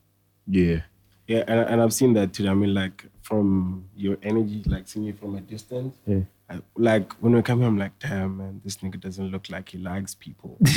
Yeah. 0.46 0.82
Yeah, 1.26 1.42
and, 1.48 1.58
and 1.58 1.82
I've 1.82 1.92
seen 1.92 2.12
that 2.12 2.34
too. 2.34 2.48
I 2.48 2.54
mean, 2.54 2.74
like 2.74 3.04
from 3.20 3.88
your 3.96 4.16
energy, 4.22 4.62
like 4.64 4.86
seeing 4.86 5.06
you 5.06 5.12
from 5.12 5.34
a 5.34 5.40
distance. 5.40 5.96
Yeah. 6.06 6.20
I, 6.48 6.60
like 6.76 7.12
when 7.14 7.34
we 7.34 7.42
come 7.42 7.58
here, 7.58 7.66
I'm 7.66 7.78
like, 7.78 7.98
damn 7.98 8.36
man, 8.36 8.60
this 8.62 8.76
nigga 8.76 9.00
doesn't 9.00 9.28
look 9.28 9.50
like 9.50 9.70
he 9.70 9.78
likes 9.78 10.14
people. 10.14 10.56
but 10.60 10.70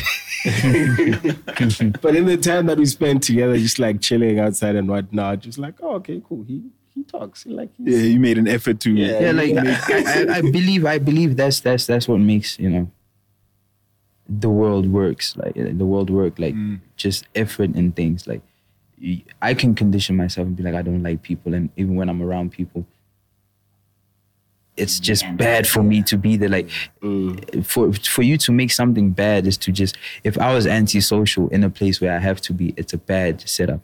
in 2.16 2.26
the 2.26 2.40
time 2.42 2.66
that 2.66 2.80
we 2.80 2.88
spent 2.88 3.22
together, 3.22 3.60
just 3.60 3.78
like 3.78 4.02
chilling 4.02 4.40
outside 4.40 4.76
and 4.76 4.90
whatnot, 4.90 5.42
just 5.42 5.60
like, 5.60 5.76
oh, 5.84 5.98
okay, 5.98 6.20
cool. 6.28 6.44
He 6.48 6.64
he 6.94 7.04
talks. 7.04 7.44
He 7.44 7.52
like 7.52 7.70
he's, 7.78 7.96
Yeah, 7.96 8.04
you 8.04 8.20
made 8.20 8.38
an 8.38 8.48
effort 8.48 8.80
to. 8.82 8.92
Yeah. 8.92 9.20
Yeah, 9.20 9.32
like 9.32 9.56
I, 9.56 10.34
I, 10.34 10.38
I 10.38 10.42
believe 10.42 10.86
I 10.86 10.98
believe 10.98 11.38
that's 11.38 11.60
that's 11.60 11.86
that's 11.86 12.08
what 12.08 12.20
makes, 12.20 12.60
you 12.60 12.70
know, 12.70 12.92
the 14.28 14.50
world 14.50 14.92
works. 14.92 15.36
Like 15.38 15.56
the 15.56 15.86
world 15.86 16.10
work, 16.10 16.40
like 16.40 16.56
mm. 16.56 16.80
just 16.96 17.26
effort 17.36 17.72
and 17.76 17.96
things. 17.96 18.28
Like 18.28 18.42
I 19.42 19.54
can 19.54 19.74
condition 19.76 20.16
myself 20.16 20.48
and 20.48 20.56
be 20.56 20.64
like, 20.64 20.76
I 20.76 20.82
don't 20.82 21.04
like 21.04 21.22
people, 21.22 21.54
and 21.54 21.70
even 21.78 21.96
when 21.96 22.10
I'm 22.10 22.22
around 22.22 22.52
people, 22.52 22.86
it's 24.78 25.00
just 25.00 25.26
bad 25.38 25.68
for 25.68 25.84
me 25.84 26.02
to 26.04 26.18
be 26.18 26.38
there. 26.38 26.50
Like 26.50 26.70
mm. 27.02 27.66
for 27.66 27.94
for 27.94 28.22
you 28.22 28.38
to 28.40 28.52
make 28.52 28.72
something 28.72 29.12
bad 29.12 29.48
is 29.48 29.58
to 29.60 29.72
just 29.72 29.98
if 30.24 30.38
I 30.38 30.54
was 30.54 30.68
antisocial 30.68 31.48
in 31.50 31.64
a 31.64 31.70
place 31.70 32.02
where 32.02 32.14
I 32.14 32.20
have 32.20 32.42
to 32.42 32.54
be, 32.54 32.74
it's 32.76 32.94
a 32.94 32.98
bad 32.98 33.48
setup. 33.48 33.82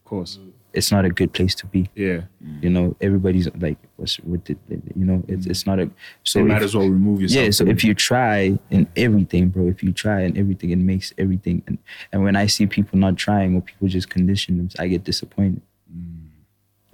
Of 0.00 0.04
course. 0.04 0.38
Mm. 0.38 0.52
It's 0.74 0.90
not 0.90 1.04
a 1.04 1.10
good 1.10 1.32
place 1.32 1.54
to 1.56 1.66
be. 1.66 1.90
Yeah. 1.94 2.22
You 2.60 2.70
know, 2.70 2.96
everybody's 3.00 3.48
like, 3.56 3.78
what's 3.96 4.18
with 4.20 4.48
it? 4.50 4.58
You 4.68 5.04
know, 5.04 5.24
it's 5.28 5.46
it's 5.46 5.66
not 5.66 5.78
a. 5.78 5.90
So 6.24 6.38
you 6.38 6.46
might 6.46 6.62
as 6.62 6.74
well 6.74 6.88
remove 6.88 7.20
yourself. 7.20 7.44
yeah. 7.44 7.50
So 7.50 7.66
if 7.66 7.84
you 7.84 7.94
try 7.94 8.58
in 8.70 8.88
everything, 8.96 9.48
bro, 9.48 9.68
if 9.68 9.82
you 9.82 9.92
try 9.92 10.22
in 10.22 10.36
everything, 10.36 10.70
it 10.70 10.76
makes 10.76 11.12
everything. 11.18 11.62
And 11.66 11.78
and 12.12 12.22
when 12.22 12.36
I 12.36 12.46
see 12.46 12.66
people 12.66 12.98
not 12.98 13.16
trying 13.16 13.56
or 13.56 13.60
people 13.60 13.88
just 13.88 14.08
condition 14.08 14.58
them, 14.58 14.68
I 14.78 14.88
get 14.88 15.04
disappointed. 15.04 15.62
Mm. 15.94 16.28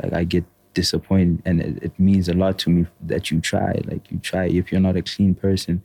Like 0.02 0.12
I 0.12 0.24
get 0.24 0.44
disappointed, 0.74 1.42
and 1.44 1.60
it, 1.60 1.82
it 1.82 2.00
means 2.00 2.28
a 2.28 2.34
lot 2.34 2.58
to 2.60 2.70
me 2.70 2.86
that 3.02 3.30
you 3.30 3.40
try. 3.40 3.80
Like 3.84 4.10
you 4.10 4.18
try. 4.18 4.46
If 4.46 4.72
you're 4.72 4.80
not 4.80 4.96
a 4.96 5.02
clean 5.02 5.34
person, 5.34 5.82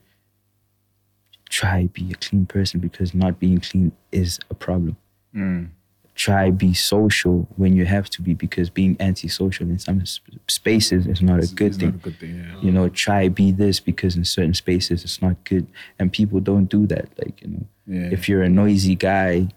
try 1.54 1.88
be 1.94 2.12
a 2.12 2.16
clean 2.16 2.46
person 2.48 2.80
because 2.80 3.14
not 3.14 3.40
being 3.40 3.60
clean 3.60 3.92
is 4.12 4.40
a 4.50 4.56
problem 4.56 4.98
mm. 5.36 5.70
Try 6.16 6.52
be 6.52 6.74
social 6.74 7.48
when 7.56 7.76
you 7.76 7.86
have 7.86 8.08
to 8.12 8.22
be 8.22 8.34
because 8.34 8.70
being 8.70 8.96
antisocial 9.00 9.68
in 9.70 9.80
some 9.80 10.04
spaces 10.48 11.08
is 11.08 11.22
not 11.22 11.44
a 11.44 11.48
good 11.56 11.68
it's 11.68 11.78
thing. 11.78 11.90
a 11.90 11.92
good 11.94 12.20
thing. 12.20 12.36
Yeah. 12.38 12.62
You 12.62 12.72
know, 12.72 12.90
try 12.90 13.30
be 13.30 13.52
this 13.52 13.80
because 13.80 14.16
in 14.16 14.26
certain 14.26 14.54
spaces 14.54 15.04
it's 15.04 15.22
not 15.22 15.44
good, 15.44 15.66
and 16.00 16.12
people 16.12 16.40
don't 16.40 16.66
do 16.66 16.86
that. 16.88 17.08
Like 17.18 17.42
you 17.42 17.48
know, 17.50 17.66
Yeah. 17.88 18.10
if 18.12 18.30
you're 18.30 18.44
a 18.44 18.50
noisy 18.50 18.96
guy, 18.96 19.50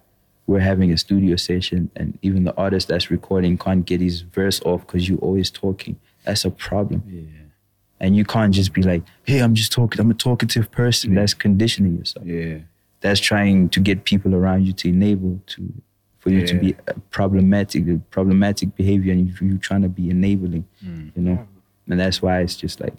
we're 0.47 0.61
having 0.61 0.93
a 0.93 0.97
studio 0.97 1.37
session, 1.37 1.91
and 1.97 2.19
even 2.23 2.45
the 2.45 2.55
artist 2.57 2.89
that's 2.89 3.11
recording 3.11 3.59
can't 3.59 3.85
get 3.85 4.01
his 4.01 4.21
verse 4.23 4.61
off 4.63 4.81
because 4.87 5.09
you're 5.09 5.19
always 5.19 5.51
talking. 5.51 5.97
That's 6.25 6.45
a 6.45 6.51
problem. 6.51 7.03
Yeah. 7.09 7.23
And 8.01 8.15
you 8.17 8.25
can't 8.25 8.53
just 8.55 8.73
be 8.73 8.83
like, 8.83 9.03
"Hey, 9.25 9.41
I'm 9.41 9.55
just 9.55 9.73
talking. 9.73 10.01
I'm 10.01 10.11
a 10.11 10.15
talkative 10.15 10.71
person." 10.71 11.15
That's 11.15 11.35
conditioning 11.35 11.97
yourself 11.99 12.27
Yeah. 12.27 12.59
that's 13.01 13.21
trying 13.21 13.69
to 13.71 13.81
get 13.81 14.05
people 14.05 14.35
around 14.35 14.67
you 14.67 14.73
to 14.73 14.89
enable 14.89 15.41
to 15.47 15.63
for 16.27 16.33
you 16.33 16.45
to 16.47 16.55
be 16.59 16.75
uh, 16.89 16.93
problematic 17.11 17.85
problematic 18.11 18.75
behavior 18.75 19.13
and 19.13 19.29
you, 19.29 19.49
you're 19.49 19.59
trying 19.59 19.83
to 19.83 19.89
be 19.89 20.11
enabling 20.11 20.65
Mm. 20.85 21.13
you 21.15 21.23
know 21.23 21.47
and 21.89 22.01
that's 22.01 22.21
why 22.21 22.41
it's 22.41 22.57
just 22.57 22.81
like 22.81 22.95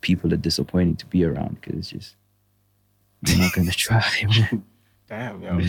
people 0.00 0.32
are 0.32 0.38
disappointing 0.38 0.96
to 0.96 1.06
be 1.06 1.24
around 1.24 1.60
because 1.60 1.76
it's 1.78 1.90
just 1.90 2.16
they're 3.22 3.36
not 3.36 3.52
gonna 3.52 3.70
try 3.86 4.02
man. 4.24 4.62
damn, 5.08 5.42
yo. 5.42 5.60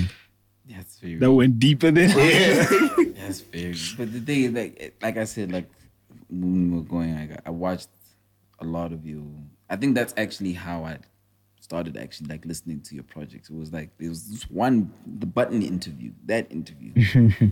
That's 0.70 1.00
very. 1.00 1.16
That 1.16 1.32
went 1.34 1.60
deeper 1.60 1.90
than. 1.92 2.10
yeah. 2.12 2.64
That's 3.20 3.42
very. 3.42 3.76
But 3.98 4.14
the 4.14 4.20
thing 4.22 4.44
is, 4.44 4.52
like, 4.54 4.96
like 5.02 5.18
I 5.18 5.24
said, 5.26 5.52
like 5.52 5.68
when 6.30 6.70
we 6.72 6.78
were 6.78 6.84
going, 6.84 7.16
like, 7.16 7.42
I 7.46 7.50
watched 7.50 7.90
a 8.60 8.66
lot 8.66 8.94
of 8.94 9.04
you. 9.06 9.34
I 9.70 9.76
think 9.78 9.96
that's 9.96 10.14
actually 10.16 10.54
how 10.54 10.84
I 10.86 11.00
started 11.70 11.98
actually 11.98 12.28
like 12.30 12.44
listening 12.46 12.82
to 12.82 12.96
your 12.96 13.04
projects. 13.04 13.52
It 13.52 13.56
was 13.56 13.72
like 13.72 13.96
there 14.00 14.10
was 14.10 14.28
this 14.28 14.50
one, 14.50 14.92
the 15.06 15.28
button 15.28 15.62
interview. 15.62 16.12
That 16.26 16.52
interview 16.52 16.94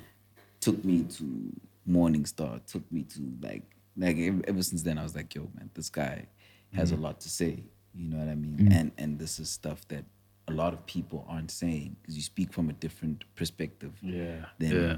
took 0.60 0.84
me 0.84 1.04
to 1.04 1.54
Morning 1.86 2.26
Star. 2.26 2.60
Took 2.66 2.92
me 2.92 3.04
to 3.04 3.22
like, 3.42 3.62
like 3.96 4.18
ev- 4.18 4.44
ever 4.48 4.64
since 4.64 4.82
then, 4.82 4.98
I 4.98 5.04
was 5.04 5.16
like, 5.16 5.36
yo, 5.36 5.44
man, 5.56 5.70
this 5.76 5.92
guy 5.92 6.26
has 6.74 6.92
a 6.92 6.96
mm. 6.96 7.02
lot 7.04 7.20
to 7.22 7.30
say. 7.30 7.64
You 7.94 8.10
know 8.10 8.18
what 8.18 8.28
I 8.28 8.34
mean? 8.34 8.58
Mm. 8.58 8.74
And 8.76 8.92
and 8.98 9.20
this 9.20 9.40
is 9.40 9.50
stuff 9.52 9.88
that 9.90 10.04
a 10.48 10.52
lot 10.52 10.74
of 10.74 10.84
people 10.88 11.24
aren't 11.30 11.52
saying 11.52 11.96
because 12.02 12.16
you 12.16 12.24
speak 12.24 12.52
from 12.52 12.70
a 12.72 12.74
different 12.74 13.24
perspective 13.36 13.94
Yeah. 14.02 14.46
than 14.58 14.72
Yeah. 14.72 14.98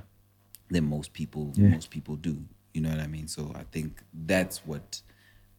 than 0.69 0.85
most 0.85 1.11
people 1.11 1.51
Yeah. 1.55 1.67
most 1.69 1.89
people 1.89 2.15
do. 2.15 2.35
You 2.73 2.81
know 2.83 2.89
what 2.89 3.01
I 3.01 3.07
mean? 3.07 3.27
So 3.27 3.51
I 3.53 3.63
think 3.63 4.01
that's 4.13 4.65
what 4.65 5.01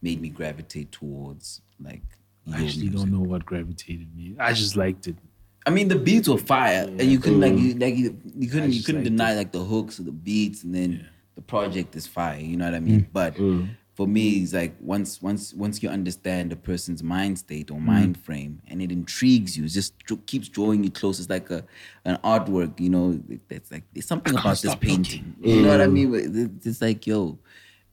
made 0.01 0.19
me 0.19 0.29
gravitate 0.29 0.91
towards 0.91 1.61
like 1.79 2.01
your 2.01 2.20
I 2.47 2.63
actually 2.63 2.89
music. 2.89 2.93
don't 2.93 3.11
know 3.11 3.19
what 3.19 3.45
gravitated 3.45 4.15
me. 4.15 4.35
I 4.39 4.53
just 4.53 4.75
liked 4.75 5.07
it. 5.07 5.15
I 5.65 5.69
mean, 5.69 5.89
the 5.89 5.95
beats 5.95 6.27
were 6.27 6.37
fire, 6.37 6.85
and 6.87 7.03
you 7.03 7.19
couldn't 7.19 7.39
like 7.39 7.53
you 7.53 7.75
like 7.75 7.95
you, 7.95 8.17
you 8.35 8.49
couldn't 8.49 8.73
you 8.73 8.83
couldn't 8.83 9.01
liked 9.03 9.17
deny 9.17 9.35
like 9.35 9.51
the 9.51 9.59
hooks 9.59 9.99
or 9.99 10.03
the 10.03 10.11
beats, 10.11 10.63
and 10.63 10.73
then 10.73 11.07
the 11.35 11.41
project 11.41 11.95
is 11.95 12.07
fire. 12.07 12.39
You 12.39 12.57
know 12.57 12.65
what 12.65 12.73
I 12.73 12.79
mean? 12.79 13.01
Mm. 13.01 13.07
But 13.13 13.35
mm. 13.35 13.69
for 13.93 14.07
me, 14.07 14.39
it's 14.39 14.53
like 14.53 14.75
once 14.79 15.21
once 15.21 15.53
once 15.53 15.83
you 15.83 15.89
understand 15.89 16.51
a 16.51 16.55
person's 16.55 17.03
mind 17.03 17.37
state 17.37 17.69
or 17.69 17.77
mm. 17.77 17.85
mind 17.85 18.17
frame, 18.23 18.59
and 18.69 18.81
it 18.81 18.91
intrigues 18.91 19.55
you, 19.55 19.65
it 19.65 19.69
just 19.69 19.97
dr- 19.99 20.25
keeps 20.25 20.49
drawing 20.49 20.83
you 20.83 20.89
close. 20.89 21.19
It's 21.19 21.29
like 21.29 21.51
a 21.51 21.63
an 22.05 22.17
artwork. 22.23 22.79
You 22.79 22.89
know, 22.89 23.21
that's 23.47 23.71
like 23.71 23.83
there's 23.93 24.07
something 24.07 24.33
about 24.33 24.59
this 24.59 24.73
painting. 24.75 25.35
You 25.41 25.61
know 25.61 25.69
what 25.69 25.81
I 25.81 25.87
mean? 25.87 26.11
But 26.11 26.21
It's 26.21 26.65
it's 26.65 26.81
like 26.81 27.05
yo. 27.05 27.37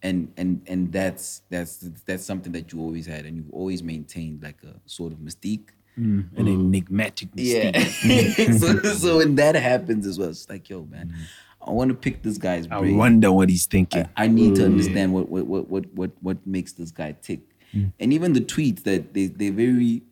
And 0.03 0.33
and 0.37 0.63
and 0.67 0.93
that's 0.93 1.43
that's 1.51 1.79
that's 2.07 2.25
something 2.25 2.53
that 2.53 2.73
you 2.73 2.81
always 2.81 3.07
had, 3.07 3.27
and 3.27 3.37
you've 3.37 3.51
always 3.51 3.83
maintained 3.83 4.43
like 4.43 4.63
a 4.63 4.75
sort 4.87 5.13
of 5.13 5.19
mystique. 5.19 5.71
Mm-hmm. 5.99 6.41
An 6.41 6.47
enigmatic 6.47 7.29
Yeah. 7.35 7.73
mystique. 7.73 8.59
so, 8.61 8.93
so 8.95 9.17
when 9.17 9.35
that 9.35 9.57
happens 9.57 10.07
as 10.07 10.17
well, 10.17 10.29
it's 10.29 10.49
like, 10.49 10.71
yo, 10.71 10.85
man, 10.85 11.09
mm-hmm. 11.09 11.23
I 11.69 11.73
want 11.73 11.89
to 11.89 11.95
pick 11.95 12.23
this 12.23 12.39
guy's 12.39 12.67
brain. 12.67 12.95
I 12.95 12.97
wonder 12.97 13.33
what 13.33 13.49
he's 13.49 13.67
thinking. 13.67 14.09
I, 14.17 14.25
I 14.25 14.27
need 14.29 14.55
to 14.57 14.63
mm. 14.63 14.67
understand 14.67 15.13
what, 15.13 15.29
what 15.29 15.47
what 15.47 15.69
what 15.69 15.95
what 15.95 16.11
what 16.21 16.47
makes 16.47 16.73
this 16.73 16.91
guy 16.91 17.13
tick. 17.21 17.41
Mm. 17.75 17.93
And 18.01 18.13
even 18.13 18.33
the 18.33 18.41
tweets 18.41 18.85
that 18.85 19.15
they 19.15 19.27
they 19.27 19.51
very 19.51 20.03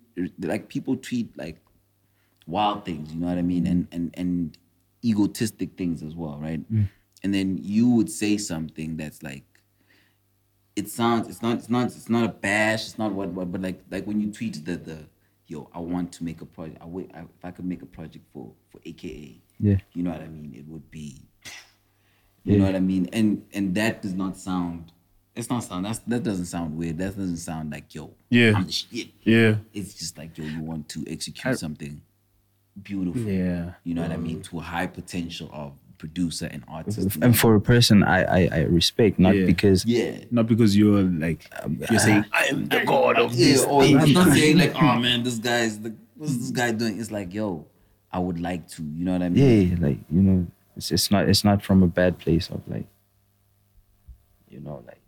like 0.40 0.68
people 0.68 0.96
tweet 0.96 1.36
like 1.38 1.58
wild 2.46 2.84
things, 2.84 3.12
you 3.12 3.20
know 3.20 3.28
what 3.28 3.38
I 3.38 3.42
mean? 3.42 3.64
Mm. 3.64 3.70
And 3.70 3.88
and 3.92 4.14
and 4.14 4.58
egotistic 5.04 5.76
things 5.76 6.02
as 6.02 6.14
well, 6.14 6.38
right? 6.40 6.60
And 7.22 7.34
then 7.34 7.58
you 7.62 7.88
would 7.90 8.10
say 8.10 8.36
something 8.36 8.96
that's 8.96 9.22
like 9.22 9.44
it 10.76 10.88
sounds 10.90 11.26
it's 11.28 11.42
not 11.42 11.56
it's 11.58 11.70
not 11.70 11.86
it's 11.86 12.08
not 12.08 12.24
a 12.24 12.28
bash, 12.28 12.84
it's 12.86 12.98
not 12.98 13.12
what 13.12 13.30
what 13.30 13.50
but 13.50 13.62
like 13.62 13.80
like 13.90 14.04
when 14.06 14.20
you 14.20 14.30
tweet 14.30 14.64
the 14.64 14.76
the 14.76 14.98
yo, 15.48 15.68
I 15.72 15.78
want 15.78 16.12
to 16.12 16.24
make 16.24 16.40
a 16.40 16.46
project. 16.46 16.78
I 16.82 16.86
wait 16.86 17.10
I, 17.14 17.20
if 17.20 17.44
I 17.44 17.50
could 17.50 17.64
make 17.64 17.82
a 17.82 17.86
project 17.86 18.24
for 18.32 18.52
for 18.68 18.80
AKA. 18.84 19.40
Yeah. 19.58 19.78
You 19.94 20.02
know 20.02 20.10
what 20.10 20.20
I 20.20 20.28
mean? 20.28 20.54
It 20.54 20.66
would 20.70 20.90
be 20.90 21.22
you 22.44 22.58
know 22.58 22.66
what 22.66 22.76
I 22.76 22.80
mean? 22.80 23.08
And 23.12 23.44
and 23.52 23.74
that 23.74 24.02
does 24.02 24.14
not 24.14 24.36
sound 24.36 24.92
it's 25.34 25.50
not 25.50 25.64
sound 25.64 25.84
that's 25.86 25.98
that 26.00 26.22
doesn't 26.22 26.46
sound 26.46 26.76
weird. 26.76 26.98
That 26.98 27.16
doesn't 27.16 27.38
sound 27.38 27.70
like 27.72 27.94
yo, 27.94 28.12
Yeah. 28.30 28.52
I'm 28.56 28.66
the 28.66 28.72
shit. 28.72 29.08
yeah. 29.22 29.56
It's 29.72 29.94
just 29.94 30.18
like 30.18 30.36
yo, 30.36 30.44
you 30.44 30.62
want 30.62 30.88
to 30.90 31.04
execute 31.08 31.58
something 31.58 32.02
beautiful. 32.82 33.20
Yeah. 33.22 33.72
You 33.84 33.94
know 33.94 34.02
what 34.02 34.12
I 34.12 34.16
mean? 34.16 34.40
Mm. 34.40 34.44
To 34.50 34.58
a 34.58 34.62
high 34.62 34.86
potential 34.86 35.48
of 35.52 35.72
producer 35.98 36.46
and 36.50 36.62
artist. 36.68 37.16
and 37.22 37.38
for 37.38 37.54
a 37.54 37.60
person 37.60 38.02
I 38.02 38.18
I, 38.22 38.48
I 38.52 38.60
respect 38.64 39.18
not 39.18 39.34
Yeah. 39.36 39.46
because 39.46 39.84
yeah. 39.84 40.24
Not 40.30 40.46
because 40.46 40.76
you're 40.76 41.02
like 41.02 41.46
um, 41.62 41.78
you're 41.90 41.98
saying 41.98 42.24
I 42.32 42.44
am 42.46 42.66
the 42.66 42.84
god 42.84 43.18
of 43.18 43.36
this. 43.36 43.64
or. 43.64 43.82
I'm 43.82 44.12
not 44.12 44.32
saying 44.36 44.58
like, 44.58 44.74
oh 44.76 44.98
man, 45.04 45.22
this 45.22 45.38
guy's 45.38 45.80
the 45.80 45.94
what's 46.16 46.36
this 46.36 46.50
guy 46.50 46.72
doing? 46.72 47.00
It's 47.00 47.10
like, 47.10 47.32
yo, 47.34 47.66
I 48.12 48.18
would 48.18 48.40
like 48.40 48.68
to. 48.74 48.82
You 48.82 49.04
know 49.04 49.12
what 49.12 49.22
I 49.22 49.28
mean? 49.30 49.70
yeah 49.70 49.86
like 49.86 49.98
you 50.10 50.22
know 50.22 50.46
It's 50.76 50.90
it's 50.92 51.10
not 51.10 51.28
it's 51.28 51.44
not 51.44 51.62
from 51.62 51.82
a 51.82 51.86
bad 51.88 52.18
place 52.18 52.48
of 52.50 52.60
like, 52.68 52.86
you 54.48 54.60
know, 54.60 54.82
like. 54.86 55.00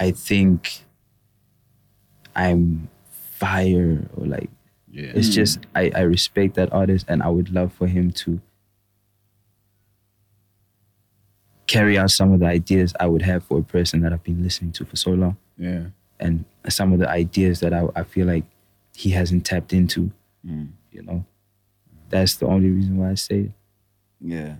I 0.00 0.10
think 0.10 0.82
I'm 2.34 2.88
fire 3.10 4.08
or 4.16 4.26
like 4.26 4.50
Yeah. 4.90 5.12
it's 5.14 5.28
just 5.28 5.60
I, 5.74 5.90
I 5.94 6.00
respect 6.02 6.54
that 6.56 6.72
artist 6.72 7.06
and 7.08 7.22
I 7.22 7.28
would 7.28 7.52
love 7.52 7.72
for 7.72 7.86
him 7.86 8.10
to 8.24 8.40
carry 11.66 11.96
out 11.98 12.10
some 12.10 12.32
of 12.32 12.40
the 12.40 12.46
ideas 12.46 12.94
I 13.00 13.06
would 13.06 13.22
have 13.22 13.44
for 13.44 13.58
a 13.58 13.62
person 13.62 14.00
that 14.02 14.12
I've 14.12 14.22
been 14.24 14.42
listening 14.42 14.72
to 14.72 14.84
for 14.84 14.96
so 14.96 15.10
long. 15.12 15.36
Yeah. 15.58 15.84
And 16.20 16.44
some 16.68 16.92
of 16.92 16.98
the 16.98 17.08
ideas 17.08 17.60
that 17.60 17.72
I, 17.72 17.86
I 17.96 18.04
feel 18.04 18.26
like 18.26 18.44
he 18.94 19.10
hasn't 19.10 19.44
tapped 19.46 19.72
into. 19.72 20.10
Mm. 20.46 20.68
You 20.92 21.02
know. 21.02 21.24
That's 22.10 22.36
the 22.36 22.46
only 22.46 22.70
reason 22.70 22.96
why 22.98 23.10
I 23.10 23.14
say 23.14 23.40
it. 23.40 23.50
Yeah. 24.20 24.56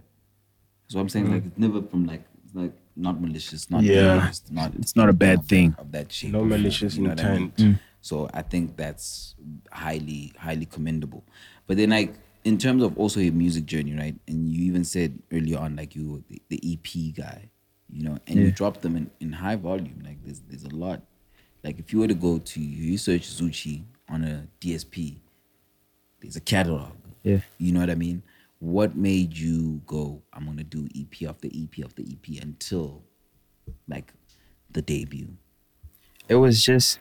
So 0.89 0.99
I'm 0.99 1.09
saying 1.09 1.31
like 1.33 1.47
it's 1.47 1.59
never 1.59 1.83
from 1.83 2.07
like 2.07 2.25
like 2.55 2.73
not 2.97 3.21
malicious, 3.21 3.71
not 3.71 3.83
Yeah. 3.83 4.17
malicious, 4.17 4.43
not 4.51 4.75
It's 4.77 4.97
not 4.97 5.09
a 5.09 5.13
bad 5.13 5.41
of- 5.41 5.47
thing. 5.47 5.75
of 5.79 5.93
that 5.93 6.11
shape. 6.13 6.33
No 6.33 6.45
malicious 6.45 6.97
you 6.97 7.03
know 7.05 7.11
what 7.11 7.25
I 7.25 7.33
mean? 7.35 7.43
intent. 7.43 7.57
Mm. 7.57 7.81
So 8.01 8.29
I 8.35 8.43
think 8.43 8.77
that's 8.77 9.35
highly, 9.73 10.33
highly 10.39 10.67
commendable. 10.67 11.25
But 11.67 11.77
then 11.79 11.91
like 11.91 12.15
in 12.45 12.59
terms 12.59 12.83
of 12.83 12.97
also 12.99 13.21
your 13.21 13.33
music 13.33 13.65
journey, 13.65 13.97
right? 13.97 14.15
And 14.29 14.51
you 14.51 14.65
even 14.65 14.85
said 14.85 15.19
earlier 15.33 15.59
on 15.59 15.77
like 15.77 15.97
you 15.97 16.13
were 16.13 16.21
the, 16.29 16.43
the 16.51 16.61
EP 16.75 17.15
guy, 17.17 17.51
you 17.91 18.05
know, 18.05 18.19
and 18.27 18.37
you 18.37 18.51
dropped 18.51 18.83
them 18.83 18.97
in, 18.97 19.11
in 19.21 19.33
high 19.33 19.57
volume. 19.57 20.03
Like 20.05 20.23
there's 20.25 20.41
there's 20.41 20.65
a 20.65 20.75
lot. 20.75 21.03
Like 21.63 21.79
if 21.79 21.93
you 21.93 22.01
were 22.01 22.09
to 22.09 22.15
go 22.15 22.39
to 22.39 22.61
you 22.61 22.99
search 22.99 23.23
Zoocci 23.23 23.85
on 24.11 24.25
a 24.25 24.47
DSP, 24.61 25.17
there's 26.21 26.37
a 26.37 26.41
catalog. 26.41 26.93
Yeah. 27.23 27.39
You 27.59 27.73
know 27.73 27.81
what 27.81 27.91
I 27.91 27.95
mean? 27.95 28.23
What 28.59 28.95
made 28.95 29.37
you 29.37 29.81
go, 29.87 30.23
I'm 30.33 30.45
gonna 30.45 30.65
do 30.65 30.87
EP 30.95 31.29
after 31.29 31.49
EP 31.49 31.83
after 31.83 32.03
EP 32.03 32.43
until 32.43 33.03
like 33.89 34.13
the 34.71 34.83
debut? 34.83 35.29
It 36.29 36.37
was 36.37 36.63
just 36.63 36.99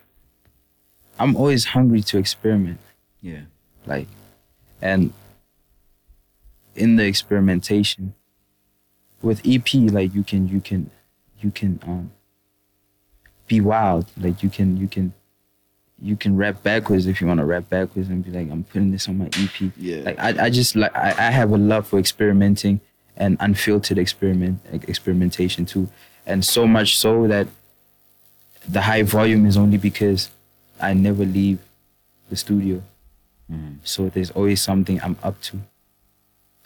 I'm 1.20 1.36
always 1.36 1.66
hungry 1.66 2.02
to 2.04 2.18
experiment. 2.18 2.80
Yeah. 3.22 3.42
like 3.86 4.08
and 4.82 5.14
in 6.76 6.96
the 6.96 7.06
experimentation 7.06 8.14
with 9.22 9.46
ep 9.48 9.74
like 9.74 10.14
you 10.14 10.24
can 10.24 10.48
you 10.48 10.60
can 10.60 10.90
you 11.40 11.52
can 11.52 11.80
um 11.88 12.12
be 13.48 13.60
wild. 13.62 14.06
Like 14.20 14.42
you 14.42 14.50
can 14.50 14.78
you 14.78 14.88
can 14.88 15.14
you 16.02 16.16
can 16.16 16.36
rap 16.36 16.64
backwards 16.64 17.06
if 17.08 17.22
you 17.22 17.28
want 17.28 17.40
to 17.40 17.46
rap 17.46 17.70
backwards 17.70 18.10
and 18.10 18.26
be 18.26 18.32
like 18.32 18.50
i'm 18.52 18.64
putting 18.64 18.92
this 18.92 19.08
on 19.08 19.18
my 19.18 19.28
ep 19.28 19.72
Yeah. 19.78 19.98
like 20.00 20.20
i, 20.20 20.46
I 20.46 20.50
just 20.50 20.76
like 20.76 20.94
I, 20.96 21.10
I 21.28 21.32
have 21.32 21.52
a 21.52 21.58
love 21.58 21.88
for 21.88 22.00
experimenting 22.00 22.82
and 23.16 23.38
unfiltered 23.40 23.98
experiment 24.00 24.60
experimentation 24.72 25.66
too. 25.66 25.88
And 26.26 26.44
so 26.44 26.66
much 26.66 26.98
so 26.98 27.28
that 27.28 27.48
the 28.68 28.82
high 28.82 29.04
volume 29.04 29.46
is 29.46 29.56
only 29.58 29.78
because 29.78 30.30
i 30.82 30.94
never 30.94 31.24
leave 31.26 31.60
the 32.30 32.36
studio. 32.36 32.82
So 33.84 34.10
there's 34.10 34.32
always 34.32 34.62
something 34.62 35.00
I'm 35.04 35.18
up 35.22 35.40
to 35.42 35.60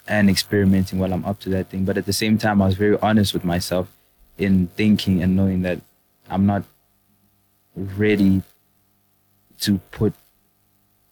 and 0.08 0.28
experimenting 0.30 0.98
while 0.98 1.12
I'm 1.12 1.24
up 1.24 1.38
to 1.40 1.48
that 1.50 1.68
thing. 1.68 1.84
But 1.84 1.98
at 1.98 2.06
the 2.06 2.12
same 2.12 2.38
time, 2.38 2.62
I 2.62 2.66
was 2.66 2.74
very 2.76 2.98
honest 3.00 3.34
with 3.34 3.44
myself 3.44 3.88
in 4.38 4.68
thinking 4.68 5.22
and 5.22 5.36
knowing 5.36 5.62
that 5.62 5.80
I'm 6.30 6.46
not 6.46 6.64
ready 7.76 8.42
to 9.60 9.78
put 9.90 10.14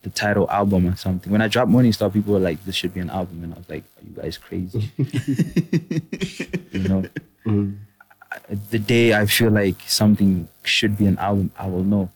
the 0.03 0.11
title 0.11 0.49
album 0.51 0.87
or 0.89 0.97
something. 0.97 1.33
When 1.33 1.43
I 1.43 1.49
dropped 1.49 1.71
Morning 1.71 1.93
Star, 1.93 2.11
people 2.11 2.33
were 2.35 2.39
like, 2.41 2.65
this 2.65 2.75
should 2.77 2.95
be 2.95 3.01
an 3.01 3.11
album. 3.11 3.43
And 3.45 3.55
I 3.55 3.59
was 3.59 3.69
like, 3.69 3.85
are 3.99 4.05
you 4.09 4.23
guys 4.23 4.39
crazy? 4.39 4.91
you 6.73 6.89
know? 6.89 7.05
I- 8.33 8.55
The 8.71 8.79
day 8.79 9.15
I 9.15 9.27
feel 9.27 9.51
like 9.51 9.77
something 9.87 10.49
should 10.63 10.97
be 10.97 11.07
an 11.07 11.19
album, 11.19 11.51
I 11.59 11.67
will 11.69 11.85
know. 11.85 12.11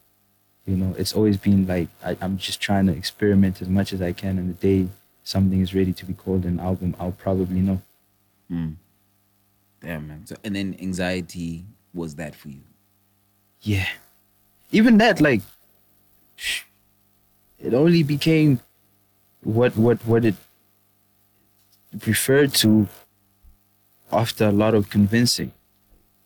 You 0.66 0.76
know, 0.76 0.94
it's 0.98 1.14
always 1.14 1.36
been 1.36 1.66
like 1.66 1.88
I, 2.04 2.16
I'm 2.20 2.36
just 2.38 2.60
trying 2.60 2.86
to 2.86 2.92
experiment 2.92 3.60
as 3.60 3.68
much 3.68 3.92
as 3.92 4.00
I 4.00 4.12
can. 4.12 4.38
And 4.38 4.56
the 4.56 4.60
day 4.68 4.88
something 5.30 5.60
is 5.60 5.74
ready 5.74 5.92
to 5.92 6.04
be 6.04 6.12
called 6.12 6.44
an 6.44 6.58
album, 6.58 6.96
I'll 6.98 7.12
probably 7.12 7.60
know. 7.60 7.80
Hmm. 8.48 8.70
Damn 9.80 10.08
man. 10.08 10.26
So 10.26 10.34
and 10.44 10.54
then 10.56 10.76
anxiety 10.80 11.64
was 11.94 12.16
that 12.16 12.34
for 12.34 12.48
you? 12.48 12.62
Yeah. 13.62 13.88
Even 14.72 14.98
that, 14.98 15.20
like, 15.20 15.42
it 17.58 17.74
only 17.74 18.02
became 18.02 18.60
what 19.42 19.76
what 19.76 19.98
what 20.06 20.24
it 20.24 20.34
referred 22.06 22.52
to 22.54 22.88
after 24.12 24.46
a 24.46 24.52
lot 24.52 24.74
of 24.74 24.90
convincing. 24.90 25.52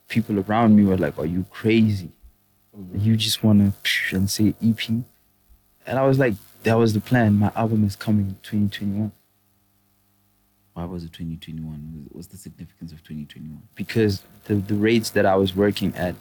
People 0.09 0.39
around 0.41 0.77
me 0.77 0.85
were 0.85 0.97
like, 0.97 1.19
"Are 1.19 1.27
you 1.27 1.45
crazy? 1.51 2.13
Mm-hmm. 2.77 2.99
You 3.01 3.17
just 3.17 3.43
want 3.43 3.59
to 3.61 4.17
and 4.17 4.31
say 4.31 4.55
EP?" 4.63 4.89
And 5.87 5.99
I 5.99 6.07
was 6.07 6.19
like, 6.19 6.35
"That 6.65 6.79
was 6.79 6.93
the 6.93 7.01
plan. 7.01 7.39
My 7.39 7.53
album 7.55 7.85
is 7.85 7.97
coming 7.97 8.27
in 8.27 8.39
2021." 8.43 9.13
Why 10.75 10.85
was 10.87 11.05
it 11.05 11.13
2021? 11.13 12.09
What's 12.11 12.27
the 12.27 12.37
significance 12.37 12.91
of 12.91 13.03
2021? 13.05 13.63
because 13.77 14.23
the, 14.47 14.57
the 14.57 14.75
rates 14.75 15.11
that 15.11 15.25
I 15.25 15.37
was 15.37 15.55
working 15.55 15.95
at 15.95 16.17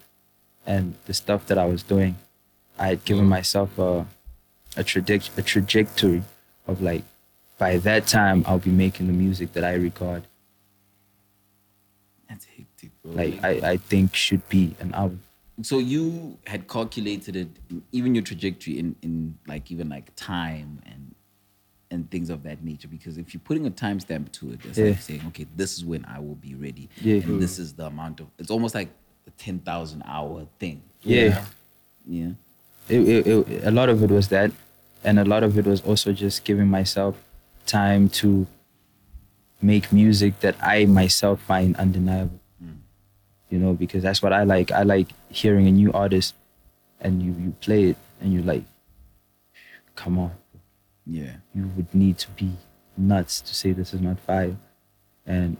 and 0.65 0.93
the 1.05 1.13
stuff 1.13 1.47
that 1.47 1.57
I 1.57 1.65
was 1.65 1.81
doing, 1.81 2.15
I 2.77 2.87
had 2.87 3.03
given 3.03 3.23
mm-hmm. 3.23 3.29
myself 3.31 3.77
a 3.79 4.05
a, 4.75 4.83
traje- 4.83 5.37
a 5.37 5.41
trajectory 5.41 6.23
of 6.67 6.81
like 6.81 7.03
by 7.57 7.77
that 7.77 8.07
time 8.07 8.43
I'll 8.47 8.59
be 8.59 8.71
making 8.71 9.07
the 9.07 9.13
music 9.13 9.53
that 9.53 9.63
I 9.63 9.73
record. 9.73 10.23
That's 12.29 12.45
hectic, 12.45 12.91
bro. 13.03 13.13
like 13.13 13.43
I, 13.43 13.71
I 13.71 13.77
think 13.77 14.15
should 14.15 14.47
be 14.49 14.75
an 14.79 14.93
album. 14.93 15.21
So 15.61 15.77
you 15.77 16.37
had 16.47 16.67
calculated 16.67 17.35
it, 17.35 17.47
even 17.91 18.15
your 18.15 18.23
trajectory 18.23 18.79
in 18.79 18.95
in 19.01 19.37
like 19.47 19.71
even 19.71 19.89
like 19.89 20.13
time 20.15 20.81
and 20.85 21.13
and 21.91 22.09
things 22.09 22.29
of 22.31 22.41
that 22.43 22.63
nature. 22.63 22.87
Because 22.87 23.17
if 23.17 23.33
you're 23.33 23.41
putting 23.41 23.67
a 23.67 23.71
timestamp 23.71 24.31
to 24.33 24.51
it, 24.53 24.59
it's 24.65 24.77
Yeah. 24.77 24.85
like 24.87 25.01
saying, 25.01 25.21
okay, 25.27 25.45
this 25.55 25.77
is 25.77 25.85
when 25.85 26.03
I 26.05 26.19
will 26.19 26.35
be 26.35 26.55
ready, 26.55 26.89
Yeah. 27.01 27.21
and 27.21 27.41
this 27.41 27.59
is 27.59 27.73
the 27.73 27.85
amount 27.85 28.19
of. 28.19 28.27
It's 28.39 28.49
almost 28.49 28.73
like 28.73 28.89
a 29.27 29.31
ten 29.31 29.59
thousand 29.59 30.03
hour 30.05 30.47
thing. 30.59 30.81
Yeah. 31.01 31.45
Yeah. 32.07 32.31
It, 32.89 33.07
it, 33.07 33.27
it, 33.27 33.63
a 33.63 33.71
lot 33.71 33.89
of 33.89 34.03
it 34.03 34.09
was 34.09 34.27
that 34.29 34.51
and 35.05 35.19
a 35.19 35.23
lot 35.25 35.43
of 35.43 35.57
it 35.57 35.65
was 35.65 35.81
also 35.81 36.11
just 36.11 36.43
giving 36.43 36.67
myself 36.67 37.15
time 37.65 38.09
to 38.09 38.45
make 39.61 39.93
music 39.93 40.39
that 40.41 40.55
I 40.61 40.85
myself 40.85 41.41
find 41.41 41.75
undeniable. 41.77 42.39
You 43.53 43.59
know, 43.59 43.73
because 43.73 44.01
that's 44.01 44.23
what 44.23 44.33
I 44.33 44.43
like. 44.45 44.71
I 44.71 44.81
like 44.81 45.09
hearing 45.29 45.67
a 45.67 45.71
new 45.71 45.91
artist 45.93 46.33
and 46.99 47.21
you, 47.21 47.31
you 47.39 47.51
play 47.61 47.83
it 47.91 47.97
and 48.19 48.33
you're 48.33 48.41
like, 48.53 48.63
come 49.95 50.17
on, 50.17 50.31
Yeah. 51.05 51.33
you 51.53 51.69
would 51.75 51.93
need 51.93 52.17
to 52.25 52.31
be 52.31 52.49
nuts 52.97 53.41
to 53.41 53.53
say 53.53 53.71
this 53.71 53.93
is 53.93 54.01
not 54.01 54.19
fire. 54.19 54.55
And 55.27 55.57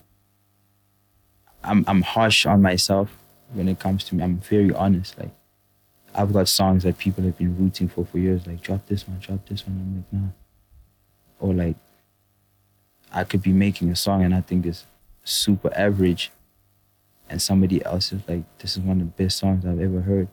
I'm 1.64 1.86
I'm 1.88 2.02
harsh 2.02 2.48
on 2.48 2.64
myself 2.64 3.16
when 3.54 3.68
it 3.70 3.78
comes 3.80 4.04
to 4.06 4.16
me. 4.16 4.24
I'm 4.24 4.40
very 4.40 4.74
honest. 4.74 5.20
Like 5.20 5.36
I've 6.16 6.34
got 6.34 6.48
songs 6.48 6.82
that 6.84 6.98
people 6.98 7.24
have 7.26 7.38
been 7.38 7.56
rooting 7.60 7.90
for 7.90 8.06
for 8.08 8.18
years. 8.18 8.48
Like 8.48 8.62
drop 8.62 8.88
this 8.88 9.08
one, 9.08 9.20
drop 9.20 9.48
this 9.48 9.68
one. 9.68 9.76
I'm 9.80 9.96
like 9.98 10.12
nah. 10.24 10.30
Or 11.40 11.54
like 11.54 11.76
I 13.12 13.24
could 13.24 13.44
be 13.44 13.54
making 13.54 13.92
a 13.92 13.96
song 13.96 14.24
and 14.24 14.34
I 14.34 14.42
think 14.42 14.66
it's 14.66 14.86
super 15.24 15.72
average, 15.78 16.32
and 17.30 17.42
somebody 17.42 17.84
else 17.86 18.12
is 18.12 18.22
like, 18.28 18.44
this 18.60 18.78
is 18.78 18.80
one 18.80 19.02
of 19.02 19.08
the 19.16 19.24
best 19.24 19.38
songs 19.38 19.66
I've 19.66 19.80
ever 19.82 20.02
heard. 20.02 20.28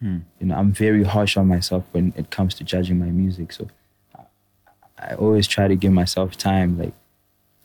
Hmm. 0.00 0.18
You 0.40 0.46
know, 0.48 0.56
I'm 0.56 0.72
very 0.72 1.04
harsh 1.04 1.36
on 1.36 1.48
myself 1.48 1.84
when 1.92 2.12
it 2.16 2.30
comes 2.30 2.54
to 2.56 2.64
judging 2.64 2.98
my 2.98 3.06
music. 3.06 3.52
So 3.52 3.68
I 4.98 5.14
always 5.14 5.46
try 5.46 5.68
to 5.68 5.76
give 5.76 5.92
myself 5.92 6.36
time, 6.36 6.78
like, 6.78 6.94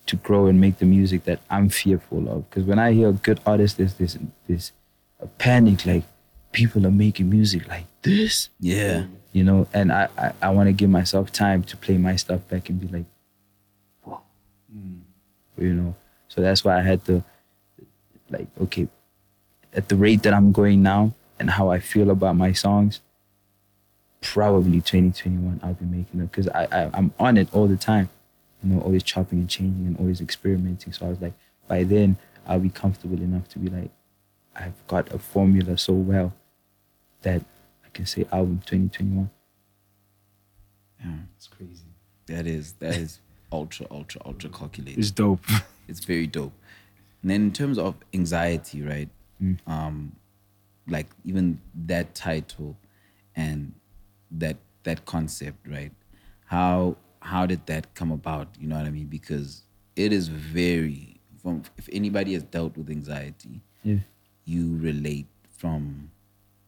to 0.07 0.15
grow 0.17 0.47
and 0.47 0.59
make 0.59 0.79
the 0.79 0.85
music 0.85 1.23
that 1.25 1.39
I'm 1.49 1.69
fearful 1.69 2.27
of. 2.29 2.49
Because 2.49 2.65
when 2.65 2.79
I 2.79 2.91
hear 2.91 3.09
a 3.09 3.13
good 3.13 3.39
artist, 3.45 3.77
there's 3.77 3.93
this 3.93 4.17
this 4.47 4.71
a 5.19 5.27
panic, 5.27 5.85
like 5.85 6.03
people 6.51 6.85
are 6.85 6.91
making 6.91 7.29
music 7.29 7.67
like 7.69 7.85
this, 8.01 8.49
Yeah. 8.59 9.05
you 9.31 9.43
know. 9.43 9.67
And 9.73 9.91
I 9.91 10.09
I, 10.17 10.33
I 10.41 10.49
want 10.49 10.67
to 10.67 10.73
give 10.73 10.89
myself 10.89 11.31
time 11.31 11.63
to 11.63 11.77
play 11.77 11.97
my 11.97 12.15
stuff 12.15 12.45
back 12.49 12.67
and 12.69 12.79
be 12.81 12.87
like, 12.87 13.05
whoa, 14.03 14.21
hmm. 14.73 14.99
you 15.57 15.73
know. 15.73 15.95
So 16.27 16.41
that's 16.41 16.63
why 16.65 16.77
I 16.77 16.81
had 16.81 17.05
to, 17.05 17.23
like, 18.31 18.47
okay, 18.61 18.87
at 19.73 19.89
the 19.89 19.95
rate 19.95 20.23
that 20.23 20.33
I'm 20.33 20.51
going 20.51 20.81
now 20.81 21.13
and 21.39 21.49
how 21.49 21.69
I 21.69 21.79
feel 21.79 22.09
about 22.09 22.35
my 22.35 22.51
songs, 22.51 23.01
probably 24.21 24.81
2021 24.81 25.59
I'll 25.63 25.73
be 25.73 25.85
making 25.85 26.19
them 26.19 26.27
because 26.27 26.47
I, 26.49 26.67
I 26.71 26.89
I'm 26.93 27.13
on 27.19 27.37
it 27.37 27.47
all 27.53 27.67
the 27.67 27.77
time, 27.77 28.09
you 28.63 28.73
know, 28.73 28.81
always 28.81 29.03
chopping 29.03 29.39
and 29.39 29.49
changing 29.49 29.87
and 29.87 29.97
always 29.97 30.21
experimenting. 30.21 30.93
So 30.93 31.05
I 31.05 31.09
was 31.09 31.21
like, 31.21 31.33
by 31.67 31.83
then 31.83 32.17
I'll 32.47 32.59
be 32.59 32.69
comfortable 32.69 33.17
enough 33.17 33.47
to 33.49 33.59
be 33.59 33.69
like, 33.69 33.89
I've 34.55 34.85
got 34.87 35.11
a 35.13 35.19
formula 35.19 35.77
so 35.77 35.93
well 35.93 36.33
that 37.21 37.41
I 37.85 37.89
can 37.93 38.05
say 38.05 38.25
album 38.31 38.61
2021. 38.65 39.29
Yeah. 41.03 41.11
It's 41.35 41.47
crazy. 41.47 41.85
That 42.27 42.45
is 42.45 42.73
that 42.73 42.95
is 42.95 43.19
ultra, 43.51 43.87
ultra, 43.89 44.21
ultra 44.25 44.49
calculated. 44.49 44.99
It's 44.99 45.11
dope. 45.11 45.45
It's 45.87 46.05
very 46.05 46.25
dope. 46.25 46.53
And 47.21 47.29
then 47.31 47.41
in 47.43 47.51
terms 47.53 47.77
of 47.77 47.95
anxiety, 48.13 48.81
right? 48.81 49.09
Um, 49.65 50.15
like 50.87 51.07
even 51.25 51.59
that 51.87 52.13
title 52.13 52.77
and 53.35 53.73
that 54.29 54.57
that 54.83 55.05
concept, 55.05 55.67
right? 55.67 55.91
How 56.45 56.97
how 57.21 57.45
did 57.47 57.65
that 57.65 57.93
come 57.95 58.11
about? 58.11 58.47
You 58.59 58.67
know 58.67 58.77
what 58.77 58.85
I 58.85 58.91
mean? 58.91 59.07
Because 59.07 59.63
it 59.95 60.13
is 60.13 60.27
very 60.27 61.19
from 61.41 61.63
if 61.77 61.89
anybody 61.91 62.33
has 62.33 62.43
dealt 62.43 62.77
with 62.77 62.89
anxiety, 62.89 63.61
Yeah. 63.83 63.97
you 64.45 64.77
relate 64.77 65.25
from 65.57 66.11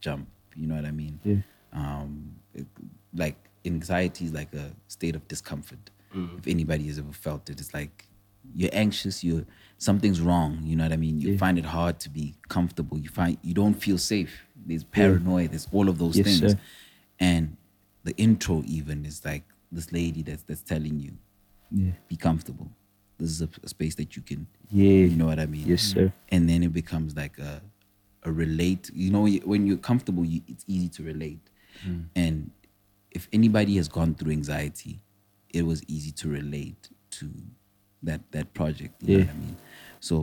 jump. 0.02 0.28
You 0.56 0.66
know 0.68 0.76
what 0.76 0.86
I 0.86 0.92
mean? 0.92 1.20
Yeah. 1.24 1.42
Um, 1.74 2.36
it- 2.56 2.68
like 3.16 3.38
anxiety 3.66 4.26
is 4.26 4.34
like 4.34 4.52
a 4.56 4.72
state 4.88 5.16
of 5.16 5.28
discomfort. 5.28 5.90
If 6.38 6.46
anybody 6.48 6.86
has 6.88 7.00
ever 7.00 7.12
felt 7.12 7.50
it, 7.50 7.60
it's 7.60 7.74
like 7.74 8.08
you're 8.56 8.70
anxious. 8.74 9.24
You're 9.24 9.46
something's 9.84 10.20
wrong. 10.22 10.52
You 10.64 10.76
know 10.78 10.84
what 10.88 10.94
I 10.94 10.98
mean? 11.06 11.20
You 11.22 11.32
Yeah. 11.32 11.38
find 11.46 11.58
it 11.58 11.66
hard 11.66 11.96
to 12.06 12.10
be 12.10 12.26
comfortable. 12.56 12.98
You 12.98 13.10
find 13.10 13.38
you 13.42 13.54
don't 13.54 13.74
feel 13.86 13.98
safe. 13.98 14.34
There's 14.68 14.84
paranoia. 14.84 15.48
There's 15.48 15.68
all 15.72 15.88
of 15.90 15.98
those 15.98 16.16
Yes, 16.18 16.26
things. 16.28 16.40
sir. 16.54 16.60
And 17.20 17.58
the 18.04 18.14
intro 18.18 18.64
even 18.66 19.06
is 19.06 19.24
like 19.26 19.44
this 19.72 19.92
lady 19.92 20.22
that's 20.28 20.44
that's 20.44 20.64
telling 20.74 21.00
you, 21.06 21.12
Yeah. 21.72 21.92
be 22.08 22.16
comfortable. 22.16 22.70
This 23.20 23.30
is 23.32 23.42
a, 23.42 23.50
a 23.64 23.70
space 23.76 23.96
that 23.96 24.16
you 24.16 24.22
can. 24.30 24.48
Yeah. 24.72 25.06
You 25.12 25.16
know 25.22 25.26
what 25.32 25.40
I 25.40 25.46
mean? 25.46 25.68
Yes, 25.68 25.84
sir. 25.84 26.12
and 26.30 26.42
then 26.50 26.64
it 26.64 26.74
becomes 26.74 27.16
like 27.16 27.38
a 27.40 27.62
a 28.26 28.32
relate 28.32 28.90
you 28.96 29.10
know 29.12 29.28
when 29.52 29.68
you're 29.68 29.84
comfortable 29.92 30.24
you, 30.24 30.40
it's 30.48 30.64
easy 30.66 30.88
to 30.88 31.04
relate 31.04 31.46
mm. 31.86 32.06
and 32.16 32.36
if 33.12 33.28
anybody 33.34 33.76
has 33.76 33.90
gone 33.90 34.12
through 34.16 34.32
anxiety 34.32 34.94
it 35.50 35.64
was 35.72 35.80
easy 35.90 36.10
to 36.22 36.30
relate 36.30 36.88
to 37.18 37.26
that 38.02 38.22
that 38.32 38.48
project 38.54 38.94
you 39.04 39.18
know 39.18 39.20
Yeah. 39.20 39.26
what 39.26 39.36
i 39.36 39.40
mean 39.46 39.58
so 40.04 40.16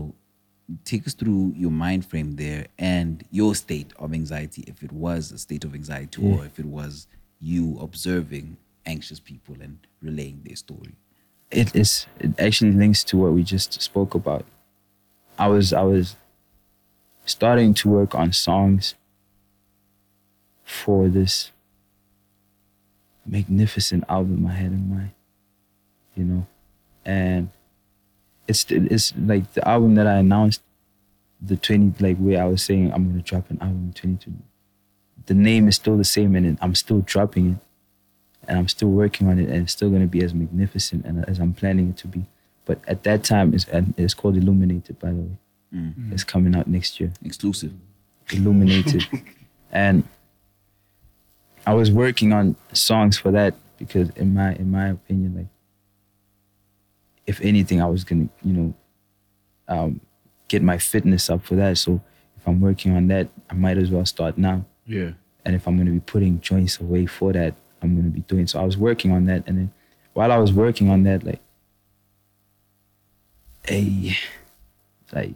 take 0.85 1.07
us 1.07 1.15
through 1.15 1.53
your 1.57 1.71
mind 1.71 2.03
frame 2.05 2.33
there 2.37 2.67
and 2.79 3.25
your 3.31 3.53
state 3.55 3.93
of 3.99 4.13
anxiety 4.13 4.63
if 4.67 4.83
it 4.83 4.93
was 4.93 5.33
a 5.33 5.39
state 5.39 5.65
of 5.65 5.75
anxiety 5.75 6.21
or 6.23 6.45
if 6.45 6.59
it 6.59 6.67
was 6.67 7.07
you 7.41 7.79
observing 7.81 8.57
anxious 8.87 9.21
people 9.21 9.57
and 9.61 9.79
relaying 10.01 10.41
their 10.45 10.57
story 10.57 10.95
it 11.51 11.75
is 11.75 12.07
it 12.19 12.39
actually 12.39 12.73
links 12.73 13.03
to 13.05 13.17
what 13.17 13.33
we 13.33 13.43
just 13.43 13.81
spoke 13.83 14.15
about. 14.15 14.45
I 15.39 15.49
was 15.49 15.73
I 15.73 15.83
was 15.83 16.17
starting 17.25 17.75
to 17.75 17.89
work 17.89 18.15
on 18.15 18.33
songs 18.33 18.95
for 20.65 21.09
this 21.09 21.51
magnificent 23.27 24.05
album 24.09 24.47
I 24.47 24.53
had 24.53 24.73
in 24.73 24.91
mind, 24.91 25.13
you 26.15 26.25
know, 26.25 26.47
and 27.05 27.51
it's 28.51 28.67
it's 28.71 29.15
like 29.17 29.53
the 29.55 29.67
album 29.67 29.95
that 29.95 30.07
I 30.07 30.17
announced, 30.19 30.63
the 31.41 31.57
twenty 31.57 31.93
like 32.01 32.19
where 32.19 32.43
I 32.43 32.47
was 32.47 32.63
saying 32.63 32.93
I'm 32.93 33.09
gonna 33.09 33.23
drop 33.23 33.51
an 33.51 33.59
album 33.61 33.87
in 33.89 33.93
twenty 33.93 34.17
twenty. 34.17 34.45
The 35.27 35.35
name 35.35 35.69
is 35.69 35.77
still 35.77 35.97
the 35.97 36.05
same, 36.05 36.35
and 36.35 36.59
I'm 36.61 36.75
still 36.75 37.01
dropping 37.01 37.53
it 37.53 37.59
and 38.51 38.59
I'm 38.59 38.69
still 38.69 38.89
working 38.89 39.29
on 39.29 39.39
it, 39.39 39.49
and 39.49 39.63
it's 39.63 39.73
still 39.73 39.91
going 39.91 40.03
to 40.03 40.09
be 40.09 40.25
as 40.25 40.35
magnificent 40.35 41.05
and 41.05 41.27
as 41.29 41.39
I'm 41.39 41.55
planning 41.55 41.91
it 41.91 41.97
to 41.99 42.09
be. 42.09 42.27
But 42.65 42.81
at 42.87 43.05
that 43.05 43.23
time, 43.23 43.55
it's 43.55 43.65
and 43.67 43.95
it's 43.97 44.15
called 44.15 44.37
Illuminated, 44.37 44.99
by 44.99 45.11
the 45.11 45.15
way. 45.15 45.37
Mm. 45.75 46.13
It's 46.13 46.25
coming 46.25 46.57
out 46.57 46.67
next 46.67 46.99
year. 46.99 47.13
exclusive 47.25 47.73
Illuminated, 48.33 49.07
and 49.73 50.05
I 51.67 51.75
was 51.75 51.91
working 51.91 52.33
on 52.33 52.57
songs 52.73 53.19
for 53.19 53.31
that 53.31 53.55
because, 53.79 54.11
in 54.11 54.35
my 54.35 54.55
in 54.55 54.71
my 54.71 54.89
opinion, 54.89 55.37
like 55.37 55.47
if 57.31 57.41
anything, 57.41 57.81
I 57.81 57.87
was 57.87 58.05
gonna 58.05 58.29
you 58.43 58.53
know 58.53 58.75
um, 59.69 60.01
get 60.49 60.63
my 60.63 60.79
fitness 60.79 61.31
up 61.31 61.43
for 61.45 61.55
that. 61.55 61.79
So 61.79 62.01
if 62.37 62.47
I'm 62.47 62.61
working 62.61 62.97
on 62.97 63.07
that, 63.09 63.29
I 63.49 63.55
might 63.55 63.79
as 63.79 63.91
well 63.91 64.05
start 64.05 64.37
now 64.37 64.65
yeah. 64.91 65.11
and 65.45 65.55
if 65.55 65.67
I'm 65.67 65.77
going 65.77 65.87
to 65.87 65.93
be 65.93 66.01
putting 66.01 66.41
joints 66.41 66.81
away 66.81 67.07
for 67.07 67.33
that, 67.33 67.55
I'm 67.81 67.95
going 67.95 68.05
to 68.05 68.11
be 68.11 68.21
doing. 68.21 68.47
So 68.47 68.61
I 68.61 68.65
was 68.65 68.77
working 68.77 69.13
on 69.13 69.27
that, 69.27 69.45
and 69.47 69.57
then 69.57 69.73
while 70.13 70.33
I 70.33 70.39
was 70.39 70.53
working 70.53 70.91
on 70.91 71.05
that, 71.05 71.25
like, 71.25 71.41
a 73.71 74.17
like 75.13 75.35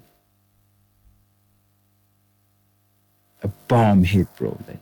a 3.43 3.49
bomb 3.69 4.03
hit, 4.03 4.27
bro, 4.37 4.59
like 4.67 4.81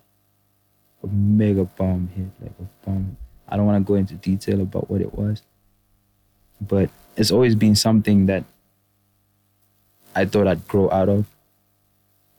a 1.03 1.07
mega 1.09 1.65
bomb 1.65 2.09
hit, 2.09 2.27
like 2.41 2.53
a 2.59 2.87
bomb. 2.87 3.17
I 3.49 3.57
don't 3.57 3.67
want 3.67 3.85
to 3.85 3.87
go 3.87 3.97
into 3.97 4.15
detail 4.15 4.63
about 4.63 4.91
what 4.91 5.03
it 5.03 5.13
was, 5.15 5.43
but 6.61 6.89
it's 7.17 7.31
always 7.31 7.55
been 7.55 7.75
something 7.77 8.27
that 8.27 8.45
I 10.15 10.25
thought 10.25 10.47
I'd 10.47 10.67
grow 10.69 10.91
out 10.91 11.09
of 11.09 11.27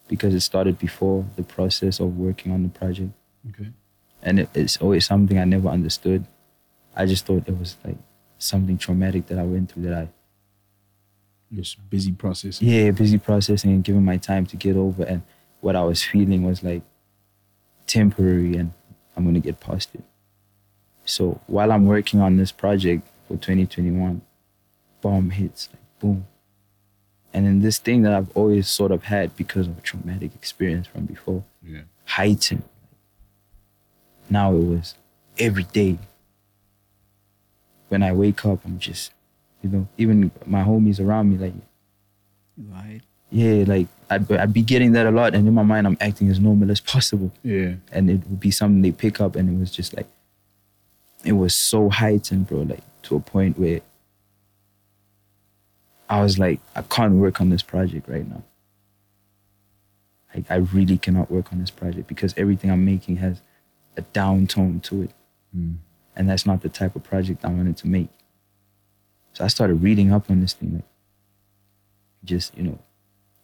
because 0.07 0.33
it 0.33 0.41
started 0.41 0.77
before 0.79 1.25
the 1.35 1.43
process 1.43 1.99
of 1.99 2.17
working 2.17 2.51
on 2.51 2.63
the 2.63 2.69
project. 2.69 3.11
Okay. 3.49 3.69
And 4.21 4.39
it, 4.41 4.49
it's 4.53 4.77
always 4.77 5.05
something 5.05 5.37
I 5.39 5.45
never 5.45 5.67
understood. 5.69 6.25
I 6.95 7.05
just 7.05 7.25
thought 7.25 7.47
it 7.47 7.57
was 7.57 7.77
like 7.83 7.97
something 8.37 8.77
traumatic 8.77 9.27
that 9.27 9.39
I 9.39 9.43
went 9.43 9.71
through 9.71 9.83
that 9.83 9.93
I, 9.93 10.07
Just 11.53 11.77
busy 11.89 12.11
processing. 12.11 12.67
yeah, 12.67 12.91
busy 12.91 13.17
processing 13.17 13.71
and 13.71 13.83
giving 13.83 14.05
my 14.05 14.17
time 14.17 14.45
to 14.47 14.55
get 14.55 14.75
over. 14.75 15.03
And 15.03 15.23
what 15.61 15.75
I 15.75 15.83
was 15.83 16.03
feeling 16.03 16.43
was 16.43 16.63
like 16.63 16.83
temporary 17.87 18.55
and 18.57 18.73
I'm 19.15 19.23
going 19.23 19.35
to 19.35 19.39
get 19.39 19.59
past 19.59 19.89
it. 19.95 20.03
So 21.05 21.39
while 21.47 21.71
I'm 21.71 21.85
working 21.85 22.21
on 22.21 22.37
this 22.37 22.51
project 22.51 23.07
for 23.27 23.33
2021, 23.33 24.21
bomb 25.03 25.29
hits, 25.29 25.69
like 25.71 25.81
boom. 25.99 26.25
And 27.33 27.45
then 27.45 27.61
this 27.61 27.77
thing 27.77 28.01
that 28.03 28.13
I've 28.13 28.31
always 28.35 28.67
sort 28.67 28.91
of 28.91 29.03
had 29.03 29.35
because 29.35 29.67
of 29.67 29.77
a 29.77 29.81
traumatic 29.81 30.33
experience 30.35 30.87
from 30.87 31.05
before, 31.05 31.43
Yeah. 31.63 31.81
heightened. 32.05 32.63
Now 34.29 34.53
it 34.55 34.63
was 34.63 34.95
every 35.37 35.63
day. 35.65 35.97
When 37.89 38.01
I 38.01 38.11
wake 38.13 38.45
up, 38.45 38.59
I'm 38.65 38.79
just, 38.79 39.11
you 39.61 39.69
know, 39.69 39.87
even 39.97 40.31
my 40.45 40.63
homies 40.63 40.99
around 41.03 41.29
me, 41.31 41.37
like, 41.37 41.53
right 42.71 43.01
yeah, 43.35 43.63
like 43.65 43.87
I'd, 44.11 44.27
be- 44.27 44.37
I'd 44.37 44.53
be 44.53 44.61
getting 44.61 44.91
that 44.91 45.07
a 45.07 45.11
lot. 45.11 45.33
And 45.33 45.47
in 45.47 45.55
my 45.55 45.63
mind, 45.63 45.87
I'm 45.87 45.97
acting 45.99 46.29
as 46.29 46.39
normal 46.39 46.69
as 46.69 46.79
possible. 46.79 47.31
Yeah. 47.41 47.73
And 47.91 48.09
it 48.11 48.21
would 48.29 48.39
be 48.39 48.51
something 48.51 48.83
they 48.83 48.91
pick 48.91 49.19
up. 49.19 49.35
And 49.35 49.49
it 49.49 49.59
was 49.59 49.71
just 49.71 49.95
like, 49.95 50.05
it 51.25 51.31
was 51.31 51.55
so 51.55 51.89
heightened, 51.89 52.45
bro, 52.47 52.59
like 52.61 52.83
to 53.03 53.15
a 53.15 53.19
point 53.19 53.57
where 53.57 53.81
I 56.13 56.21
was 56.21 56.37
like, 56.37 56.59
I 56.75 56.83
can't 56.83 57.15
work 57.15 57.41
on 57.41 57.49
this 57.49 57.63
project 57.63 58.07
right 58.07 58.27
now. 58.29 58.43
Like, 60.35 60.45
I 60.47 60.57
really 60.57 60.99
cannot 60.99 61.31
work 61.31 61.51
on 61.51 61.59
this 61.59 61.71
project 61.71 62.07
because 62.07 62.35
everything 62.37 62.69
I'm 62.69 62.85
making 62.85 63.15
has 63.17 63.41
a 63.97 64.01
down 64.01 64.45
tone 64.45 64.79
to 64.81 65.01
it. 65.03 65.11
Mm. 65.57 65.77
And 66.15 66.29
that's 66.29 66.45
not 66.45 66.61
the 66.61 66.69
type 66.69 66.95
of 66.95 67.03
project 67.03 67.43
I 67.43 67.47
wanted 67.47 67.77
to 67.77 67.87
make. 67.87 68.09
So 69.33 69.43
I 69.43 69.47
started 69.47 69.81
reading 69.81 70.13
up 70.13 70.29
on 70.29 70.39
this 70.39 70.53
thing, 70.53 70.75
like, 70.75 70.85
just, 72.23 72.55
you 72.55 72.63
know, 72.63 72.77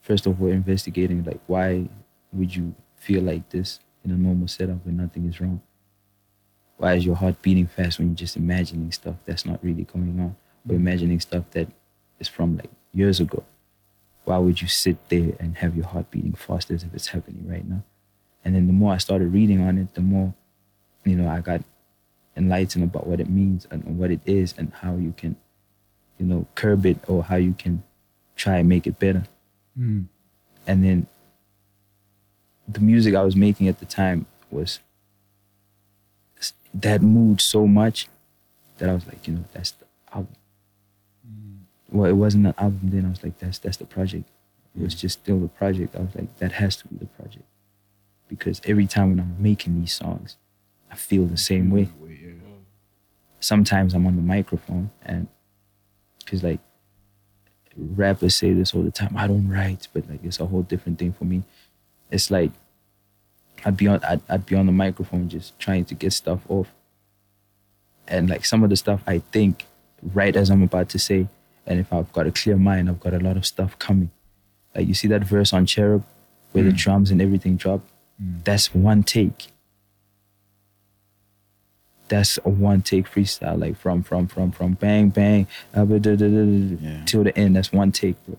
first 0.02 0.28
of 0.28 0.40
all, 0.40 0.50
investigating, 0.50 1.24
like, 1.24 1.42
why 1.48 1.90
would 2.32 2.56
you 2.56 2.76
feel 2.98 3.24
like 3.24 3.50
this 3.50 3.80
in 4.06 4.12
a 4.12 4.16
normal 4.16 4.48
setup 4.48 4.86
when 4.86 4.98
nothing 4.98 5.28
is 5.28 5.42
wrong? 5.42 5.60
Why 6.78 6.94
is 6.94 7.04
your 7.04 7.16
heart 7.16 7.42
beating 7.42 7.66
fast 7.66 7.98
when 7.98 8.10
you're 8.10 8.16
just 8.16 8.38
imagining 8.38 8.92
stuff 8.92 9.16
that's 9.26 9.46
not 9.46 9.60
really 9.64 9.86
going 9.86 10.20
on? 10.20 10.36
Or 10.70 10.76
imagining 10.76 11.20
stuff 11.20 11.46
that 11.52 11.68
is 12.20 12.28
from 12.28 12.58
like 12.58 12.70
years 12.94 13.20
ago? 13.20 13.44
Why 14.26 14.38
would 14.38 14.62
you 14.62 14.68
sit 14.68 14.98
there 15.10 15.34
and 15.40 15.58
have 15.58 15.76
your 15.76 15.86
heart 15.86 16.12
beating 16.12 16.34
fast 16.34 16.70
as 16.72 16.84
if 16.84 16.94
it's 16.94 17.08
happening 17.08 17.46
right 17.48 17.68
now? 17.68 17.84
And 18.46 18.56
then 18.56 18.68
the 18.68 18.74
more 18.74 18.94
I 18.94 18.98
started 18.98 19.34
reading 19.34 19.62
on 19.62 19.78
it, 19.78 19.94
the 19.96 20.02
more, 20.02 20.34
you 21.04 21.16
know, 21.16 21.28
I 21.28 21.42
got 21.42 21.62
enlightened 22.38 22.84
about 22.84 23.08
what 23.08 23.20
it 23.20 23.30
means 23.30 23.68
and 23.70 23.98
what 23.98 24.12
it 24.12 24.22
is 24.26 24.54
and 24.58 24.72
how 24.74 24.96
you 24.96 25.14
can, 25.18 25.36
you 26.18 26.26
know, 26.26 26.46
curb 26.56 26.86
it 26.86 26.98
or 27.08 27.24
how 27.24 27.36
you 27.36 27.54
can 27.54 27.84
try 28.36 28.58
and 28.58 28.70
make 28.70 28.88
it 28.88 29.00
better. 29.00 29.24
Mm. 29.78 30.06
And 30.68 30.84
then 30.84 31.08
the 32.68 32.80
music 32.80 33.16
I 33.16 33.24
was 33.24 33.36
making 33.36 33.68
at 33.68 33.80
the 33.80 33.86
time 33.86 34.26
was 34.52 34.80
that 36.74 37.02
mood 37.02 37.42
so 37.42 37.68
much 37.68 38.08
that 38.78 38.90
I 38.90 38.94
was 38.94 39.06
like, 39.08 39.28
you 39.28 39.34
know, 39.34 39.44
that's 39.54 39.72
the. 39.72 39.86
Well, 41.92 42.10
it 42.10 42.14
wasn't 42.14 42.48
an 42.48 42.54
album 42.58 42.82
then. 42.84 43.06
I 43.06 43.10
was 43.10 43.24
like, 43.24 43.40
that's 43.40 43.58
that's 43.58 43.78
the 43.78 43.86
project. 43.86 44.30
It 44.78 44.84
was 44.84 44.96
just 44.96 45.20
still 45.22 45.40
the 45.40 45.48
project. 45.48 45.96
I 45.96 46.00
was 46.00 46.16
like, 46.16 46.38
that 46.38 46.54
has 46.54 46.76
to 46.78 46.88
be 46.88 46.98
the 46.98 47.08
project. 47.08 47.46
Because 48.28 48.62
every 48.66 48.86
time 48.86 49.10
when 49.10 49.20
I'm 49.20 49.36
making 49.40 49.80
these 49.80 49.94
songs, 49.94 50.38
I 50.92 50.96
feel 50.96 51.26
the 51.26 51.38
same 51.38 51.72
way. 51.72 51.90
Sometimes 53.40 53.94
I'm 53.94 54.06
on 54.06 54.16
the 54.16 54.22
microphone 54.22 54.92
and 55.04 55.28
because 56.20 56.44
like 56.44 56.60
rappers 57.76 58.36
say 58.36 58.54
this 58.54 58.74
all 58.74 58.84
the 58.84 58.92
time. 58.92 59.16
I 59.18 59.28
don't 59.28 59.48
write, 59.48 59.88
but 59.94 60.10
like 60.10 60.24
it's 60.24 60.40
a 60.40 60.46
whole 60.46 60.62
different 60.62 61.00
thing 61.00 61.14
for 61.14 61.24
me. 61.24 61.44
It's 62.12 62.30
like 62.30 62.52
I'd 63.66 63.78
be 63.78 63.88
on 63.88 64.04
I'd, 64.04 64.22
I'd 64.30 64.46
be 64.46 64.56
on 64.56 64.66
the 64.66 64.72
microphone 64.72 65.30
just 65.30 65.58
trying 65.58 65.86
to 65.86 65.96
get 65.96 66.14
stuff 66.14 66.42
off. 66.50 66.68
And 68.08 68.30
like 68.30 68.46
some 68.46 68.64
of 68.64 68.70
the 68.70 68.76
stuff 68.76 69.02
I 69.08 69.20
think 69.20 69.66
right 70.14 70.36
as 70.36 70.50
I'm 70.50 70.64
about 70.64 70.90
to 70.90 71.00
say. 71.00 71.28
And 71.70 71.80
if 71.80 71.94
I've 71.94 72.12
got 72.12 72.26
a 72.28 72.32
clear 72.32 72.58
mind, 72.58 72.90
I've 72.90 73.00
got 73.00 73.14
a 73.14 73.20
lot 73.20 73.38
of 73.38 73.46
stuff 73.46 73.78
coming. 73.80 74.10
Like 74.76 74.88
you 74.88 74.94
see 74.96 75.08
that 75.10 75.24
verse 75.24 75.54
on 75.54 75.66
Cherub 75.66 76.04
where 76.52 76.64
the 76.64 76.72
drums 76.72 77.12
and 77.12 77.22
everything 77.22 77.56
drop? 77.58 77.82
That's 78.20 78.74
one 78.74 79.04
take. 79.04 79.48
That's 82.08 82.40
a 82.44 82.50
one 82.50 82.82
take 82.82 83.08
freestyle, 83.10 83.60
like 83.60 83.78
from 83.78 84.02
from 84.02 84.28
from 84.28 84.52
from 84.52 84.74
bang 84.74 85.10
bang 85.10 85.46
uh, 85.78 85.86
Yeah. 85.86 87.04
till 87.06 87.24
the 87.24 87.34
end. 87.38 87.56
That's 87.56 87.72
one 87.72 87.92
take, 87.92 88.16
bro. 88.26 88.38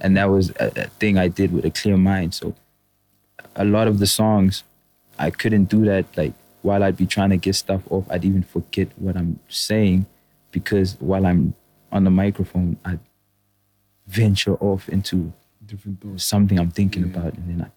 And 0.00 0.16
that 0.16 0.30
was 0.30 0.50
a, 0.58 0.72
a 0.76 0.86
thing 0.98 1.18
I 1.18 1.28
did 1.28 1.52
with 1.52 1.66
a 1.66 1.70
clear 1.70 1.96
mind. 1.98 2.32
So 2.34 2.54
a 3.54 3.64
lot 3.66 3.86
of 3.86 3.98
the 3.98 4.06
songs, 4.06 4.64
I 5.18 5.30
couldn't 5.30 5.66
do 5.66 5.84
that. 5.84 6.06
Like 6.16 6.32
while 6.62 6.82
I'd 6.82 6.96
be 6.96 7.06
trying 7.06 7.30
to 7.30 7.36
get 7.36 7.54
stuff 7.54 7.82
off, 7.90 8.06
I'd 8.10 8.24
even 8.24 8.42
forget 8.42 8.88
what 8.96 9.14
I'm 9.14 9.38
saying 9.48 10.06
because 10.50 10.96
while 11.00 11.26
I'm 11.26 11.54
on 11.94 12.04
the 12.04 12.10
microphone, 12.10 12.76
I'd 12.84 13.00
venture 14.06 14.56
off 14.56 14.88
into 14.90 15.32
Different 15.66 16.02
thoughts. 16.02 16.24
something 16.24 16.58
I'm 16.58 16.70
thinking 16.70 17.04
about, 17.04 17.32
and 17.34 17.48
then 17.48 17.62
I. 17.66 17.70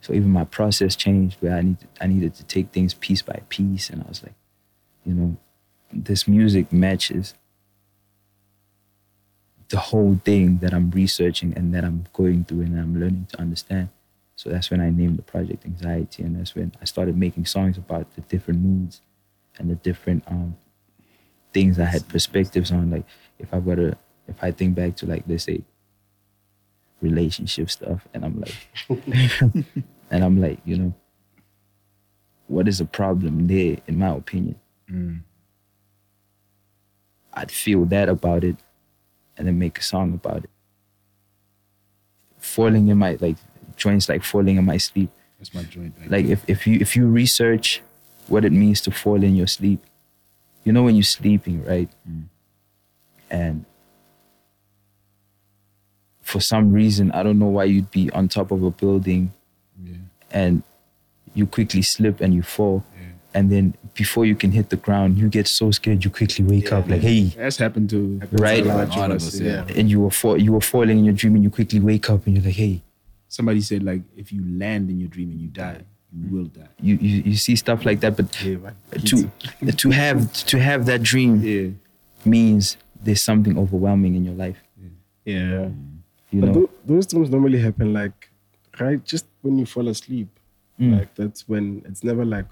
So 0.00 0.12
even 0.12 0.30
my 0.30 0.44
process 0.44 0.96
changed 0.96 1.38
where 1.40 1.54
I 1.54 1.62
need 1.62 1.78
I 1.98 2.06
needed 2.06 2.34
to 2.34 2.44
take 2.44 2.72
things 2.72 2.92
piece 2.92 3.22
by 3.22 3.40
piece, 3.48 3.88
and 3.90 4.02
I 4.02 4.08
was 4.08 4.22
like, 4.22 4.34
you 5.04 5.14
know, 5.14 5.36
this 5.92 6.28
music 6.28 6.72
matches 6.72 7.34
the 9.68 9.78
whole 9.78 10.20
thing 10.24 10.58
that 10.58 10.74
I'm 10.74 10.90
researching 10.90 11.54
and 11.56 11.74
that 11.74 11.84
I'm 11.84 12.04
going 12.12 12.44
through 12.44 12.62
and 12.62 12.78
I'm 12.78 13.00
learning 13.00 13.28
to 13.30 13.40
understand. 13.40 13.88
So 14.36 14.50
that's 14.50 14.70
when 14.70 14.80
I 14.80 14.90
named 14.90 15.16
the 15.16 15.22
project 15.22 15.64
Anxiety, 15.64 16.22
and 16.22 16.38
that's 16.38 16.54
when 16.54 16.72
I 16.82 16.84
started 16.84 17.16
making 17.16 17.46
songs 17.46 17.78
about 17.78 18.14
the 18.14 18.20
different 18.22 18.60
moods 18.60 19.00
and 19.58 19.70
the 19.70 19.74
different 19.76 20.22
um, 20.26 20.56
things 21.54 21.78
I 21.78 21.84
had 21.84 22.06
perspectives 22.08 22.70
on. 22.70 22.90
Like 22.90 23.04
if 23.38 23.54
I 23.54 23.58
were 23.58 23.76
to, 23.76 23.96
if 24.28 24.36
I 24.42 24.50
think 24.50 24.74
back 24.74 24.96
to 24.96 25.06
like 25.06 25.24
let's 25.26 25.44
say 25.44 25.62
relationship 27.00 27.70
stuff, 27.70 28.06
and 28.12 28.24
I'm 28.24 28.40
like, 28.40 28.68
and 30.10 30.24
I'm 30.24 30.40
like, 30.40 30.58
you 30.64 30.76
know, 30.76 30.94
what 32.48 32.68
is 32.68 32.78
the 32.78 32.84
problem 32.84 33.46
there? 33.46 33.78
In 33.86 33.98
my 33.98 34.08
opinion, 34.08 34.60
mm. 34.90 35.20
I'd 37.32 37.50
feel 37.50 37.84
that 37.86 38.08
about 38.08 38.44
it, 38.44 38.56
and 39.38 39.46
then 39.46 39.58
make 39.58 39.78
a 39.78 39.82
song 39.82 40.12
about 40.12 40.44
it. 40.44 40.50
Falling 42.38 42.88
in 42.88 42.98
my 42.98 43.16
like 43.20 43.36
joints, 43.76 44.08
like 44.08 44.24
falling 44.24 44.56
in 44.56 44.64
my 44.64 44.76
sleep. 44.76 45.10
That's 45.38 45.54
my 45.54 45.62
joint. 45.62 45.94
Right 46.00 46.10
Like 46.10 46.26
if, 46.26 46.44
if 46.48 46.66
you 46.66 46.78
if 46.80 46.96
you 46.96 47.06
research 47.06 47.82
what 48.28 48.44
it 48.44 48.52
means 48.52 48.80
to 48.82 48.90
fall 48.90 49.22
in 49.22 49.34
your 49.34 49.46
sleep, 49.46 49.84
you 50.64 50.72
know 50.72 50.82
when 50.82 50.94
you're 50.96 51.02
sleeping, 51.02 51.64
right? 51.64 51.88
Mm. 52.08 52.24
And 53.30 53.64
for 56.22 56.40
some 56.40 56.72
reason, 56.72 57.10
I 57.12 57.22
don't 57.22 57.38
know 57.38 57.46
why 57.48 57.64
you'd 57.64 57.90
be 57.90 58.10
on 58.10 58.28
top 58.28 58.50
of 58.50 58.62
a 58.62 58.70
building 58.70 59.32
Yeah. 59.84 59.96
and 60.30 60.62
you 61.34 61.46
quickly 61.46 61.82
slip 61.82 62.20
and 62.20 62.32
you 62.34 62.42
fall. 62.42 62.84
Yeah. 62.94 63.06
And 63.34 63.50
then 63.50 63.74
before 63.94 64.24
you 64.24 64.34
can 64.36 64.52
hit 64.52 64.70
the 64.70 64.76
ground, 64.76 65.18
you 65.18 65.28
get 65.28 65.46
so 65.48 65.70
scared 65.70 66.04
you 66.04 66.10
quickly 66.10 66.44
wake 66.44 66.72
up 66.72 66.88
like, 66.88 67.00
hey, 67.02 67.24
That's 67.36 67.58
happened 67.58 67.90
to 67.90 68.20
Right. 68.32 68.62
to 68.64 68.70
a 68.70 68.74
A 68.74 68.76
lot 68.86 68.96
lot 68.96 69.10
of 69.10 69.16
of 69.16 69.22
us. 69.22 69.28
us, 69.34 69.40
Yeah. 69.40 69.64
yeah. 69.68 69.74
and 69.76 69.90
you 69.90 70.00
were 70.00 70.10
fall, 70.10 70.40
you 70.40 70.52
were 70.52 70.60
falling 70.60 70.98
in 70.98 71.04
your 71.04 71.14
dream 71.14 71.34
and 71.34 71.44
you 71.44 71.50
quickly 71.50 71.80
wake 71.80 72.08
up 72.08 72.26
and 72.26 72.36
you're 72.36 72.44
like, 72.44 72.54
hey, 72.54 72.82
Somebody 73.28 73.60
said 73.62 73.82
like 73.82 74.02
if 74.16 74.32
you 74.32 74.44
land 74.58 74.88
in 74.90 75.00
your 75.00 75.08
dream 75.08 75.30
and 75.32 75.40
you 75.40 75.48
die, 75.48 75.78
you 75.80 75.84
will 76.30 76.44
die. 76.46 76.68
you 76.80 76.94
you, 76.96 77.22
you 77.30 77.36
see 77.36 77.56
stuff 77.56 77.84
like 77.84 78.00
that, 78.00 78.16
but 78.16 78.26
Yeah, 78.44 78.56
man. 78.56 78.74
to 79.10 79.30
to 79.82 79.90
have 79.90 80.32
to 80.50 80.56
have 80.60 80.86
that 80.86 81.02
dream 81.02 81.40
Yeah. 81.42 81.68
means 82.24 82.76
there's 83.04 83.20
something 83.20 83.58
overwhelming 83.58 84.14
in 84.14 84.24
your 84.24 84.34
life. 84.34 84.58
Yeah. 85.24 85.68
Mm-hmm. 85.70 85.90
You 86.30 86.40
But 86.40 86.46
know, 86.46 86.52
tho- 86.54 86.70
those 86.86 87.06
dreams 87.06 87.30
normally 87.30 87.60
happen 87.60 87.92
like 87.92 88.30
right 88.80 89.02
just 89.04 89.26
when 89.42 89.58
you 89.58 89.66
fall 89.66 89.88
asleep. 89.88 90.28
Mm. 90.80 90.98
Like 90.98 91.14
that's 91.14 91.48
when 91.48 91.82
it's 91.88 92.02
never 92.02 92.24
like 92.24 92.46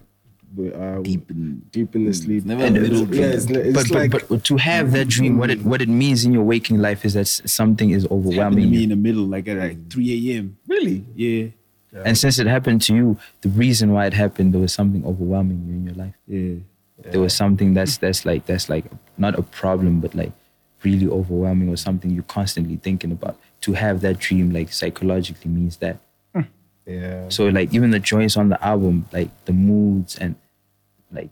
we 0.55 0.68
are 0.72 1.01
Deep 1.02 1.30
in 1.30 1.62
deep 1.72 1.94
in 1.97 2.05
the 2.05 2.10
mm. 2.10 2.22
sleep. 2.24 2.44
never 2.44 2.64
And 2.64 2.76
a 2.76 2.80
middle 2.80 3.14
yeah, 3.14 3.26
it's, 3.36 3.47
dream. 3.47 3.60
it's 3.66 3.74
but, 3.74 3.89
but, 3.89 3.98
like 3.98 4.28
but 4.28 4.44
to 4.44 4.56
have 4.59 4.93
that 4.93 5.09
dream, 5.09 5.39
what 5.39 5.51
it 5.51 5.62
what 5.64 5.80
it 5.82 5.89
means 5.89 6.24
in 6.24 6.32
your 6.32 6.44
waking 6.44 6.78
life 6.78 7.05
is 7.05 7.14
that 7.14 7.26
something 7.26 7.90
is 7.90 8.02
Happened 8.05 8.22
to 8.22 8.28
overwhelming 8.28 8.70
me 8.70 8.82
in 8.84 8.90
the 8.90 8.97
middle, 8.97 9.24
like 9.24 9.48
at 9.48 9.56
like 9.59 9.78
mm. 9.78 9.90
3 9.90 10.30
a.m. 10.30 10.56
really 10.68 11.05
Yeah. 11.16 11.48
And 11.93 12.16
since 12.16 12.39
it 12.39 12.47
happened 12.47 12.82
to 12.82 12.94
you, 12.94 13.19
the 13.43 13.51
reason 13.51 13.93
why 13.93 14.06
it 14.06 14.14
happened, 14.14 14.55
there 14.55 14.60
was 14.60 14.73
something 14.73 15.05
overwhelming 15.05 15.64
you 15.66 15.74
in 15.74 15.86
your 15.86 15.94
life. 15.94 16.14
Yeah. 16.27 16.55
There 17.10 17.20
was 17.20 17.35
something 17.35 17.74
that's 17.74 17.97
that's 17.98 18.24
like 18.24 18.47
that's 18.47 18.69
like 18.69 18.85
not 19.19 19.39
a 19.39 19.43
problem, 19.43 20.01
but 20.01 20.14
like 20.14 20.32
really 20.85 21.09
overwhelming 21.09 21.69
or 21.69 21.77
something 21.77 22.10
you're 22.10 22.23
constantly 22.24 22.77
thinking 22.77 23.12
about. 23.12 23.39
To 23.62 23.74
have 23.74 24.01
that 24.01 24.19
dream, 24.19 24.52
like 24.52 24.73
psychologically, 24.73 25.51
means 25.51 25.77
that. 25.78 25.98
Hmm. 26.35 26.43
yeah. 26.86 27.28
So 27.28 27.47
like 27.48 27.74
even 27.74 27.90
the 27.90 27.98
joints 27.98 28.36
on 28.36 28.48
the 28.48 28.64
album, 28.64 29.06
like 29.12 29.31
the 29.44 29.52
moods 29.52 30.16
and 30.16 30.36
like 31.10 31.31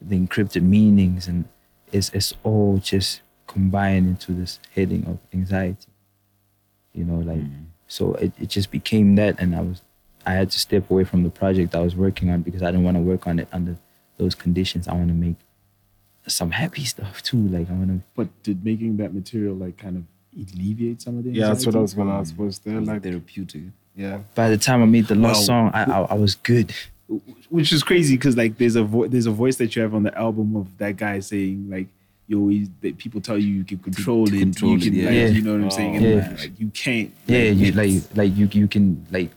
the 0.00 0.18
encrypted 0.18 0.62
meanings 0.62 1.26
and 1.26 1.46
it's 1.90 2.10
it's 2.10 2.34
all 2.44 2.78
just 2.78 3.22
combined 3.46 4.06
into 4.06 4.32
this 4.32 4.60
heading 4.74 5.06
of 5.06 5.18
anxiety. 5.32 5.88
You 6.92 7.04
know, 7.04 7.18
like 7.18 7.38
mm-hmm. 7.38 7.64
So 7.88 8.14
it, 8.14 8.32
it 8.38 8.48
just 8.48 8.70
became 8.70 9.16
that 9.16 9.40
and 9.40 9.54
I 9.56 9.60
was 9.62 9.82
I 10.26 10.32
had 10.34 10.50
to 10.50 10.58
step 10.58 10.90
away 10.90 11.04
from 11.04 11.22
the 11.22 11.30
project 11.30 11.74
I 11.74 11.80
was 11.80 11.96
working 11.96 12.28
on 12.30 12.42
because 12.42 12.62
I 12.62 12.66
didn't 12.70 12.84
want 12.84 12.96
to 12.96 13.00
work 13.02 13.26
on 13.26 13.38
it 13.38 13.48
under 13.52 13.76
those 14.18 14.34
conditions. 14.34 14.86
I 14.86 14.92
want 14.94 15.08
to 15.08 15.14
make 15.14 15.36
some 16.26 16.50
happy 16.50 16.84
stuff 16.84 17.22
too. 17.22 17.38
Like 17.48 17.70
I 17.70 17.72
want 17.72 17.88
to 17.88 18.00
But 18.14 18.28
did 18.42 18.64
making 18.64 18.98
that 18.98 19.14
material 19.14 19.54
like 19.54 19.78
kind 19.78 19.96
of 19.96 20.04
alleviate 20.54 21.00
some 21.00 21.18
of 21.18 21.24
the 21.24 21.30
Yeah, 21.30 21.48
that's 21.48 21.64
what 21.66 21.74
I 21.74 21.78
was 21.78 21.94
gonna 21.94 22.12
ask. 22.18 22.36
Was 22.38 22.58
there 22.60 22.80
like 22.80 23.02
therapeutic. 23.02 23.62
yeah. 23.96 24.18
by 24.34 24.48
the 24.50 24.58
time 24.58 24.82
I 24.82 24.86
made 24.86 25.06
the 25.06 25.14
last 25.14 25.40
Wow. 25.48 25.70
song, 25.70 25.70
I, 25.72 25.84
I 25.84 26.00
I 26.02 26.14
was 26.14 26.34
good. 26.34 26.74
which 27.48 27.72
is 27.72 27.82
crazy 27.82 28.16
because 28.16 28.36
like 28.36 28.58
there's 28.58 28.76
a 28.76 28.84
vo- 28.84 29.08
there's 29.08 29.24
a 29.26 29.30
voice 29.30 29.56
that 29.56 29.74
you 29.74 29.80
have 29.82 29.94
on 29.94 30.02
the 30.02 30.16
album 30.18 30.56
of 30.56 30.76
that 30.76 30.96
guy 30.98 31.20
saying 31.20 31.70
like 31.70 31.86
you 32.28 32.38
always 32.40 32.68
that 32.82 32.96
people 32.98 33.20
tell 33.20 33.38
you 33.38 33.48
you 33.48 33.64
can 33.64 33.78
control 33.78 34.26
to 34.26 34.36
it, 34.36 34.40
control 34.40 34.72
you 34.72 34.76
it, 34.78 34.82
can 34.84 34.94
yeah. 34.94 35.04
like 35.06 35.14
Yeah. 35.14 35.26
you 35.28 35.42
know 35.42 35.52
what 35.54 35.62
I'm 35.64 35.70
saying, 35.70 35.96
and 35.96 36.04
Yeah. 36.04 36.36
like, 36.38 36.60
you 36.60 36.68
can't. 36.70 37.10
Yeah, 37.26 37.38
you 37.60 37.66
it's- 37.68 37.76
like 37.76 38.16
like 38.16 38.36
you 38.36 38.48
you 38.52 38.68
can 38.68 39.06
like 39.10 39.30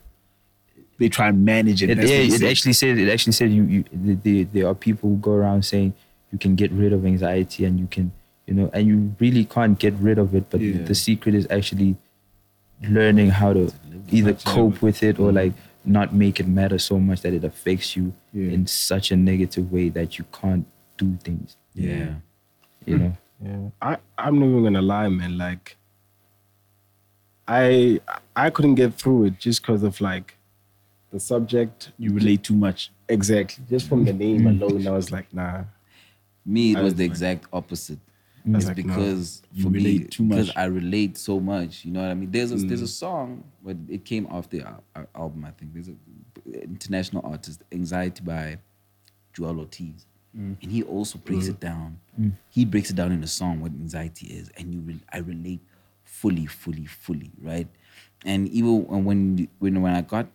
they 1.00 1.10
try 1.10 1.30
and 1.30 1.44
manage 1.44 1.82
it. 1.82 1.90
It, 1.90 1.98
yeah, 1.98 2.04
it 2.04 2.32
said. 2.32 2.44
actually 2.52 2.74
said 2.74 2.98
it 3.00 3.10
actually 3.10 3.34
said 3.34 3.50
you 3.52 3.64
you 3.64 3.84
there, 3.92 4.44
there 4.44 4.68
are 4.68 4.76
people 4.76 5.10
who 5.10 5.18
go 5.18 5.32
around 5.32 5.64
saying 5.66 5.94
you 6.32 6.38
can 6.38 6.56
get 6.56 6.72
rid 6.72 6.94
of 6.94 7.06
anxiety 7.06 7.66
and 7.66 7.80
you 7.80 7.88
can 7.88 8.12
you 8.46 8.54
know 8.54 8.70
and 8.74 8.86
you 8.88 9.16
really 9.20 9.46
can't 9.46 9.80
get 9.80 9.94
rid 9.96 10.18
of 10.20 10.36
it, 10.36 10.50
but 10.50 10.60
Yeah. 10.62 10.84
the 10.84 10.94
secret 10.96 11.34
is 11.34 11.48
actually 11.50 11.96
learning 12.84 13.30
how 13.30 13.54
to 13.54 13.72
either 14.12 14.34
cope 14.34 14.82
with 14.82 15.02
it 15.04 15.20
or 15.20 15.32
mm. 15.32 15.36
like 15.36 15.54
not 15.86 16.14
make 16.14 16.40
it 16.40 16.48
matter 16.48 16.78
so 16.78 17.00
much 17.00 17.22
that 17.22 17.34
it 17.34 17.44
affects 17.44 17.96
you 17.96 18.14
Yeah. 18.34 18.52
in 18.52 18.68
such 18.68 19.12
a 19.12 19.16
negative 19.16 19.72
way 19.72 19.90
that 19.90 20.18
you 20.20 20.26
can't 20.32 20.66
do 20.98 21.18
things. 21.24 21.56
Yeah. 21.74 22.16
You 22.86 22.98
know. 22.98 23.18
Yeah, 23.44 23.70
I 23.82 23.98
I'm 24.18 24.40
not 24.40 24.46
even 24.48 24.64
gonna 24.64 24.82
lie, 24.82 25.08
man. 25.10 25.38
Like, 25.38 25.78
I 27.48 28.00
I 28.36 28.50
couldn't 28.50 28.76
get 28.76 28.94
through 28.94 29.26
it 29.26 29.40
just 29.40 29.62
because 29.62 29.84
of 29.84 30.00
like 30.02 30.38
the 31.12 31.20
subject. 31.20 31.92
you 31.98 32.14
relate 32.14 32.44
too 32.44 32.56
much. 32.56 32.92
Exactly, 33.10 33.64
just 33.70 33.90
from 33.90 34.06
the 34.06 34.14
name 34.14 34.48
alone, 34.48 34.88
I 34.88 34.92
was 34.92 35.12
like, 35.12 35.34
nah. 35.34 35.64
Me, 36.46 36.72
it 36.72 36.78
I 36.78 36.82
was 36.82 36.92
was 36.94 36.96
the 36.96 37.04
like- 37.04 37.12
exact 37.12 37.46
opposite. 37.54 38.00
I 38.44 38.58
It's 38.58 38.66
like, 38.66 38.76
because 38.76 39.44
You 39.54 39.64
for 39.64 39.70
me, 39.70 39.78
relate 39.80 40.12
too 40.12 40.24
because. 40.24 40.52
I 40.56 40.66
relate 40.66 41.16
so 41.18 41.40
much. 41.40 41.86
You 41.86 41.92
know 41.92 42.02
what 42.02 42.10
I 42.10 42.16
mean? 42.16 42.32
There's 42.32 42.52
a 42.52 42.56
mm. 42.56 42.68
there's 42.68 42.82
a 42.82 42.86
Mm. 42.86 42.88
song, 43.06 43.44
but 43.64 43.78
it 43.88 44.04
came 44.06 44.26
off 44.28 44.50
the 44.50 44.62
al- 44.62 44.84
al- 44.96 45.08
album. 45.16 45.46
I 45.46 45.52
think 45.52 45.74
there's 45.74 45.90
a 45.90 46.64
international 46.64 47.24
artist, 47.26 47.62
"Anxiety" 47.72 48.24
by 48.24 48.58
Joell 49.36 49.60
Ortiz, 49.60 50.06
Mm. 50.38 50.56
and 50.62 50.72
he 50.72 50.82
also 50.84 51.20
breaks 51.20 51.48
it 51.48 51.60
down. 51.60 52.00
He 52.50 52.64
breaks 52.66 52.90
it 52.90 52.96
down 52.96 53.12
in 53.12 53.22
a 53.24 53.28
song 53.28 53.60
what 53.60 53.72
anxiety 53.72 54.28
is, 54.28 54.50
and 54.58 54.74
you 54.74 54.80
re- 54.80 55.04
I 55.12 55.18
relate 55.20 55.60
fully, 56.04 56.46
fully, 56.46 56.86
fully, 56.86 57.32
right? 57.42 57.68
And 58.26 58.48
even 58.50 58.86
when 58.88 59.04
when 59.06 59.48
when, 59.60 59.82
when 59.82 59.94
I 59.94 60.02
got 60.02 60.28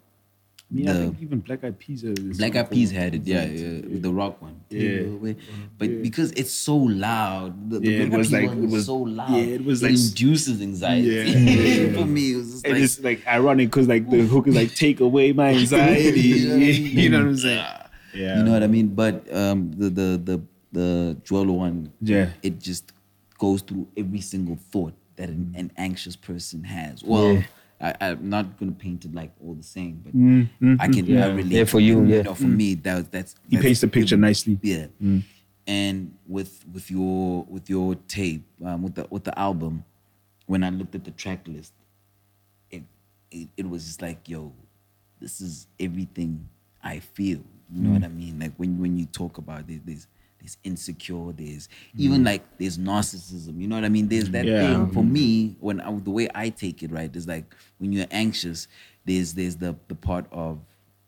Me, 0.68 0.82
I 0.88 0.92
the- 0.92 0.98
think 0.98 1.22
even 1.22 1.38
Black 1.40 1.62
Eyed 1.64 1.78
Peas. 1.78 2.04
Are 2.04 2.12
Black 2.12 2.56
Eyed 2.56 2.68
Peas 2.70 2.90
had 2.90 3.14
it, 3.14 3.22
yeah, 3.24 3.44
yeah, 3.46 3.86
with 3.86 4.02
the 4.02 4.12
rock 4.12 4.42
one. 4.42 4.60
Yeah. 4.68 5.32
But 5.78 6.02
because 6.02 6.32
it's 6.32 6.50
so 6.50 6.76
loud, 6.76 7.70
the, 7.70 7.78
the 7.78 7.88
Yeah, 7.88 7.98
it 8.02 8.10
Black 8.10 8.12
Eyed 8.12 8.18
was 8.18 8.28
Peas 8.28 8.32
like- 8.32 8.48
one 8.48 8.58
it 8.58 8.62
was, 8.62 8.72
was- 8.72 8.86
so 8.86 8.96
loud. 8.96 9.30
yeah, 9.30 9.54
it 9.58 9.64
was 9.64 9.82
like- 9.82 9.92
induces 9.92 10.60
anxiety. 10.60 11.06
Yeah. 11.08 11.92
For 11.96 12.04
me, 12.04 12.32
it 12.32 12.36
was 12.36 12.50
just 12.50 12.64
And 12.66 12.74
like, 12.74 12.82
it's 12.82 13.00
like 13.00 13.26
ironic 13.28 13.68
because 13.70 13.86
like 13.88 14.10
the 14.10 14.22
hook 14.26 14.48
is 14.48 14.54
like 14.56 14.74
take 14.74 14.98
away 15.00 15.32
my 15.32 15.50
anxiety. 15.62 16.20
You 16.20 16.48
know 16.48 16.54
what 16.54 16.62
I 16.62 16.66
mean? 16.66 16.98
you 16.98 17.08
know 17.10 17.18
what 17.18 17.26
I'm 17.28 17.36
saying? 17.38 17.66
Yeah, 18.16 18.38
you 18.38 18.42
know 18.44 18.52
what 18.52 18.62
I 18.62 18.66
mean. 18.66 18.88
But 18.94 19.14
um, 19.34 19.70
the 19.72 19.88
the 19.90 20.08
the 20.28 20.36
the 20.72 21.16
Joell 21.24 21.50
one, 21.54 21.92
Yeah. 22.00 22.30
it 22.42 22.58
just 22.60 22.92
goes 23.38 23.62
through 23.62 23.86
every 23.96 24.20
single 24.20 24.56
thought 24.72 24.94
that 25.16 25.28
an, 25.28 25.54
an 25.56 25.70
anxious 25.76 26.16
person 26.16 26.64
has. 26.64 27.02
Well. 27.04 27.34
Yeah. 27.34 27.42
I, 27.78 27.92
I'm 28.00 28.30
not 28.30 28.58
gonna 28.58 28.72
paint 28.72 29.04
it 29.04 29.12
like 29.14 29.32
all 29.44 29.52
the 29.52 29.62
same, 29.62 30.00
but 30.02 30.16
Mm, 30.16 30.48
mm, 30.62 30.76
I 30.80 30.88
can 30.88 31.04
I 31.18 31.28
relate. 31.28 31.52
Yeah, 31.52 31.64
for 31.64 31.78
you, 31.78 32.06
yeah. 32.06 32.22
know, 32.22 32.34
for 32.34 32.48
me, 32.48 32.72
that 32.76 32.94
was, 32.96 33.08
that's 33.08 33.34
He 33.50 33.58
paints 33.58 33.82
the 33.82 33.88
picture 33.88 34.16
nicely. 34.16 34.58
Yeah. 34.62 34.86
and 35.66 36.14
with 36.26 36.64
with 36.72 36.90
your 36.90 37.44
with 37.50 37.68
your 37.68 37.94
tape 38.08 38.44
um, 38.64 38.82
with 38.82 38.94
the 38.94 39.06
with 39.10 39.24
the 39.24 39.38
album, 39.38 39.84
when 40.46 40.64
I 40.64 40.70
looked 40.70 40.94
at 40.94 41.04
the 41.04 41.10
track 41.10 41.46
list, 41.46 41.74
it, 42.70 42.82
it 43.30 43.48
it 43.58 43.68
was 43.68 43.84
just 43.84 44.00
like 44.00 44.26
yo, 44.26 44.52
this 45.20 45.42
is 45.42 45.66
everything 45.78 46.48
I 46.82 47.00
feel. 47.00 47.42
You 47.72 47.82
know 47.82 47.90
what 47.90 48.02
mm. 48.02 48.06
I 48.06 48.08
mean? 48.08 48.38
Like 48.38 48.52
when 48.56 48.78
when 48.80 48.96
you 48.98 49.06
talk 49.06 49.38
about 49.38 49.68
it, 49.68 49.84
there's 49.86 50.06
there's 50.38 50.58
insecure, 50.62 51.32
there's 51.32 51.68
even 51.96 52.22
mm. 52.22 52.26
like 52.26 52.42
there's 52.58 52.78
narcissism. 52.78 53.60
You 53.60 53.66
know 53.68 53.76
what 53.76 53.84
I 53.84 53.88
mean? 53.88 54.08
There's 54.08 54.30
that 54.30 54.44
Yeah. 54.44 54.60
thing 54.60 54.90
for 54.90 55.02
mm. 55.02 55.10
me 55.10 55.56
when 55.60 55.80
I, 55.80 55.92
the 55.98 56.10
way 56.10 56.28
I 56.34 56.50
take 56.50 56.82
it 56.82 56.90
right 56.92 57.14
is 57.14 57.26
like 57.26 57.44
when 57.78 57.92
you're 57.92 58.06
anxious, 58.10 58.68
there's 59.04 59.34
there's 59.34 59.56
the 59.56 59.76
the 59.88 59.94
part 59.94 60.26
of 60.30 60.60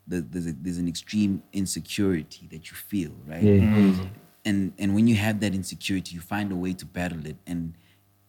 the, 0.09 0.23
there's 0.23 0.47
a, 0.47 0.53
there's 0.53 0.79
an 0.79 0.89
extreme 0.89 1.43
insecurity 1.53 2.49
that 2.51 2.71
you 2.71 2.77
feel 2.77 3.13
right 3.27 3.43
Yeah. 3.43 3.61
Mm-hmm. 3.61 4.05
and 4.45 4.73
and 4.79 4.95
when 4.95 5.07
you 5.07 5.15
have 5.17 5.41
that 5.41 5.55
insecurity 5.55 6.15
you 6.15 6.21
find 6.21 6.51
a 6.51 6.57
way 6.57 6.73
to 6.73 6.87
battle 6.87 7.27
it 7.27 7.37
and 7.47 7.75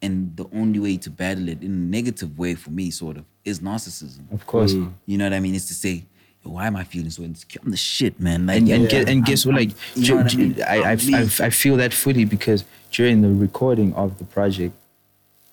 and 0.01 0.35
the 0.35 0.45
only 0.53 0.79
way 0.79 0.97
to 0.97 1.09
battle 1.09 1.47
it 1.49 1.61
in 1.61 1.71
a 1.71 1.75
negative 1.99 2.37
way 2.37 2.55
for 2.55 2.69
me 2.71 2.91
sort 2.91 3.17
of 3.17 3.25
is 3.45 3.59
narcissism 3.61 4.31
Of 4.31 4.45
course. 4.45 4.73
you 5.05 5.17
know 5.17 5.25
what 5.25 5.33
i 5.33 5.39
mean 5.39 5.55
it's 5.55 5.67
to 5.67 5.73
say 5.73 5.93
Yo, 5.93 6.08
why 6.43 6.65
am 6.67 6.75
i 6.75 6.83
feeling 6.83 7.09
so 7.09 7.21
insecure 7.23 7.61
i'm 7.63 7.71
the 7.71 7.77
shit 7.77 8.19
man 8.19 8.45
like 8.47 8.57
and, 8.57 8.69
and, 8.69 8.83
yeah, 8.83 8.89
get, 8.89 9.01
and 9.01 9.09
I'm- 9.09 9.21
guess 9.23 9.45
what? 9.45 9.55
I'm- 9.55 9.67
Like, 9.69 10.09
what 10.09 10.33
I, 10.33 10.37
mean? 10.37 10.61
I, 10.63 10.77
I, 10.77 10.91
I'm. 10.91 11.15
I, 11.15 11.45
I 11.47 11.49
feel 11.49 11.77
that 11.77 11.93
fully 11.93 12.25
because 12.25 12.63
during 12.91 13.21
the 13.21 13.29
recording 13.29 13.93
of 13.93 14.17
the 14.17 14.23
project, 14.25 14.73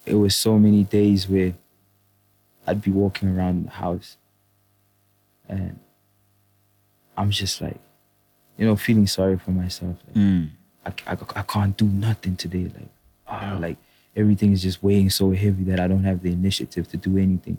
it 0.07 0.15
was 0.15 0.35
so 0.35 0.59
many 0.59 0.85
days 0.85 1.29
where 1.29 1.53
I'd 2.67 2.81
be 2.83 2.91
walking 2.91 3.29
around 3.37 3.67
the 3.67 3.71
house 3.71 4.17
and 5.49 5.79
I'm 7.17 7.31
just 7.31 7.61
like, 7.61 7.79
you 8.57 8.67
know, 8.67 8.77
feeling 8.77 9.07
sorry 9.07 9.39
for 9.39 9.51
myself. 9.51 9.97
Like, 10.07 10.17
Mm. 10.17 10.49
I, 10.87 10.93
I, 11.13 11.17
I 11.37 11.43
can't 11.43 11.77
do 11.77 11.87
nothing 11.87 12.37
today. 12.37 12.65
Like, 12.75 12.89
ah, 13.29 13.57
like 13.61 13.77
everything 14.15 14.53
is 14.53 14.63
just 14.63 14.83
weighing 14.83 15.11
so 15.11 15.33
heavy 15.33 15.65
that 15.65 15.79
I 15.81 15.89
don't 15.89 16.05
have 16.05 16.23
the 16.23 16.33
initiative 16.33 16.89
to 16.89 16.97
do 16.97 17.19
anything. 17.19 17.59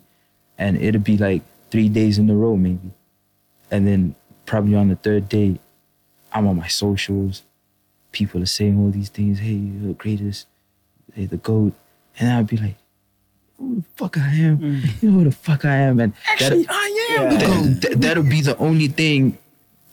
And 0.57 0.81
it'll 0.81 1.01
be 1.01 1.17
like 1.17 1.43
three 1.69 1.89
days 1.89 2.17
in 2.17 2.29
a 2.29 2.35
row, 2.35 2.55
maybe. 2.55 2.91
And 3.69 3.87
then 3.87 4.15
probably 4.45 4.75
on 4.75 4.89
the 4.89 4.95
third 4.95 5.29
day, 5.29 5.59
I'm 6.31 6.47
on 6.47 6.57
my 6.57 6.67
socials. 6.67 7.43
People 8.11 8.41
are 8.41 8.47
saying 8.47 8.79
all 8.79 8.91
these 8.91 9.09
things. 9.09 9.39
Hey, 9.39 9.53
you're 9.53 9.89
the 9.89 9.93
greatest. 9.93 10.47
Hey, 11.13 11.25
the 11.25 11.37
GOAT. 11.37 11.73
And 12.19 12.31
I'll 12.31 12.43
be 12.43 12.57
like, 12.57 12.75
who 13.57 13.75
the 13.77 13.83
fuck 13.95 14.17
I 14.17 14.33
am? 14.35 14.57
Mm. 14.59 15.01
You 15.01 15.11
know 15.11 15.17
who 15.19 15.23
the 15.25 15.31
fuck 15.31 15.65
I 15.65 15.75
am? 15.75 15.99
And 15.99 16.13
Actually, 16.27 16.65
I 16.69 17.07
am. 17.11 17.79
That, 17.79 17.95
that'll 17.97 18.23
be 18.23 18.41
the 18.41 18.57
only 18.57 18.87
thing 18.87 19.37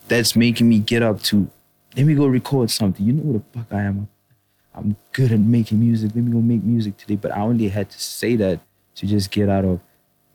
that's 0.07 0.35
making 0.35 0.69
me 0.69 0.79
get 0.79 1.01
up 1.01 1.21
to, 1.23 1.49
let 1.95 2.05
me 2.05 2.13
go 2.13 2.27
record 2.27 2.69
something. 2.69 3.05
You 3.05 3.13
know 3.13 3.23
who 3.23 3.33
the 3.33 3.59
fuck 3.59 3.73
I 3.73 3.83
am? 3.83 4.07
I'm 4.73 4.95
good 5.13 5.31
at 5.31 5.39
making 5.39 5.79
music. 5.79 6.11
Let 6.13 6.23
me 6.23 6.31
go 6.31 6.41
make 6.41 6.63
music 6.63 6.97
today. 6.97 7.15
But 7.15 7.31
I 7.31 7.41
only 7.41 7.69
had 7.69 7.89
to 7.89 7.99
say 7.99 8.35
that 8.35 8.59
to 8.95 9.07
just 9.07 9.31
get 9.31 9.49
out 9.49 9.65
of, 9.65 9.79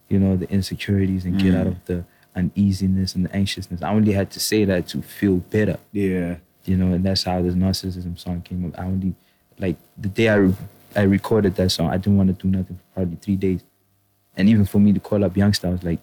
you 0.09 0.19
know, 0.19 0.37
the 0.37 0.51
insecurities 0.51 1.25
and 1.25 1.41
get 1.41 1.55
out 1.55 1.67
mm. 1.67 1.73
of 1.73 1.85
the 1.87 2.05
uneasiness 2.37 3.15
and 3.15 3.27
the 3.27 3.35
anxiousness. 3.35 3.83
I 3.83 3.91
only 3.91 4.13
had 4.13 4.31
to 4.33 4.41
say 4.41 4.65
that 4.65 4.89
to 4.89 5.03
feel 5.03 5.37
better, 5.37 5.79
Yeah. 5.93 6.37
you 6.65 6.77
know, 6.77 6.95
and 6.95 7.05
that's 7.05 7.25
how 7.25 7.43
this 7.43 7.55
narcissism 7.55 8.19
song 8.19 8.43
came 8.43 8.67
up. 8.67 8.79
I 8.79 8.85
only, 8.85 9.15
like, 9.59 9.77
the 9.99 10.09
day 10.09 10.29
I, 10.29 10.37
re- 10.37 10.55
I 10.97 11.03
recorded 11.03 11.57
that 11.57 11.71
song, 11.71 11.91
I 11.91 11.97
didn't 11.97 12.17
want 12.17 12.29
to 12.29 12.43
do 12.43 12.49
nothing 12.49 12.77
for 12.77 12.83
probably 12.95 13.17
three 13.17 13.37
days. 13.37 13.63
And 14.37 14.49
even 14.49 14.65
for 14.65 14.79
me 14.79 14.93
to 14.93 15.01
call 15.01 15.25
up 15.25 15.35
Youngsta, 15.35 15.69
I 15.69 15.71
was 15.73 15.85
like, 15.85 16.01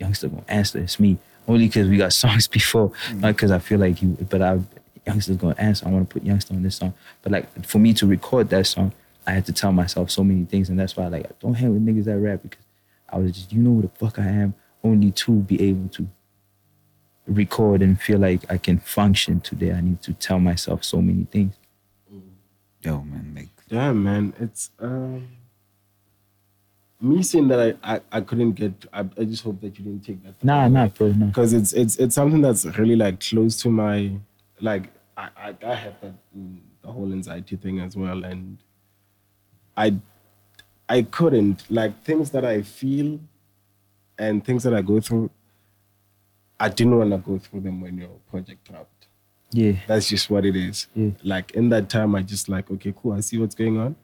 Youngsta 0.00 0.30
gonna 0.30 0.44
answer, 0.48 0.78
it's 0.78 0.98
me. 0.98 1.18
Only 1.48 1.66
because 1.66 1.88
we 1.88 1.96
got 1.96 2.12
songs 2.24 2.48
before, 2.48 2.90
mm. 3.08 3.20
not 3.20 3.36
because 3.36 3.50
I 3.50 3.58
feel 3.58 3.78
like 3.78 4.02
you, 4.02 4.16
but 4.28 4.42
I, 4.42 4.60
Youngsta's 5.06 5.36
gonna 5.36 5.54
answer. 5.58 5.86
I 5.86 5.90
want 5.90 6.08
to 6.08 6.12
put 6.12 6.24
Youngsta 6.24 6.50
on 6.52 6.62
this 6.62 6.76
song. 6.76 6.94
But 7.22 7.32
like 7.32 7.64
for 7.66 7.78
me 7.78 7.94
to 7.94 8.06
record 8.06 8.48
that 8.50 8.66
song, 8.66 8.92
I 9.26 9.32
had 9.32 9.46
to 9.46 9.52
tell 9.52 9.72
myself 9.72 10.10
so 10.10 10.22
many 10.24 10.44
things, 10.44 10.68
and 10.68 10.78
that's 10.78 10.96
why 10.96 11.06
like 11.08 11.26
I 11.26 11.30
don't 11.40 11.54
hang 11.54 11.72
with 11.72 11.84
niggas 11.86 12.04
that 12.04 12.18
rap 12.18 12.40
because 12.42 12.64
I 13.08 13.18
was 13.18 13.32
just, 13.32 13.52
you 13.52 13.62
know 13.62 13.74
who 13.74 13.82
the 13.82 13.88
fuck 13.88 14.18
I 14.18 14.26
am, 14.26 14.54
only 14.86 15.10
to 15.12 15.32
be 15.32 15.60
able 15.68 15.88
to 15.90 16.08
record 17.26 17.82
and 17.82 18.00
feel 18.00 18.18
like 18.18 18.42
I 18.50 18.58
can 18.58 18.78
function 18.78 19.40
today. 19.40 19.72
I 19.72 19.80
need 19.80 20.02
to 20.02 20.12
tell 20.12 20.38
myself 20.38 20.84
so 20.84 21.00
many 21.02 21.24
things. 21.24 21.54
yo 22.82 23.02
man 23.02 23.32
like 23.34 23.48
Yeah, 23.68 23.92
man. 23.92 24.32
It's 24.38 24.70
um, 24.78 25.28
me 27.00 27.22
saying 27.22 27.48
that 27.48 27.76
I, 27.82 27.94
I, 27.94 28.00
I 28.12 28.20
couldn't 28.20 28.52
get. 28.52 28.72
I, 28.92 29.00
I 29.00 29.24
just 29.24 29.42
hope 29.44 29.60
that 29.60 29.78
you 29.78 29.84
didn't 29.84 30.04
take 30.04 30.22
that. 30.24 30.42
Nah, 30.42 30.68
nah, 30.68 30.88
bro, 30.88 31.08
nah. 31.08 31.26
Because 31.26 31.52
it's 31.52 31.72
it's 31.72 31.96
it's 31.96 32.14
something 32.14 32.40
that's 32.40 32.64
really 32.78 32.96
like 32.96 33.20
close 33.20 33.60
to 33.62 33.70
my 33.70 34.12
like 34.60 34.90
I 35.16 35.28
I, 35.36 35.56
I 35.66 35.74
have 35.74 36.00
that 36.00 36.14
mm, 36.36 36.58
the 36.82 36.92
whole 36.92 37.12
anxiety 37.12 37.56
thing 37.56 37.80
as 37.80 37.96
well, 37.96 38.24
and 38.24 38.58
I 39.76 39.96
I 40.88 41.02
couldn't 41.02 41.64
like 41.70 42.02
things 42.04 42.30
that 42.30 42.44
I 42.44 42.62
feel 42.62 43.18
and 44.18 44.44
things 44.44 44.62
that 44.64 44.74
I 44.74 44.82
go 44.82 45.00
through. 45.00 45.30
I 46.58 46.68
didn't 46.70 46.96
want 46.98 47.10
to 47.10 47.18
go 47.18 47.38
through 47.38 47.60
them 47.60 47.80
when 47.82 47.98
your 47.98 48.08
project 48.30 48.66
dropped 48.70 49.08
Yeah, 49.52 49.72
that's 49.86 50.08
just 50.08 50.30
what 50.30 50.46
it 50.46 50.56
is. 50.56 50.86
Yeah. 50.94 51.10
Like 51.22 51.50
in 51.52 51.68
that 51.68 51.88
time, 51.90 52.14
I 52.14 52.22
just 52.22 52.48
like, 52.48 52.70
okay, 52.70 52.94
cool, 52.96 53.12
I 53.12 53.20
see 53.20 53.36
what's 53.38 53.54
going 53.54 53.78
on. 53.78 53.94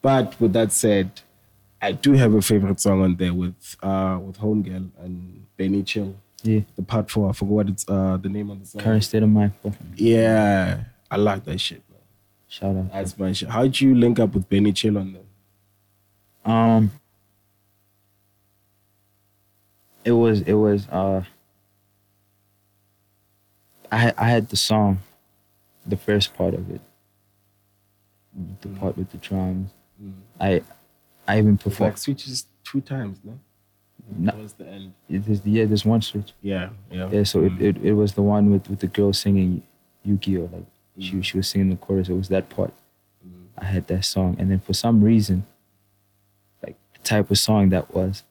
But 0.00 0.38
with 0.40 0.52
that 0.52 0.70
said, 0.70 1.10
I 1.82 1.92
do 1.92 2.12
have 2.12 2.32
a 2.34 2.40
favorite 2.42 2.78
song 2.80 3.02
on 3.02 3.16
there 3.16 3.34
with 3.34 3.76
uh 3.82 4.18
with 4.22 4.38
Homegirl 4.38 4.90
and 5.02 5.46
Benny 5.56 5.82
Chill. 5.82 6.14
yeah. 6.42 6.60
The 6.76 6.82
part 6.82 7.10
four, 7.10 7.28
I 7.28 7.32
forgot 7.32 7.52
what 7.52 7.68
it's 7.68 7.84
uh 7.88 8.18
the 8.18 8.28
name 8.28 8.50
of 8.50 8.60
the 8.60 8.66
song. 8.66 8.82
Current 8.82 9.02
state 9.04 9.22
of 9.22 9.28
mind. 9.28 9.52
Yeah, 9.96 10.84
I 11.10 11.16
like 11.16 11.44
that 11.44 11.60
shit, 11.60 11.86
bro. 11.88 11.98
Shout 12.48 12.76
out. 12.76 12.92
That's 12.92 13.18
my 13.18 13.32
shit. 13.32 13.48
How'd 13.48 13.80
you 13.80 13.94
link 13.96 14.20
up 14.20 14.32
with 14.34 14.48
Benny 14.48 14.72
Chill 14.72 14.96
on 14.96 15.12
there? 15.14 15.22
Um, 16.54 16.90
it 20.04 20.12
was 20.12 20.42
it 20.42 20.54
was 20.54 20.88
uh. 20.88 21.22
I 23.92 23.98
had 23.98 24.14
I 24.18 24.28
had 24.28 24.48
the 24.48 24.56
song, 24.56 24.98
the 25.86 25.96
first 25.96 26.34
part 26.34 26.54
of 26.54 26.68
it, 26.68 26.80
the 28.60 28.68
mm-hmm. 28.68 28.78
part 28.80 28.96
with 28.96 29.10
the 29.12 29.18
drums. 29.18 29.70
Mm-hmm. 30.02 30.20
I 30.40 30.62
I 31.28 31.38
even 31.38 31.58
performed 31.58 31.92
Like 31.92 31.98
switches 31.98 32.46
two 32.64 32.80
times, 32.80 33.18
no? 33.22 33.38
No. 34.18 34.32
Towards 34.32 34.54
the 34.54 34.66
end. 34.66 34.94
There's, 35.08 35.46
yeah, 35.46 35.64
there's 35.64 35.84
one 35.84 36.02
switch. 36.02 36.32
Yeah, 36.42 36.70
yeah. 36.90 37.08
Yeah, 37.10 37.22
so 37.22 37.44
it, 37.44 37.52
mm. 37.52 37.60
it, 37.60 37.76
it 37.84 37.92
was 37.92 38.14
the 38.14 38.22
one 38.22 38.50
with, 38.50 38.68
with 38.68 38.80
the 38.80 38.86
girl 38.86 39.12
singing 39.12 39.62
Yu-Gi-Oh! 40.04 40.50
Like 40.52 40.66
she 40.98 41.14
mm. 41.14 41.24
she 41.24 41.36
was 41.36 41.48
singing 41.48 41.70
the 41.70 41.76
chorus. 41.76 42.08
It 42.08 42.14
was 42.14 42.28
that 42.28 42.48
part. 42.50 42.74
Mm. 43.26 43.46
I 43.56 43.64
had 43.64 43.86
that 43.86 44.04
song, 44.04 44.36
and 44.38 44.50
then 44.50 44.58
for 44.58 44.72
some 44.74 45.04
reason, 45.04 45.46
like 46.62 46.76
the 46.94 46.98
type 46.98 47.30
of 47.30 47.38
song 47.38 47.68
that 47.70 47.94
was, 47.94 48.24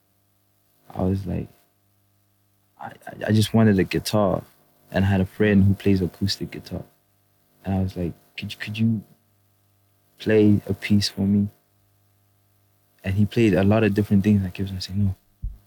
I 0.93 1.03
was 1.03 1.25
like, 1.25 1.47
I 2.83 2.91
I- 3.27 3.31
just 3.31 3.53
wanted 3.53 3.79
a 3.79 3.83
guitar, 3.83 4.43
and 4.91 5.05
I 5.05 5.07
had 5.07 5.21
a 5.21 5.25
friend 5.37 5.63
who 5.63 5.73
plays 5.73 6.01
acoustic 6.01 6.51
guitar, 6.51 6.83
and 7.63 7.75
I 7.75 7.79
was 7.81 7.95
like, 7.97 8.13
could 8.37 8.51
you 8.53 8.59
could 8.59 8.77
you 8.77 9.01
play 10.19 10.61
a 10.67 10.73
piece 10.73 11.09
for 11.09 11.21
me? 11.21 11.47
And 13.03 13.15
he 13.15 13.25
played 13.25 13.53
a 13.53 13.63
lot 13.63 13.83
of 13.83 13.93
different 13.93 14.23
things. 14.23 14.45
I 14.45 14.49
kept 14.49 14.69
on 14.69 14.79
saying 14.81 14.99
no, 15.05 15.15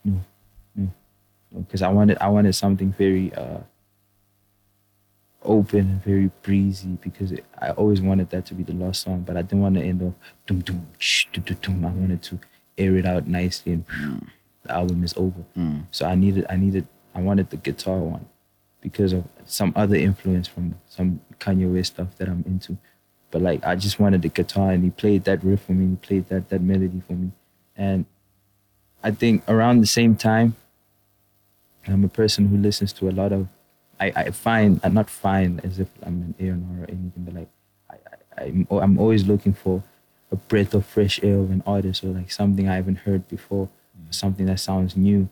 no, 0.04 0.20
no 0.74 0.88
because 1.58 1.82
I 1.82 1.88
wanted 1.88 2.18
I 2.20 2.28
wanted 2.28 2.54
something 2.54 2.92
very 2.92 3.32
uh, 3.34 3.60
open 5.42 5.80
and 5.80 6.02
very 6.04 6.30
breezy 6.42 6.98
because 7.02 7.32
it, 7.32 7.44
I 7.60 7.70
always 7.70 8.00
wanted 8.00 8.30
that 8.30 8.46
to 8.46 8.54
be 8.54 8.62
the 8.62 8.72
last 8.74 9.02
song, 9.02 9.20
but 9.26 9.36
I 9.36 9.42
didn't 9.42 9.60
want 9.62 9.74
to 9.76 9.82
end 9.82 10.02
off 10.02 10.14
dum 10.46 10.60
dum 10.60 10.86
shh, 10.98 11.26
dum 11.32 11.44
dum 11.44 11.56
dum. 11.60 11.84
I 11.84 11.90
wanted 11.90 12.22
to 12.22 12.38
air 12.78 12.96
it 12.96 13.06
out 13.06 13.26
nicely 13.26 13.72
and 13.74 13.84
the 14.64 14.72
album 14.72 15.04
is 15.04 15.14
over. 15.16 15.44
So 15.90 16.06
I 16.06 16.14
needed 16.14 16.46
I 16.50 16.56
needed 16.56 16.86
I 17.16 17.20
wanted 17.20 17.50
the 17.50 17.56
guitar 17.56 17.98
one 17.98 18.26
because 18.82 19.12
of 19.14 19.24
some 19.46 19.72
other 19.74 19.96
influence 19.96 20.46
from 20.46 20.74
some 20.86 21.20
Kanye 21.40 21.72
West 21.72 21.94
stuff 21.94 22.08
that 22.18 22.28
I'm 22.28 22.44
into. 22.46 22.76
But 23.30 23.40
like 23.42 23.64
I 23.64 23.74
just 23.74 23.98
wanted 23.98 24.22
the 24.22 24.28
guitar 24.28 24.70
and 24.70 24.84
he 24.84 24.90
played 24.90 25.24
that 25.24 25.42
riff 25.42 25.62
for 25.62 25.72
me, 25.72 25.88
he 25.90 25.96
played 25.96 26.28
that 26.28 26.50
that 26.50 26.60
melody 26.60 27.02
for 27.06 27.14
me. 27.14 27.32
And 27.74 28.04
I 29.02 29.10
think 29.10 29.42
around 29.48 29.80
the 29.80 29.86
same 29.86 30.14
time 30.14 30.56
I'm 31.88 32.04
a 32.04 32.08
person 32.08 32.48
who 32.48 32.56
listens 32.56 32.92
to 32.94 33.08
a 33.08 33.12
lot 33.12 33.32
of. 33.32 33.48
I, 33.98 34.12
I 34.14 34.30
find 34.30 34.78
I'm 34.84 34.92
not 34.92 35.08
find 35.08 35.64
as 35.64 35.78
if 35.80 35.88
I'm 36.02 36.20
an 36.22 36.34
A 36.38 36.48
and 36.50 36.78
R 36.78 36.84
or 36.84 36.86
anything, 36.88 37.12
but 37.16 37.34
like 37.34 37.48
I, 37.90 37.94
I 38.36 38.44
I'm 38.44 38.66
I'm 38.70 38.98
always 38.98 39.26
looking 39.26 39.54
for 39.54 39.82
a 40.30 40.36
breath 40.36 40.74
of 40.74 40.84
fresh 40.84 41.22
air 41.22 41.38
of 41.38 41.50
an 41.50 41.62
artist 41.66 42.04
or 42.04 42.08
like 42.08 42.30
something 42.30 42.68
I 42.68 42.74
haven't 42.74 42.98
heard 42.98 43.26
before, 43.26 43.68
mm. 43.68 44.14
something 44.14 44.44
that 44.46 44.60
sounds 44.60 44.96
new. 44.96 45.30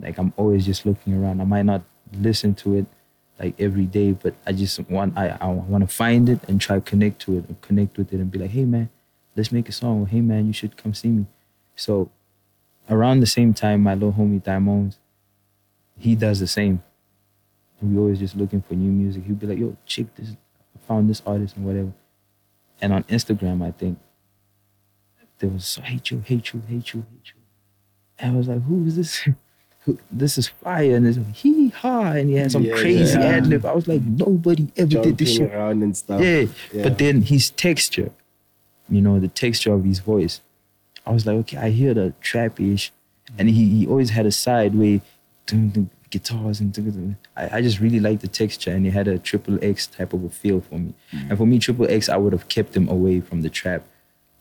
Like 0.00 0.18
I'm 0.18 0.32
always 0.36 0.66
just 0.66 0.86
looking 0.86 1.14
around. 1.14 1.40
I 1.40 1.44
might 1.44 1.64
not 1.64 1.82
listen 2.12 2.54
to 2.56 2.76
it 2.76 2.86
like 3.38 3.54
every 3.60 3.86
day, 3.86 4.12
but 4.12 4.34
I 4.46 4.52
just 4.52 4.78
want 4.90 5.16
I, 5.16 5.36
I 5.40 5.46
want 5.46 5.88
to 5.88 5.94
find 5.94 6.28
it 6.28 6.40
and 6.48 6.60
try 6.60 6.76
to 6.76 6.82
connect 6.82 7.20
to 7.22 7.38
it 7.38 7.48
and 7.48 7.60
connect 7.60 7.96
with 7.96 8.12
it 8.12 8.16
and 8.16 8.30
be 8.30 8.38
like, 8.38 8.50
hey 8.50 8.64
man, 8.64 8.90
let's 9.36 9.52
make 9.52 9.68
a 9.68 9.72
song. 9.72 10.06
Hey 10.06 10.20
man, 10.20 10.46
you 10.46 10.52
should 10.52 10.76
come 10.76 10.94
see 10.94 11.08
me. 11.08 11.26
So 11.76 12.10
around 12.88 13.20
the 13.20 13.26
same 13.26 13.54
time, 13.54 13.82
my 13.82 13.94
little 13.94 14.12
homie 14.12 14.42
Diamonds, 14.42 14.98
he 15.98 16.14
does 16.14 16.40
the 16.40 16.46
same. 16.46 16.82
We 17.82 17.98
always 17.98 18.18
just 18.18 18.36
looking 18.36 18.62
for 18.62 18.74
new 18.74 18.90
music. 18.90 19.24
He'd 19.24 19.38
be 19.38 19.46
like, 19.46 19.58
yo, 19.58 19.76
check 19.84 20.06
this 20.14 20.30
I 20.30 20.86
found 20.86 21.10
this 21.10 21.22
artist 21.26 21.56
and 21.56 21.66
whatever. 21.66 21.92
And 22.80 22.92
on 22.92 23.04
Instagram, 23.04 23.64
I 23.66 23.70
think 23.72 23.98
there 25.38 25.50
was 25.50 25.76
hate 25.76 26.10
you, 26.10 26.20
hate 26.20 26.52
you, 26.52 26.62
hate 26.66 26.94
you, 26.94 27.04
hate 27.10 27.32
you. 27.34 27.40
And 28.18 28.34
I 28.34 28.36
was 28.38 28.48
like, 28.48 28.62
who 28.62 28.86
is 28.86 28.96
this? 28.96 29.28
This 30.10 30.38
is 30.38 30.48
fire, 30.48 30.96
and 30.96 31.06
it's 31.06 31.18
hee 31.40 31.68
ha, 31.68 32.12
and 32.12 32.30
he 32.30 32.36
had 32.36 32.50
some 32.52 32.62
Yeah, 32.64 32.74
crazy 32.76 33.18
yeah. 33.18 33.26
ad 33.26 33.46
lib. 33.46 33.66
I 33.66 33.74
was 33.74 33.86
like, 33.86 34.02
nobody 34.02 34.68
ever 34.76 35.02
did 35.02 35.18
this 35.18 35.34
shit. 35.36 35.52
around 35.52 35.82
and 35.82 35.94
stuff. 35.96 36.22
Yeah. 36.22 36.46
Yeah. 36.72 36.82
But 36.84 36.96
then 36.98 37.20
his 37.22 37.50
texture, 37.50 38.10
you 38.88 39.00
know, 39.02 39.20
the 39.20 39.28
texture 39.28 39.72
of 39.74 39.84
his 39.84 39.98
voice, 39.98 40.40
I 41.06 41.10
was 41.12 41.26
like, 41.26 41.36
okay, 41.36 41.58
I 41.58 41.70
hear 41.70 41.92
the 41.92 42.14
trap-ish. 42.22 42.92
And 43.38 43.48
he, 43.48 43.68
he 43.78 43.86
always 43.86 44.10
had 44.10 44.24
a 44.26 44.32
side 44.32 44.74
way, 44.74 45.00
dun, 45.46 45.68
dun, 45.70 45.90
guitars 46.10 46.60
and. 46.60 47.16
I, 47.36 47.58
I 47.58 47.62
just 47.62 47.80
really 47.80 47.98
liked 48.00 48.22
the 48.22 48.28
texture 48.28 48.70
and 48.70 48.86
it 48.86 48.92
had 48.92 49.08
a 49.08 49.18
triple 49.18 49.58
X 49.62 49.86
type 49.88 50.12
of 50.12 50.22
a 50.24 50.30
feel 50.30 50.60
for 50.60 50.78
me. 50.78 50.94
Mm. 51.12 51.28
And 51.30 51.38
for 51.38 51.46
me, 51.46 51.58
triple 51.58 51.90
X, 51.90 52.08
I 52.08 52.16
would 52.16 52.32
have 52.32 52.48
kept 52.48 52.76
him 52.76 52.88
away 52.88 53.20
from 53.20 53.42
the 53.42 53.50
trap 53.50 53.82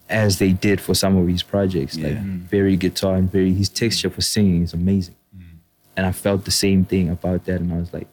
as 0.10 0.38
they 0.38 0.52
did 0.52 0.80
for 0.80 0.94
some 0.94 1.18
of 1.18 1.28
his 1.28 1.42
projects. 1.44 1.98
Like 1.98 2.14
Yeah. 2.14 2.22
very 2.24 2.76
guitar 2.78 3.16
and 3.16 3.32
very 3.32 3.54
his 3.54 3.70
texture 3.70 4.10
for 4.12 4.22
singing 4.22 4.62
is 4.64 4.74
amazing. 4.74 5.16
And 5.96 6.06
I 6.06 6.12
felt 6.12 6.46
the 6.46 6.52
same 6.52 6.86
thing 6.86 7.10
about 7.10 7.46
that. 7.46 7.62
And 7.62 7.72
I 7.74 7.78
was 7.78 7.94
like, 7.94 8.08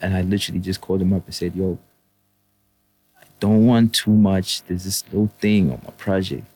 and 0.00 0.14
I 0.14 0.22
literally 0.22 0.60
just 0.60 0.80
called 0.80 1.02
him 1.02 1.12
up 1.12 1.24
and 1.26 1.34
said, 1.34 1.56
yo, 1.56 1.78
I 3.20 3.24
don't 3.40 3.66
want 3.66 3.94
too 3.94 4.12
much. 4.12 4.62
There's 4.64 4.84
this 4.84 5.04
little 5.10 5.30
thing 5.40 5.72
on 5.72 5.80
my 5.84 5.92
project 5.92 6.46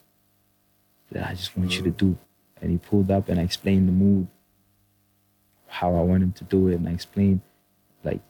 that 1.10 1.28
I 1.28 1.34
just 1.34 1.56
want 1.56 1.76
you 1.76 1.82
to 1.82 1.90
mm. 1.90 1.96
do. 1.96 2.18
And 2.60 2.70
he 2.70 2.78
pulled 2.78 3.10
up 3.10 3.28
and 3.28 3.40
I 3.40 3.42
explained 3.42 3.88
the 3.88 3.92
mood, 3.92 4.28
how 5.66 5.94
I 5.96 6.00
want 6.02 6.22
him 6.22 6.32
to 6.32 6.44
do 6.44 6.68
it, 6.68 6.74
and 6.74 6.88
I 6.88 6.92
explained 6.92 7.40
like 8.04 8.20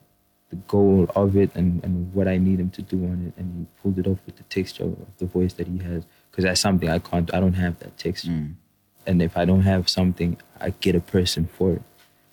the 0.50 0.56
goal 0.56 1.10
of 1.14 1.36
it 1.36 1.54
and, 1.54 1.82
and 1.84 2.12
what 2.14 2.28
I 2.28 2.38
need 2.38 2.60
him 2.60 2.70
to 2.70 2.82
do 2.82 3.04
on 3.04 3.26
it. 3.26 3.38
And 3.40 3.54
he 3.58 3.82
pulled 3.82 3.98
it 3.98 4.06
off 4.06 4.18
with 4.24 4.36
the 4.36 4.44
texture 4.44 4.84
of 4.84 4.96
the 5.18 5.26
voice 5.26 5.54
that 5.54 5.66
he 5.66 5.78
has. 5.78 6.04
Because 6.30 6.44
that's 6.44 6.60
something 6.60 6.88
I 6.88 6.98
can't 6.98 7.32
I 7.34 7.40
don't 7.40 7.54
have 7.54 7.78
that 7.80 7.98
texture. 7.98 8.30
Mm. 8.30 8.54
And 9.06 9.20
if 9.20 9.36
I 9.36 9.44
don't 9.44 9.62
have 9.62 9.88
something, 9.88 10.38
I 10.60 10.70
get 10.70 10.94
a 10.94 11.00
person 11.00 11.46
for 11.46 11.72
it. 11.72 11.82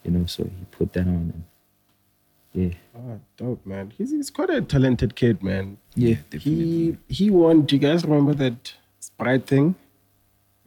You 0.04 0.12
know, 0.12 0.26
so 0.26 0.44
he 0.44 0.66
put 0.72 0.94
that 0.94 1.02
on 1.08 1.34
and 1.34 1.44
yeah. 2.54 2.70
Oh, 2.96 3.20
dope, 3.38 3.66
man. 3.66 3.94
He's, 3.98 4.12
he's 4.12 4.30
quite 4.30 4.50
a 4.50 4.62
talented 4.62 5.16
kid, 5.16 5.44
man. 5.44 5.78
Yeah. 5.96 6.16
definitely. 6.30 6.52
He 6.56 6.98
he 7.08 7.30
won. 7.30 7.64
Do 7.64 7.76
you 7.76 7.82
guys 7.82 8.04
remember 8.04 8.34
that 8.36 8.74
Sprite 9.00 9.46
thing? 9.46 9.76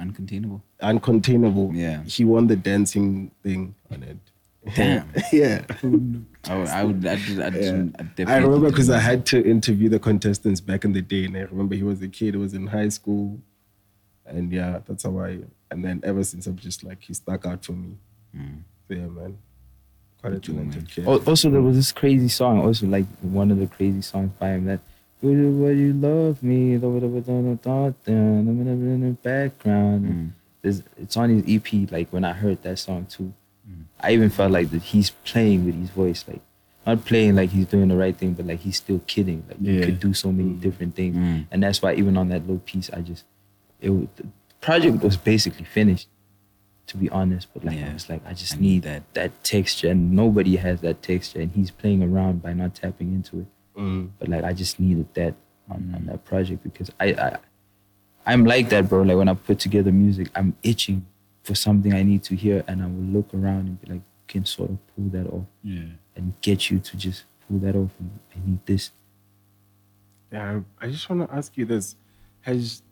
Uncontainable. 0.00 0.62
Uncontainable. 0.80 1.72
Yeah. 1.74 2.02
He 2.04 2.24
won 2.24 2.46
the 2.46 2.56
dancing 2.56 3.30
thing 3.42 3.74
on 3.90 4.02
it. 4.02 4.18
Damn. 4.76 5.08
yeah. 5.32 5.64
I 6.44 6.56
would, 6.56 6.68
I 6.68 6.84
would, 6.84 7.06
I, 7.06 7.16
did, 7.16 7.40
I, 7.40 7.48
Yeah. 7.48 7.84
I, 8.28 8.34
I 8.34 8.36
remember 8.38 8.70
because 8.70 8.90
I 8.90 8.98
had 8.98 9.26
to 9.26 9.44
interview 9.44 9.88
the 9.88 9.98
contestants 9.98 10.60
back 10.60 10.84
in 10.84 10.92
the 10.92 11.02
day, 11.02 11.24
and 11.24 11.36
I 11.36 11.40
remember 11.40 11.74
he 11.74 11.82
was 11.82 12.00
a 12.02 12.08
kid, 12.08 12.34
he 12.34 12.40
was 12.40 12.54
in 12.54 12.68
high 12.68 12.88
school, 12.88 13.40
and 14.24 14.52
yeah, 14.52 14.80
that's 14.86 15.02
how 15.02 15.18
I. 15.18 15.40
And 15.70 15.84
then 15.84 16.00
ever 16.04 16.22
since, 16.22 16.46
I'm 16.46 16.56
just 16.56 16.84
like 16.84 17.02
he 17.02 17.14
stuck 17.14 17.44
out 17.44 17.64
for 17.64 17.72
me. 17.72 17.96
So 18.32 18.38
yeah, 18.88 19.06
man, 19.06 19.38
quite 20.20 20.32
a 20.34 20.38
talented 20.40 20.88
kid. 20.88 21.06
Also, 21.06 21.50
there 21.50 21.62
was 21.62 21.76
this 21.76 21.92
crazy 21.92 22.28
song. 22.28 22.60
Also, 22.64 22.86
like 22.86 23.06
one 23.22 23.50
of 23.50 23.58
the 23.58 23.66
crazy 23.66 24.02
songs 24.02 24.30
by 24.38 24.50
him 24.50 24.64
that. 24.66 24.80
Would 25.22 25.38
you, 25.38 25.50
would 25.52 25.78
you 25.78 25.92
love 25.92 26.42
me? 26.42 26.76
Da- 26.78 26.88
da- 26.88 26.98
da- 26.98 27.20
da- 27.20 27.20
da- 27.20 27.54
da- 27.54 27.90
da- 27.90 28.12
in 28.12 29.00
the 29.02 29.10
background. 29.22 30.04
Mm. 30.04 30.30
There's, 30.62 30.82
it's 31.00 31.16
on 31.16 31.30
his 31.30 31.44
EP. 31.46 31.90
Like 31.92 32.08
when 32.12 32.24
I 32.24 32.32
heard 32.32 32.60
that 32.64 32.78
song 32.80 33.06
too, 33.06 33.32
I 34.00 34.12
even 34.14 34.30
felt 34.30 34.50
like 34.50 34.70
that 34.70 34.82
he's 34.82 35.10
playing 35.10 35.64
with 35.64 35.76
his 35.76 35.90
voice, 35.90 36.24
like 36.26 36.40
not 36.84 37.04
playing 37.04 37.36
like 37.36 37.50
he's 37.50 37.66
doing 37.66 37.86
the 37.86 37.96
right 37.96 38.16
thing, 38.16 38.32
but 38.32 38.48
like 38.48 38.58
he's 38.60 38.78
still 38.78 38.98
kidding. 39.06 39.44
Like 39.48 39.60
he 39.60 39.78
Yeah. 39.78 39.84
could 39.84 40.00
do 40.00 40.12
so 40.12 40.32
many 40.32 40.54
different 40.54 40.96
things, 40.96 41.14
Mm. 41.16 41.46
and 41.52 41.62
that's 41.62 41.80
why 41.80 41.94
even 41.94 42.16
on 42.16 42.28
that 42.30 42.40
little 42.40 42.58
piece, 42.58 42.90
I 42.92 43.00
just 43.02 43.24
it 43.80 43.90
was, 43.90 44.08
the 44.16 44.26
project 44.60 45.02
was 45.04 45.16
basically 45.16 45.64
finished, 45.66 46.08
to 46.86 46.96
be 46.96 47.08
honest. 47.10 47.48
But 47.54 47.64
like 47.64 47.78
I 47.78 47.92
was 47.92 48.08
like, 48.08 48.20
I 48.26 48.32
just 48.34 48.54
I 48.54 48.56
need 48.56 48.62
need 48.68 48.82
that 48.82 49.02
that 49.14 49.44
texture, 49.44 49.90
and 49.90 50.12
nobody 50.12 50.56
has 50.56 50.80
that 50.80 51.02
texture, 51.02 51.40
and 51.40 51.50
he's 51.52 51.70
playing 51.70 52.02
around 52.02 52.42
by 52.42 52.52
not 52.52 52.74
tapping 52.74 53.12
into 53.12 53.40
it. 53.40 53.46
Mm. 53.80 54.10
But 54.18 54.28
like 54.28 54.44
I 54.44 54.52
just 54.52 54.78
needed 54.80 55.06
that 55.14 55.34
on, 55.70 55.92
on 55.94 56.06
that 56.06 56.24
project 56.24 56.62
because 56.62 56.90
I, 57.00 57.06
I 57.14 57.36
I'm 58.26 58.44
like 58.44 58.68
that, 58.70 58.88
bro. 58.88 59.02
Like 59.02 59.16
when 59.16 59.28
I 59.28 59.34
put 59.34 59.58
together 59.58 59.90
music, 59.92 60.28
I'm 60.34 60.56
itching 60.62 61.06
for 61.42 61.54
something 61.54 61.92
I 61.92 62.02
need 62.02 62.22
to 62.24 62.36
hear, 62.36 62.62
and 62.68 62.82
I 62.82 62.86
will 62.86 63.10
look 63.18 63.32
around 63.34 63.66
and 63.68 63.80
be 63.80 63.92
like, 63.94 64.02
can 64.28 64.44
sort 64.44 64.70
of 64.70 64.78
pull 64.94 65.06
that 65.10 65.26
off 65.26 65.44
Yeah. 65.62 65.82
and 66.16 66.32
get 66.40 66.70
you 66.70 66.78
to 66.78 66.96
just 66.96 67.24
pull 67.48 67.58
that 67.58 67.74
off. 67.76 67.90
And 67.98 68.18
I 68.34 68.48
need 68.48 68.64
this. 68.66 68.92
Yeah, 70.32 70.60
I 70.80 70.88
just 70.88 71.08
want 71.10 71.28
to 71.28 71.34
ask 71.36 71.56
you 71.56 71.64
this: 71.64 71.96
Has 72.42 72.82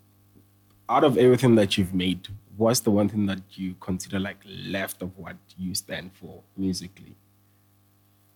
out 0.89 1.05
of 1.05 1.17
everything 1.17 1.55
that 1.55 1.79
you've 1.79 1.95
made, 1.95 2.29
what's 2.57 2.81
the 2.81 2.91
one 2.91 3.09
thing 3.09 3.27
that 3.27 3.41
you 3.55 3.75
consider 3.81 4.19
like 4.19 4.39
left 4.47 5.03
of 5.03 5.17
what 5.17 5.37
you 5.57 5.75
stand 5.75 6.11
for 6.15 6.43
musically? 6.57 7.15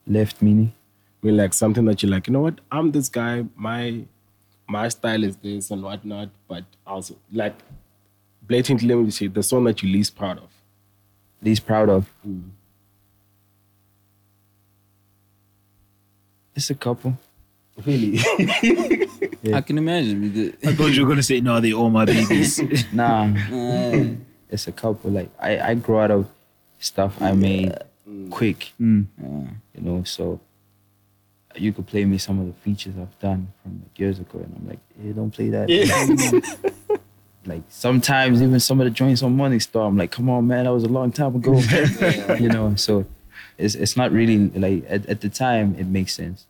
Left 0.06 0.40
meaning. 0.42 0.72
I 1.22 1.26
mean, 1.26 1.36
like 1.36 1.54
something 1.54 1.84
that 1.86 2.02
you're 2.02 2.10
like, 2.10 2.26
you 2.26 2.32
know 2.32 2.40
what? 2.40 2.60
I'm 2.70 2.92
this 2.92 3.08
guy. 3.08 3.44
My 3.56 4.04
my 4.68 4.88
style 4.88 5.24
is 5.24 5.36
this 5.36 5.70
and 5.70 5.82
whatnot. 5.82 6.30
But 6.48 6.64
also, 6.86 7.16
like, 7.32 7.54
blatantly, 8.42 8.88
let 8.88 8.98
me 8.98 9.06
just 9.06 9.18
say 9.18 9.26
the 9.28 9.42
song 9.42 9.64
that 9.64 9.82
you're 9.82 9.92
least 9.92 10.16
proud 10.16 10.38
of. 10.38 10.50
Least 11.42 11.66
proud 11.66 11.88
of. 11.88 12.10
Mm. 12.26 12.50
It's 16.54 16.70
a 16.70 16.74
couple. 16.74 17.18
Really? 17.84 18.18
I 19.52 19.60
can 19.60 19.78
imagine. 19.78 20.30
Because 20.30 20.68
I 20.68 20.74
thought 20.74 20.92
you 20.94 21.02
were 21.02 21.08
gonna 21.08 21.22
say 21.22 21.40
no, 21.40 21.60
they 21.60 21.72
all 21.72 21.90
my 21.90 22.04
babies. 22.14 22.60
Nah, 22.92 23.24
uh, 23.52 24.04
it's 24.48 24.68
a 24.68 24.72
couple. 24.72 25.10
Like 25.10 25.30
I, 25.40 25.58
I 25.58 25.74
grew 25.74 25.98
out 25.98 26.10
of 26.10 26.28
stuff 26.78 27.20
I 27.20 27.32
made 27.32 27.74
quick. 28.30 28.72
Mm. 28.80 29.06
you 29.74 29.80
know 29.80 30.02
so 30.04 30.38
you 31.56 31.72
could 31.72 31.86
play 31.86 32.04
me 32.04 32.18
some 32.18 32.38
of 32.40 32.46
the 32.46 32.52
features 32.52 32.94
i've 33.00 33.18
done 33.20 33.52
from 33.62 33.80
like 33.80 33.98
years 33.98 34.18
ago 34.18 34.38
and 34.40 34.54
i'm 34.56 34.68
like 34.68 34.78
hey, 35.00 35.12
don't 35.12 35.30
play 35.30 35.48
that. 35.50 35.68
Like 37.46 37.62
sometimes 37.68 38.40
even 38.40 38.58
some 38.58 38.80
of 38.80 38.84
the 38.86 38.90
joints 38.90 39.22
on 39.22 39.36
morning 39.36 39.60
star 39.60 39.86
i'm 39.86 39.98
like 39.98 40.10
come 40.10 40.30
on 40.30 40.46
man 40.46 40.64
that 40.64 40.72
was 40.72 40.84
a 40.84 40.88
long 40.88 41.12
time 41.12 41.36
ago. 41.36 41.58
You 42.40 42.48
know 42.48 42.74
so 42.74 43.04
it's 43.58 43.74
it's 43.74 43.96
not 43.98 44.12
really 44.12 44.48
like 44.48 44.84
at, 44.88 45.04
at 45.06 45.20
the 45.20 45.28
time 45.28 45.74
it 45.78 45.86
makes 45.86 46.14
sense 46.14 46.46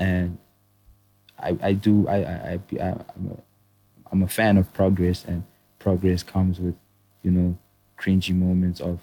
and 0.00 0.38
i 1.38 1.50
i 1.68 1.72
do 1.72 1.94
i 2.08 2.16
i, 2.16 2.34
I 2.52 2.54
I- 2.88 3.04
i'm 3.14 3.24
a 3.34 3.36
i'm 4.12 4.22
a 4.22 4.28
fan 4.28 4.54
of 4.58 4.66
progress 4.72 5.24
and 5.30 5.44
progress 5.78 6.22
comes 6.22 6.58
with 6.58 6.74
you 7.22 7.30
know 7.30 7.48
cringy 7.98 8.34
moments 8.34 8.80
of 8.80 9.00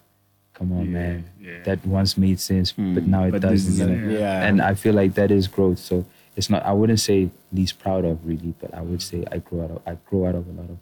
come 0.53 0.71
on 0.71 0.85
Yeah, 0.85 0.91
man 0.99 1.17
yeah. 1.39 1.63
that 1.67 1.85
once 1.85 2.17
made 2.17 2.39
sense 2.39 2.71
but 2.71 3.03
hmm. 3.03 3.11
now 3.15 3.23
it 3.25 3.31
But 3.31 3.41
doesn't 3.41 3.73
is- 3.73 3.79
you 3.79 4.17
yeah. 4.19 4.45
and 4.47 4.61
i 4.61 4.73
feel 4.73 4.95
like 5.01 5.13
that 5.15 5.31
is 5.31 5.47
growth 5.47 5.79
so 5.79 6.05
it's 6.35 6.49
not 6.49 6.61
i 6.63 6.73
wouldn't 6.73 6.99
say 6.99 7.29
least 7.53 7.79
proud 7.79 8.03
of 8.05 8.15
really 8.25 8.53
but 8.61 8.73
i 8.73 8.81
would 8.81 9.01
say 9.01 9.23
i 9.31 9.37
grow 9.37 9.63
out 9.65 9.71
of 9.71 9.81
i 9.85 9.93
grow 10.09 10.27
out 10.27 10.35
of 10.35 10.45
a 10.47 10.51
lot 10.61 10.69
of 10.69 10.77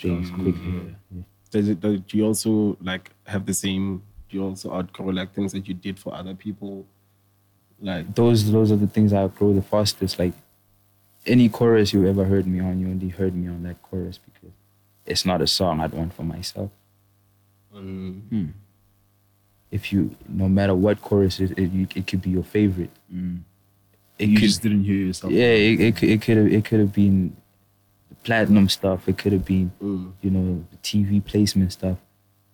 things 0.00 0.30
quickly 0.30 0.96
yeah. 1.14 1.22
Does 1.50 1.68
it? 1.68 1.78
Does, 1.80 2.00
do 2.00 2.18
you 2.18 2.24
also 2.26 2.76
like 2.82 3.10
have 3.26 3.46
the 3.46 3.54
same? 3.54 4.02
Do 4.28 4.36
you 4.36 4.42
also 4.44 4.72
outgrow 4.74 5.06
like 5.20 5.32
things 5.36 5.52
that 5.52 5.68
you 5.68 5.74
did 5.86 6.00
for 6.00 6.12
other 6.12 6.34
people? 6.34 6.84
Like, 7.80 8.14
those 8.14 8.50
those 8.50 8.72
are 8.72 8.76
the 8.76 8.86
things 8.86 9.12
I 9.12 9.26
grow 9.28 9.52
the 9.52 9.62
fastest. 9.62 10.18
Like 10.18 10.32
any 11.26 11.48
chorus 11.48 11.92
you 11.92 12.06
ever 12.06 12.24
heard 12.24 12.46
me 12.46 12.60
on, 12.60 12.80
you 12.80 12.88
only 12.88 13.08
heard 13.08 13.34
me 13.34 13.48
on 13.48 13.62
that 13.64 13.82
chorus 13.82 14.18
because 14.18 14.50
it's 15.06 15.24
not 15.26 15.42
a 15.42 15.46
song 15.46 15.80
I'd 15.80 15.92
want 15.92 16.14
for 16.14 16.22
myself. 16.22 16.70
mm, 17.74 18.52
If 19.70 19.92
you, 19.92 20.14
no 20.28 20.48
matter 20.48 20.74
what 20.74 21.00
chorus 21.02 21.40
it 21.40 21.58
it, 21.58 21.70
you, 21.72 21.86
it 21.94 22.06
could 22.06 22.22
be 22.22 22.30
your 22.30 22.44
favorite. 22.44 22.90
It 24.18 24.28
you 24.28 24.36
could, 24.36 24.42
just 24.48 24.62
didn't 24.62 24.84
hear 24.84 24.94
yourself. 24.94 25.32
yeah, 25.32 25.46
it, 25.46 25.80
it 25.80 25.96
could 25.96 26.08
it 26.08 26.22
could 26.22 26.36
have 26.36 26.46
it 26.52 26.64
could 26.64 26.80
have 26.80 26.92
been 26.92 27.36
platinum 28.22 28.68
stuff. 28.68 29.08
It 29.08 29.18
could 29.18 29.32
have 29.32 29.44
been 29.44 29.72
mm, 29.82 30.12
you 30.22 30.30
know 30.30 30.64
TV 30.82 31.24
placement 31.24 31.72
stuff. 31.72 31.98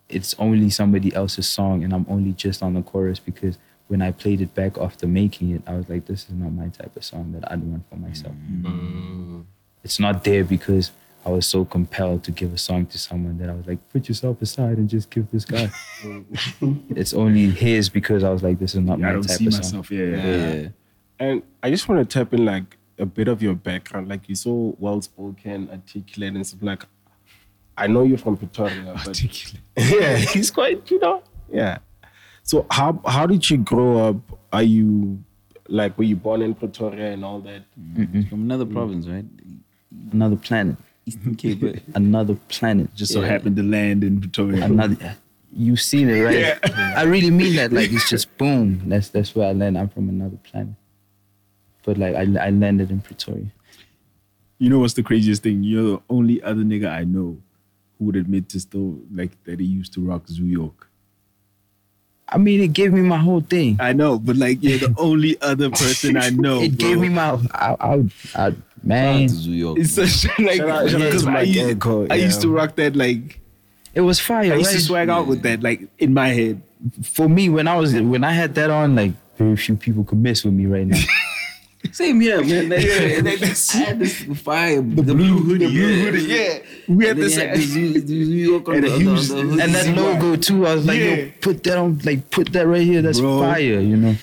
It's 0.09 0.34
only 0.38 0.70
somebody 0.70 1.14
else's 1.14 1.47
song, 1.47 1.84
and 1.84 1.92
I'm 1.92 2.06
only 2.09 2.32
just 2.32 2.62
on 2.62 2.74
the 2.74 2.82
chorus 2.82 3.18
because 3.20 3.59
when 3.90 4.00
I 4.02 4.12
played 4.12 4.40
it 4.40 4.54
back 4.54 4.78
after 4.78 5.06
making 5.08 5.50
it, 5.50 5.62
I 5.66 5.74
was 5.74 5.88
like, 5.88 6.06
this 6.06 6.22
is 6.24 6.30
not 6.30 6.52
my 6.52 6.68
type 6.68 6.94
of 6.96 7.04
song 7.04 7.32
that 7.32 7.50
I'd 7.50 7.60
want 7.62 7.82
for 7.90 7.96
myself. 7.96 8.34
mm. 8.62 9.44
It's 9.82 9.98
not 9.98 10.22
there 10.22 10.44
because 10.44 10.92
I 11.26 11.30
was 11.30 11.44
so 11.46 11.64
compelled 11.64 12.22
to 12.24 12.30
give 12.30 12.52
a 12.54 12.56
song 12.58 12.86
to 12.86 12.98
someone 12.98 13.36
that 13.38 13.50
I 13.50 13.54
was 13.54 13.66
like, 13.66 13.78
put 13.90 14.08
yourself 14.08 14.40
aside 14.40 14.78
and 14.78 14.88
just 14.88 15.10
give 15.10 15.28
this 15.32 15.44
guy. 15.44 15.70
it's 16.90 17.12
only 17.12 17.50
his 17.50 17.88
because 17.88 18.22
I 18.22 18.30
was 18.30 18.42
like, 18.44 18.58
this 18.60 18.74
is 18.74 18.80
not 18.80 18.98
Yeah, 19.00 19.06
I 19.06 19.08
my 19.08 19.12
don't 19.14 19.22
type 19.28 19.38
see 19.38 19.46
of 19.48 19.52
song. 19.54 19.60
myself. 19.60 19.90
Yeah, 19.90 20.04
yeah. 20.04 20.16
yeah. 20.24 20.54
Yeah. 20.54 20.68
And 21.18 21.42
I 21.62 21.70
just 21.70 21.88
want 21.88 22.08
to 22.08 22.18
tap 22.18 22.32
in 22.32 22.44
like 22.44 22.76
a 22.98 23.06
bit 23.06 23.26
of 23.28 23.42
your 23.42 23.54
background. 23.54 24.08
Like 24.08 24.28
you're 24.28 24.36
so 24.36 24.76
well 24.78 25.02
spoken, 25.02 25.68
articulate, 25.70 26.34
and 26.34 26.46
stuff. 26.46 26.62
Like 26.62 26.84
I 27.76 27.86
know 27.88 28.02
you're 28.04 28.18
from 28.18 28.36
Pretoria, 28.36 28.92
but 28.94 29.08
Articulate. 29.08 29.62
yeah, 29.76 30.16
he's 30.16 30.50
quite, 30.50 30.88
you 30.90 31.00
know, 31.00 31.22
yeah. 31.52 31.78
So 32.51 32.66
how 32.68 33.01
how 33.06 33.27
did 33.27 33.48
you 33.48 33.59
grow 33.59 34.09
up? 34.09 34.16
Are 34.52 34.64
you 34.64 35.22
like 35.68 35.97
were 35.97 36.09
you 36.12 36.16
born 36.16 36.43
in 36.43 36.52
Pretoria 36.52 37.12
and 37.12 37.24
all 37.24 37.39
that? 37.43 37.62
Mm-hmm. 37.78 38.22
From 38.22 38.43
another 38.43 38.66
mm. 38.66 38.72
province, 38.72 39.06
right? 39.06 39.24
Another 40.10 40.35
planet. 40.35 40.77
Eastern 41.06 41.36
Cape. 41.36 41.62
right? 41.62 41.82
Another 41.94 42.35
planet. 42.48 42.93
Just 42.94 43.12
so 43.12 43.20
Yeah. 43.20 43.28
happened 43.28 43.55
to 43.55 43.62
land 43.62 44.02
in 44.02 44.20
Pretoria. 44.20 44.64
another 44.64 45.16
you 45.52 45.74
seen 45.77 46.09
it 46.09 46.20
right 46.22 46.59
i 46.97 47.02
really 47.02 47.31
mean 47.31 47.56
that 47.56 47.72
like 47.72 47.90
it's 47.90 48.09
just 48.09 48.27
boom 48.39 48.81
that's 48.86 49.09
that's 49.09 49.35
where 49.35 49.48
i 49.48 49.52
land 49.52 49.77
i'm 49.77 49.89
from 49.89 50.09
another 50.09 50.36
planet 50.44 50.74
but 51.85 51.98
like 51.98 52.14
i, 52.14 52.22
I 52.47 52.51
landed 52.51 52.89
in 52.93 53.01
pretoria 53.01 53.51
You 54.60 54.68
know 54.70 54.78
what's 54.78 54.94
the 54.94 55.02
craziest 55.02 55.43
thing? 55.43 55.64
You're 55.64 55.97
the 55.97 56.02
only 56.10 56.43
other 56.43 56.62
nigga 56.62 56.89
I 56.93 57.05
know 57.05 57.40
who 57.97 58.05
would 58.05 58.16
admit 58.16 58.51
to 58.51 58.60
still 58.60 59.01
like 59.10 59.32
that 59.44 59.59
he 59.59 59.64
used 59.64 59.94
to 59.94 60.05
rock 60.05 60.28
Zoo 60.28 60.44
York. 60.44 60.89
I 62.32 62.39
mean 62.39 62.61
it 62.61 62.73
gave 62.73 62.93
me 62.93 63.01
my 63.02 63.19
whole 63.19 63.40
thing 63.40 63.77
I 63.81 63.93
know, 63.93 64.19
but 64.19 64.36
like 64.36 64.62
you're 64.62 64.78
the 64.78 64.94
only 65.09 65.40
other 65.43 65.70
person 65.70 66.16
I 66.16 66.31
know. 66.31 66.61
it 66.62 66.78
gave 66.78 66.98
me 66.98 67.09
my 67.09 67.39
I, 67.52 67.77
I, 67.81 68.05
I, 68.35 68.55
man 68.82 69.28
To 69.28 69.35
New 69.35 69.52
York. 69.52 69.78
It's 69.78 69.93
such 69.94 70.27
like 70.39 70.59
Shout 70.59 70.69
out- 70.70 70.90
shout 70.90 71.01
out 71.02 71.07
because 71.07 71.24
to 71.24 71.31
I, 71.31 71.32
Mike 71.32 71.48
used, 71.48 71.70
Echo, 71.70 72.07
I 72.09 72.15
used 72.15 72.40
to 72.43 72.48
rock 72.48 72.77
that 72.77 72.94
like 72.97 73.40
it 73.94 74.02
was 74.02 74.20
fire 74.20 74.52
I 74.52 74.57
used 74.57 74.70
to 74.70 74.77
right? 74.77 74.85
swag 74.85 75.09
out 75.09 75.27
with 75.27 75.43
that 75.43 75.62
like 75.62 75.89
in 75.98 76.15
my 76.15 76.28
head. 76.28 76.62
for 77.05 77.28
me 77.28 77.48
when 77.51 77.69
i 77.69 77.77
was 77.77 77.93
when 77.93 78.24
i 78.24 78.32
had 78.32 78.55
that 78.55 78.70
on 78.70 78.94
like 78.97 79.12
very 79.36 79.57
few 79.57 79.77
people 79.77 80.02
could 80.05 80.19
mess 80.19 80.44
with 80.44 80.55
me 80.55 80.65
right 80.66 80.86
now 80.86 80.97
Same 81.93 82.20
here, 82.20 82.43
man. 82.44 82.69
Like, 82.69 82.85
Yeah, 82.85 83.20
like, 83.23 83.40
that's- 83.40 83.74
I 83.74 83.78
had 83.78 83.98
this 83.98 84.16
fire, 84.43 84.77
the, 84.82 85.15
blue 85.15 85.39
hoodie, 85.39 85.66
The 85.66 85.70
blue 85.73 85.89
yeah. 85.89 86.05
hoodie, 86.05 86.23
yeah. 86.23 86.59
We 86.94 87.07
had 87.07 87.16
And 87.16 87.23
this 87.24 87.36
you 87.36 87.40
had 87.43 87.57
the 87.57 87.62
Zoo- 87.62 88.01
the 88.01 88.15
New 88.15 88.48
York 88.51 88.69
on 88.69 88.74
And 88.77 88.85
the, 88.85 88.89
a 88.90 88.94
on 88.97 89.05
the- 89.05 89.57
the 89.57 89.62
and 89.65 89.74
that 89.74 89.97
logo 89.97 90.36
too 90.36 90.66
i 90.66 90.74
was 90.74 90.86
like 90.86 90.98
Yeah. 91.01 91.15
yo 91.15 91.31
put 91.40 91.62
that 91.65 91.78
on 91.78 91.98
like 92.05 92.31
put 92.31 92.52
that 92.52 92.66
right 92.66 92.82
here 92.82 93.01
that's 93.02 93.19
Bro. 93.20 93.40
fire 93.40 93.61
you 93.81 93.97
know 93.97 94.15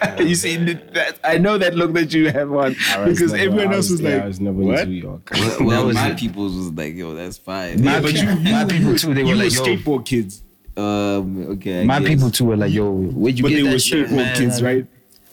you 0.18 0.34
see 0.34 0.56
that 0.56 1.18
I 1.24 1.38
know 1.38 1.58
that 1.58 1.74
look 1.74 1.92
that 1.94 2.12
you 2.14 2.30
have 2.30 2.50
on 2.52 2.72
because 3.04 3.32
never- 3.32 3.36
everyone 3.36 3.74
else 3.74 3.90
was 3.90 4.00
yeah, 4.00 4.14
like 4.14 4.22
I 4.22 4.26
was 4.26 4.40
never 4.40 4.56
what? 4.58 4.80
in 4.80 4.88
New 4.90 4.94
York. 5.02 5.30
Well, 5.34 5.56
well, 5.66 5.86
was 5.86 5.94
my 5.96 6.10
it. 6.10 6.18
people's 6.18 6.56
was 6.56 6.70
like, 6.72 6.94
yo, 6.94 7.14
that's 7.14 7.36
fire. 7.38 7.76
my, 7.76 7.92
Yeah, 7.94 8.00
but 8.00 8.10
people, 8.14 8.34
you- 8.34 8.52
my 8.52 8.64
people 8.64 8.96
too 8.96 9.14
they 9.14 9.22
were 9.24 9.34
like 9.34 9.50
were 9.50 9.56
yo 9.56 9.64
skateboard 9.64 10.04
kids, 10.06 10.42
Um, 10.76 11.46
okay. 11.54 11.82
I 11.82 11.84
my 11.84 11.98
guess. 12.00 12.08
people 12.08 12.30
too 12.30 12.44
were 12.46 12.56
like 12.56 12.72
yo 12.72 12.90
where'd 12.90 13.36
you 13.38 13.42
but 13.42 13.48
get 13.50 13.56
they 13.56 13.62
were 13.70 13.78
shit, 13.78 14.08
skateboard 14.08 14.34
kids, 14.36 14.62
right? 14.62 14.86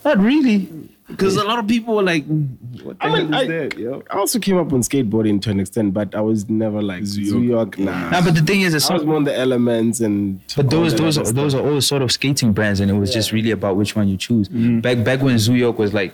not 0.05 0.17
really 0.17 0.67
Because 1.09 1.35
a 1.37 1.43
lot 1.43 1.59
of 1.59 1.67
people 1.67 1.95
were 1.95 2.03
like, 2.03 2.23
"What 2.27 2.99
the 2.99 3.05
I 3.05 3.13
mean, 3.13 3.31
hell 3.33 3.35
I, 3.41 3.43
is 3.43 3.47
that?" 3.49 3.77
Yo? 3.79 4.03
I 4.11 4.17
also 4.17 4.37
came 4.39 4.57
up 4.57 4.71
on 4.71 4.81
skateboarding 4.81 5.41
to 5.41 5.49
an 5.49 5.59
extent, 5.59 5.93
but 5.93 6.13
I 6.13 6.21
was 6.21 6.47
never 6.49 6.81
like 6.81 7.03
Zoo 7.05 7.25
Zoo 7.25 7.41
York. 7.41 7.77
York. 7.77 7.79
Nah, 7.79 8.09
Nah, 8.11 8.21
but 8.23 8.35
the 8.35 8.41
thing 8.41 8.61
is, 8.61 8.73
it's 8.73 8.89
I 8.89 8.93
was 8.93 9.05
more 9.05 9.15
on 9.15 9.23
the 9.23 9.35
elements 9.37 9.99
and. 10.01 10.39
but 10.55 10.69
those 10.69 10.93
those 10.95 11.17
other 11.17 11.31
those 11.31 11.55
are 11.55 11.67
all 11.67 11.81
sort 11.81 12.01
of 12.03 12.11
skating 12.11 12.53
brands, 12.53 12.79
and 12.79 12.89
it 12.91 12.93
was 12.93 13.11
just 13.11 13.31
really 13.31 13.51
about 13.51 13.75
which 13.75 13.95
one 13.95 14.07
you 14.07 14.17
choose. 14.17 14.49
Mm. 14.49 14.81
Back 14.83 15.03
back 15.03 15.21
when 15.21 15.39
Zoo 15.39 15.55
York 15.55 15.79
was 15.79 15.93
like 15.93 16.13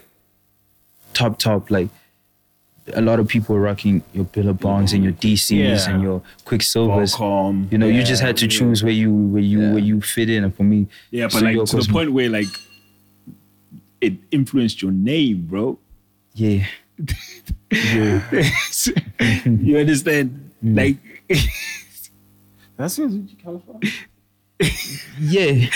top 1.14 1.40
top, 1.40 1.70
like 1.70 1.90
a 2.94 3.02
lot 3.02 3.20
of 3.20 3.28
people 3.28 3.56
were 3.56 3.62
rocking 3.62 4.04
your 4.14 4.26
Billabongs 4.26 4.94
and 4.94 5.04
your 5.04 5.14
DCs 5.14 5.50
Yeah. 5.88 5.90
and 5.90 6.04
your 6.04 6.22
Quiksilvers. 6.46 7.16
Qualcomm. 7.16 7.72
You 7.72 7.80
know, 7.80 7.88
you 7.88 8.04
just 8.04 8.22
had 8.22 8.38
to 8.38 8.48
choose 8.48 8.84
where 8.84 8.94
you 8.94 9.12
where 9.12 9.42
you 9.42 9.62
Yeah. 9.62 9.70
where 9.72 9.80
you 9.80 10.02
fit 10.02 10.30
in. 10.30 10.44
And 10.44 10.56
for 10.56 10.64
me, 10.64 10.88
Yeah, 11.12 11.26
but 11.26 11.34
Zoo 11.40 11.46
like 11.46 11.56
York 11.56 11.68
to 11.70 11.78
the 11.78 11.88
point 11.92 12.14
where 12.14 12.30
like 12.30 12.48
it 14.06 14.14
influenced 14.32 14.82
your 14.82 14.92
name, 14.92 15.46
bro. 15.48 15.80
yeah, 16.34 16.66
you 19.46 19.78
understand? 19.78 20.52
Mm. 20.64 20.78
Like 20.78 20.98
That's 22.78 22.98
where 22.98 23.08
Zoocci 23.08 23.44
comes 23.44 23.62
from. 23.64 23.80
yeah, 25.20 25.70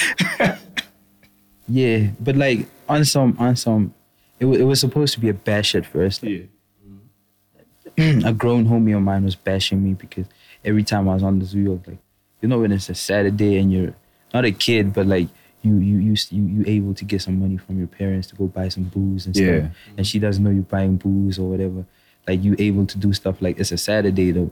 yeah. 1.67 2.07
But 2.19 2.35
like 2.35 2.67
on 2.87 3.05
some 3.05 3.35
on 3.39 3.55
some, 3.55 3.93
it 4.39 4.45
wa- 4.45 4.55
it 4.55 4.63
was 4.63 4.79
supposed 4.79 5.13
to 5.15 5.19
be 5.19 5.29
a 5.29 5.33
bash 5.33 5.75
at 5.75 5.85
first. 5.85 6.23
yeah. 6.23 6.43
a 8.25 8.31
grown 8.33 8.65
homie 8.65 8.95
of 8.95 9.01
mine 9.01 9.25
was 9.25 9.35
bashing 9.35 9.83
me 9.83 9.93
because 9.93 10.25
every 10.63 10.83
time 10.83 11.09
I 11.09 11.13
was 11.15 11.23
on 11.23 11.39
the 11.39 11.45
Zoo 11.45 11.59
York, 11.59 11.81
like, 11.87 11.97
you 12.41 12.47
know, 12.47 12.59
when 12.59 12.71
it's 12.71 12.89
a 12.89 12.95
Saturday 12.95 13.57
and 13.57 13.71
you're 13.73 13.93
not 14.33 14.45
a 14.45 14.51
kid, 14.51 14.93
but 14.93 15.05
like 15.05 15.27
you 15.61 15.77
you 15.77 15.97
you 15.97 16.15
you 16.31 16.43
you 16.43 16.63
able 16.67 16.93
to 16.93 17.03
get 17.05 17.21
some 17.21 17.39
money 17.39 17.57
from 17.57 17.77
your 17.77 17.87
parents 17.87 18.27
to 18.29 18.35
go 18.35 18.47
buy 18.47 18.69
some 18.69 18.83
booze 18.85 19.25
and 19.25 19.35
stuff, 19.35 19.45
Yeah. 19.47 19.69
and 19.97 20.07
she 20.07 20.17
doesn't 20.19 20.43
know 20.43 20.49
you're 20.49 20.63
buying 20.63 20.95
booze 20.97 21.37
or 21.39 21.49
whatever. 21.49 21.85
Like 22.27 22.43
you 22.43 22.55
able 22.59 22.85
to 22.85 22.97
do 22.97 23.11
stuff 23.13 23.41
like 23.41 23.59
it's 23.59 23.71
a 23.71 23.77
Saturday 23.77 24.31
though. 24.31 24.51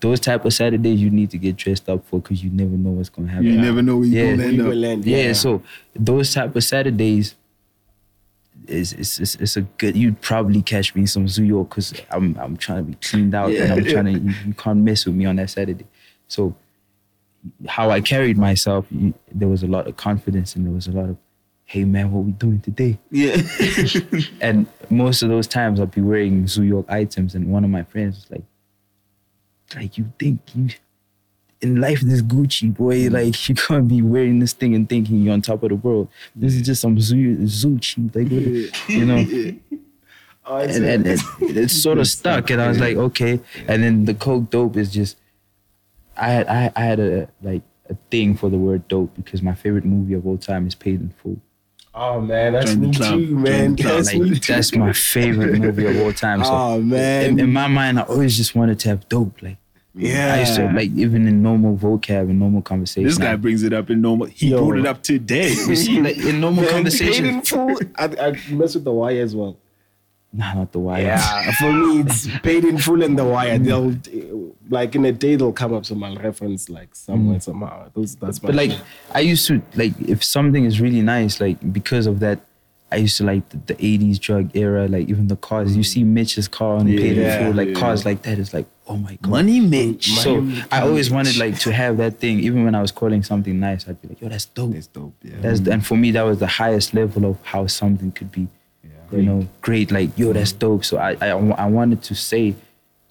Those 0.00 0.20
type 0.20 0.44
of 0.44 0.52
Saturdays 0.52 1.00
you 1.00 1.10
need 1.10 1.30
to 1.30 1.38
get 1.38 1.56
dressed 1.56 1.88
up 1.88 2.04
for 2.06 2.20
because 2.20 2.42
you 2.42 2.50
never 2.50 2.70
know 2.76 2.90
what's 2.90 3.08
gonna 3.08 3.28
happen. 3.28 3.46
You 3.46 3.60
never 3.60 3.82
know 3.82 3.98
where 3.98 4.06
you're 4.06 4.24
Yeah. 4.26 4.30
gonna 4.36 4.48
end 4.48 4.60
up. 4.60 4.66
will 4.68 4.84
end, 4.84 5.04
Yeah, 5.04 5.32
so 5.32 5.62
those 5.94 6.32
type 6.34 6.54
of 6.54 6.62
Saturdays 6.64 7.34
is 8.66 8.92
it's, 8.92 9.18
it's, 9.20 9.34
it's 9.36 9.56
a 9.56 9.62
good. 9.62 9.96
You'd 9.96 10.20
probably 10.20 10.62
catch 10.62 10.94
me 10.94 11.02
in 11.02 11.06
some 11.06 11.26
Zoo 11.28 11.44
York 11.44 11.70
because 11.70 11.94
I'm 12.10 12.36
I'm 12.38 12.56
trying 12.56 12.78
to 12.78 12.90
be 12.90 12.94
cleaned 12.96 13.34
out 13.34 13.50
and 13.52 13.72
I'm 13.72 13.84
trying 13.84 14.04
to. 14.06 14.12
You, 14.12 14.34
you 14.48 14.54
can't 14.54 14.80
mess 14.80 15.06
with 15.06 15.14
me 15.14 15.24
on 15.26 15.36
that 15.36 15.50
Saturday. 15.50 15.86
So 16.28 16.54
how 17.66 17.90
I 17.90 18.00
carried 18.00 18.36
myself, 18.36 18.86
you, 18.90 19.14
there 19.32 19.48
was 19.48 19.62
a 19.62 19.66
lot 19.66 19.86
of 19.86 19.96
confidence 19.96 20.56
and 20.56 20.66
there 20.66 20.72
was 20.72 20.86
a 20.86 20.92
lot 20.92 21.08
of, 21.08 21.16
hey 21.64 21.84
man, 21.84 22.10
what 22.12 22.24
we 22.24 22.32
doing 22.32 22.60
today? 22.60 22.98
Yeah. 23.10 23.40
And 24.40 24.66
most 24.90 25.22
of 25.22 25.28
those 25.28 25.46
times 25.46 25.80
I'd 25.80 25.90
be 25.90 26.00
wearing 26.00 26.46
Zoo 26.46 26.62
York 26.62 26.86
items, 26.88 27.34
and 27.34 27.52
one 27.52 27.64
of 27.64 27.70
my 27.70 27.82
friends 27.84 28.16
was 28.16 28.30
like, 28.30 28.44
like 29.74 29.98
you 29.98 30.10
think 30.18 30.40
you 30.54 30.68
in 31.60 31.80
life 31.80 32.00
this 32.00 32.22
Gucci 32.22 32.74
boy, 32.74 33.08
mm. 33.08 33.12
like 33.12 33.48
you 33.48 33.54
can't 33.54 33.88
be 33.88 34.02
wearing 34.02 34.38
this 34.38 34.52
thing 34.52 34.74
and 34.74 34.88
thinking 34.88 35.22
you're 35.22 35.34
on 35.34 35.42
top 35.42 35.62
of 35.62 35.70
the 35.70 35.76
world. 35.76 36.08
This 36.34 36.54
is 36.54 36.62
just 36.62 36.80
some 36.80 37.00
zoo 37.00 37.46
zoo 37.46 37.78
cheap, 37.78 38.14
like 38.14 38.30
you 38.30 39.04
know. 39.04 39.54
And, 40.50 40.82
and 40.82 41.06
it, 41.06 41.20
it 41.42 41.68
sort 41.68 41.98
of 41.98 42.06
stuck, 42.06 42.48
and 42.48 42.58
I 42.58 42.68
was 42.68 42.80
like, 42.80 42.96
okay. 42.96 43.38
And 43.66 43.82
then 43.82 44.06
the 44.06 44.14
coke 44.14 44.48
dope 44.48 44.78
is 44.78 44.90
just, 44.90 45.18
I 46.18 46.28
had 46.28 46.48
I, 46.48 46.72
I 46.76 46.80
had 46.80 47.00
a 47.00 47.28
like 47.42 47.62
a 47.90 47.96
thing 48.10 48.36
for 48.36 48.50
the 48.50 48.58
word 48.58 48.86
dope 48.88 49.14
because 49.16 49.42
my 49.42 49.54
favorite 49.54 49.84
movie 49.84 50.14
of 50.14 50.26
all 50.26 50.36
time 50.38 50.66
is 50.66 50.74
Paid 50.74 51.00
in 51.00 51.10
Full. 51.22 51.40
Oh 51.94 52.20
man, 52.20 52.52
that's 52.52 52.76
me 52.76 52.90
too, 52.92 53.34
man. 53.36 53.74
That's 53.74 54.12
like 54.12 54.22
me 54.22 54.38
too. 54.38 54.52
that's 54.52 54.74
my 54.74 54.92
favorite 54.92 55.58
movie 55.58 55.86
of 55.86 56.00
all 56.00 56.12
time. 56.12 56.44
So 56.44 56.50
Oh 56.52 56.80
man, 56.80 57.30
in, 57.30 57.40
in 57.40 57.52
my 57.52 57.66
mind, 57.66 57.98
I 57.98 58.02
always 58.02 58.36
just 58.36 58.54
wanted 58.54 58.78
to 58.80 58.88
have 58.90 59.08
dope. 59.08 59.40
Like 59.42 59.56
yeah. 59.94 60.34
I 60.34 60.40
used 60.40 60.54
to 60.56 60.70
like 60.70 60.90
even 60.94 61.26
in 61.26 61.42
normal 61.42 61.76
vocab 61.76 62.28
and 62.30 62.38
normal 62.38 62.62
conversation. 62.62 63.04
This 63.04 63.18
guy 63.18 63.32
I- 63.32 63.36
brings 63.36 63.62
it 63.64 63.72
up 63.72 63.90
in 63.90 64.00
normal. 64.00 64.26
He 64.28 64.50
Yo. 64.50 64.58
brought 64.58 64.78
it 64.78 64.86
up 64.86 65.02
today. 65.02 65.48
you 65.48 65.74
see, 65.74 66.00
like 66.00 66.18
in 66.18 66.40
normal 66.40 66.62
Man, 66.64 66.72
conversation. 66.72 67.24
paid 67.24 67.34
in 67.34 67.42
full. 67.42 67.76
I, 67.96 68.04
I 68.04 68.52
mess 68.52 68.74
with 68.74 68.84
the 68.84 68.92
wire 68.92 69.22
as 69.22 69.34
well. 69.34 69.56
Nah, 70.32 70.54
not 70.54 70.72
the 70.72 70.78
wire. 70.78 71.02
Yeah, 71.02 71.50
for 71.58 71.72
me 71.72 72.00
it's 72.00 72.28
paid 72.42 72.64
in 72.64 72.78
full 72.78 73.02
and 73.02 73.18
the 73.18 73.24
wire. 73.24 73.58
Mm. 73.58 73.64
They'll 73.64 74.54
like 74.68 74.94
in 74.94 75.04
a 75.06 75.12
day 75.12 75.36
they'll 75.36 75.52
come 75.52 75.72
up, 75.72 75.86
so 75.86 75.98
I'll 76.02 76.16
reference 76.16 76.68
like 76.68 76.94
somewhere 76.94 77.38
mm. 77.38 77.42
somehow. 77.42 77.90
Those 77.94 78.14
that's 78.16 78.38
But 78.38 78.54
like 78.54 78.72
I 79.12 79.20
used 79.20 79.46
to 79.48 79.62
like 79.74 79.98
if 80.00 80.22
something 80.22 80.64
is 80.64 80.80
really 80.80 81.00
nice, 81.00 81.40
like 81.40 81.72
because 81.72 82.06
of 82.06 82.20
that, 82.20 82.40
I 82.92 82.96
used 82.96 83.16
to 83.18 83.24
like 83.24 83.48
the, 83.48 83.56
the 83.56 83.74
80s 83.74 84.18
drug 84.18 84.54
era, 84.54 84.86
like 84.86 85.08
even 85.08 85.28
the 85.28 85.36
cars. 85.36 85.74
You 85.74 85.82
mm. 85.82 85.86
see 85.86 86.04
Mitch's 86.04 86.46
car 86.46 86.76
on 86.76 86.86
Paid 86.86 87.18
in 87.18 87.44
Full, 87.44 87.54
like 87.54 87.68
yeah. 87.68 87.74
cars 87.74 88.04
like 88.04 88.22
that 88.22 88.38
is 88.38 88.52
like, 88.52 88.66
oh 88.86 88.96
my 88.96 89.18
god. 89.22 89.30
Money 89.30 89.60
Mitch. 89.60 90.12
So 90.12 90.46
I 90.70 90.82
always 90.82 91.10
wanted 91.10 91.36
like 91.38 91.58
to 91.60 91.72
have 91.72 91.98
that 91.98 92.18
thing. 92.18 92.40
Even 92.40 92.64
when 92.64 92.74
I 92.74 92.80
was 92.80 92.90
calling 92.90 93.22
something 93.22 93.58
nice, 93.58 93.88
I'd 93.88 94.00
be 94.00 94.08
like, 94.08 94.20
yo, 94.20 94.28
that's 94.28 94.46
dope. 94.46 94.72
That's 94.72 94.86
dope. 94.86 95.14
Yeah. 95.22 95.36
That's 95.40 95.60
and 95.60 95.86
for 95.86 95.96
me 95.96 96.10
that 96.12 96.22
was 96.22 96.38
the 96.38 96.46
highest 96.46 96.94
level 96.94 97.24
of 97.26 97.38
how 97.44 97.66
something 97.66 98.12
could 98.12 98.32
be, 98.32 98.48
you 99.12 99.22
know, 99.22 99.38
mm. 99.40 99.48
great. 99.60 99.90
Like 99.90 100.16
yo, 100.18 100.32
that's 100.32 100.52
mm. 100.52 100.58
dope. 100.58 100.84
So 100.84 100.98
I, 100.98 101.16
I 101.20 101.28
I 101.28 101.66
wanted 101.66 102.02
to 102.02 102.14
say 102.14 102.54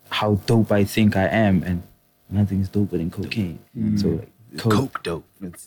how 0.10 0.36
dope 0.45 0.72
I 0.72 0.84
think 0.84 1.15
I 1.15 1.28
am, 1.28 1.64
and 1.64 1.84
nothing 2.30 2.61
is 2.61 2.69
doper 2.69 2.91
than 2.91 3.11
cocaine. 3.11 3.60
Mm. 3.78 3.99
So 3.99 4.07
like, 4.07 4.30
coke, 4.57 5.03
dope. 5.03 5.26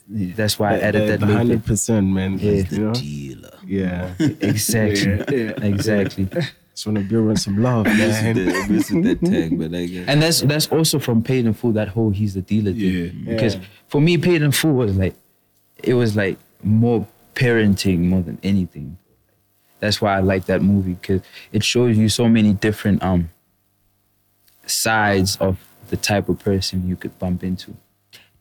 That's 0.08 0.58
why 0.58 0.74
I 0.74 0.78
added 0.78 1.08
that 1.08 1.20
the 1.20 1.26
little 1.26 1.38
hundred 1.38 1.62
bit. 1.62 1.66
percent, 1.66 2.06
man. 2.06 2.38
Yeah. 2.38 2.62
You 2.70 2.78
know? 2.78 2.94
Dealer. 2.94 3.58
Yeah. 3.66 4.14
Exactly, 4.40 5.12
exactly. 5.62 6.28
Just 6.74 6.86
wanna 6.86 7.00
build 7.00 7.28
on 7.28 7.36
some 7.36 7.62
love, 7.62 7.84
man. 7.86 8.36
is 8.38 8.88
the- 8.88 9.00
that 9.02 9.24
tag, 9.24 9.58
but 9.58 9.74
I 9.74 9.86
guess. 9.86 10.08
And 10.08 10.22
that's 10.22 10.40
that's 10.42 10.68
also 10.68 10.98
from 10.98 11.22
Paid 11.22 11.46
in 11.46 11.54
Full. 11.54 11.72
That 11.72 11.88
whole 11.88 12.10
he's 12.10 12.34
the 12.34 12.42
dealer 12.42 12.72
thing. 12.72 12.80
Yeah. 13.24 13.32
Because 13.32 13.56
Yeah. 13.56 13.62
for 13.88 14.00
me, 14.00 14.16
Paid 14.16 14.42
in 14.42 14.52
Full 14.52 14.72
was 14.72 14.96
like, 14.96 15.14
it 15.82 15.94
was 15.94 16.16
like 16.16 16.38
more 16.62 17.06
parenting 17.34 18.00
more 18.00 18.22
than 18.22 18.38
anything. 18.42 18.98
That's 19.80 20.00
why 20.00 20.16
I 20.16 20.20
like 20.20 20.44
that 20.46 20.62
movie 20.62 20.94
because 20.94 21.22
it 21.52 21.64
shows 21.64 21.96
you 21.98 22.08
so 22.08 22.28
many 22.28 22.52
different 22.52 23.02
um 23.02 23.30
sides 24.66 25.36
of 25.38 25.58
the 25.88 25.96
type 25.96 26.28
of 26.28 26.38
person 26.38 26.86
you 26.88 26.96
could 26.96 27.18
bump 27.18 27.42
into. 27.42 27.74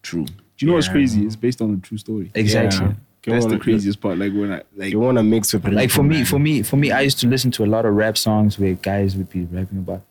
True. 0.03 0.26
Do 0.26 0.34
you 0.60 0.68
know 0.68 0.74
what's 0.74 0.88
crazy? 0.88 1.26
It's 1.26 1.36
based 1.36 1.61
on 1.61 1.74
a 1.74 1.78
true 1.78 1.98
story. 1.98 2.32
Exactly. 2.36 2.86
Yeah. 2.88 2.94
That's 3.26 3.45
the 3.45 3.52
wanna- 3.52 3.60
craziest 3.64 4.02
part. 4.02 4.18
Like 4.18 4.34
when 4.34 4.53
I 4.53 4.61
like 4.76 4.91
You 4.91 4.99
wanna 4.99 5.24
mix 5.24 5.53
with 5.53 5.66
Like 5.68 5.90
for 5.90 6.03
people, 6.03 6.03
me, 6.03 6.24
for 6.26 6.40
me, 6.40 6.64
for 6.64 6.78
me, 6.78 6.91
I 6.91 7.02
used 7.02 7.20
to 7.20 7.28
listen 7.28 7.52
to 7.52 7.64
a 7.66 7.68
lot 7.68 7.86
of 7.86 7.94
rap 7.95 8.18
songs 8.18 8.57
where 8.60 8.74
guys 8.76 9.16
would 9.16 9.30
be 9.30 9.45
rapping 9.45 9.80
about, 9.80 10.02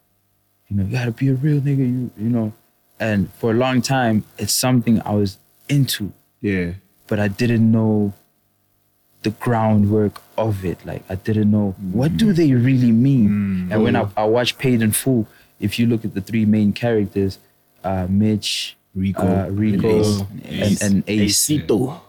you 0.68 0.76
know, 0.76 0.84
you 0.84 0.92
gotta 0.92 1.10
be 1.12 1.28
a 1.28 1.34
real 1.34 1.60
nigga, 1.60 1.78
you 1.78 2.10
you 2.18 2.28
know. 2.28 2.52
And 3.00 3.32
for 3.34 3.50
a 3.52 3.54
long 3.54 3.80
time, 3.82 4.24
it's 4.38 4.52
something 4.52 5.00
I 5.04 5.14
was 5.14 5.38
into, 5.68 6.12
yeah. 6.40 6.72
but 7.06 7.20
I 7.20 7.28
didn't 7.28 7.70
know 7.70 8.12
the 9.22 9.30
groundwork 9.30 10.20
of 10.38 10.64
it. 10.64 10.78
Like 10.86 11.02
I 11.10 11.16
didn't 11.16 11.50
know 11.50 11.74
what 11.92 12.16
do 12.16 12.32
they 12.32 12.52
really 12.52 12.92
mean. 12.92 13.68
And 13.70 13.82
when 13.82 13.96
I, 13.96 14.08
I 14.16 14.24
watched 14.24 14.58
Paid 14.58 14.80
in 14.82 14.92
Full, 14.92 15.26
if 15.60 15.78
you 15.78 15.86
look 15.86 16.04
at 16.04 16.14
the 16.14 16.20
three 16.20 16.46
main 16.46 16.72
characters, 16.72 17.38
uh, 17.84 18.06
Mitch, 18.08 18.76
Rico, 18.94 19.22
uh, 19.22 19.48
Rico, 19.50 20.00
Ace. 20.44 20.80
and, 20.82 20.82
and 20.82 21.04
Ace. 21.08 21.36
Acito. 21.50 22.00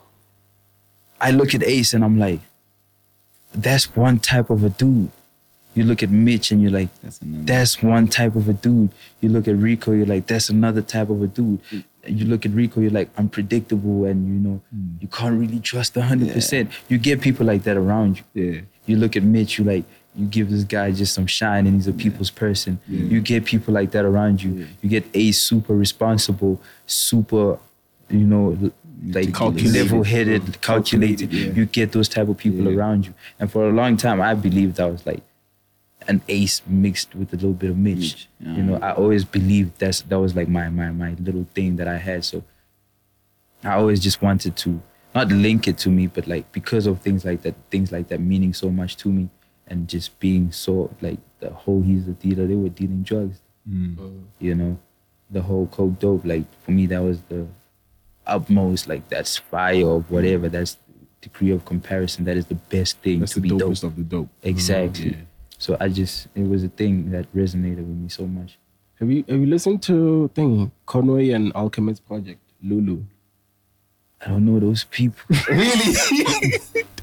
I 1.19 1.31
look 1.31 1.53
at 1.53 1.64
Ace 1.64 1.93
and 1.93 2.03
I'm 2.03 2.18
like, 2.18 2.39
that's 3.53 3.95
one 3.95 4.19
type 4.19 4.49
of 4.49 4.64
a 4.64 4.69
dude. 4.69 5.11
You 5.76 5.84
look 5.84 6.01
at 6.01 6.10
Mitch 6.10 6.51
and 6.51 6.61
you're 6.61 6.72
like, 6.72 6.89
That's 7.01 7.19
that's 7.22 7.84
one 7.84 8.07
type 8.07 8.35
of 8.35 8.49
a 8.49 8.53
dude. 8.53 8.89
You 9.22 9.30
look 9.30 9.47
at 9.47 9.56
Rico, 9.56 9.91
you're 9.91 10.06
like, 10.06 10.27
that's 10.27 10.49
another 10.49 10.81
type 10.81 11.10
of 11.10 11.22
a 11.22 11.27
dude. 11.27 11.60
You 12.07 12.26
look 12.26 12.45
at 12.45 12.51
Rico, 12.51 12.80
you're 12.80 12.91
like, 12.91 13.09
unpredictable 13.17 14.05
and 14.05 14.26
you 14.27 14.49
know, 14.49 14.61
hmm. 14.73 14.95
you 15.01 15.07
can't 15.07 15.39
really 15.39 15.59
trust 15.59 15.95
100%. 15.95 16.71
You 16.88 16.97
get 16.97 17.21
people 17.21 17.45
like 17.45 17.63
that 17.63 17.77
around 17.77 18.21
you. 18.34 18.43
Yeah. 18.53 18.61
You 18.85 18.95
look 18.97 19.15
at 19.15 19.23
Mitch, 19.23 19.57
you 19.57 19.65
like, 19.65 19.84
you 20.15 20.26
give 20.26 20.49
this 20.49 20.63
guy 20.63 20.91
just 20.91 21.13
some 21.13 21.27
shine 21.27 21.67
and 21.67 21.76
he's 21.76 21.88
a 21.88 21.93
people's 21.93 22.31
person. 22.31 22.80
You 22.88 23.21
get 23.21 23.45
people 23.45 23.73
like 23.73 23.91
that 23.91 24.05
around 24.05 24.41
you. 24.41 24.67
You 24.81 24.89
get 24.89 25.05
a 25.13 25.31
super 25.31 25.76
responsible, 25.76 26.59
super, 26.88 27.59
you 28.09 28.26
know, 28.26 28.71
like 29.07 29.34
Calculated. 29.34 29.73
level-headed, 29.73 30.61
calculated. 30.61 31.31
yeah. 31.31 31.51
You 31.53 31.65
get 31.65 31.91
those 31.91 32.09
type 32.09 32.27
of 32.27 32.38
people 32.38 32.65
Yeah. 32.69 32.77
around 32.77 33.05
you. 33.05 33.13
And 33.39 33.51
for 33.51 33.69
a 33.69 33.71
long 33.71 33.95
time, 33.97 34.19
I 34.21 34.34
believed 34.34 34.80
I 34.80 34.88
was 34.88 35.05
like 35.05 35.21
an 36.10 36.22
Ace 36.27 36.61
mixed 36.65 37.15
with 37.15 37.31
a 37.34 37.36
little 37.36 37.53
bit 37.53 37.69
of 37.69 37.77
Mitch. 37.77 37.98
Mitch, 37.98 38.30
yeah. 38.40 38.56
You 38.56 38.64
know, 38.64 38.76
I 38.81 38.94
always 38.94 39.23
believed 39.23 39.80
that's 39.80 40.02
that 40.02 40.19
was 40.19 40.36
like 40.36 40.49
my 40.49 40.68
my 40.69 40.90
my 40.90 41.14
little 41.19 41.48
thing 41.53 41.76
that 41.77 41.88
I 41.88 41.98
had. 41.98 42.26
So 42.26 42.44
I 43.64 43.76
always 43.76 43.99
just 44.02 44.22
wanted 44.22 44.57
to 44.57 44.81
not 45.14 45.30
link 45.30 45.68
it 45.68 45.77
to 45.80 45.90
me, 45.90 46.07
but 46.07 46.27
like 46.27 46.52
because 46.52 46.88
of 46.88 46.99
things 47.02 47.23
like 47.23 47.44
that, 47.44 47.56
things 47.69 47.91
like 47.91 48.07
that 48.10 48.19
meaning 48.19 48.53
so 48.53 48.69
much 48.69 48.98
to 48.98 49.10
me, 49.10 49.30
and 49.68 49.88
just 49.88 50.19
being 50.19 50.52
so 50.52 50.94
like 50.99 51.19
the 51.40 51.52
whole 51.52 51.81
he's 51.81 52.07
a 52.07 52.14
dealer. 52.14 52.48
They 52.48 52.56
were 52.56 52.69
dealing 52.69 53.03
drugs, 53.03 53.40
mm. 53.69 53.95
oh. 53.99 54.11
you 54.40 54.56
know, 54.56 54.80
the 55.30 55.44
whole 55.44 55.68
coke 55.68 55.99
dope. 55.99 56.26
Like 56.26 56.45
for 56.64 56.72
me, 56.72 56.88
that 56.88 57.03
was 57.03 57.22
the 57.30 57.48
utmost. 58.26 58.88
Like 58.88 59.07
that's 59.10 59.38
fire 59.38 59.86
or 59.86 60.02
whatever. 60.02 60.49
That's 60.49 60.77
degree 61.22 61.52
of 61.52 61.65
comparison. 61.65 62.26
That 62.26 62.38
is 62.38 62.48
the 62.48 62.56
best 62.56 62.98
thing 62.99 63.19
That's 63.19 63.34
to 63.34 63.40
the 63.40 63.49
be 63.49 63.49
dope. 63.49 63.73
dopest 63.73 63.84
of 63.84 63.95
the 63.95 64.03
dope. 64.03 64.30
Exactly. 64.41 65.11
Mm, 65.11 65.11
yeah. 65.11 65.26
So 65.60 65.76
I 65.80 65.90
just 65.90 66.27
it 66.34 66.48
was 66.48 66.64
a 66.64 66.69
thing 66.69 67.11
that 67.11 67.31
resonated 67.36 67.86
with 67.86 67.98
me 67.98 68.10
so 68.10 68.26
much. 68.26 68.57
Have 68.99 69.11
you 69.11 69.23
have 69.27 69.40
you 69.40 69.45
listened 69.45 69.84
to 69.84 70.30
thing 70.34 70.72
Conway 70.86 71.30
and 71.31 71.53
Alchemist 71.53 72.06
Project 72.07 72.40
Lulu? 72.64 73.03
I 74.22 74.30
don't 74.30 74.45
know 74.45 74.60
those 74.60 74.86
people. 74.86 75.19
really? 75.49 75.94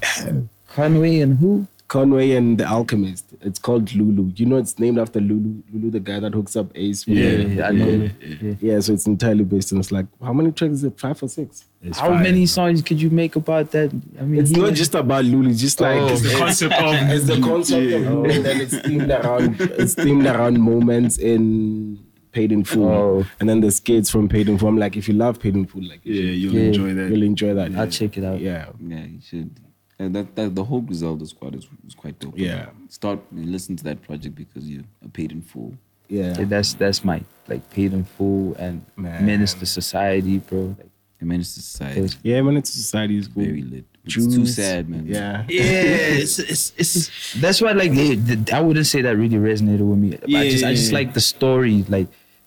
Damn. 0.01 0.51
Conway 0.69 1.21
and 1.21 1.39
who? 1.39 1.67
Conway 1.89 2.33
and 2.33 2.59
the 2.59 2.65
Alchemist. 2.67 3.27
It's 3.43 3.61
called 3.61 3.95
Lulu. 3.95 4.33
You 4.35 4.47
know, 4.47 4.57
it's 4.57 4.77
named 4.79 4.99
after 4.99 5.21
Lulu. 5.21 5.63
Lulu, 5.73 5.91
the 5.91 6.01
guy 6.01 6.19
that 6.19 6.35
hooks 6.35 6.57
up 6.57 6.73
Ace. 6.75 7.07
with 7.07 7.17
Yeah, 7.17 7.37
the- 7.71 7.75
yeah, 7.77 8.09
Yeah. 8.43 8.55
Yeah, 8.61 8.81
so 8.81 8.93
it's 8.93 9.07
entirely 9.07 9.45
based 9.45 9.73
on. 9.73 9.79
It's 9.79 9.93
like 9.93 10.07
how 10.21 10.33
many 10.33 10.51
tracks 10.51 10.75
is 10.75 10.85
it? 10.85 10.99
Five 10.99 11.23
or 11.23 11.29
six? 11.29 11.65
It's 11.83 11.99
How 11.99 12.09
fire. 12.09 12.23
many 12.23 12.47
songs 12.47 12.83
could 12.83 13.01
you 13.01 13.11
make 13.11 13.37
about 13.37 13.71
that? 13.71 13.93
I 14.19 14.23
mean, 14.25 14.41
It's 14.41 14.51
not 14.51 14.71
was- 14.71 14.79
just 14.79 14.95
about 14.97 15.25
Lulu. 15.25 15.51
It's 15.51 15.61
just 15.61 15.81
like 15.81 15.97
Oh. 16.01 16.09
it's, 16.09 16.23
the 16.23 16.35
concept 16.37 16.75
of 16.75 16.95
it's 17.11 17.27
the 17.27 17.41
concept 17.41 17.93
of 17.93 18.03
Lulu, 18.11 18.31
and 18.31 18.45
then 18.45 18.61
it's 18.61 18.75
themed 18.75 19.25
around 19.25 19.61
it's 19.61 19.95
themed 19.95 20.27
around 20.35 20.61
moments 20.61 21.19
in 21.19 22.01
Paid 22.33 22.51
in 22.51 22.65
Full, 22.65 22.85
Oh. 22.89 23.27
and 23.39 23.49
then 23.49 23.61
the 23.61 23.71
skits 23.71 24.11
from 24.11 24.29
Paid 24.29 24.49
in 24.49 24.59
Full. 24.59 24.69
I'm 24.69 24.77
like, 24.77 24.97
if 24.97 25.07
you 25.09 25.15
love 25.15 25.39
Paid 25.39 25.55
in 25.55 25.67
Full, 25.67 25.85
like 25.89 26.01
you 26.05 26.15
Yeah, 26.15 26.21
should 26.33 26.39
you'll 26.41 26.55
Yeah. 26.55 26.61
enjoy 26.63 26.95
that. 26.95 27.11
really 27.11 27.27
enjoy 27.27 27.55
that. 27.55 27.75
I'll 27.77 27.87
check 27.89 28.19
it 28.19 28.25
out. 28.25 28.41
Yeah, 28.41 28.67
Yeah, 28.85 29.05
you 29.05 29.21
should. 29.23 29.51
And 29.99 30.15
that, 30.15 30.37
that 30.37 30.55
the 30.55 30.63
whole 30.65 30.83
Griselda 30.83 31.25
squad 31.27 31.55
is, 31.55 31.67
is 31.87 31.95
quite 31.95 32.19
dope. 32.19 32.35
Yeah. 32.37 32.67
Start 32.91 33.19
listen 33.33 33.77
to 33.77 33.85
that 33.85 34.03
project 34.03 34.35
because 34.35 34.65
you 34.69 34.85
are 35.05 35.09
paid 35.09 35.33
in 35.33 35.41
full. 35.43 35.75
yeah. 36.09 36.35
Yeah, 36.39 36.45
that's 36.45 36.75
that's 36.75 37.03
my 37.05 37.23
like 37.49 37.69
paid 37.71 37.93
in 37.95 38.05
full 38.05 38.55
and 38.59 38.85
Man. 38.97 39.25
menace 39.25 39.53
society, 39.57 40.39
bro. 40.39 40.75
Like, 40.79 40.91
The 41.19 41.25
Menace 41.25 41.49
Society 41.49 42.01
Those- 42.03 42.11
is 42.15 42.19
Yeah, 42.23 42.41
when 42.43 42.57
it's 42.59 42.71
society 42.71 43.17
is 43.17 43.27
cool. 43.29 43.45
very 43.45 43.63
lit. 43.63 43.85
It's 44.05 44.15
too 44.15 44.47
sad, 44.47 44.89
man. 44.89 45.07
Yeah. 45.07 45.45
yeah, 45.49 46.21
it's, 46.23 46.39
it's 46.39 46.73
it's 46.77 47.33
that's 47.41 47.61
why 47.63 47.73
like 47.73 47.93
they, 47.93 48.15
the, 48.17 48.37
I 48.55 48.61
wouldn't 48.61 48.87
say 48.87 49.01
that 49.03 49.17
really 49.17 49.39
resonated 49.51 49.81
with 49.89 49.99
me. 49.99 50.11
I 50.39 50.51
just 50.51 50.65
I 50.65 50.75
just 50.75 50.93
Yeah. 50.93 50.99
like 50.99 51.15
the 51.15 51.21
story, 51.35 51.85
like 51.89 52.07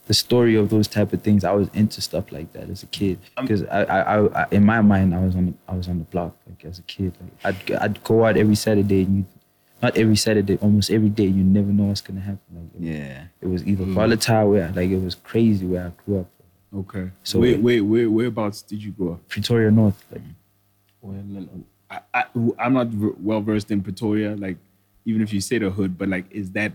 the 0.10 0.14
story 0.16 0.56
of 0.56 0.72
those 0.72 0.88
type 0.88 1.14
of 1.14 1.22
things. 1.22 1.44
I 1.44 1.52
was 1.52 1.70
into 1.76 2.02
stuff 2.02 2.32
like 2.32 2.52
that 2.54 2.68
as 2.68 2.82
a 2.82 2.88
kid 2.88 3.20
um, 3.38 3.46
because 3.46 3.64
I, 3.66 3.84
I, 3.84 4.00
I, 4.18 4.42
I 4.42 4.48
in 4.50 4.66
my 4.66 4.82
mind 4.82 5.14
I 5.14 5.20
was 5.24 5.36
on 5.36 5.46
the, 5.46 5.54
I 5.72 5.76
was 5.76 5.88
on 5.88 6.00
the 6.00 6.04
block 6.06 6.36
like 6.48 6.66
as 6.66 6.80
a 6.80 6.82
kid. 6.82 7.14
Like 7.22 7.46
I'd 7.70 7.72
I'd 7.84 8.04
go 8.04 8.26
out 8.26 8.36
every 8.36 8.56
Saturday 8.56 9.04
and 9.04 9.18
you, 9.18 9.26
not 9.84 9.96
every 9.96 10.16
Saturday, 10.16 10.58
almost 10.58 10.90
every 10.90 11.10
day. 11.10 11.26
You 11.28 11.44
never 11.44 11.68
know 11.68 11.84
what's 11.84 12.02
gonna 12.02 12.22
happen. 12.22 12.40
Like 12.56 12.82
it, 12.82 12.94
Yeah. 12.98 13.24
it 13.40 13.48
was 13.48 13.64
either 13.68 13.86
mm. 13.86 13.94
volatile 13.94 14.50
where 14.50 14.72
like 14.76 14.90
it 14.90 14.98
was 14.98 15.14
crazy 15.14 15.68
where 15.68 15.86
I 15.86 15.92
grew 16.04 16.22
up. 16.22 16.28
Okay. 16.76 17.12
So- 17.24 17.34
So 17.38 17.40
wait, 17.42 17.60
wait, 17.62 17.82
where 17.82 18.10
whereabouts 18.10 18.64
did 18.64 18.84
you 18.84 18.92
grow 18.92 19.12
up? 19.14 19.28
Pretoria 19.30 19.70
North, 19.70 20.04
like 20.12 20.24
Well, 21.02 21.22
no, 21.24 21.42
no. 21.42 21.64
I, 21.92 22.00
I 22.16 22.24
I'm 22.58 22.74
not 22.74 22.88
well 23.22 23.42
versed 23.42 23.70
in 23.70 23.84
Pretoria. 23.84 24.36
Like 24.36 24.58
even 25.06 25.22
if 25.22 25.32
you 25.32 25.40
say 25.40 25.60
the 25.60 25.70
hood, 25.70 26.00
but 26.00 26.10
like 26.10 26.26
is 26.32 26.50
that 26.54 26.72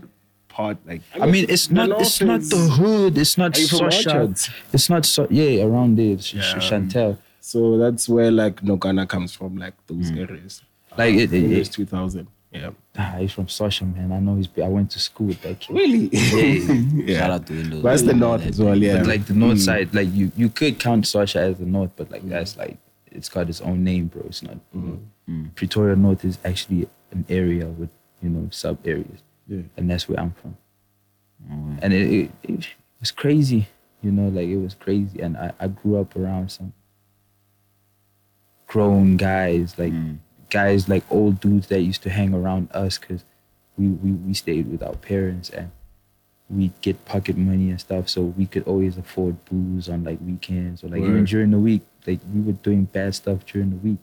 part 0.55 0.77
like 0.89 1.01
I 1.21 1.25
mean, 1.33 1.45
it's 1.55 1.67
not. 1.77 1.89
North 1.89 2.01
It's 2.01 2.21
not 2.31 2.41
the 2.55 2.63
hood. 2.77 3.13
It's 3.23 3.37
not 3.41 3.57
Are 3.57 3.61
you 3.61 3.67
from 3.67 3.91
social. 3.91 4.11
Orchards? 4.13 4.49
It's 4.75 4.89
not 4.89 5.03
so. 5.05 5.27
Yeah, 5.29 5.63
around 5.67 5.91
there, 5.97 6.17
Sh- 6.19 6.35
Yeah. 6.35 6.55
Chantel. 6.67 7.17
So 7.41 7.77
that's 7.77 8.07
where 8.13 8.31
like 8.31 8.55
Nogana 8.69 9.07
comes 9.07 9.31
from, 9.37 9.51
like 9.57 9.73
those 9.87 10.09
Mm. 10.11 10.29
areas. 10.29 10.53
Like 10.97 11.13
it. 11.15 11.33
it, 11.33 11.43
Years 11.49 11.67
it 11.69 11.73
2000. 11.73 12.27
Yeah. 12.51 12.69
ah, 12.97 13.15
he's 13.19 13.33
from 13.33 13.49
social, 13.49 13.85
man. 13.87 14.13
I 14.13 14.19
know 14.25 14.35
he's. 14.37 14.47
I 14.63 14.69
went 14.77 14.89
to 14.91 14.99
school 15.07 15.27
with 15.27 15.41
that 15.41 15.59
kid. 15.59 15.75
Really? 15.75 16.09
Yeah. 17.09 17.19
Shout 17.19 17.31
out 17.35 17.47
to 17.47 17.53
Windows. 17.53 17.83
That's 17.83 18.01
the 18.03 18.13
north 18.13 18.45
as 18.45 18.57
well, 18.63 18.77
yeah. 18.77 18.97
But 18.99 19.07
like 19.07 19.25
the 19.25 19.33
north 19.33 19.59
side, 19.61 19.93
like 19.93 20.09
you, 20.19 20.31
you 20.37 20.47
could 20.49 20.79
count 20.79 21.05
Sasha 21.05 21.39
as 21.49 21.57
the 21.57 21.65
north, 21.77 21.91
but 21.97 22.09
like 22.13 22.23
Mm. 22.23 22.29
that's 22.29 22.55
like 22.55 22.77
it's 23.17 23.29
got 23.35 23.49
its 23.49 23.59
own 23.61 23.83
name, 23.83 24.05
bro. 24.07 24.23
It's 24.31 24.41
not. 24.47 24.57
You 24.73 24.81
know, 25.27 25.45
Pretoria 25.55 25.95
North 25.97 26.23
is 26.23 26.37
actually 26.45 26.87
an 27.11 27.25
area 27.29 27.65
with 27.67 27.89
you 28.23 28.29
know 28.29 28.47
sub 28.51 28.77
areas, 28.85 29.19
Yeah. 29.47 29.61
and 29.77 29.89
that's 29.89 30.09
where 30.09 30.19
I'm 30.19 30.31
from. 30.31 30.57
Alright. 31.51 31.79
and 31.83 31.93
it, 31.93 32.11
it, 32.11 32.31
it 32.43 32.67
was 32.99 33.11
crazy 33.11 33.67
you 34.05 34.11
know 34.11 34.29
like 34.29 34.47
it 34.47 34.57
was 34.57 34.75
crazy 34.75 35.19
and 35.19 35.35
I, 35.35 35.51
I 35.59 35.67
grew 35.67 35.99
up 35.99 36.15
around 36.15 36.51
some 36.51 36.73
grown 38.67 39.17
guys 39.17 39.77
like 39.77 39.93
mm. 39.93 40.19
guys 40.49 40.87
like 40.87 41.03
old 41.09 41.39
dudes 41.39 41.67
that 41.67 41.81
used 41.81 42.03
to 42.03 42.09
hang 42.09 42.33
around 42.33 42.69
us 42.71 42.97
because 42.97 43.25
we, 43.77 43.87
we 43.87 44.11
we 44.11 44.33
stayed 44.33 44.71
with 44.71 44.83
our 44.83 44.95
parents 44.95 45.49
and 45.49 45.71
we'd 46.49 46.79
get 46.81 47.03
pocket 47.05 47.35
money 47.35 47.71
and 47.71 47.81
stuff 47.81 48.07
so 48.07 48.21
we 48.21 48.45
could 48.45 48.63
always 48.67 48.97
afford 48.97 49.43
booze 49.45 49.89
on 49.89 50.03
like 50.03 50.19
weekends 50.21 50.83
or 50.83 50.89
like 50.89 51.01
even 51.01 51.25
during 51.25 51.49
the 51.49 51.57
week 51.57 51.81
like 52.05 52.19
we 52.33 52.41
were 52.41 52.51
doing 52.51 52.85
bad 52.85 53.15
stuff 53.15 53.43
during 53.47 53.71
the 53.71 53.77
week 53.77 53.97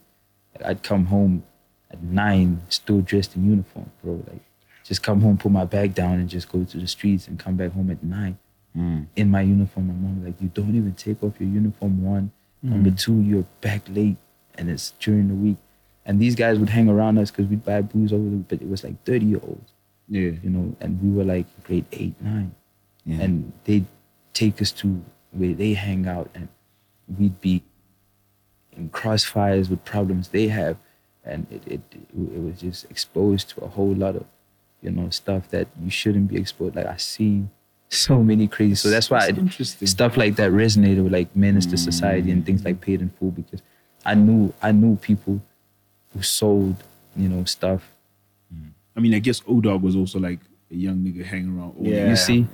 like, 0.53 0.65
i'd 0.69 0.83
come 0.83 1.05
home 1.05 1.43
at 1.89 2.03
nine 2.03 2.61
still 2.67 2.99
dressed 2.99 3.35
in 3.37 3.49
uniform 3.49 3.89
bro 4.03 4.21
like 4.29 4.41
just 4.83 5.01
come 5.03 5.21
home 5.21 5.37
put 5.37 5.51
my 5.51 5.65
bag 5.65 5.93
down 5.95 6.15
and 6.15 6.29
just 6.29 6.51
go 6.51 6.63
to 6.63 6.77
the 6.77 6.87
streets 6.87 7.27
and 7.27 7.39
come 7.39 7.55
back 7.55 7.71
home 7.71 7.89
at 7.91 8.03
nine 8.03 8.37
Mm. 8.75 9.05
in 9.15 9.29
my 9.29 9.41
uniform. 9.41 9.87
My 9.87 9.93
mom 9.93 10.25
like, 10.25 10.41
you 10.41 10.47
don't 10.51 10.75
even 10.75 10.93
take 10.95 11.21
off 11.23 11.33
your 11.39 11.47
uniform. 11.47 12.03
One, 12.03 12.31
number 12.63 12.89
two, 12.89 13.21
you're 13.21 13.45
back 13.61 13.83
late, 13.87 14.17
and 14.55 14.67
it's 14.67 14.91
during 14.99 15.27
the 15.27 15.35
week. 15.35 15.57
And 16.07 16.19
these 16.19 16.33
guys 16.33 16.57
would 16.57 16.69
hang 16.69 16.89
around 16.89 17.19
us 17.19 17.29
because 17.29 17.45
we'd 17.45 17.63
buy 17.63 17.81
booze 17.81 18.11
over 18.11 18.23
the, 18.27 18.37
but 18.37 18.61
it 18.63 18.67
was 18.67 18.83
like 18.83 18.95
thirty 19.05 19.27
year 19.27 19.39
olds, 19.43 19.71
yeah. 20.09 20.31
you 20.43 20.49
know, 20.49 20.75
and 20.81 20.99
we 21.03 21.15
were 21.15 21.23
like 21.23 21.45
grade 21.65 21.85
eight, 21.91 22.15
nine, 22.19 22.55
Yeah. 23.05 23.21
and 23.21 23.53
they'd 23.65 23.85
take 24.33 24.59
us 24.59 24.71
to 24.81 25.03
where 25.31 25.53
they 25.53 25.73
hang 25.75 26.07
out, 26.07 26.31
and 26.33 26.47
we'd 27.19 27.39
be 27.41 27.61
in 28.75 28.89
crossfires 28.89 29.69
with 29.69 29.85
problems 29.85 30.29
they 30.29 30.47
have, 30.47 30.77
and 31.23 31.45
it 31.51 31.61
it 31.67 31.81
it 31.93 32.41
was 32.41 32.59
just 32.59 32.85
exposed 32.89 33.49
to 33.49 33.61
a 33.61 33.67
whole 33.67 33.93
lot 33.93 34.15
of, 34.15 34.25
you 34.83 34.91
know, 34.91 35.09
stuff 35.09 35.49
that 35.49 35.67
you 35.81 35.89
shouldn't 35.89 36.27
be 36.27 36.37
exposed. 36.37 36.75
Like 36.75 36.85
I 36.85 36.97
see 36.97 37.45
so 37.89 38.21
many 38.23 38.47
crazy. 38.47 38.75
So 38.75 38.89
that's 38.89 39.09
why 39.09 39.19
That's 39.19 39.31
it- 39.31 39.37
interesting. 39.39 39.87
stuff 39.87 40.17
like 40.17 40.35
that 40.35 40.51
resonated 40.51 41.03
with 41.03 41.13
like 41.13 41.33
menace 41.35 41.65
to 41.67 41.77
society 41.77 42.31
and 42.31 42.45
things 42.45 42.63
like 42.65 42.81
paid 42.81 43.01
in 43.01 43.09
full 43.09 43.31
because 43.31 43.61
I 44.05 44.13
knew 44.15 44.53
I 44.61 44.71
knew 44.71 44.95
people 44.97 45.41
who 46.13 46.21
sold 46.21 46.75
you 47.15 47.29
know 47.29 47.43
stuff. 47.45 47.89
I 48.95 48.99
mean, 48.99 49.15
I 49.15 49.19
guess 49.19 49.41
O 49.47 49.59
Dog 49.59 49.81
was 49.81 49.95
also 49.95 50.19
like 50.19 50.39
a 50.69 50.75
young 50.75 50.97
nigga 50.97 51.23
hanging 51.25 51.57
around. 51.57 51.71
O-Dog. 51.79 51.87
Yeah. 51.87 52.09
You 52.09 52.15
see, 52.15 52.45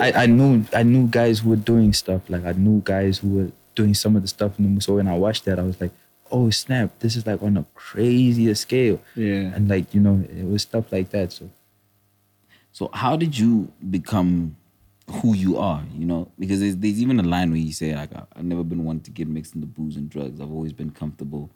I, 0.00 0.24
I 0.24 0.26
knew 0.26 0.64
I 0.74 0.82
knew 0.82 1.06
guys 1.06 1.38
who 1.40 1.50
were 1.50 1.56
doing 1.72 1.92
stuff 1.92 2.22
like 2.28 2.44
I 2.44 2.52
knew 2.52 2.80
guys 2.84 3.18
who 3.18 3.28
were 3.28 3.50
doing 3.76 3.94
some 3.94 4.16
of 4.16 4.22
the 4.22 4.28
stuff 4.28 4.58
in 4.58 4.64
the 4.64 4.70
movie. 4.70 4.80
so 4.80 4.94
when 4.96 5.06
I 5.08 5.16
watched 5.16 5.44
that 5.44 5.58
I 5.58 5.62
was 5.62 5.80
like, 5.80 5.92
oh 6.32 6.50
snap, 6.50 6.90
this 7.00 7.14
is 7.16 7.26
like 7.26 7.42
on 7.42 7.56
a 7.56 7.64
crazier 7.74 8.54
scale. 8.56 9.00
Yeah. 9.14 9.52
And 9.54 9.68
like 9.68 9.92
you 9.94 10.00
know 10.00 10.24
it 10.36 10.46
was 10.48 10.62
stuff 10.62 10.90
like 10.92 11.10
that. 11.10 11.30
So 11.32 11.48
So 12.74 12.90
how 12.92 13.14
did 13.16 13.38
you 13.38 13.70
become 13.88 14.56
who 15.08 15.34
you 15.34 15.58
are? 15.58 15.82
You 15.96 16.06
know, 16.06 16.28
because 16.38 16.58
there's, 16.58 16.76
there's 16.76 17.00
even 17.00 17.20
a 17.20 17.22
line 17.22 17.50
where 17.50 17.60
you 17.60 17.72
say 17.72 17.94
like, 17.94 18.12
"I- 18.14 18.26
"I've 18.34 18.44
never 18.44 18.64
been 18.64 18.84
one 18.84 18.98
to 19.00 19.10
get 19.12 19.28
mixed 19.28 19.54
into 19.54 19.68
booze 19.68 19.96
and 19.96 20.10
drugs. 20.10 20.40
I've 20.40 20.50
always 20.50 20.72
been 20.72 20.90
comfortable 20.90 21.50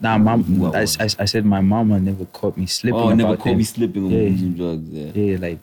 Nah, 0.00 0.16
mom. 0.18 0.44
I. 0.74 0.80
I, 0.80 0.82
I 1.18 1.24
said 1.24 1.44
my 1.44 1.60
mama 1.60 1.98
never 1.98 2.24
caught 2.26 2.56
me 2.56 2.66
slipping. 2.66 3.00
Oh, 3.00 3.14
never 3.14 3.36
caught 3.36 3.46
me 3.46 3.54
things. 3.54 3.70
slipping 3.70 4.04
on 4.06 4.10
Yeah. 4.10 4.20
using 4.22 4.54
drugs. 4.54 4.88
Yeah. 4.90 5.10
Yeah, 5.14 5.38
like 5.38 5.58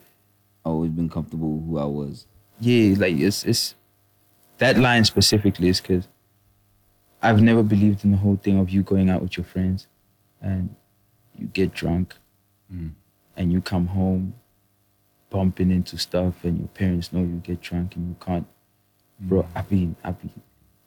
I've 0.65 0.71
Always 0.71 0.91
been 0.91 1.09
comfortable 1.09 1.51
with 1.57 1.65
who 1.69 1.77
I 1.77 1.85
was. 1.85 2.25
yeah, 2.59 2.95
like 2.97 3.15
it's 3.17 3.43
it's 3.45 3.75
that 4.57 4.77
line 4.77 5.03
specifically 5.03 5.67
is 5.69 5.81
because 5.81 6.07
I've 7.21 7.41
never 7.41 7.63
believed 7.63 8.03
in 8.05 8.11
the 8.11 8.17
whole 8.17 8.37
thing 8.37 8.57
of 8.59 8.69
you 8.69 8.81
going 8.83 9.09
out 9.09 9.21
with 9.21 9.35
your 9.37 9.45
friends 9.45 9.87
and 10.41 10.73
you 11.37 11.47
get 11.47 11.73
drunk 11.73 12.15
mm. 12.73 12.91
and 13.35 13.51
you 13.51 13.61
come 13.61 13.87
home 13.87 14.33
bumping 15.29 15.71
into 15.71 15.97
stuff 15.97 16.43
and 16.43 16.59
your 16.59 16.67
parents 16.69 17.11
know 17.11 17.19
you 17.21 17.41
get 17.43 17.61
drunk 17.61 17.95
and 17.95 18.09
you 18.09 18.15
can't 18.19 18.47
bro 19.19 19.43
mm. 19.43 19.47
I've 19.55 19.69
been 19.69 19.95
I've 20.03 20.19
been 20.19 20.31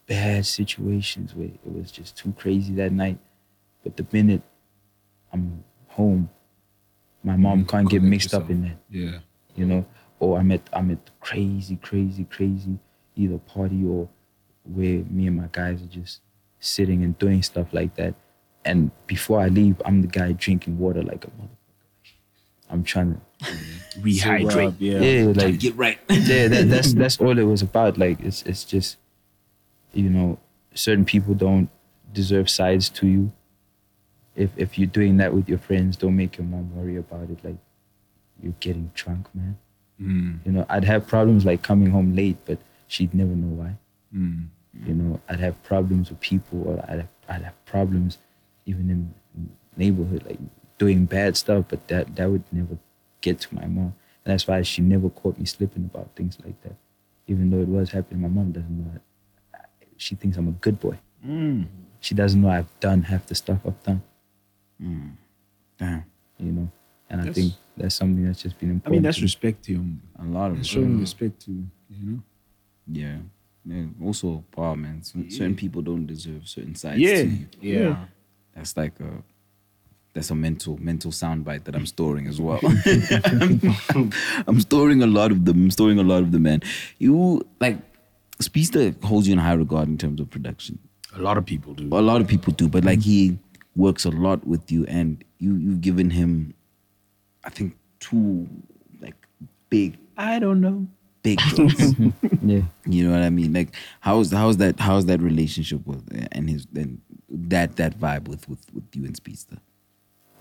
bad 0.06 0.47
situations 0.47 1.35
where 1.35 1.48
it 1.48 1.60
was 1.65 1.90
just 1.90 2.16
too 2.16 2.32
crazy 2.36 2.73
that 2.74 2.93
night 2.93 3.19
but 3.82 3.97
the 3.97 4.06
minute 4.12 4.43
I'm 5.32 5.65
home 5.89 6.31
my 7.24 7.36
mom 7.36 7.65
mm, 7.65 7.69
can't 7.69 7.90
get 7.90 8.02
mixed 8.02 8.35
up 8.35 8.48
in 8.51 8.62
that 8.62 8.78
Yeah. 8.90 9.19
you 9.55 9.66
know, 9.66 9.85
or 10.20 10.39
I'm 10.39 10.51
at 10.52 10.62
I'm 10.73 10.90
at 10.90 10.98
crazy, 11.20 11.77
crazy, 11.77 12.24
crazy 12.24 12.78
either 13.16 13.39
party 13.39 13.85
or 13.85 14.09
where 14.65 15.02
me 15.10 15.27
and 15.27 15.36
my 15.36 15.48
guys 15.51 15.82
are 15.82 15.86
just 15.86 16.20
sitting 16.60 17.02
and 17.02 17.19
doing 17.19 17.43
stuff 17.43 17.66
like 17.73 17.97
that. 17.97 18.15
And 18.65 18.90
before 19.06 19.40
I 19.40 19.48
leave, 19.48 19.81
I'm 19.85 20.02
the 20.02 20.09
guy 20.09 20.32
drinking 20.32 20.78
water 20.78 21.02
like 21.02 21.24
a 21.24 21.28
motherfucker. 21.28 21.57
I'm 22.70 22.85
trying 22.85 23.15
to 23.15 23.20
Rehydrate. 24.01 24.51
Sober 24.51 24.62
up, 24.62 24.74
yeah. 24.78 25.01
yeah, 25.01 25.23
Trying 25.23 25.35
to 25.35 25.47
like 25.47 25.59
get 25.59 25.77
right. 25.77 25.99
yeah, 26.09 26.49
that, 26.49 26.69
that's 26.69 26.93
that's 26.93 27.20
all 27.20 27.39
it 27.39 27.43
was 27.45 27.62
about. 27.62 27.99
Like 27.99 28.20
it's 28.20 28.43
it's 28.43 28.65
just, 28.65 28.99
you 29.93 30.09
know, 30.11 30.39
certain 30.74 31.05
people 31.05 31.35
don't 31.35 31.69
deserve 32.12 32.49
sides 32.49 32.89
to 32.90 33.07
you. 33.07 33.32
If 34.36 34.51
if 34.57 34.78
you're 34.78 34.86
doing 34.86 35.16
that 35.19 35.35
with 35.35 35.49
your 35.49 35.59
friends, 35.59 35.97
don't 35.97 36.16
make 36.16 36.36
your 36.39 36.47
mom 36.47 36.74
worry 36.77 36.97
about 36.97 37.31
it. 37.31 37.45
Like 37.45 37.57
you're 38.43 38.55
getting 38.61 38.90
drunk, 38.95 39.28
man. 39.35 39.59
Mm. 40.01 40.39
You 40.45 40.53
know, 40.53 40.66
I'd 40.69 40.85
have 40.85 41.07
problems 41.07 41.45
like 41.45 41.62
coming 41.62 41.90
home 41.90 42.15
late, 42.15 42.36
but 42.45 42.59
she'd 42.86 43.15
never 43.15 43.35
know 43.35 43.62
why. 43.62 43.73
Mm. 44.15 44.47
You 44.86 44.95
know, 44.95 45.20
I'd 45.28 45.40
have 45.40 45.61
problems 45.65 46.11
with 46.11 46.20
people, 46.20 46.62
or 46.69 46.85
I'd 46.89 46.99
have, 47.01 47.09
I'd 47.28 47.43
have 47.43 47.65
problems 47.65 48.19
even 48.65 48.90
in 48.90 49.15
neighborhood, 49.77 50.24
like 50.27 50.39
doing 50.78 51.06
bad 51.06 51.36
stuff. 51.36 51.66
But 51.68 51.86
that 51.88 52.16
that 52.16 52.30
would 52.30 52.44
never 52.52 52.78
get 53.20 53.40
to 53.40 53.55
my 53.55 53.66
mom, 53.66 53.94
and 54.24 54.32
that's 54.32 54.46
why 54.46 54.62
she 54.62 54.82
never 54.82 55.10
caught 55.10 55.38
me 55.38 55.44
slipping 55.44 55.84
about 55.84 56.14
things 56.16 56.38
like 56.44 56.60
that. 56.62 56.76
Even 57.26 57.50
though 57.50 57.60
it 57.60 57.68
was 57.68 57.90
happening, 57.90 58.22
my 58.22 58.28
mom 58.28 58.52
doesn't 58.52 58.70
know. 58.70 58.92
That. 58.92 59.70
She 59.96 60.14
thinks 60.14 60.36
I'm 60.36 60.48
a 60.48 60.52
good 60.52 60.80
boy. 60.80 60.98
Mm. 61.26 61.66
She 62.00 62.14
doesn't 62.14 62.40
know 62.40 62.48
I've 62.48 62.80
done 62.80 63.02
half 63.02 63.26
the 63.26 63.34
stuff 63.34 63.59
I've 63.66 63.82
done. 63.82 64.02
Mm. 64.80 65.12
Damn. 65.78 66.05
You 66.38 66.52
know, 66.52 66.68
and 67.10 67.20
I 67.22 67.32
think 67.32 67.55
that's 67.76 67.94
something 67.94 68.24
that's 68.24 68.42
just 68.42 68.59
been 68.59 68.70
important. 68.70 68.92
I 68.92 68.96
mean, 68.96 69.02
that's 69.02 69.18
to 69.18 69.22
respect 69.24 69.64
to 69.64 69.72
him. 69.72 70.02
A 70.20 70.24
lot 70.24 70.50
of 70.50 70.59
That's 70.59 70.68
showing 70.68 71.00
respect 71.00 71.40
to 71.46 71.50
you 71.50 71.66
know. 71.90 72.22
Yeah. 72.86 73.16
yeah. 73.64 73.86
Also, 74.02 74.44
wow, 74.56 74.74
man. 74.74 75.02
Certain 75.02 75.30
certain 75.30 75.56
people 75.56 75.82
don't 75.82 76.06
deserve 76.06 76.46
certain 76.48 76.74
sides 76.74 77.00
Yeah, 77.00 77.22
to 77.22 77.28
you. 77.28 77.48
Yeah. 77.60 78.05
That's 78.55 78.76
like 78.76 78.98
a 79.00 79.22
that's 80.14 80.30
a 80.30 80.35
mental 80.35 80.78
mental 80.78 81.10
soundbite 81.10 81.64
that 81.64 81.74
I'm 81.76 81.86
storing 81.94 82.26
as 82.26 82.40
well. 82.40 82.60
I'm 84.47 84.60
storing 84.60 85.02
a 85.02 85.06
lot 85.06 85.30
of 85.30 85.44
them. 85.44 85.64
I'm 85.64 85.70
storing 85.70 85.98
a 85.98 86.02
lot 86.02 86.22
of 86.22 86.32
them, 86.32 86.43
man. 86.43 86.62
You 86.98 87.47
like 87.60 87.78
Speedsta 88.43 89.02
holds 89.05 89.26
you 89.26 89.32
in 89.32 89.39
high 89.39 89.55
regard 89.55 89.89
in 89.89 89.98
terms 89.98 90.20
of 90.20 90.30
production. 90.30 90.78
A 91.14 91.20
lot 91.20 91.39
of 91.39 91.44
people 91.47 91.74
do. 91.74 91.86
A 91.97 92.01
lot 92.01 92.20
of 92.20 92.28
people 92.28 92.52
do, 92.52 92.68
but 92.68 92.85
like 92.85 93.01
he 93.01 93.39
works 93.76 94.05
a 94.05 94.10
lot 94.10 94.47
with 94.47 94.70
you, 94.70 94.85
and 94.86 95.24
you 95.39 95.55
you've 95.56 95.80
given 95.80 96.10
him, 96.10 96.55
I 97.44 97.51
think, 97.51 97.76
two 98.01 98.48
like 99.01 99.14
big. 99.70 99.98
I 100.16 100.39
don't 100.39 100.60
know. 100.60 100.86
Big 101.22 101.39
jobs. 101.56 101.94
yeah. 102.43 102.62
You 102.86 103.06
know 103.06 103.12
what 103.12 103.22
I 103.22 103.30
mean? 103.30 103.52
Like 103.52 103.74
how's 104.01 104.30
how's 104.32 104.59
that 104.59 104.78
how's 104.78 105.06
that 105.06 105.20
relationship 105.20 105.86
with 105.86 106.02
and 106.32 106.48
his 106.48 106.66
and 106.76 107.01
that 107.28 107.76
that 107.76 107.98
vibe 107.98 108.28
with 108.28 108.48
with 108.48 108.64
with 108.72 108.85
you 108.94 109.05
and 109.05 109.14
Speedsta? 109.14 109.59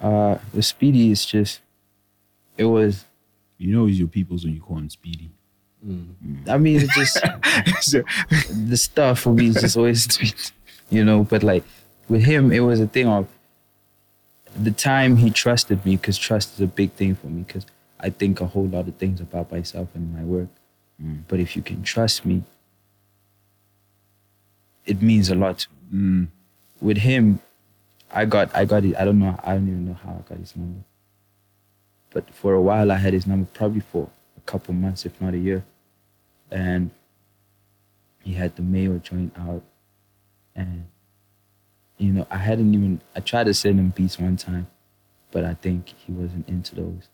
Uh, 0.01 0.37
the 0.53 0.61
Speedy 0.61 1.11
is 1.11 1.25
just, 1.25 1.61
it 2.57 2.65
was. 2.65 3.05
You 3.59 3.75
know 3.75 3.87
he's 3.87 3.97
your 3.97 4.07
people's 4.07 4.43
when 4.45 4.53
you 4.53 4.61
call 4.61 4.77
him 4.77 4.89
Speedy. 4.89 5.31
I 6.47 6.57
mean, 6.57 6.81
it's 6.81 6.95
just 6.95 7.21
the 8.69 8.77
stuff 8.77 9.19
for 9.19 9.33
me 9.33 9.47
is 9.47 9.55
just 9.55 9.77
always 9.77 10.51
you 10.89 11.03
know. 11.03 11.23
But 11.23 11.43
like 11.43 11.63
with 12.09 12.23
him, 12.23 12.51
it 12.51 12.59
was 12.59 12.79
a 12.79 12.87
thing 12.87 13.07
of 13.07 13.27
the 14.55 14.71
time 14.71 15.17
he 15.17 15.29
trusted 15.29 15.85
me 15.85 15.95
because 15.95 16.17
trust 16.17 16.55
is 16.55 16.61
a 16.61 16.67
big 16.67 16.91
thing 16.93 17.15
for 17.15 17.27
me 17.27 17.43
because 17.43 17.65
I 17.99 18.09
think 18.09 18.41
a 18.41 18.45
whole 18.45 18.65
lot 18.65 18.87
of 18.87 18.95
things 18.95 19.21
about 19.21 19.51
myself 19.51 19.89
and 19.95 20.13
my 20.13 20.23
work. 20.23 20.49
But 21.27 21.39
if 21.39 21.55
you 21.55 21.61
can 21.61 21.83
trust 21.83 22.25
me, 22.25 22.43
it 24.85 25.01
means 25.01 25.29
a 25.29 25.35
lot. 25.35 25.67
Mm. 25.93 26.27
With 26.81 26.97
him, 26.97 27.39
I 28.11 28.25
got 28.25 28.55
I 28.55 28.65
got 28.65 28.83
it. 28.85 28.95
I 28.97 29.05
don't 29.05 29.19
know. 29.19 29.37
I 29.43 29.53
don't 29.53 29.67
even 29.67 29.85
know 29.87 29.93
how 30.03 30.11
I 30.25 30.29
got 30.29 30.37
his 30.39 30.55
number. 30.55 30.81
But 32.11 32.33
for 32.33 32.53
a 32.53 32.61
while, 32.61 32.91
I 32.91 32.95
had 32.95 33.13
his 33.13 33.27
number 33.27 33.47
probably 33.53 33.81
for 33.81 34.09
a 34.37 34.41
couple 34.41 34.73
months, 34.73 35.05
if 35.05 35.19
not 35.21 35.33
a 35.33 35.37
year, 35.37 35.65
and 36.49 36.89
he 38.23 38.33
had 38.33 38.55
the 38.55 38.61
Mayo 38.61 38.97
joint 38.99 39.33
out, 39.37 39.63
and 40.55 40.85
you 41.97 42.13
know 42.13 42.25
I 42.31 42.37
hadn't 42.37 42.73
even 42.73 43.01
I 43.15 43.19
tried 43.19 43.45
to 43.45 43.53
send 43.53 43.79
him 43.79 43.89
beats 43.89 44.17
one 44.19 44.37
time, 44.37 44.67
but 45.31 45.43
I 45.43 45.53
think 45.55 45.89
he 45.89 46.11
wasn't 46.13 46.47
into 46.47 46.75
those, 46.75 47.09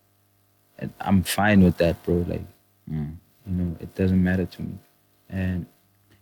and 0.78 0.92
I'm 1.00 1.22
fine 1.22 1.62
with 1.62 1.76
that, 1.78 2.02
bro. 2.04 2.24
Like 2.28 2.42
Mm. 2.90 3.16
you 3.46 3.52
know, 3.54 3.76
it 3.80 3.94
doesn't 3.94 4.22
matter 4.22 4.44
to 4.44 4.62
me, 4.62 4.74
and 5.30 5.64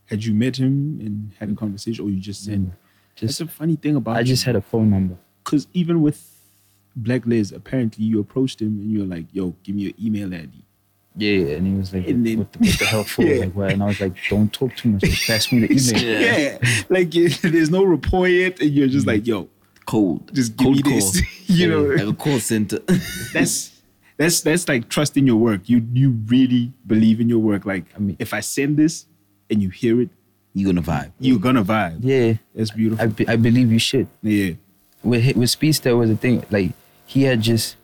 had 0.06 0.24
you 0.24 0.32
met 0.32 0.56
him 0.58 1.00
and 1.00 1.32
had 1.40 1.50
a 1.50 1.54
conversation, 1.54 2.04
or 2.04 2.08
you 2.08 2.20
just 2.20 2.44
sent? 2.44 2.70
Just 3.14 3.38
That's 3.38 3.50
a 3.50 3.54
funny 3.54 3.76
thing 3.76 3.96
about. 3.96 4.16
I 4.16 4.22
just 4.22 4.44
had 4.44 4.56
a 4.56 4.60
phone 4.62 4.90
number. 4.90 5.16
because 5.44 5.66
even 5.74 6.00
with 6.02 6.28
Blaklez, 7.00 7.54
apparently 7.54 8.04
you 8.04 8.20
approached 8.20 8.60
him 8.60 8.78
and 8.80 8.90
you 8.90 9.00
were 9.00 9.06
like, 9.16 9.26
"Yo, 9.32 9.54
give 9.62 9.74
me 9.76 9.82
your 9.82 9.92
email 10.02 10.32
ID." 10.34 10.50
Yeah, 11.14 11.56
and 11.56 11.66
he 11.66 11.74
was 11.74 11.92
like, 11.92 12.08
And 12.08 12.26
then- 12.26 12.38
what, 12.38 12.52
the, 12.54 12.58
what 12.60 12.78
the 12.78 12.84
hell 12.86 13.04
for? 13.04 13.22
Yeah. 13.26 13.40
Like, 13.40 13.52
what? 13.54 13.70
And 13.72 13.82
I 13.82 13.86
was 13.86 14.00
like, 14.00 14.14
don't 14.30 14.50
talk 14.50 14.74
too 14.76 14.88
much. 14.92 15.02
Just 15.02 15.26
pass 15.26 15.52
me 15.52 15.66
the 15.66 15.72
email. 15.94 16.20
Yeah, 16.22 16.82
like 16.88 17.10
there's 17.10 17.70
no 17.70 17.84
rapport 17.84 18.28
yet, 18.28 18.60
and 18.60 18.70
you're 18.70 18.88
just 18.88 19.04
mm. 19.06 19.12
like, 19.12 19.26
"Yo, 19.26 19.48
Cold. 19.86 20.32
just 20.34 20.56
give 20.56 20.64
Cold 20.64 20.76
me 20.86 20.92
this." 20.94 21.20
call. 21.20 21.56
you 21.56 21.68
know, 21.68 21.82
like 21.82 22.06
a 22.06 22.14
call 22.14 22.40
center. 22.40 22.78
that's 23.34 23.82
that's 24.16 24.40
that's 24.40 24.66
like 24.68 24.88
trusting 24.88 25.26
your 25.26 25.36
work. 25.36 25.68
You 25.68 25.86
you 25.92 26.10
really 26.26 26.72
believe 26.86 27.20
in 27.20 27.28
your 27.28 27.40
work. 27.40 27.66
Like, 27.66 27.84
I 27.94 27.98
mean- 27.98 28.16
if 28.18 28.32
I 28.32 28.40
send 28.40 28.76
this 28.78 29.06
and 29.50 29.62
you 29.62 29.68
hear 29.68 30.00
it, 30.00 30.08
you 30.54 30.66
gonna 30.66 30.82
vibe. 30.82 31.12
you're 31.18 31.38
gonna 31.38 31.64
vibe. 31.64 31.98
Yeah, 32.00 32.34
That's 32.54 32.70
beautiful. 32.70 33.02
I, 33.02 33.06
be- 33.08 33.28
I 33.28 33.36
believe 33.36 33.72
you 33.72 33.78
should. 33.78 34.06
yeah, 34.22 34.52
With 35.02 35.36
with 35.36 35.48
Speedsta 35.50 35.96
was 35.96 36.10
the 36.10 36.16
thing. 36.16 36.44
Like 36.50 36.72
he 37.06 37.22
had 37.24 37.40
just 37.40 37.76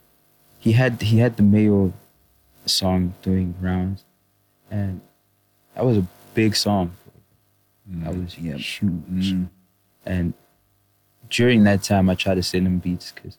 he 0.58 0.72
had 0.72 1.00
he 1.02 1.18
had 1.18 1.36
the 1.36 1.42
Mayo 1.42 1.92
song 2.66 3.14
doing 3.22 3.54
rounds, 3.60 4.04
and 4.70 5.00
that 5.74 5.84
was 5.84 5.96
a 5.98 6.06
big 6.34 6.54
song. 6.56 6.92
Mm. 7.90 8.04
That 8.04 8.16
was 8.16 8.38
yeah. 8.38 8.54
huge. 8.56 9.32
Mm. 9.32 9.48
And 10.04 10.34
during 11.30 11.64
that 11.64 11.82
time, 11.82 12.10
I 12.10 12.14
tried 12.14 12.34
to 12.36 12.42
send 12.42 12.66
him 12.66 12.78
beats 12.78 13.12
because 13.12 13.38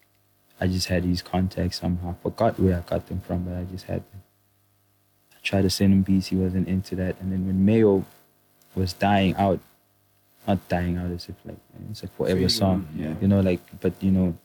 I 0.60 0.68
just 0.68 0.88
had 0.88 1.03
these 1.03 1.22
contacts 1.22 1.80
somehow. 1.80 2.11
I 2.11 2.23
forgot 2.23 2.60
where 2.60 2.77
I 2.77 2.81
got 2.81 3.07
them 3.07 3.22
from, 3.22 3.43
but 3.43 3.56
I 3.56 3.64
just 3.65 3.85
had 3.85 3.97
them. 4.11 4.23
I 5.31 5.38
tried 5.43 5.61
to 5.61 5.69
send 5.69 5.93
him 5.93 6.01
beats. 6.01 6.27
He 6.27 6.35
wasn't 6.35 6.68
into 6.68 6.95
that. 6.95 7.19
And 7.22 7.31
then 7.31 7.45
when 7.45 7.64
Mayo 7.64 8.06
was 8.80 8.93
dying 8.93 9.35
out, 9.35 9.60
not 10.47 10.68
dying 10.69 10.97
out 10.97 11.11
as 11.11 11.30
if 11.30 11.35
like 11.45 11.57
it's 11.91 12.03
a 12.03 12.07
forever 12.07 12.49
song, 12.49 12.88
yeah. 12.95 13.14
you 13.22 13.27
know, 13.27 13.41
like 13.41 13.61
but 13.80 13.93
you 14.01 14.11
know, 14.11 14.38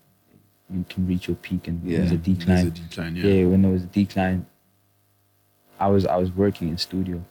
you 0.71 0.85
can 0.89 1.07
reach 1.07 1.29
your 1.29 1.37
peak 1.37 1.69
and 1.69 1.81
there's 1.85 2.13
a 2.13 2.17
decline. 2.17 2.47
There's 2.47 2.67
a 2.67 2.71
decline, 2.71 3.17
yeah. 3.17 3.25
yeah, 3.25 3.47
when 3.47 3.63
there 3.63 3.71
was 3.71 3.85
a 3.85 3.87
decline, 3.87 4.47
I 5.79 5.89
was 5.89 6.07
I 6.07 6.17
was 6.17 6.31
working 6.33 6.69
in 6.69 6.79
studio. 6.79 7.25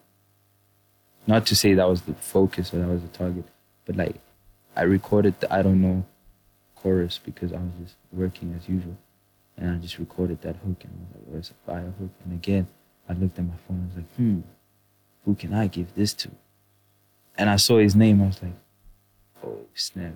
Not 1.26 1.46
to 1.48 1.56
say 1.56 1.74
that 1.74 1.88
was 1.88 2.02
the 2.02 2.14
focus 2.16 2.74
or 2.74 2.80
that 2.80 2.88
was 2.88 3.02
the 3.02 3.08
target, 3.10 3.46
but 3.86 3.96
like 3.96 4.16
I 4.76 4.84
recorded 4.84 5.40
the 5.40 5.54
I 5.54 5.62
don't 5.62 5.82
know 5.82 6.06
chorus 6.76 7.20
because 7.24 7.54
I 7.54 7.58
was 7.58 7.72
just 7.82 7.96
working 8.12 8.54
as 8.60 8.68
usual, 8.68 8.98
and 9.58 9.72
I 9.72 9.78
just 9.78 9.98
recorded 9.98 10.42
that 10.42 10.58
hook 10.58 10.84
and 10.84 10.94
I 10.94 11.00
was 11.00 11.16
like, 11.16 11.24
"Oh, 11.34 11.38
it's 11.38 11.52
a 11.52 11.54
fire 11.66 11.94
hook." 12.00 12.12
And 12.26 12.34
again, 12.34 12.68
I 13.08 13.14
looked 13.14 13.40
at 13.40 13.46
my 13.46 13.56
phone. 13.68 13.84
I 13.84 13.88
was 13.88 13.98
like, 13.98 14.16
"Hmm, 14.16 14.40
who 15.26 15.36
can 15.36 15.54
I 15.54 15.68
give 15.68 15.96
this 15.96 16.14
to?" 16.14 16.30
And 17.38 17.50
I 17.50 17.56
saw 17.58 17.78
his 17.80 17.96
name. 17.96 18.22
I 18.22 18.28
was 18.28 18.42
like, 18.44 18.54
"Oh 19.44 19.58
snap!" 19.74 20.14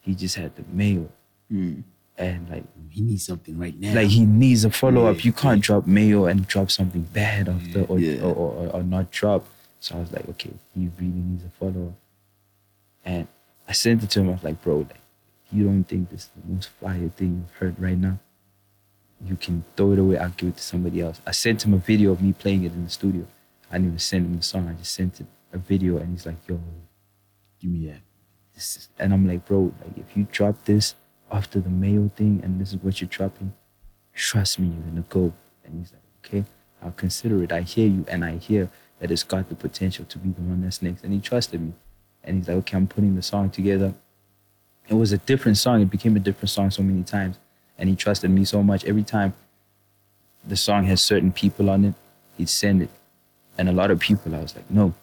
He 0.00 0.14
just 0.14 0.36
had 0.36 0.54
the 0.56 0.64
Mayo, 0.72 1.08
Mm. 1.50 1.82
and 2.18 2.48
like 2.50 2.64
He 2.90 3.00
needs 3.00 3.24
something 3.24 3.58
right 3.58 3.78
now. 3.78 3.94
like 3.94 4.08
he 4.08 4.24
needs 4.26 4.64
a 4.64 4.70
follow 4.70 5.06
up. 5.06 5.16
Yeah, 5.18 5.22
You 5.24 5.32
can't 5.32 5.62
drop 5.62 5.86
Mayo 5.86 6.26
and 6.26 6.46
drop 6.46 6.70
something 6.70 7.02
bad 7.12 7.48
after 7.48 7.82
or, 7.84 7.98
Yeah. 7.98 8.22
or, 8.22 8.34
or, 8.34 8.68
or 8.76 8.82
not 8.82 9.10
drop. 9.10 9.46
So 9.80 9.96
I 9.96 10.00
was 10.00 10.12
like, 10.12 10.28
okay, 10.28 10.50
he 10.74 10.90
really 10.98 11.10
needs 11.12 11.44
a 11.44 11.48
follow 11.58 11.88
up. 11.88 11.94
And 13.04 13.26
I 13.66 13.72
sent 13.72 14.02
it 14.04 14.10
to 14.10 14.20
him. 14.20 14.28
I 14.28 14.32
was 14.32 14.44
like, 14.44 14.62
bro, 14.62 14.78
like 14.78 15.00
you 15.50 15.64
don't 15.64 15.84
think 15.84 16.10
this 16.10 16.22
is 16.24 16.30
the 16.36 16.52
most 16.52 16.68
fire 16.80 17.08
thing 17.08 17.30
you've 17.46 17.56
heard 17.58 17.80
right 17.80 17.96
now, 17.98 18.18
you 19.26 19.36
can 19.36 19.64
throw 19.76 19.92
it 19.92 19.98
away. 19.98 20.18
I'll 20.18 20.28
give 20.30 20.50
it 20.50 20.56
to 20.58 20.62
somebody 20.62 21.00
else. 21.00 21.20
I 21.26 21.30
sent 21.32 21.64
him 21.64 21.72
a 21.74 21.78
video 21.78 22.12
of 22.12 22.20
me 22.22 22.32
playing 22.32 22.64
it 22.64 22.72
in 22.72 22.84
the 22.84 22.90
studio. 22.90 23.26
I 23.70 23.74
didn't 23.76 23.86
even 23.88 23.98
send 23.98 24.26
him 24.26 24.36
the 24.36 24.42
song. 24.42 24.68
I 24.68 24.74
just 24.74 24.92
sent 24.92 25.20
it 25.20 25.26
a 25.52 25.58
video, 25.58 25.98
and 25.98 26.10
he's 26.10 26.26
like, 26.26 26.36
"Yo, 26.48 26.60
Give 27.62 27.70
me 27.70 27.86
that. 27.86 28.88
and 28.98 29.12
I'm 29.14 29.26
like, 29.26 29.46
bro, 29.46 29.72
like 29.84 29.96
if 29.96 30.16
you 30.16 30.26
drop 30.32 30.64
this 30.64 30.96
after 31.30 31.60
the 31.60 31.70
Mayo 31.70 32.10
thing 32.16 32.40
and 32.42 32.60
this 32.60 32.70
is 32.70 32.76
what 32.82 33.00
you're 33.00 33.08
dropping, 33.08 33.52
trust 34.14 34.58
me, 34.58 34.66
you're 34.66 34.82
gonna 34.82 35.04
go. 35.08 35.32
And 35.64 35.78
he's 35.78 35.92
like, 35.92 36.02
okay, 36.24 36.44
I'll 36.82 36.90
consider 36.90 37.42
it. 37.44 37.52
I 37.52 37.60
hear 37.60 37.86
you 37.86 38.04
and 38.08 38.24
I 38.24 38.36
hear 38.36 38.68
that 38.98 39.12
it's 39.12 39.22
got 39.22 39.48
the 39.48 39.54
potential 39.54 40.04
to 40.06 40.18
be 40.18 40.30
the 40.30 40.40
one 40.42 40.60
that's 40.60 40.82
next. 40.82 41.04
And 41.04 41.12
he 41.12 41.20
trusted 41.20 41.60
me. 41.60 41.72
And 42.24 42.38
he's 42.38 42.48
like, 42.48 42.56
okay, 42.58 42.76
I'm 42.76 42.88
putting 42.88 43.14
the 43.14 43.22
song 43.22 43.48
together. 43.48 43.94
It 44.88 44.94
was 44.94 45.12
a 45.12 45.18
different 45.18 45.56
song. 45.56 45.80
It 45.80 45.90
became 45.90 46.16
a 46.16 46.20
different 46.20 46.50
song 46.50 46.70
so 46.72 46.82
many 46.82 47.04
times. 47.04 47.38
And 47.78 47.88
he 47.88 47.94
trusted 47.94 48.30
me 48.30 48.44
so 48.44 48.62
much. 48.62 48.84
Every 48.84 49.04
time 49.04 49.34
the 50.44 50.56
song 50.56 50.84
has 50.86 51.00
certain 51.00 51.32
people 51.32 51.70
on 51.70 51.84
it, 51.84 51.94
he'd 52.36 52.48
send 52.48 52.82
it. 52.82 52.90
And 53.56 53.68
a 53.68 53.72
lot 53.72 53.92
of 53.92 54.00
people, 54.00 54.34
I 54.34 54.40
was 54.40 54.56
like, 54.56 54.68
no, 54.68 54.94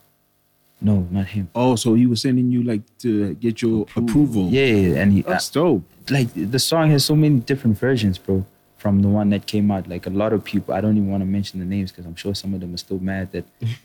no, 0.80 1.06
not 1.10 1.26
him. 1.26 1.50
Oh, 1.54 1.76
so 1.76 1.94
he 1.94 2.06
was 2.06 2.22
sending 2.22 2.50
you 2.50 2.62
like 2.62 2.82
to 2.98 3.34
get 3.34 3.60
your 3.60 3.86
approval. 3.96 4.48
Yeah, 4.48 5.00
and 5.00 5.12
he, 5.12 5.22
That's 5.22 5.50
uh, 5.50 5.60
dope. 5.60 5.84
like 6.10 6.28
the 6.34 6.58
song 6.58 6.90
has 6.90 7.04
so 7.04 7.14
many 7.14 7.40
different 7.40 7.78
versions, 7.78 8.18
bro. 8.18 8.44
From 8.78 9.02
the 9.02 9.08
one 9.08 9.28
that 9.28 9.44
came 9.44 9.70
out, 9.70 9.88
like 9.88 10.06
a 10.06 10.10
lot 10.10 10.32
of 10.32 10.42
people, 10.42 10.72
I 10.72 10.80
don't 10.80 10.96
even 10.96 11.10
want 11.10 11.20
to 11.20 11.26
mention 11.26 11.60
the 11.60 11.66
names 11.66 11.92
because 11.92 12.06
I'm 12.06 12.14
sure 12.14 12.34
some 12.34 12.54
of 12.54 12.60
them 12.60 12.72
are 12.72 12.78
still 12.78 12.98
mad 12.98 13.30
that, 13.32 13.44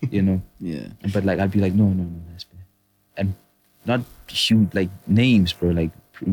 you 0.09 0.21
know. 0.21 0.41
Yeah. 0.61 0.87
But 1.11 1.25
like 1.25 1.39
I'd 1.39 1.51
be 1.51 1.59
like, 1.59 1.73
no, 1.73 1.83
no, 1.85 2.03
no, 2.03 2.21
that's 2.31 2.45
bad, 2.45 2.63
and 3.17 3.33
not 3.85 4.01
huge 4.27 4.73
like 4.73 4.89
names, 5.05 5.51
bro. 5.51 5.71
Like 5.71 5.91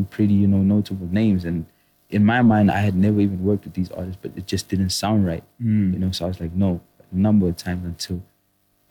pretty, 0.09 0.33
you 0.33 0.47
know, 0.47 0.59
notable 0.59 1.07
names. 1.07 1.43
And 1.43 1.65
in 2.09 2.25
my 2.25 2.41
mind, 2.41 2.71
I 2.71 2.79
had 2.79 2.95
never 2.95 3.19
even 3.19 3.43
worked 3.43 3.65
with 3.65 3.73
these 3.73 3.91
artists, 3.91 4.19
but 4.21 4.31
it 4.37 4.47
just 4.47 4.69
didn't 4.69 4.91
sound 4.91 5.25
right, 5.25 5.43
hmm. 5.59 5.93
you 5.93 5.99
know. 5.99 6.11
So 6.11 6.23
I 6.23 6.27
was 6.29 6.39
like, 6.39 6.53
no, 6.53 6.79
a 7.11 7.15
number 7.15 7.49
of 7.49 7.57
times 7.57 7.85
until 7.85 8.23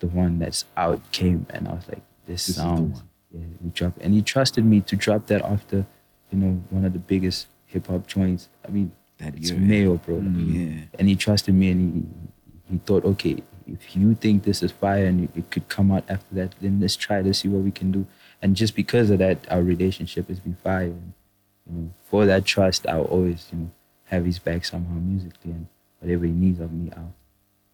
the 0.03 0.09
one 0.23 0.39
that's 0.43 0.65
out 0.77 1.01
came, 1.13 1.47
and 1.55 1.63
I 1.69 1.73
was 1.79 1.87
like, 1.89 2.03
this, 2.27 2.47
This 2.47 2.49
is 2.51 2.57
the 2.57 2.63
sounds. 2.63 2.99
one. 2.99 3.09
Yeah, 3.35 3.47
we 3.63 3.71
drop, 3.71 3.95
and 4.03 4.13
he 4.13 4.21
trusted 4.35 4.65
me 4.73 4.81
to 4.91 4.95
drop 5.05 5.27
that 5.31 5.43
off 5.43 5.53
after, 5.65 5.87
you 6.31 6.39
know, 6.43 6.53
one 6.71 6.85
of 6.85 6.93
the 6.93 6.99
biggest 7.13 7.47
hip 7.73 7.87
hop 7.87 8.07
joints. 8.07 8.49
I 8.67 8.71
mean, 8.77 8.93
That 9.19 9.35
it's. 9.37 9.51
Mayo, 9.53 9.97
bro. 10.05 10.17
Like, 10.17 10.47
Yeah. 10.59 10.81
and 10.99 11.09
he 11.11 11.15
trusted 11.17 11.55
me 11.61 11.67
and 11.73 11.81
he 11.95 12.01
he 12.71 12.79
thought 12.87 13.05
okay 13.13 13.35
if 13.67 13.83
you 13.95 14.15
think 14.23 14.37
this 14.43 14.61
is 14.67 14.73
fire 14.85 15.05
and 15.11 15.29
it 15.41 15.47
could 15.53 15.67
come 15.77 15.89
out 15.97 16.05
after 16.15 16.33
that 16.39 16.51
then 16.63 16.75
let's 16.83 16.97
try 16.97 17.19
to 17.29 17.33
see 17.39 17.49
what 17.55 17.63
we 17.69 17.71
can 17.81 17.89
do 17.99 18.03
and 18.41 18.57
just 18.63 18.75
because 18.83 19.09
of 19.15 19.19
that 19.25 19.39
our 19.55 19.63
relationship 19.75 20.25
has 20.33 20.41
been 20.41 20.57
fire 20.69 20.91
and 20.99 21.13
you 21.67 21.73
know 21.77 21.87
for 22.09 22.25
that 22.31 22.43
trust 22.55 22.87
i'll 22.93 23.11
always 23.17 23.41
you 23.53 23.59
know 23.59 23.71
have 24.13 24.25
his 24.31 24.39
back 24.49 24.65
somehow 24.65 24.95
musically 25.13 25.53
and 25.57 25.67
whatever 26.01 26.25
he 26.25 26.33
needs 26.45 26.59
of 26.61 26.73
me 26.73 26.91
i'll 26.97 27.15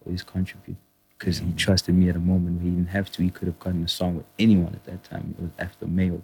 always 0.05 0.23
contribute 0.35 0.77
because 1.19 1.39
he 1.39 1.53
trusted 1.53 1.95
me 1.95 2.09
at 2.09 2.17
a 2.17 2.21
moment 2.21 2.57
where 2.57 2.65
he 2.65 2.71
didn't 2.71 2.89
have 2.89 3.11
to 3.13 3.23
he 3.23 3.31
could 3.31 3.49
have 3.49 3.59
gotten 3.59 3.83
a 3.85 3.89
song 3.89 4.17
with 4.17 4.27
anyone 4.39 4.73
at 4.73 4.85
that 4.85 5.03
time 5.05 5.35
it 5.39 5.43
was 5.43 5.51
after 5.59 5.87
mayo 5.87 6.23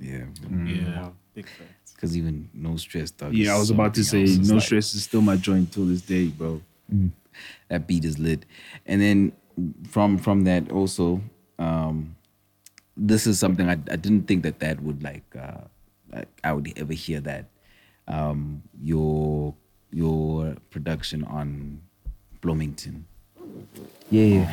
Yeah. 0.00 0.24
Yeah. 0.66 1.10
Big 1.34 1.46
facts. 1.48 1.92
Because 1.94 2.16
even 2.16 2.48
no 2.52 2.76
stress, 2.76 3.10
dog. 3.10 3.32
Yeah, 3.34 3.54
I 3.54 3.58
was 3.58 3.70
about 3.70 3.94
to 3.94 4.04
say, 4.04 4.24
no 4.24 4.54
like- 4.54 4.62
stress 4.64 4.94
is 4.94 5.04
still 5.04 5.20
my 5.22 5.36
joint 5.36 5.72
till 5.72 5.86
this 5.86 6.02
day, 6.02 6.26
bro. 6.28 6.60
that 7.68 7.86
beat 7.88 8.04
is 8.04 8.18
lit 8.18 8.44
and 8.86 9.00
then 9.00 9.32
from 9.88 10.18
from 10.18 10.44
that 10.44 10.70
also 10.70 11.20
um 11.58 12.14
this 12.96 13.26
is 13.26 13.38
something 13.40 13.68
i, 13.68 13.72
I 13.72 13.96
didn't 13.96 14.28
think 14.28 14.42
that 14.44 14.60
that 14.60 14.80
would 14.82 15.02
like 15.02 15.24
uh 15.34 15.62
like 16.12 16.28
i 16.44 16.52
would 16.52 16.72
ever 16.76 16.92
hear 16.92 17.20
that 17.20 17.46
um 18.06 18.62
your 18.80 19.54
your 19.90 20.54
production 20.70 21.24
on 21.24 21.80
bloomington 22.40 23.06
yeah 24.10 24.24
yeah. 24.24 24.52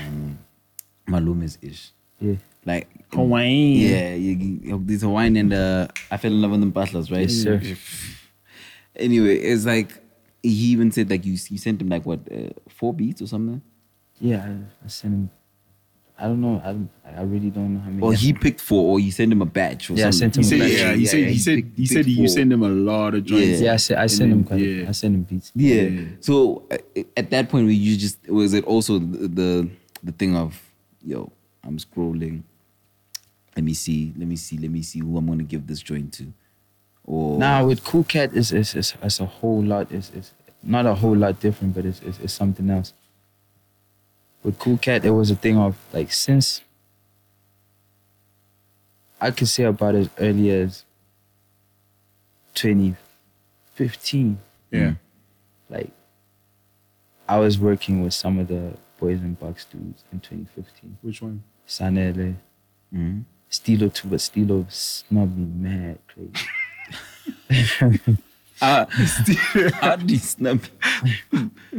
Malumes 1.08 1.58
ish. 1.62 1.92
Yeah. 2.20 2.36
Like 2.66 2.88
Hawaiian. 3.12 3.92
yeah 3.92 4.14
you, 4.14 4.32
you, 4.64 4.82
this 4.86 5.02
hawaiian 5.02 5.36
and 5.36 5.52
uh 5.54 5.88
i 6.12 6.18
fell 6.18 6.32
in 6.32 6.42
love 6.42 6.52
with 6.52 6.60
them 6.60 6.70
butlers 6.72 7.10
right? 7.12 7.22
Yes, 7.30 7.34
sir. 7.44 7.60
anyway 8.96 9.36
it's 9.38 9.66
like 9.66 9.98
he 10.44 10.72
even 10.72 10.92
said 10.92 11.10
like 11.10 11.26
you 11.26 11.34
you 11.50 11.58
sent 11.58 11.82
him 11.82 11.90
like 11.90 12.06
what 12.06 12.20
uh, 12.32 12.50
four 12.70 12.94
beats 12.94 13.22
or 13.22 13.28
something? 13.28 13.62
Yeah 14.20 14.46
I, 14.46 14.86
I 14.86 14.88
sent 14.88 15.14
him 15.14 15.30
i 16.22 16.26
don't 16.26 16.40
know 16.42 16.62
i, 16.64 16.72
don't- 16.74 16.90
I 17.14 17.24
really 17.24 17.50
don't 17.50 17.74
know 17.74 17.80
how 17.82 17.90
many 17.90 18.02
Or 18.02 18.14
he 18.14 18.32
picked 18.32 18.62
four, 18.62 18.84
or 18.94 18.98
you 19.02 19.12
send 19.12 19.34
him 19.34 19.42
a 19.42 19.46
batch, 19.46 19.90
or 19.90 19.96
Yeah, 19.96 20.08
I 20.08 20.12
something. 20.12 20.44
sent 20.44 20.54
him 20.54 20.60
He 20.60 20.66
a 20.66 20.70
said, 20.70 20.78
batch. 20.80 20.80
yeah, 20.80 20.94
he 20.96 21.06
said, 21.06 21.20
he 21.20 21.26
he 21.34 21.38
said, 21.40 21.56
picked- 21.58 21.78
he 21.78 21.86
said 21.88 22.06
picked 22.06 22.18
you 22.22 22.28
send 22.30 22.54
him 22.54 22.64
a 22.64 22.70
lot 22.70 23.16
of 23.16 23.26
joints. 23.26 23.60
yeah 23.60 23.74
i 23.74 23.76
sent, 23.76 24.00
I 24.00 24.08
sent 24.08 24.32
him 24.32 24.38
then, 24.38 24.48
quite, 24.48 24.60
yeah. 24.62 24.88
i 24.88 24.92
sent 24.94 25.16
him 25.16 25.24
beats 25.24 25.52
Yeah. 25.56 25.82
Yeah. 25.84 26.06
So 26.22 26.64
uh, 26.72 26.78
at 27.18 27.30
that 27.32 27.50
point, 27.50 27.66
were 27.66 27.72
you 27.88 27.98
just 27.98 28.18
was 28.30 28.54
it 28.54 28.64
also 28.64 28.98
the, 29.00 29.28
the 29.28 29.70
the 30.08 30.12
thing 30.14 30.38
of 30.38 30.50
yo, 31.04 31.30
I'm 31.66 31.78
scrolling. 31.80 32.44
Let 33.58 33.66
me 33.66 33.74
see. 33.74 34.14
Let 34.18 34.28
me 34.30 34.38
see. 34.38 34.58
Let 34.58 34.72
me 34.72 34.82
see 34.82 35.00
who 35.00 35.18
I'm 35.18 35.28
gonna 35.28 35.44
give 35.44 35.68
this 35.68 35.82
joint 35.82 36.14
to. 36.14 36.32
Or 37.04 37.38
Now 37.38 37.66
with 37.68 37.84
Cool 37.84 38.06
Cat 38.06 38.34
is 38.34 38.54
is 38.54 38.74
is, 38.76 38.94
is 39.04 39.20
a 39.20 39.26
whole 39.26 39.62
lot 39.62 39.92
is 39.92 40.12
is 40.16 40.32
not 40.64 40.86
a 40.86 40.96
whole 40.96 41.18
lot 41.18 41.40
different, 41.42 41.76
but 41.76 41.84
it's, 41.86 42.00
it's 42.02 42.20
it's 42.20 42.34
something 42.34 42.70
else. 42.70 42.94
With 44.44 44.58
Cool 44.60 44.78
Cat, 44.78 45.06
it 45.06 45.12
was 45.12 45.30
a 45.32 45.36
thing 45.36 45.58
of 45.58 45.78
like 45.94 46.12
since 46.12 46.62
I 49.20 49.30
could 49.32 49.48
say 49.48 49.64
about 49.66 49.94
as 49.96 50.10
early 50.20 50.50
as 50.50 50.84
2015. 52.56 54.40
Yeah. 54.72 54.94
Like 55.70 55.92
I 57.30 57.38
was 57.40 57.60
working 57.60 58.02
with 58.04 58.14
some 58.14 58.40
of 58.40 58.48
the 58.48 58.74
Boys 59.00 59.20
and 59.20 59.40
Bucks 59.40 59.66
dudes 59.66 60.04
in 60.12 60.20
2015. 60.20 60.98
Which 61.02 61.22
one? 61.22 61.44
Sanele, 61.68 62.36
Mhm. 62.94 63.24
Stilo 63.50 63.90
too, 63.90 64.08
but 64.10 64.22
Stilo 64.22 64.66
snubbed 64.70 65.38
me 65.38 65.46
mad 65.70 66.00
crazy. 66.08 66.34
Ah, 68.62 68.86
how 69.82 69.96
did 69.96 70.10
he 70.10 70.18
snap? 70.18 70.60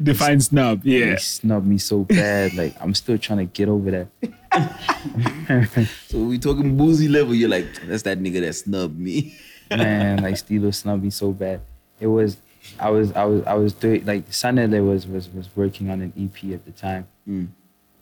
Define 0.02 0.40
snub. 0.40 0.84
Yeah. 0.84 1.10
They 1.10 1.16
snubbed 1.16 1.66
me 1.66 1.78
so 1.78 2.00
bad. 2.00 2.54
Like 2.54 2.74
I'm 2.80 2.92
still 2.94 3.18
trying 3.18 3.38
to 3.38 3.44
get 3.44 3.68
over 3.68 3.90
that. 3.90 4.08
So 6.08 6.18
we 6.18 6.38
talking 6.38 6.76
boozy 6.76 7.08
level. 7.08 7.34
You're 7.34 7.48
like, 7.48 7.66
that's 7.86 8.02
that 8.02 8.18
nigga 8.18 8.40
that 8.40 8.52
snubbed 8.52 8.98
me. 8.98 9.34
Man, 9.70 10.22
like 10.22 10.36
Stilo 10.42 10.70
snubbed 10.70 11.02
me 11.02 11.10
so 11.10 11.32
bad. 11.32 11.60
It 12.00 12.06
was 12.08 12.36
I 12.78 12.90
was 12.90 13.12
I 13.12 13.24
was 13.24 13.44
I 13.44 13.54
was 13.54 13.72
doing 13.72 14.04
like 14.04 14.28
Sanele 14.30 14.86
was 14.86 15.06
was 15.06 15.28
was 15.30 15.48
working 15.56 15.90
on 15.90 16.00
an 16.00 16.12
EP 16.18 16.52
at 16.52 16.64
the 16.64 16.72
time. 16.72 17.06
Mm. 17.28 17.48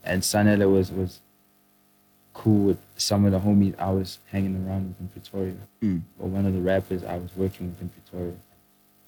And 0.05 0.23
Sanele 0.23 0.71
was 0.73 0.91
was 0.91 1.21
cool 2.33 2.65
with 2.65 2.79
some 2.97 3.25
of 3.27 3.33
the 3.33 3.41
homies 3.41 3.79
I 3.79 3.91
was 3.91 4.19
hanging 4.31 4.67
around 4.67 4.89
with 4.89 5.01
in 5.01 5.09
Pretoria. 5.09 5.55
Mm. 5.83 6.03
Or 6.19 6.29
one 6.29 6.47
of 6.47 6.55
the 6.55 6.61
rappers 6.61 7.05
I 7.05 7.17
was 7.17 7.31
working 7.37 7.69
with 7.69 7.81
in 7.83 7.91
Pretoria. 7.91 8.35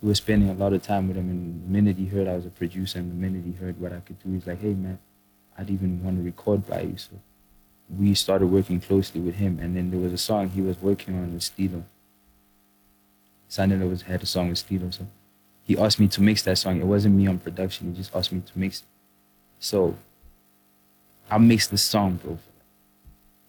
We 0.03 0.09
were 0.09 0.15
spending 0.15 0.51
a 0.51 0.55
lot 0.55 0.73
of 0.73 0.83
time 0.83 1.09
with 1.09 1.17
him 1.17 1.31
and 1.31 1.65
the 1.65 1.69
minute 1.69 1.97
he 1.97 2.07
heard 2.07 2.27
I 2.27 2.35
was 2.35 2.47
a 2.47 2.51
producer 2.51 2.99
and 2.99 3.11
the 3.11 3.15
minute 3.15 3.45
he 3.45 3.53
heard 3.53 3.81
what 3.81 3.93
I 3.93 4.01
could 4.01 4.19
do, 4.23 4.33
he's 4.33 4.47
like, 4.47 4.61
Hey 4.61 4.75
man, 4.75 4.99
I'd 5.57 5.71
even 5.71 6.03
want 6.03 6.17
to 6.17 6.23
record 6.23 6.67
by 6.67 6.83
you. 6.83 6.97
So 6.97 7.11
we 7.97 8.15
started 8.15 8.47
working 8.47 8.81
closely 8.81 9.21
with 9.21 9.37
him 9.37 9.59
and 9.61 9.77
then 9.77 9.91
there 9.91 10.01
was 10.01 10.13
a 10.13 10.19
song 10.19 10.49
he 10.51 10.61
was 10.61 10.81
working 10.81 11.15
on 11.15 11.33
with 11.33 11.43
Stilo. 11.43 11.85
Sanele 13.49 13.89
was 13.89 14.03
had 14.03 14.23
a 14.23 14.27
song 14.27 14.49
with 14.49 14.59
Stilo, 14.59 14.91
so 14.91 15.07
he 15.65 15.77
asked 15.77 16.01
me 16.01 16.09
to 16.09 16.23
mix 16.23 16.43
that 16.43 16.57
song. 16.57 16.81
It 16.81 16.87
wasn't 16.87 17.15
me 17.15 17.27
on 17.27 17.39
production, 17.39 17.91
he 17.91 17.97
just 17.97 18.15
asked 18.17 18.33
me 18.33 18.41
to 18.41 18.59
mix 18.59 18.81
it. 18.81 18.87
So 19.61 19.95
I 21.31 21.39
mixed 21.39 21.71
the 21.71 21.79
song, 21.79 22.19
bro. 22.23 22.39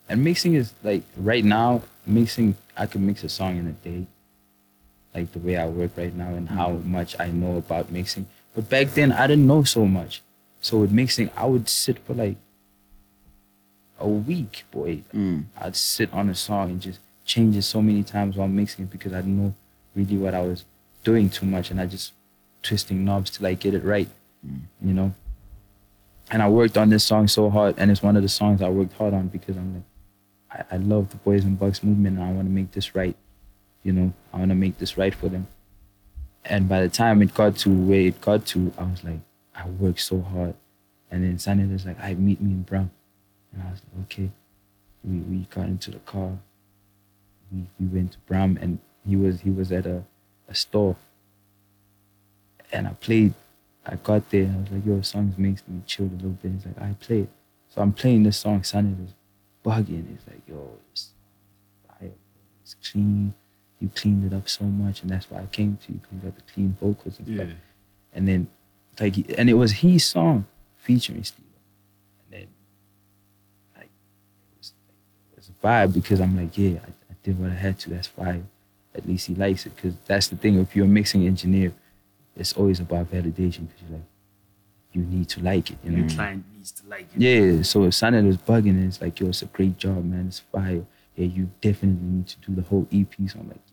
And 0.09 0.23
mixing 0.23 0.55
is 0.55 0.73
like 0.83 1.03
right 1.17 1.43
now, 1.43 1.81
mixing 2.05 2.55
I 2.75 2.85
could 2.85 3.01
mix 3.01 3.23
a 3.23 3.29
song 3.29 3.57
in 3.57 3.67
a 3.67 3.71
day. 3.71 4.05
Like 5.13 5.31
the 5.31 5.39
way 5.39 5.57
I 5.57 5.67
work 5.67 5.91
right 5.95 6.13
now 6.13 6.29
and 6.29 6.49
how 6.49 6.71
much 6.83 7.15
I 7.19 7.27
know 7.29 7.57
about 7.57 7.91
mixing. 7.91 8.27
But 8.55 8.69
back 8.69 8.89
then 8.89 9.11
I 9.11 9.27
didn't 9.27 9.47
know 9.47 9.63
so 9.63 9.85
much. 9.85 10.21
So 10.61 10.79
with 10.79 10.91
mixing, 10.91 11.29
I 11.35 11.45
would 11.45 11.67
sit 11.69 11.99
for 11.99 12.13
like 12.13 12.37
a 13.99 14.07
week, 14.07 14.63
boy. 14.71 15.03
Mm. 15.13 15.45
I'd 15.59 15.75
sit 15.75 16.11
on 16.13 16.29
a 16.29 16.35
song 16.35 16.71
and 16.71 16.81
just 16.81 16.99
change 17.25 17.55
it 17.55 17.63
so 17.63 17.81
many 17.81 18.03
times 18.03 18.37
while 18.37 18.47
mixing 18.47 18.85
it 18.85 18.91
because 18.91 19.13
I 19.13 19.17
didn't 19.17 19.37
know 19.37 19.53
really 19.95 20.17
what 20.17 20.33
I 20.33 20.41
was 20.41 20.65
doing 21.03 21.29
too 21.29 21.45
much 21.45 21.69
and 21.71 21.79
I 21.79 21.85
just 21.85 22.13
twisting 22.61 23.05
knobs 23.05 23.29
till 23.31 23.45
I 23.45 23.53
get 23.53 23.73
it 23.73 23.83
right. 23.83 24.09
You 24.81 24.93
know? 24.93 25.13
And 26.31 26.41
I 26.41 26.49
worked 26.49 26.77
on 26.77 26.89
this 26.89 27.03
song 27.03 27.27
so 27.27 27.49
hard 27.49 27.75
and 27.77 27.91
it's 27.91 28.01
one 28.01 28.15
of 28.15 28.23
the 28.23 28.29
songs 28.29 28.61
I 28.61 28.69
worked 28.69 28.93
hard 28.93 29.13
on 29.13 29.27
because 29.27 29.57
I'm 29.57 29.75
like, 29.75 30.65
I, 30.71 30.75
I 30.75 30.77
love 30.77 31.09
the 31.09 31.17
Boys 31.17 31.43
and 31.43 31.59
Bucks 31.59 31.83
movement 31.83 32.17
and 32.17 32.25
I 32.25 32.31
want 32.31 32.47
to 32.47 32.51
make 32.51 32.71
this 32.71 32.95
right. 32.95 33.15
You 33.83 33.93
know, 33.93 34.13
I 34.33 34.37
want 34.37 34.49
to 34.49 34.55
make 34.55 34.77
this 34.77 34.97
right 34.97 35.13
for 35.13 35.29
them. 35.29 35.47
And 36.45 36.67
by 36.67 36.81
the 36.81 36.89
time 36.89 37.21
it 37.21 37.33
got 37.33 37.57
to 37.57 37.69
where 37.69 38.01
it 38.01 38.21
got 38.21 38.45
to, 38.47 38.71
I 38.77 38.83
was 38.83 39.03
like, 39.03 39.19
I 39.55 39.67
worked 39.67 40.01
so 40.01 40.21
hard. 40.21 40.55
And 41.11 41.23
then 41.23 41.37
Sunday 41.39 41.65
was 41.71 41.85
like, 41.85 41.99
I 41.99 42.13
meet 42.15 42.41
me 42.41 42.51
in 42.51 42.63
Bram. 42.63 42.91
And 43.53 43.63
I 43.63 43.71
was 43.71 43.81
like, 43.93 44.05
okay. 44.05 44.29
We 45.03 45.17
we 45.19 45.47
got 45.49 45.65
into 45.65 45.91
the 45.91 45.99
car. 45.99 46.31
We 47.51 47.67
we 47.79 47.85
went 47.87 48.13
to 48.13 48.17
Bram 48.19 48.57
and 48.61 48.79
he 49.05 49.15
was 49.15 49.41
he 49.41 49.49
was 49.49 49.71
at 49.71 49.85
a, 49.85 50.03
a 50.47 50.55
store, 50.55 50.95
and 52.71 52.87
I 52.87 52.93
played. 52.93 53.33
I 53.85 53.95
got 53.97 54.29
there 54.29 54.43
and 54.43 54.55
I 54.55 54.59
was 54.61 54.71
like, 54.71 54.85
"Yo, 54.85 55.01
songs 55.01 55.37
makes 55.37 55.61
me 55.67 55.81
chill 55.85 56.05
a 56.05 56.15
little 56.15 56.29
bit." 56.41 56.53
He's 56.53 56.65
like, 56.65 56.81
"I 56.81 56.95
play 57.01 57.19
it." 57.21 57.29
So 57.69 57.81
I'm 57.81 57.91
playing 57.91 58.23
this 58.23 58.37
song. 58.37 58.63
Sonny 58.63 58.93
was 58.93 59.13
bugging. 59.65 60.07
He's 60.09 60.25
like, 60.25 60.41
"Yo, 60.47 60.71
fire, 61.87 62.11
it's 62.61 62.75
clean. 62.75 63.33
You 63.83 63.89
cleaned 63.93 64.23
it 64.31 64.33
up 64.35 64.47
so 64.47 64.63
much, 64.63 65.01
and 65.01 65.11
that's 65.11 65.29
why 65.29 65.39
I 65.41 65.45
came 65.47 65.77
to 65.85 65.91
you. 65.93 65.99
'cause 65.99 66.09
You 66.13 66.19
got 66.19 66.35
the 66.37 66.53
clean 66.53 66.77
vocals 66.79 67.19
and 67.19 67.27
stuff." 67.27 67.47
And 68.15 68.27
then, 68.29 68.47
like, 69.01 69.15
and 69.37 69.49
it 69.49 69.55
was 69.55 69.71
his 69.85 70.05
song 70.05 70.45
featuring 70.77 71.23
Steve. 71.25 71.45
And 72.23 72.29
then, 72.41 72.47
like, 73.75 73.85
it 74.53 74.57
was, 74.59 74.71
it 75.33 75.37
was 75.37 75.49
a 75.49 75.65
vibe 75.67 75.93
because 75.93 76.21
I'm 76.21 76.37
like, 76.37 76.57
yeah, 76.57 76.79
I, 76.87 76.91
I 77.11 77.15
did 77.23 77.37
what 77.39 77.49
I 77.49 77.55
had 77.55 77.77
to. 77.79 77.89
That's 77.89 78.07
fire. 78.07 78.43
At 78.95 79.05
least 79.05 79.27
he 79.27 79.35
likes 79.35 79.65
it 79.65 79.75
because 79.75 79.95
that's 80.05 80.27
the 80.29 80.37
thing. 80.37 80.57
If 80.59 80.75
you're 80.75 80.85
a 80.85 80.87
mixing 80.87 81.25
engineer, 81.27 81.73
it's 82.37 82.53
always 82.53 82.79
about 82.79 83.11
validation 83.11 83.67
because 83.67 83.81
you're 83.89 83.97
like, 83.97 84.07
you 84.93 85.01
need 85.01 85.27
to 85.29 85.41
like 85.41 85.71
it. 85.71 85.77
You 85.83 85.91
know. 85.91 86.07
The 86.07 86.15
client 86.15 86.45
needs 86.55 86.71
to 86.73 86.87
like 86.87 87.07
it. 87.15 87.19
Yeah, 87.21 87.63
so 87.63 87.83
if 87.83 87.95
Sonnet 87.95 88.23
was 88.23 88.37
bugging, 88.37 88.69
and 88.77 88.85
it's 88.85 89.01
like, 89.01 89.19
yo, 89.19 89.27
it's 89.27 89.41
a 89.41 89.47
great 89.47 89.77
job, 89.77 90.05
man. 90.05 90.27
It's 90.27 90.39
fire. 90.39 90.85
Yeah, 91.15 91.25
you 91.25 91.49
definitely 91.61 92.07
need 92.07 92.27
to 92.27 92.37
do 92.47 92.55
the 92.55 92.61
whole 92.61 92.87
EP. 92.91 93.11
So 93.27 93.39
I'm 93.39 93.49
like, 93.49 93.57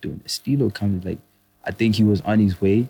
doing 0.00 0.20
it. 0.24 0.30
Stilo 0.30 0.70
comes 0.70 1.04
like, 1.04 1.18
I 1.64 1.70
think 1.70 1.96
he 1.96 2.04
was 2.04 2.20
on 2.22 2.38
his 2.38 2.60
way, 2.60 2.88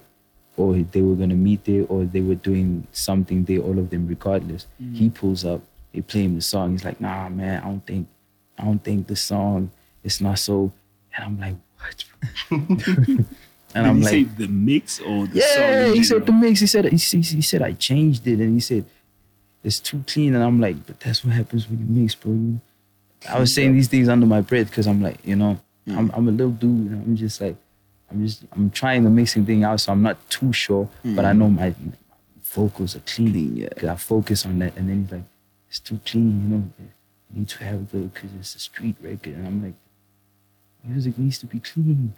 or 0.57 0.75
they 0.75 1.03
were 1.03 1.15
gonna 1.15 1.35
meet 1.35 1.65
there, 1.65 1.85
or 1.89 2.05
they 2.05 2.21
were 2.21 2.35
doing 2.35 2.87
something 2.93 3.45
there. 3.45 3.61
All 3.61 3.79
of 3.79 3.91
them, 3.91 4.07
regardless. 4.07 4.67
Mm-hmm. 4.83 4.95
He 4.95 5.11
pulls 5.11 5.45
up. 5.45 5.63
They 5.93 6.01
play 6.03 6.25
him 6.25 6.35
the 6.35 6.43
song. 6.43 6.73
He's 6.73 6.85
like, 6.85 7.01
nah, 7.01 7.29
man, 7.29 7.63
I 7.63 7.67
don't 7.67 7.87
think, 7.87 8.09
I 8.59 8.65
don't 8.65 8.83
think 8.83 9.07
the 9.07 9.17
song. 9.17 9.71
It's 10.05 10.21
not 10.21 10.39
so. 10.39 10.73
And 11.17 11.25
I'm 11.25 11.41
like, 11.41 11.57
what? 11.79 12.05
and 12.51 13.27
Did 13.75 13.77
I'm 13.77 14.01
like, 14.01 14.37
the 14.37 14.49
mix 14.49 15.01
or 15.01 15.27
the 15.27 15.41
song? 15.41 15.61
yeah, 15.61 15.87
in 15.87 15.95
he 15.95 16.05
said 16.05 16.27
the 16.27 16.33
mix. 16.33 16.61
He 16.61 16.67
said 16.67 16.85
he, 16.87 16.97
he, 16.97 17.21
he 17.21 17.43
said 17.43 17.63
I 17.63 17.73
changed 17.73 18.27
it, 18.27 18.41
and 18.41 18.55
he 18.55 18.61
said 18.61 18.85
it's 19.65 19.81
too 19.81 20.05
clean. 20.07 20.35
And 20.35 20.45
I'm 20.45 20.61
like, 20.61 20.87
but 20.87 21.01
that's 21.01 21.25
what 21.25 21.35
happens 21.35 21.69
when 21.69 21.79
you 21.79 21.87
mix, 22.03 22.15
bro. 22.15 22.33
You, 22.33 22.61
I 23.29 23.39
was 23.41 23.53
saying 23.55 23.75
these 23.75 23.89
things 23.89 24.09
under 24.09 24.27
my 24.27 24.41
breath 24.41 24.71
because 24.71 24.87
I'm 24.87 25.03
like, 25.03 25.19
you 25.25 25.37
know, 25.37 25.59
I'm 25.91 26.11
I'm 26.15 26.29
a 26.29 26.31
little 26.33 26.51
dude. 26.53 26.93
I'm 26.93 27.17
just 27.17 27.41
like, 27.41 27.57
I'm 28.11 28.27
just 28.27 28.45
I'm 28.53 28.71
trying 28.71 29.05
the 29.05 29.11
mixing 29.11 29.45
thing 29.47 29.65
out, 29.65 29.81
so 29.81 29.93
I'm 29.93 30.03
not 30.03 30.17
too 30.31 30.53
sure, 30.53 30.89
but 31.05 31.25
I 31.25 31.33
know 31.33 31.49
my, 31.49 31.69
my 31.69 31.93
vocals 32.43 32.97
are 32.97 33.01
clean. 33.01 33.33
Clean, 33.33 33.57
yeah. 33.57 33.69
Cause 33.77 33.89
I 33.89 33.97
focus 33.97 34.47
on 34.47 34.59
that, 34.61 34.77
and 34.77 34.89
then 34.89 35.03
he's 35.03 35.13
like, 35.13 35.23
it's 35.69 35.81
too 35.81 36.01
clean, 36.05 36.43
you 36.43 36.49
know. 36.57 36.71
You 37.31 37.41
need 37.41 37.49
to 37.49 37.65
have 37.65 37.91
the 37.91 37.99
because 37.99 38.31
it's 38.39 38.55
a 38.55 38.59
street 38.59 38.97
record, 39.03 39.35
and 39.35 39.47
I'm 39.47 39.63
like, 39.63 39.75
music 40.85 41.19
needs 41.19 41.39
to 41.41 41.47
be 41.47 41.61
clean. 41.61 42.13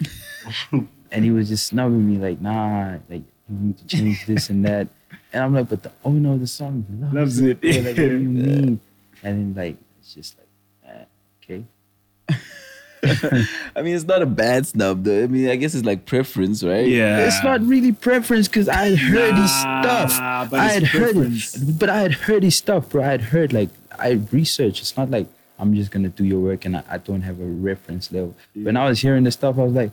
and 1.10 1.24
he 1.24 1.30
was 1.30 1.48
just 1.48 1.66
snubbing 1.66 2.06
me 2.08 2.18
like, 2.18 2.40
nah, 2.40 2.98
like 3.08 3.22
you 3.48 3.56
need 3.58 3.78
to 3.78 3.86
change 3.86 4.26
this 4.26 4.50
and 4.50 4.64
that. 4.64 4.86
And 5.32 5.42
I'm 5.42 5.54
like, 5.54 5.68
but 5.68 5.82
the 5.82 5.90
owner 6.04 6.34
of 6.34 6.40
the 6.40 6.46
song 6.46 6.84
loves, 7.00 7.14
Loves 7.14 7.40
it. 7.40 7.58
it. 7.62 7.76
Like, 7.84 7.84
what 7.86 7.96
do 7.96 8.18
you 8.18 8.28
mean? 8.28 8.80
And 9.22 9.54
then 9.54 9.64
like 9.64 9.76
it's 9.98 10.14
just 10.14 10.36
like, 10.38 10.94
eh, 10.94 11.04
okay. 11.42 11.64
I 13.76 13.82
mean, 13.82 13.94
it's 13.94 14.04
not 14.04 14.22
a 14.22 14.26
bad 14.26 14.66
snub, 14.66 15.04
though. 15.04 15.24
I 15.24 15.26
mean, 15.26 15.48
I 15.48 15.56
guess 15.56 15.74
it's 15.74 15.84
like 15.86 16.06
preference, 16.06 16.62
right? 16.62 16.86
Yeah. 16.86 17.26
It's 17.26 17.42
not 17.42 17.62
really 17.62 17.92
preference 17.92 18.48
because 18.48 18.68
I 18.68 18.90
had 18.90 18.98
heard 18.98 19.34
his 19.34 19.50
stuff. 19.50 20.50
but 20.50 20.60
I 20.60 20.64
it's 20.66 20.74
had 20.74 20.82
heard 20.84 21.16
it, 21.16 21.78
but 21.78 21.88
I 21.90 22.00
had 22.00 22.12
heard 22.12 22.42
his 22.42 22.56
stuff, 22.56 22.90
bro. 22.90 23.02
I 23.02 23.06
had 23.06 23.20
heard 23.22 23.52
like 23.52 23.70
I 23.98 24.20
researched. 24.32 24.82
It's 24.82 24.96
not 24.96 25.10
like 25.10 25.26
I'm 25.58 25.74
just 25.74 25.90
gonna 25.90 26.08
do 26.08 26.24
your 26.24 26.40
work 26.40 26.64
and 26.64 26.76
I, 26.78 26.82
I 26.90 26.98
don't 26.98 27.22
have 27.22 27.40
a 27.40 27.44
reference 27.44 28.10
level. 28.12 28.34
When 28.54 28.76
I 28.76 28.88
was 28.88 29.00
hearing 29.00 29.24
the 29.24 29.30
stuff, 29.30 29.58
I 29.58 29.62
was 29.64 29.72
like, 29.74 29.92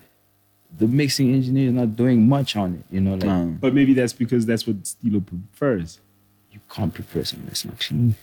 the 0.77 0.87
mixing 0.87 1.33
engineer 1.33 1.67
is 1.69 1.73
not 1.73 1.95
doing 1.95 2.27
much 2.27 2.55
on 2.55 2.75
it. 2.75 2.93
You 2.93 3.01
know, 3.01 3.15
like 3.15 3.25
Um, 3.29 3.57
But 3.59 3.73
maybe 3.73 3.93
that's 3.93 4.13
because 4.13 4.45
that's 4.45 4.67
what 4.67 4.85
Stilo 4.85 5.21
prefers. 5.21 5.99
you 6.51 6.59
can't 6.69 6.93
prefer 6.93 7.23
something 7.23 7.47
that's 7.47 7.63
not 7.65 7.79
clean. 7.79 8.15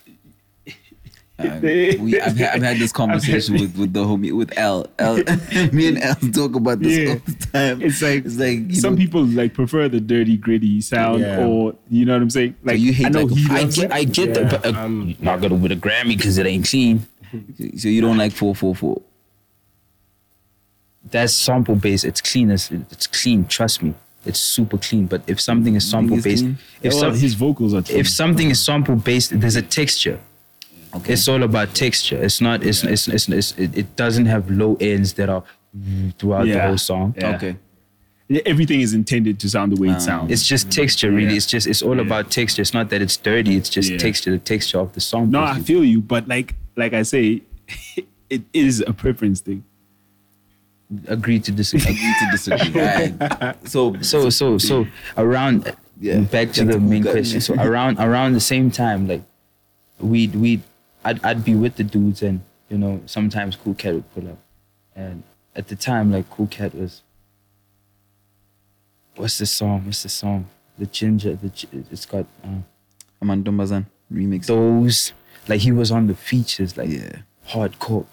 Um, 1.39 1.61
we, 1.63 2.21
I've, 2.21 2.37
had, 2.37 2.55
I've 2.55 2.63
had 2.63 2.77
this 2.79 2.93
conversation 3.03 3.55
with, 3.55 3.77
with 3.77 3.93
the 3.93 4.05
homie 4.05 4.31
with 4.33 4.57
L. 4.57 4.87
L. 5.01 5.17
Me 5.73 5.89
and 5.89 5.99
L 5.99 6.15
talk 6.33 6.55
about 6.55 6.79
this 6.79 6.97
Yeah. 6.97 7.15
all 7.15 7.21
the 7.27 7.47
time. 7.53 7.83
It's 7.83 8.01
like, 8.01 8.25
it's 8.25 8.39
like 8.39 8.59
you 8.69 8.75
some 8.77 8.95
know, 8.95 8.99
people 9.01 9.25
like 9.25 9.53
prefer 9.53 9.89
the 9.89 10.01
dirty, 10.01 10.37
gritty 10.37 10.81
sound, 10.81 11.23
Yeah. 11.23 11.45
or 11.45 11.75
you 11.91 12.05
know 12.05 12.13
what 12.13 12.23
I'm 12.23 12.31
saying. 12.31 12.55
Like 12.63 12.79
you 12.79 12.93
hate 12.93 13.07
I 13.07 13.09
know 13.09 13.23
like 13.25 13.37
he 13.37 13.47
I 13.51 13.65
get, 13.65 13.79
it. 13.79 13.91
I 13.93 14.05
get 14.05 14.35
that, 14.35 14.51
but 14.63 14.77
uh, 14.77 14.79
um, 14.79 15.17
not 15.19 15.41
gonna 15.41 15.57
win 15.57 15.73
a 15.73 15.77
Grammy 15.77 16.17
because 16.17 16.39
it 16.39 16.47
ain't 16.47 16.69
clean. 16.69 17.05
So 17.79 17.89
you 17.89 18.01
don't 18.01 18.17
like 18.17 18.33
four 18.33 18.55
four 18.55 18.77
four. 18.77 19.03
That's 21.11 21.33
sample 21.33 21.75
based. 21.75 22.05
It's 22.05 22.21
clean. 22.21 22.51
It's, 22.53 22.71
it's 22.71 23.09
clean. 23.09 23.45
Trust 23.47 23.83
me. 23.83 23.95
It's 24.25 24.39
super 24.39 24.79
clean. 24.79 25.07
But 25.07 25.23
if 25.27 25.41
something 25.41 25.75
is 25.75 25.89
sample 25.89 26.17
it's 26.17 26.25
based, 26.25 26.43
clean? 26.45 26.59
if 26.81 26.93
well, 26.93 27.01
some, 27.01 27.15
his 27.17 27.35
vocals 27.35 27.75
are. 27.75 27.83
if 27.91 28.09
something 28.09 28.51
is 28.51 28.63
sample 28.65 28.97
based, 28.97 29.39
there's 29.41 29.57
a 29.57 29.63
texture. 29.63 30.21
Okay. 30.97 31.13
It's 31.15 31.27
all 31.29 31.43
about 31.43 31.75
texture. 31.75 32.23
It's 32.23 32.41
not. 32.41 32.63
It's 32.63 32.85
it's, 32.85 33.09
it's, 33.09 33.29
it's 33.29 33.53
it, 33.59 33.77
it 33.77 33.97
doesn't 33.97 34.27
have 34.27 34.51
low 34.51 34.77
ends 34.81 35.15
that 35.15 35.29
are 35.29 35.43
throughout 36.19 36.45
the 36.47 36.61
whole 36.61 36.79
song. 36.79 37.15
Yeah. 37.19 37.35
Okay. 37.37 37.57
everything 38.47 38.81
is 38.81 38.95
intended 38.95 39.39
to 39.41 39.49
sound 39.51 39.73
the 39.77 39.81
way 39.81 39.89
it 39.89 40.01
sounds. 40.01 40.31
It's 40.33 40.47
just 40.47 40.71
texture, 40.71 41.11
really. 41.11 41.31
Yeah. 41.31 41.37
It's 41.37 41.47
just 41.47 41.67
it's 41.67 41.83
all 41.83 41.97
Yeah. 41.97 42.03
about 42.09 42.31
texture. 42.31 42.63
It's 42.63 42.73
not 42.75 42.89
that 42.91 43.03
it's 43.03 43.17
dirty. 43.17 43.57
It's 43.57 43.69
just 43.69 43.91
Yeah. 43.91 43.99
texture. 43.99 44.31
The 44.31 44.39
texture 44.39 44.79
of 44.79 44.93
the 44.95 45.01
song. 45.01 45.31
no, 45.31 45.43
I 45.43 45.61
feel 45.61 45.85
you, 45.85 46.01
but 46.01 46.27
like 46.29 46.55
like 46.77 46.93
I 46.95 47.03
say, 47.03 47.43
it 48.31 48.43
is 48.53 48.83
a 48.87 48.93
preference 48.93 49.41
thing. 49.41 49.65
agree 51.09 51.41
to 51.41 51.51
disagree. 51.51 51.91
Agree 51.95 52.15
to 52.21 52.27
disagree. 52.31 52.83
Alright. 53.21 53.69
So 53.69 53.97
so 54.01 54.31
so 54.31 54.59
so 54.59 54.87
around 55.17 55.75
Yeah. 56.01 56.21
back 56.21 56.53
to 56.53 56.65
the 56.65 56.79
main 56.79 57.03
question 57.03 57.41
so 57.41 57.55
around 57.55 57.99
around 57.99 58.35
the 58.35 58.41
same 58.55 58.71
time 58.71 59.09
like 59.09 59.23
we'd 59.99 60.35
we'd 60.35 60.63
I'd, 61.05 61.25
I'd 61.25 61.45
be 61.45 61.55
with 61.55 61.77
the 61.77 61.85
dudes 61.85 62.23
and 62.23 62.41
you 62.69 62.79
know 62.79 63.01
sometimes 63.07 63.57
cool 63.57 63.75
cat 63.75 63.95
would 63.95 64.15
pull 64.15 64.29
up 64.31 64.39
and 64.97 65.23
at 65.55 65.69
the 65.69 65.77
time 65.77 66.11
like 66.13 66.29
cool 66.31 66.47
cat 66.47 66.75
was 66.75 67.03
what's 69.17 69.39
the 69.39 69.47
song 69.47 69.85
what's 69.85 70.03
the 70.03 70.09
song 70.09 70.47
the 70.79 70.87
ginger 70.87 71.35
the 71.37 71.51
it's 71.91 72.07
got 72.07 72.27
uh, 72.45 72.49
Aman 73.23 73.45
Dombazan 73.45 73.87
remix. 74.13 74.47
those 74.47 75.13
like 75.49 75.61
he 75.61 75.73
was 75.73 75.91
on 75.91 76.07
the 76.07 76.15
features 76.15 76.77
like 76.77 76.89
Yeah. 76.89 77.19
hardcore 77.49 78.07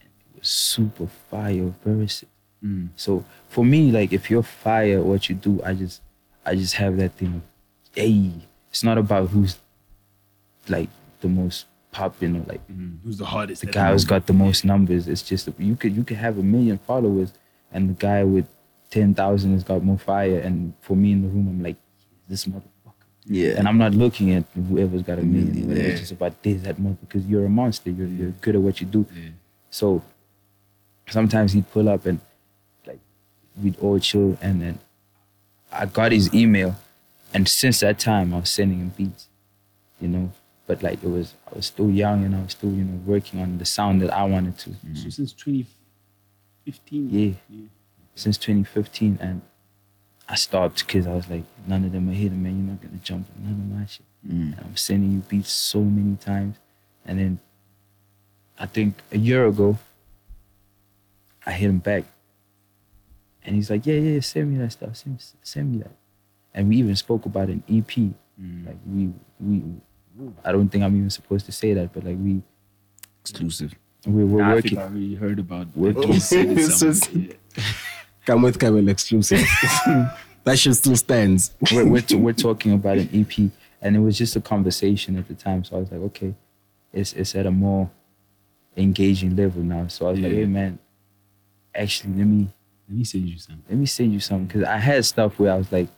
it 0.00 0.38
was 0.38 0.48
super 0.48 1.06
fire 1.30 1.72
verses 1.84 2.28
Mm. 2.64 2.88
so 2.96 3.22
for 3.50 3.66
me 3.66 3.92
like 3.92 4.14
if 4.14 4.30
you're 4.30 4.42
fire 4.42 5.02
what 5.02 5.28
you 5.28 5.34
do 5.34 5.60
i 5.62 5.74
just 5.74 6.00
i 6.46 6.54
just 6.54 6.72
have 6.76 6.96
that 6.96 7.12
thing 7.12 7.34
of 7.34 7.42
hey 7.94 8.32
it's 8.70 8.82
not 8.82 8.96
about 8.96 9.28
who's 9.28 9.58
like 10.66 10.88
the 11.20 11.28
most 11.28 11.66
popular 11.98 12.40
like 12.52 12.62
mm-hmm. 12.68 12.92
Who's 13.02 13.18
the 13.24 13.30
hardest? 13.34 13.58
the 13.64 13.72
guy 13.78 13.88
who's 13.92 14.04
got 14.14 14.22
the 14.32 14.38
most 14.46 14.60
numbers 14.72 15.02
it's 15.12 15.22
just 15.30 15.42
you 15.70 15.76
could 15.80 15.92
you 15.98 16.04
could 16.08 16.20
have 16.26 16.34
a 16.44 16.46
million 16.54 16.76
followers 16.90 17.30
and 17.72 17.82
the 17.90 17.98
guy 18.08 18.20
with 18.34 18.46
10,000 18.90 19.52
has 19.56 19.64
got 19.70 19.82
more 19.90 19.98
fire 20.10 20.38
and 20.46 20.56
for 20.86 20.94
me 21.02 21.08
in 21.16 21.20
the 21.24 21.30
room 21.34 21.46
i'm 21.52 21.62
like 21.68 21.78
this 22.28 22.42
motherfucker 22.52 23.06
Yeah. 23.38 23.52
and 23.58 23.64
I'm 23.70 23.78
not 23.84 23.92
looking 24.02 24.28
at 24.36 24.44
whoever's 24.68 25.04
got 25.10 25.18
a 25.18 25.22
million. 25.22 25.54
million, 25.54 25.76
yeah. 25.76 25.90
It's 25.90 26.00
just 26.04 26.12
about 26.18 26.34
this, 26.44 26.58
that 26.66 26.76
month 26.84 26.98
because 27.04 27.22
you're 27.30 27.46
a 27.52 27.54
monster. 27.60 27.90
You're, 27.98 28.12
you're 28.18 28.34
good 28.44 28.54
at 28.58 28.62
what 28.66 28.76
you 28.80 28.86
do. 28.96 29.02
So 29.78 29.86
sometimes 31.16 31.48
he'd 31.54 31.68
pull 31.74 31.88
up 31.94 32.02
and 32.10 32.18
like 32.88 33.00
we'd 33.62 33.78
all 33.84 33.98
chill, 34.08 34.30
and 34.46 34.54
then 34.62 34.74
I 35.72 35.86
got 35.98 36.12
his 36.12 36.26
email, 36.42 36.70
and 37.34 37.42
since 37.60 37.76
that 37.80 37.96
time 37.98 38.32
I 38.34 38.38
was 38.44 38.50
sending 38.58 38.78
him 38.78 38.92
beats, 38.96 39.22
you 40.00 40.08
know. 40.14 40.26
But 40.66 40.82
like 40.82 41.02
it 41.02 41.08
was, 41.08 41.34
I 41.50 41.56
was 41.56 41.66
still 41.66 41.90
young 41.90 42.24
and 42.24 42.34
I 42.34 42.42
was 42.42 42.52
still, 42.52 42.70
you 42.70 42.84
know, 42.84 43.00
working 43.06 43.40
on 43.40 43.58
the 43.58 43.64
sound 43.64 44.02
that 44.02 44.12
I 44.12 44.24
wanted 44.24 44.58
to. 44.58 44.70
So 44.94 45.10
since 45.10 45.32
2015. 45.32 47.10
Yeah. 47.10 47.66
Since 48.16 48.38
2015, 48.38 49.18
and 49.20 49.42
I 50.28 50.34
stopped 50.34 50.86
because 50.86 51.06
I 51.06 51.14
was 51.14 51.28
like, 51.30 51.44
none 51.66 51.84
of 51.84 51.92
them 51.92 52.08
are 52.08 52.12
hitting, 52.12 52.42
man. 52.42 52.56
You're 52.56 52.72
not 52.72 52.82
gonna 52.82 52.96
jump 53.02 53.28
on 53.36 53.44
none 53.44 53.52
of 53.52 53.78
my 53.78 53.86
shit. 53.86 54.06
Mm. 54.26 54.56
And 54.56 54.66
I'm 54.66 54.76
sending 54.76 55.12
you 55.12 55.18
beats 55.20 55.52
so 55.52 55.80
many 55.82 56.16
times, 56.16 56.56
and 57.04 57.18
then 57.18 57.38
I 58.58 58.66
think 58.66 58.96
a 59.12 59.18
year 59.18 59.46
ago, 59.46 59.78
I 61.44 61.52
hit 61.52 61.68
him 61.68 61.78
back, 61.78 62.04
and 63.44 63.54
he's 63.54 63.70
like, 63.70 63.86
yeah, 63.86 63.94
yeah, 63.94 64.20
send 64.20 64.50
me 64.50 64.58
that 64.58 64.72
stuff, 64.72 64.96
send, 64.96 65.22
send 65.42 65.72
me 65.72 65.78
that, 65.78 65.94
and 66.54 66.68
we 66.68 66.76
even 66.76 66.96
spoke 66.96 67.24
about 67.24 67.48
an 67.48 67.62
EP. 67.68 67.86
Mm. 68.40 68.66
Like 68.66 68.78
we 68.84 69.12
we, 69.38 69.62
I 70.44 70.52
don't 70.52 70.68
think 70.68 70.82
I'm 70.84 70.96
even 70.96 71.10
supposed 71.10 71.46
to 71.46 71.52
say 71.52 71.74
that, 71.74 71.92
but 71.92 72.04
like 72.04 72.16
we 72.18 72.42
Exclusive. 73.22 73.74
we 74.06 74.24
were 74.24 74.40
Nah, 74.40 74.50
I 74.50 74.54
working. 74.54 74.70
think 74.76 74.80
I 74.80 74.86
really 74.92 75.14
heard 75.16 75.38
about 75.38 75.66
Working. 75.76 75.96
what 76.02 76.08
you 76.14 76.20
said 76.20 76.46
in 76.46 76.58
It's 76.58 76.78
some- 76.78 77.28
Come 78.26 78.42
with 78.42 78.58
Kamel 78.58 78.88
exclusive. 78.88 79.40
that 80.44 80.58
shit 80.58 80.74
still 80.76 80.96
stands. 80.96 81.52
we're, 81.72 81.86
we're, 81.86 82.00
t- 82.02 82.16
we're 82.16 82.32
talking 82.32 82.72
about 82.72 82.98
an 82.98 83.08
EP, 83.14 83.50
and 83.80 83.94
it 83.96 84.00
was 84.00 84.16
just 84.18 84.34
a 84.36 84.40
conversation 84.40 85.16
at 85.16 85.28
the 85.28 85.34
time. 85.34 85.62
So 85.64 85.76
I 85.76 85.80
was 85.80 85.92
like, 85.92 86.00
okay, 86.02 86.34
it's 86.92 87.12
it's 87.12 87.34
at 87.36 87.46
a 87.46 87.50
more 87.52 87.88
engaging 88.76 89.36
level 89.36 89.62
now. 89.62 89.86
So 89.88 90.08
I 90.08 90.10
was 90.12 90.20
like, 90.20 90.32
hey 90.32 90.44
man, 90.44 90.78
actually, 91.74 92.14
let 92.14 92.26
me 92.26 92.48
Let 92.88 92.98
me 92.98 93.04
send 93.04 93.28
you 93.28 93.38
something. 93.38 93.64
let 93.68 93.78
me 93.78 93.86
send 93.86 94.12
you 94.12 94.20
something 94.20 94.46
because 94.46 94.64
I 94.64 94.78
had 94.78 95.04
stuff 95.04 95.38
where 95.38 95.52
I 95.52 95.56
was 95.56 95.70
like, 95.70 95.88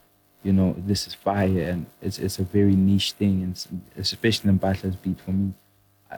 you 0.43 0.52
know, 0.52 0.74
this 0.78 1.06
is 1.06 1.15
fire 1.15 1.62
and 1.70 1.86
it's 2.01 2.19
it's 2.19 2.39
a 2.39 2.44
very 2.44 2.77
niche 2.77 3.12
thing 3.12 3.43
and 3.43 3.82
especially 3.97 4.51
in 4.51 4.56
Butler's 4.56 4.97
beat 4.97 5.20
for 5.20 5.32
me. 5.32 5.52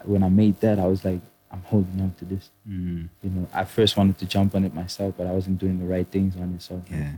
When 0.05 0.22
I 0.22 0.28
made 0.28 0.60
that, 0.60 0.78
I 0.78 0.86
was 0.86 1.05
like, 1.05 1.20
I'm 1.51 1.62
holding 1.62 2.01
on 2.01 2.14
to 2.18 2.24
this. 2.24 2.51
Mm. 2.68 3.09
You 3.22 3.30
know, 3.30 3.48
I 3.52 3.64
first 3.64 3.97
wanted 3.97 4.18
to 4.18 4.26
jump 4.26 4.55
on 4.55 4.64
it 4.64 4.72
myself, 4.74 5.14
but 5.16 5.26
I 5.26 5.32
wasn't 5.32 5.59
doing 5.59 5.78
the 5.80 5.86
right 5.86 6.06
things 6.06 6.36
on 6.36 6.55
it. 6.55 6.62
So 6.62 6.82
Yeah. 6.90 7.12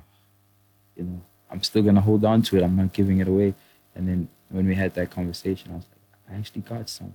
you 0.96 1.04
know, 1.04 1.20
I'm 1.50 1.62
still 1.62 1.82
gonna 1.82 2.00
hold 2.00 2.24
on 2.24 2.40
to 2.42 2.56
it. 2.56 2.62
I'm 2.62 2.76
not 2.76 2.92
giving 2.92 3.18
it 3.18 3.28
away. 3.28 3.54
And 3.94 4.08
then 4.08 4.28
when 4.48 4.66
we 4.66 4.74
had 4.74 4.94
that 4.94 5.10
conversation, 5.10 5.72
I 5.72 5.76
was 5.76 5.86
like, 5.92 6.34
I 6.34 6.38
actually 6.38 6.62
got 6.62 6.88
some, 6.88 7.14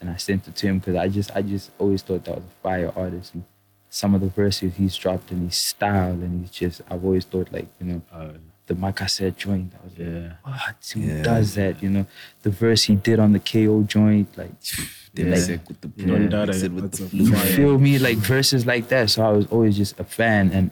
and 0.00 0.08
I 0.10 0.16
sent 0.16 0.46
it 0.46 0.54
to 0.56 0.66
him 0.68 0.78
because 0.78 0.94
I 0.96 1.08
just, 1.08 1.34
I 1.34 1.42
just 1.42 1.70
always 1.78 2.02
thought 2.02 2.24
that 2.24 2.36
was 2.36 2.44
a 2.44 2.62
fire 2.62 2.92
artist. 2.94 3.34
And 3.34 3.44
some 3.88 4.14
of 4.14 4.20
the 4.20 4.28
verses 4.28 4.74
he's 4.76 4.96
dropped 4.96 5.32
in 5.32 5.46
his 5.46 5.56
style, 5.56 6.12
and 6.12 6.42
he's 6.42 6.50
just, 6.52 6.80
I've 6.88 7.04
always 7.04 7.24
thought 7.24 7.52
like, 7.52 7.66
you 7.80 7.86
know, 7.86 8.02
Uh, 8.12 8.34
the 8.70 8.76
Makassar 8.76 9.30
joint. 9.36 9.72
I 9.78 9.84
was 9.84 9.98
like, 9.98 10.08
yeah. 10.08 10.32
what? 10.44 10.90
Who 10.94 11.00
Yeah. 11.00 11.22
does 11.22 11.48
that? 11.58 11.74
You 11.82 11.90
know, 11.94 12.06
the 12.46 12.50
verse 12.64 12.82
he 12.90 12.94
did 13.08 13.18
on 13.24 13.30
the 13.36 13.40
KO 13.50 13.82
joint, 13.96 14.28
like. 14.42 14.52
They 15.12 15.24
like, 15.24 15.40
sick 15.40 15.62
with 15.68 15.80
the 15.84 15.90
Yeah. 15.96 16.18
mix 16.46 16.62
it 16.62 16.70
with 16.76 16.92
the 16.92 17.04
a. 17.04 17.08
You 17.08 17.32
fire. 17.34 17.52
feel 17.58 17.76
me? 17.86 17.92
Like 17.98 18.18
verses 18.18 18.62
like 18.72 18.84
that. 18.92 19.10
So 19.10 19.18
I 19.30 19.32
was 19.38 19.46
always 19.54 19.74
just 19.82 19.98
a 19.98 20.04
fan. 20.18 20.44
And 20.56 20.66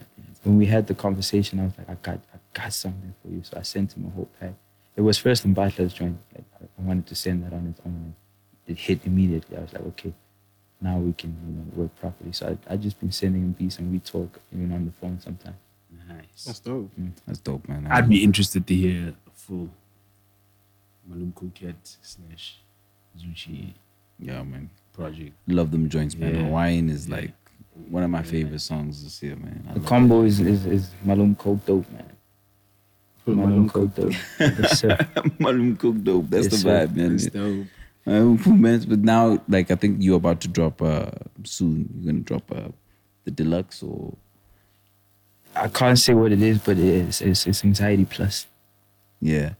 when 0.45 0.55
we 0.61 0.65
had 0.75 0.83
the 0.91 0.95
conversation, 1.05 1.59
I 1.59 1.65
was 1.65 1.73
like, 1.77 1.89
I 1.89 1.97
got, 2.07 2.19
I 2.35 2.37
got 2.59 2.71
something 2.83 3.13
for 3.21 3.27
you. 3.33 3.41
So 3.43 3.53
I 3.61 3.63
sent 3.63 3.87
him 3.97 4.05
a 4.05 4.11
whole 4.15 4.29
pack. 4.39 4.53
It 4.95 5.01
was 5.09 5.17
first 5.25 5.43
in 5.43 5.51
Butler's 5.53 5.93
joint. 5.99 6.17
Like 6.33 6.45
I 6.61 6.63
I 6.79 6.81
wanted 6.87 7.05
to 7.11 7.15
send 7.25 7.37
that 7.43 7.51
on 7.59 7.63
its 7.71 7.81
own. 7.85 8.15
It 8.65 8.77
hit 8.87 8.99
immediately. 9.05 9.57
I 9.57 9.61
was 9.65 9.73
like, 9.75 9.85
okay, 9.91 10.13
now 10.87 10.95
we 11.07 11.11
can 11.21 11.31
you 11.45 11.53
know 11.57 11.65
work 11.79 11.91
properly. 11.99 12.31
So 12.39 12.43
I 12.51 12.73
I 12.73 12.75
just 12.85 12.97
been 13.01 13.11
sending 13.21 13.41
him 13.45 13.51
beats 13.59 13.77
and 13.79 13.91
we 13.91 13.99
talk 13.99 14.31
even 14.53 14.71
on 14.77 14.85
the 14.89 14.93
phone 15.01 15.17
sometimes. 15.27 15.57
Nice. 16.09 16.45
That's 16.45 16.59
dope. 16.59 16.91
That's 17.27 17.39
dope, 17.39 17.67
man. 17.69 17.87
I'd 17.89 18.09
be 18.09 18.23
interested 18.23 18.65
to 18.67 18.75
hear 18.75 19.09
a 19.09 19.31
full 19.31 19.69
Malum 21.07 21.31
Kuket 21.35 21.75
slash 22.01 22.57
Zoocci 23.17 23.73
yeah, 24.19 24.41
man. 24.43 24.69
project. 24.93 25.33
Love 25.47 25.71
them 25.71 25.87
joints, 25.89 26.15
man. 26.15 26.35
Yeah. 26.35 26.43
Hawaiian 26.45 26.89
is 26.89 27.07
Yeah. 27.07 27.15
like 27.17 27.33
one 27.89 28.03
of 28.03 28.09
my 28.09 28.23
favorite 28.23 28.59
songs 28.61 29.03
this 29.03 29.21
year, 29.23 29.35
man. 29.35 29.63
I 29.69 29.73
The 29.73 29.79
combo 29.81 30.23
is 30.23 30.39
is, 30.39 30.65
is 30.65 30.89
Malum 31.03 31.35
Coke 31.35 31.65
dope, 31.65 31.89
man. 31.91 32.05
Malum 33.27 33.69
Coke 33.69 33.93
dope. 33.95 34.13
Yes, 34.39 34.79
sir. 34.79 34.97
it. 35.15 35.39
Malum 35.39 35.75
Cook 35.77 36.03
dope. 36.03 36.29
That's 36.29 36.51
Yes, 36.51 36.63
the 36.63 36.69
vibe, 36.69 36.95
man. 36.95 37.11
That's 37.11 37.27
dope. 37.27 37.67
Uh, 38.07 38.11
improvements, 38.11 38.85
but 38.85 38.99
now, 38.99 39.39
like, 39.47 39.69
I 39.69 39.75
think 39.75 39.97
you're 40.01 40.17
about 40.17 40.41
to 40.41 40.47
drop 40.47 40.81
uh, 40.81 41.11
soon. 41.43 41.89
You're 42.01 42.11
gonna 42.13 42.23
drop 42.23 42.51
uh, 42.51 42.69
the 43.25 43.31
deluxe 43.31 43.83
or 43.83 44.15
I 45.55 45.67
can't 45.67 45.97
say 45.99 46.13
what 46.13 46.31
it 46.31 46.41
is, 46.41 46.59
but 46.59 46.77
it 46.77 46.83
is. 46.85 47.21
It's, 47.21 47.45
it's 47.47 47.63
anxiety 47.65 48.05
plus. 48.05 48.47
yeah. 49.21 49.53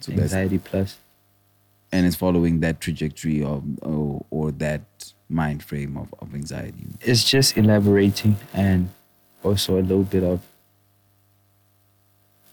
So 0.00 0.12
that's 0.12 0.22
Anxiety 0.32 0.58
plus. 0.58 0.96
and 1.92 2.06
it's 2.06 2.16
following 2.16 2.60
that 2.60 2.80
trajectory 2.80 3.42
of 3.44 3.62
or, 3.82 4.24
or 4.30 4.50
that 4.52 4.80
mind 5.28 5.62
frame 5.62 5.96
of, 5.98 6.14
of 6.20 6.34
anxiety. 6.34 6.86
it's 7.02 7.22
just 7.28 7.56
elaborating 7.58 8.36
and 8.54 8.88
also 9.44 9.74
a 9.78 9.82
little 9.82 10.04
bit 10.04 10.22
of 10.24 10.40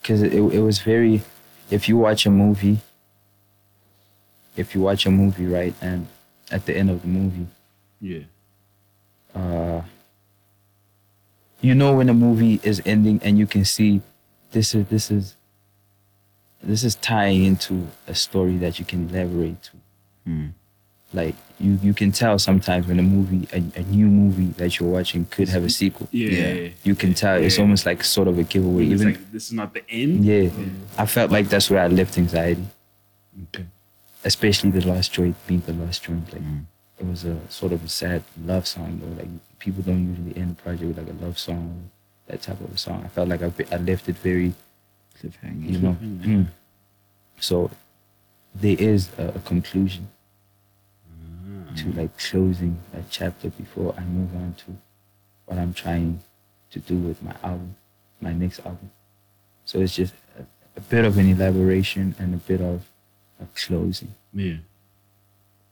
because 0.01 0.21
it, 0.21 0.33
it 0.33 0.59
was 0.61 0.79
very 0.79 1.21
if 1.71 1.87
you 1.87 1.95
watch 1.97 2.25
a 2.25 2.29
movie 2.29 2.79
if 4.57 4.75
you 4.75 4.81
watch 4.81 5.05
a 5.05 5.11
movie 5.11 5.45
right 5.45 5.73
and 5.81 6.07
at 6.51 6.65
the 6.65 6.75
end 6.75 6.89
of 6.89 7.01
the 7.01 7.07
movie 7.07 7.47
Yeah. 8.01 8.23
uh 9.35 9.81
you 11.61 11.73
know 11.75 11.95
when 11.95 12.09
a 12.09 12.13
movie 12.13 12.59
is 12.63 12.81
ending 12.85 13.19
and 13.23 13.37
you 13.37 13.47
can 13.47 13.65
see 13.65 14.01
this 14.51 14.73
is 14.75 14.85
this 14.87 15.11
is 15.11 15.35
this 16.63 16.83
is 16.83 16.95
tying 16.95 17.43
into 17.45 17.87
a 18.07 18.15
story 18.15 18.57
that 18.57 18.79
you 18.79 18.85
can 18.85 19.09
elaborate 19.09 19.61
to 19.63 19.71
Hmm. 20.25 20.47
like 21.13 21.35
you 21.57 21.79
you 21.81 21.93
can 21.93 22.11
tell 22.11 22.37
sometimes 22.37 22.85
when 22.85 22.99
a 22.99 23.03
movie 23.03 23.47
a, 23.53 23.63
a 23.79 23.83
new 23.83 24.07
movie 24.07 24.47
that 24.57 24.77
you're 24.77 24.89
watching 24.89 25.23
could 25.25 25.47
have 25.49 25.63
a 25.63 25.69
sequel 25.69 26.07
Yeah. 26.11 26.29
Yeah. 26.53 26.69
you 26.83 26.95
can 26.95 27.13
tell 27.13 27.35
it's 27.41 27.55
Yeah. 27.57 27.61
almost 27.63 27.85
like 27.85 28.03
sort 28.03 28.27
of 28.27 28.37
a 28.37 28.43
giveaway 28.43 28.83
It's 28.91 29.01
even 29.01 29.13
like 29.13 29.31
this 29.31 29.45
is 29.47 29.53
not 29.53 29.73
the 29.73 29.83
end. 29.89 30.25
yeah 30.25 30.49
i 30.97 31.05
felt 31.05 31.31
like 31.31 31.47
that's 31.47 31.69
where 31.69 31.79
i 31.81 31.87
left 31.87 32.17
anxiety 32.17 32.65
Okay. 33.43 33.65
especially 34.25 34.69
the 34.71 34.85
last 34.85 35.13
joint 35.13 35.35
being 35.47 35.61
the 35.65 35.73
last 35.73 36.03
joint 36.03 36.25
like 36.33 36.41
Mm. 36.43 36.65
It 36.99 37.05
was 37.05 37.25
a 37.25 37.37
sort 37.49 37.71
of 37.71 37.83
a 37.83 37.87
sad 37.87 38.23
love 38.45 38.67
song 38.67 38.99
though 39.01 39.21
like 39.21 39.29
people 39.59 39.83
don't 39.83 40.07
usually 40.09 40.41
end 40.41 40.51
a 40.51 40.61
project 40.61 40.87
with 40.87 40.97
like 40.97 41.09
a 41.09 41.25
love 41.25 41.37
song 41.37 41.89
that 42.27 42.41
type 42.41 42.59
of 42.59 42.73
a 42.73 42.77
song 42.77 43.03
i 43.03 43.07
felt 43.07 43.29
like 43.29 43.41
i, 43.41 43.51
I 43.71 43.77
left 43.77 44.09
it 44.09 44.17
very 44.17 44.53
Cliffhanger. 45.19 45.69
you 45.69 45.79
know 45.79 45.97
mm. 46.01 46.47
so 47.39 47.71
there 48.53 48.75
is 48.79 49.09
a, 49.17 49.29
a 49.29 49.39
conclusion 49.39 50.07
to 51.75 51.83
mm. 51.85 51.97
like 51.97 52.17
closing 52.17 52.79
a 52.93 53.01
chapter 53.09 53.49
before 53.49 53.93
i 53.97 54.03
move 54.03 54.35
on 54.35 54.55
to 54.65 54.77
what 55.45 55.57
i'm 55.57 55.73
trying 55.73 56.21
to 56.71 56.79
do 56.79 56.95
with 56.95 57.21
my 57.21 57.35
album 57.43 57.75
my 58.21 58.33
next 58.33 58.59
album 58.59 58.91
so 59.65 59.79
it's 59.79 59.95
just 59.95 60.13
a, 60.39 60.43
a 60.77 60.81
bit 60.81 61.05
of 61.05 61.17
an 61.17 61.29
elaboration 61.29 62.15
and 62.19 62.33
a 62.33 62.37
bit 62.37 62.61
of 62.61 62.85
a 63.39 63.45
closing 63.55 64.13
Yeah. 64.33 64.57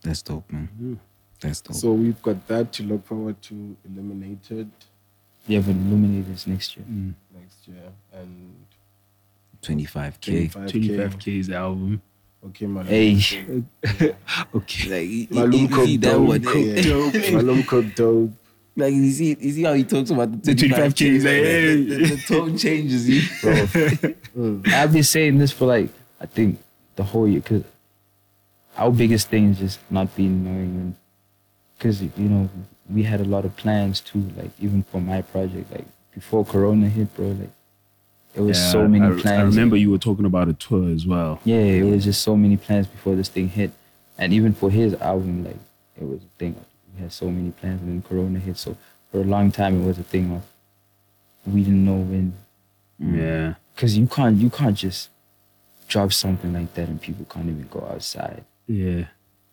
That's 0.06 0.22
dope, 0.22 0.52
man. 0.52 0.70
Mm-hmm. 0.76 0.94
That's 1.40 1.62
dope. 1.62 1.76
So 1.76 1.92
we've 1.94 2.22
got 2.22 2.48
that 2.48 2.72
to 2.74 2.84
look 2.84 3.06
forward 3.06 3.42
to. 3.44 3.76
Eliminated 3.86 4.72
yeah 5.48 5.60
but 5.60 5.76
illuminators 5.76 6.48
next 6.48 6.76
year 6.76 6.86
mm. 6.90 7.14
next 7.34 7.68
year 7.68 7.92
and 8.14 8.56
25k. 9.62 10.52
25k. 10.52 10.70
25K's 10.70 11.50
album. 11.50 12.02
Okay, 12.46 12.68
Malum. 12.68 12.88
hey 12.88 13.14
Okay. 14.56 14.90
Like, 14.90 15.10
you- 15.10 15.28
Malum 15.32 15.52
you 15.52 15.60
see 15.60 15.68
cooked 15.68 16.02
that 16.02 16.12
dope. 16.12 16.56
Eh? 16.56 17.32
Yeah. 17.32 17.32
Malum 17.42 17.64
cooked 17.64 17.96
dope. 17.96 18.32
Like 18.78 18.94
you 18.94 19.12
see, 19.12 19.38
you 19.40 19.52
see 19.54 19.64
how 19.64 19.74
he 19.74 19.84
talks 19.84 20.12
about 20.12 20.32
the 20.32 20.54
The 20.54 20.68
25 20.68 20.94
25K, 20.94 21.00
he's 21.00 21.24
like, 21.26 21.34
hey. 21.34 21.76
the, 21.76 21.96
the, 21.96 22.16
the 22.16 22.22
tone 22.28 22.58
changes. 22.58 23.10
You 23.10 23.22
bro. 23.42 24.62
I've 24.68 24.94
been 24.94 25.04
saying 25.04 25.40
this 25.40 25.52
for 25.52 25.66
like 25.66 25.90
I 26.22 26.28
think 26.28 26.60
the 26.96 27.04
whole 27.04 27.28
year 27.28 27.40
because 27.40 27.64
our 28.78 28.92
biggest 28.92 29.30
thing 29.30 29.50
is 29.50 29.60
just 29.60 29.80
not 29.90 30.16
being 30.16 30.44
knowing 30.44 30.76
and 30.76 30.96
because 31.78 32.02
you 32.02 32.12
know 32.18 32.50
we 32.90 33.04
had 33.04 33.20
a 33.22 33.26
lot 33.26 33.46
of 33.46 33.56
plans 33.58 34.00
too 34.02 34.24
like 34.38 34.52
even 34.60 34.84
for 34.84 35.02
my 35.02 35.22
project 35.22 35.72
like 35.72 35.86
before 36.14 36.46
Corona 36.46 36.88
hit 36.90 37.14
bro 37.16 37.28
like 37.28 37.50
it 38.36 38.42
was 38.42 38.58
Yeah, 38.58 38.72
so 38.72 38.88
many 38.88 39.06
I, 39.06 39.22
plans 39.22 39.40
I 39.40 39.44
remember 39.44 39.76
you 39.76 39.92
were 39.92 39.98
talking 39.98 40.26
about 40.26 40.48
a 40.50 40.54
tour 40.54 40.90
as 40.90 41.06
well. 41.06 41.40
yeah 41.46 41.58
it 41.58 41.84
was 41.84 42.04
just 42.04 42.22
so 42.22 42.36
many 42.36 42.58
plans 42.58 42.88
before 42.88 43.16
this 43.16 43.30
thing 43.30 43.50
hit 43.50 43.72
and 44.18 44.32
even 44.34 44.54
for 44.54 44.70
his 44.72 44.94
album 44.96 45.44
like 45.46 45.58
it 45.98 46.04
was 46.08 46.20
a 46.22 46.40
thing 46.40 46.56
we 46.96 47.02
had 47.02 47.12
so 47.12 47.30
many 47.30 47.52
plans 47.52 47.82
and 47.82 47.90
then 47.92 48.02
Corona 48.02 48.40
hit 48.40 48.58
so 48.58 48.78
for 49.12 49.20
a 49.22 49.24
long 49.24 49.52
time 49.52 49.82
it 49.82 49.86
was 49.86 49.98
a 50.00 50.04
thing 50.04 50.32
of 50.36 50.44
we 51.54 51.64
didn't 51.64 51.86
know 51.86 51.96
when 51.98 52.34
Yeah. 53.00 53.56
because 53.76 53.98
you 53.98 54.08
can't 54.08 54.38
you 54.38 54.50
can't 54.50 54.78
just 54.78 55.10
drop 55.88 56.12
something 56.14 56.52
like 56.54 56.74
that 56.76 56.88
and 56.90 57.00
people 57.02 57.26
can't 57.30 57.46
even 57.50 57.68
go 57.70 57.88
outside 57.92 58.44
Yeah. 58.68 59.06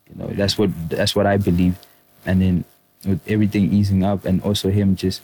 you 0.08 0.14
know 0.16 0.28
that's 0.28 0.56
what 0.58 0.70
that's 0.88 1.14
what 1.16 1.26
i 1.26 1.36
believed 1.36 1.86
and 2.26 2.40
then 2.42 2.64
with 3.04 3.20
everything 3.28 3.72
easing 3.72 4.04
up 4.04 4.24
and 4.24 4.42
also 4.42 4.70
him 4.70 4.94
just 4.96 5.20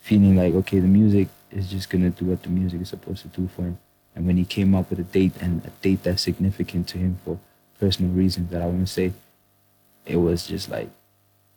feeling 0.00 0.36
like 0.36 0.54
okay 0.54 0.78
the 0.80 0.88
music 0.88 1.28
is 1.50 1.70
just 1.70 1.90
gonna 1.90 2.10
do 2.10 2.24
what 2.26 2.42
the 2.42 2.48
music 2.48 2.80
is 2.80 2.88
supposed 2.88 3.22
to 3.22 3.28
do 3.28 3.48
for 3.54 3.62
him 3.62 3.78
and 4.14 4.26
when 4.26 4.36
he 4.36 4.44
came 4.44 4.74
up 4.74 4.90
with 4.90 4.98
a 4.98 5.04
date 5.04 5.32
and 5.40 5.64
a 5.64 5.70
date 5.82 6.02
that's 6.02 6.22
significant 6.22 6.88
to 6.88 6.98
him 6.98 7.18
for 7.24 7.38
personal 7.78 8.10
reasons 8.12 8.50
that 8.50 8.60
i 8.62 8.66
want 8.66 8.80
to 8.80 8.92
say 8.92 9.12
it 10.06 10.16
was 10.16 10.46
just 10.46 10.68
like 10.70 10.88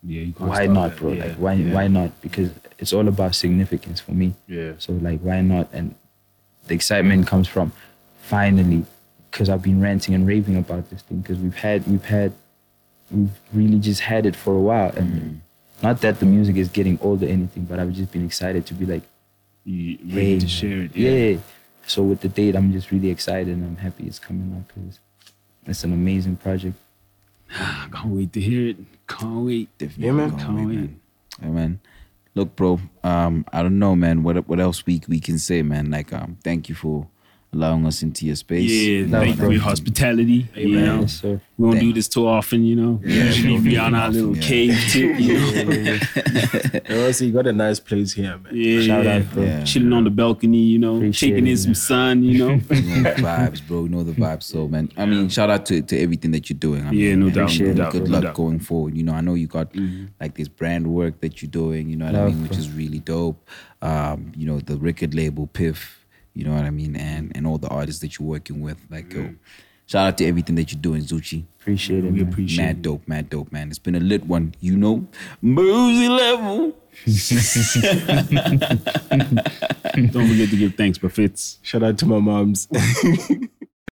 Yeah. 0.06 0.26
Why 0.38 0.68
not 0.68 0.90
that. 0.92 0.98
bro 1.00 1.14
Yeah. 1.14 1.26
like 1.26 1.36
why 1.38 1.54
yeah. 1.54 1.74
why 1.74 1.88
not 1.88 2.10
because 2.22 2.52
it's 2.78 2.92
all 2.94 3.08
about 3.08 3.34
significance 3.36 4.00
for 4.02 4.12
me 4.12 4.34
Yeah. 4.48 4.74
so 4.78 4.94
like, 4.94 5.20
why 5.22 5.40
not? 5.42 5.70
And 5.74 5.96
the 6.68 6.76
excitement 6.76 7.26
comes 7.28 7.48
from 7.48 7.72
finally, 8.22 8.86
because 9.32 9.50
I've 9.50 9.62
been 9.62 9.80
ranting 9.82 10.14
and 10.14 10.28
raving 10.28 10.58
about 10.58 10.90
this 10.90 11.02
thing. 11.02 11.20
Because 11.20 11.38
we've 11.40 11.56
had, 11.56 11.88
we've 11.88 12.06
had, 12.06 12.32
we've 13.14 13.40
really 13.54 13.80
just 13.80 14.02
had 14.02 14.26
it 14.26 14.36
for 14.36 14.54
a 14.56 14.60
while, 14.60 14.92
and 14.96 15.42
not 15.82 16.02
that 16.02 16.20
the 16.20 16.26
music 16.26 16.56
is 16.58 16.68
getting 16.70 16.98
old 17.02 17.24
or 17.24 17.28
anything, 17.28 17.66
but 17.66 17.80
I've 17.80 17.94
just 17.94 18.12
been 18.12 18.26
excited 18.26 18.66
to 18.68 18.74
be 18.74 18.86
like, 18.86 19.04
You 19.66 19.98
ready 20.06 20.40
to 20.40 20.48
share 20.48 20.82
it? 20.84 20.96
Yeah. 20.96 21.38
So 21.86 22.02
with 22.04 22.22
the 22.22 22.30
date, 22.30 22.56
I'm 22.56 22.72
just 22.72 22.92
really 22.92 23.10
excited, 23.10 23.48
and 23.50 23.64
I'm 23.66 23.76
happy 23.78 24.06
it's 24.08 24.20
coming 24.20 24.54
out 24.56 24.68
because 24.68 25.00
it's 25.66 25.84
an 25.84 25.94
amazing 25.94 26.38
project. 26.38 26.76
I 27.52 27.88
can't 27.94 28.08
wait 28.16 28.34
to 28.34 28.42
hear 28.42 28.70
it. 28.70 28.78
Can't 29.08 29.46
wait. 29.46 29.70
Definitely 29.78 30.06
Yeah, 30.06 30.12
man. 30.14 30.30
can't 30.32 30.42
Can't 30.42 30.56
wait, 30.58 30.66
wait. 30.68 30.76
man. 30.76 31.00
Yeah, 31.42 31.50
man. 31.50 31.80
Look, 32.36 32.56
bro. 32.56 32.80
Um, 33.04 33.46
I 33.54 33.62
don't 33.62 33.78
know, 33.78 33.96
man. 33.96 34.24
What 34.24 34.48
what 34.48 34.60
else 34.60 34.86
we 34.86 35.02
we 35.08 35.20
can 35.20 35.38
say, 35.38 35.62
man? 35.62 35.92
Like, 35.92 36.12
um, 36.14 36.38
thank 36.44 36.68
you 36.70 36.76
for 36.76 37.08
allowing 37.54 37.86
us 37.86 38.02
into 38.04 38.26
your 38.26 38.36
space. 38.36 38.70
Yeah, 38.72 39.06
No, 39.06 39.20
thank 39.20 39.30
you 39.32 39.36
bro. 39.38 39.46
for 39.48 39.52
your 39.54 39.62
hospitality. 39.62 40.48
You 40.56 40.80
know, 40.82 41.02
Yes, 41.02 41.22
sir. 41.22 41.42
we 41.58 41.70
don't 41.72 41.80
do 41.80 41.94
this 41.94 42.08
too 42.08 42.28
often. 42.28 42.66
You 42.66 42.76
know, 42.76 43.02
Yeah, 43.04 43.26
usually 43.26 43.48
we 43.50 43.56
don't 43.56 43.64
be 43.64 43.70
do 43.72 43.80
on 43.80 43.96
our 43.96 44.10
little 44.10 44.36
yeah. 44.36 44.42
cave 44.44 44.78
tip. 44.90 45.20
You 45.20 45.34
know, 45.40 46.00
And 46.86 47.06
also, 47.06 47.26
you 47.26 47.32
got 47.32 47.48
a 47.48 47.54
nice 47.54 47.80
place 47.80 48.14
here, 48.14 48.38
man. 48.38 48.52
yeah, 48.56 48.82
Shout 48.82 49.06
yeah. 49.06 49.16
out, 49.18 49.32
bro. 49.32 49.44
Yeah. 49.44 49.64
chilling 49.64 49.94
on 49.94 50.04
the 50.04 50.10
balcony. 50.10 50.58
You 50.60 50.80
know, 50.80 50.98
Appreciate 50.98 51.30
taking 51.32 51.48
in 51.48 51.54
it, 51.54 51.58
some 51.58 51.76
sun. 51.76 52.24
You 52.24 52.38
know, 52.40 52.50
You 52.70 53.04
know 53.04 53.14
the 53.14 53.22
vibes, 53.22 53.66
bro. 53.68 53.84
You 53.84 53.90
know 53.90 54.04
the 54.04 54.12
vibes. 54.14 54.44
So, 54.44 54.68
man, 54.68 54.92
I 54.98 55.06
mean, 55.06 55.30
shout 55.30 55.50
out 55.50 55.66
to, 55.68 55.82
to 55.82 56.00
everything 56.00 56.32
that 56.32 56.50
you're 56.50 56.58
doing. 56.60 56.86
I 56.86 56.92
Yeah, 56.92 57.16
no 57.16 57.28
and 57.28 57.36
doubt, 57.36 57.52
good 57.58 57.78
doubt, 57.78 57.92
Good 57.92 58.08
luck 58.10 58.24
doubt. 58.24 58.34
going 58.36 58.60
forward. 58.60 58.96
You 58.98 59.04
know, 59.04 59.14
I 59.14 59.22
know 59.22 59.34
you 59.36 59.48
got 59.48 59.74
like 60.20 60.36
this 60.36 60.48
brand 60.48 60.88
work 60.88 61.22
that 61.22 61.42
you're 61.42 61.52
doing. 61.52 61.90
You 61.90 61.98
know 61.98 62.06
what 62.06 62.16
I 62.16 62.26
mean, 62.28 62.42
which 62.44 62.52
bro. 62.52 62.60
is 62.60 62.72
really 62.72 63.00
dope. 63.00 63.48
Um, 63.82 64.32
you 64.36 64.46
know, 64.48 64.60
the 64.60 64.78
record 64.78 65.14
label 65.14 65.48
Piff. 65.48 66.00
You 66.34 66.46
know 66.46 66.54
what 66.54 66.66
I 66.66 66.70
mean, 66.70 66.96
and 66.96 67.32
and 67.36 67.46
all 67.46 67.58
the 67.58 67.70
artists 67.70 68.02
that 68.02 68.18
you're 68.18 68.28
working 68.28 68.62
with. 68.62 68.78
Like, 68.90 69.14
yo, 69.14 69.22
mm. 69.22 69.38
shout 69.86 70.08
out 70.08 70.18
to 70.18 70.26
everything 70.26 70.56
that 70.56 70.72
you're 70.72 70.82
doing, 70.82 71.02
Zoocci. 71.02 71.46
Appreciate 71.60 72.04
it, 72.04 72.12
we 72.12 72.24
man. 72.24 72.32
appreciate. 72.32 72.66
Mad 72.66 72.82
dope, 72.82 73.08
mad 73.08 73.30
dope, 73.30 73.52
man. 73.52 73.70
It's 73.70 73.80
been 73.80 73.96
a 73.96 74.00
lit 74.00 74.26
one, 74.26 74.56
you 74.60 74.76
know. 74.76 75.06
Boozy 75.42 76.10
level. 76.10 76.76
Don't 80.12 80.28
forget 80.28 80.50
to 80.50 80.58
give 80.58 80.76
thanks, 80.76 80.98
but 80.98 81.12
Fitz. 81.12 81.60
Shout 81.62 81.84
out 81.84 81.98
to 82.00 82.06
my 82.06 82.20
moms. 82.20 82.68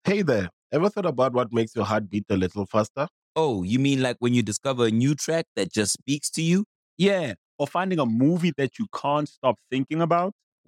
Hey 0.05 0.23
there, 0.23 0.49
ever 0.71 0.89
thought 0.89 1.05
about 1.05 1.33
what 1.33 1.53
makes 1.53 1.75
your 1.75 1.85
heart 1.85 2.09
beat 2.09 2.25
a 2.29 2.35
little 2.35 2.65
faster? 2.65 3.07
Oh, 3.35 3.61
you 3.61 3.77
mean 3.77 4.01
like 4.01 4.15
when 4.19 4.33
you 4.33 4.41
discover 4.41 4.87
a 4.87 4.91
new 4.91 5.13
track 5.13 5.45
that 5.55 5.71
just 5.71 5.93
speaks 5.93 6.31
to 6.31 6.41
you? 6.41 6.65
Yeah, 6.97 7.33
or 7.59 7.67
finding 7.67 7.99
a 7.99 8.07
movie 8.07 8.53
that 8.57 8.79
you 8.79 8.87
can't 8.95 9.29
stop 9.29 9.57
thinking 9.69 10.01
about. 10.01 10.33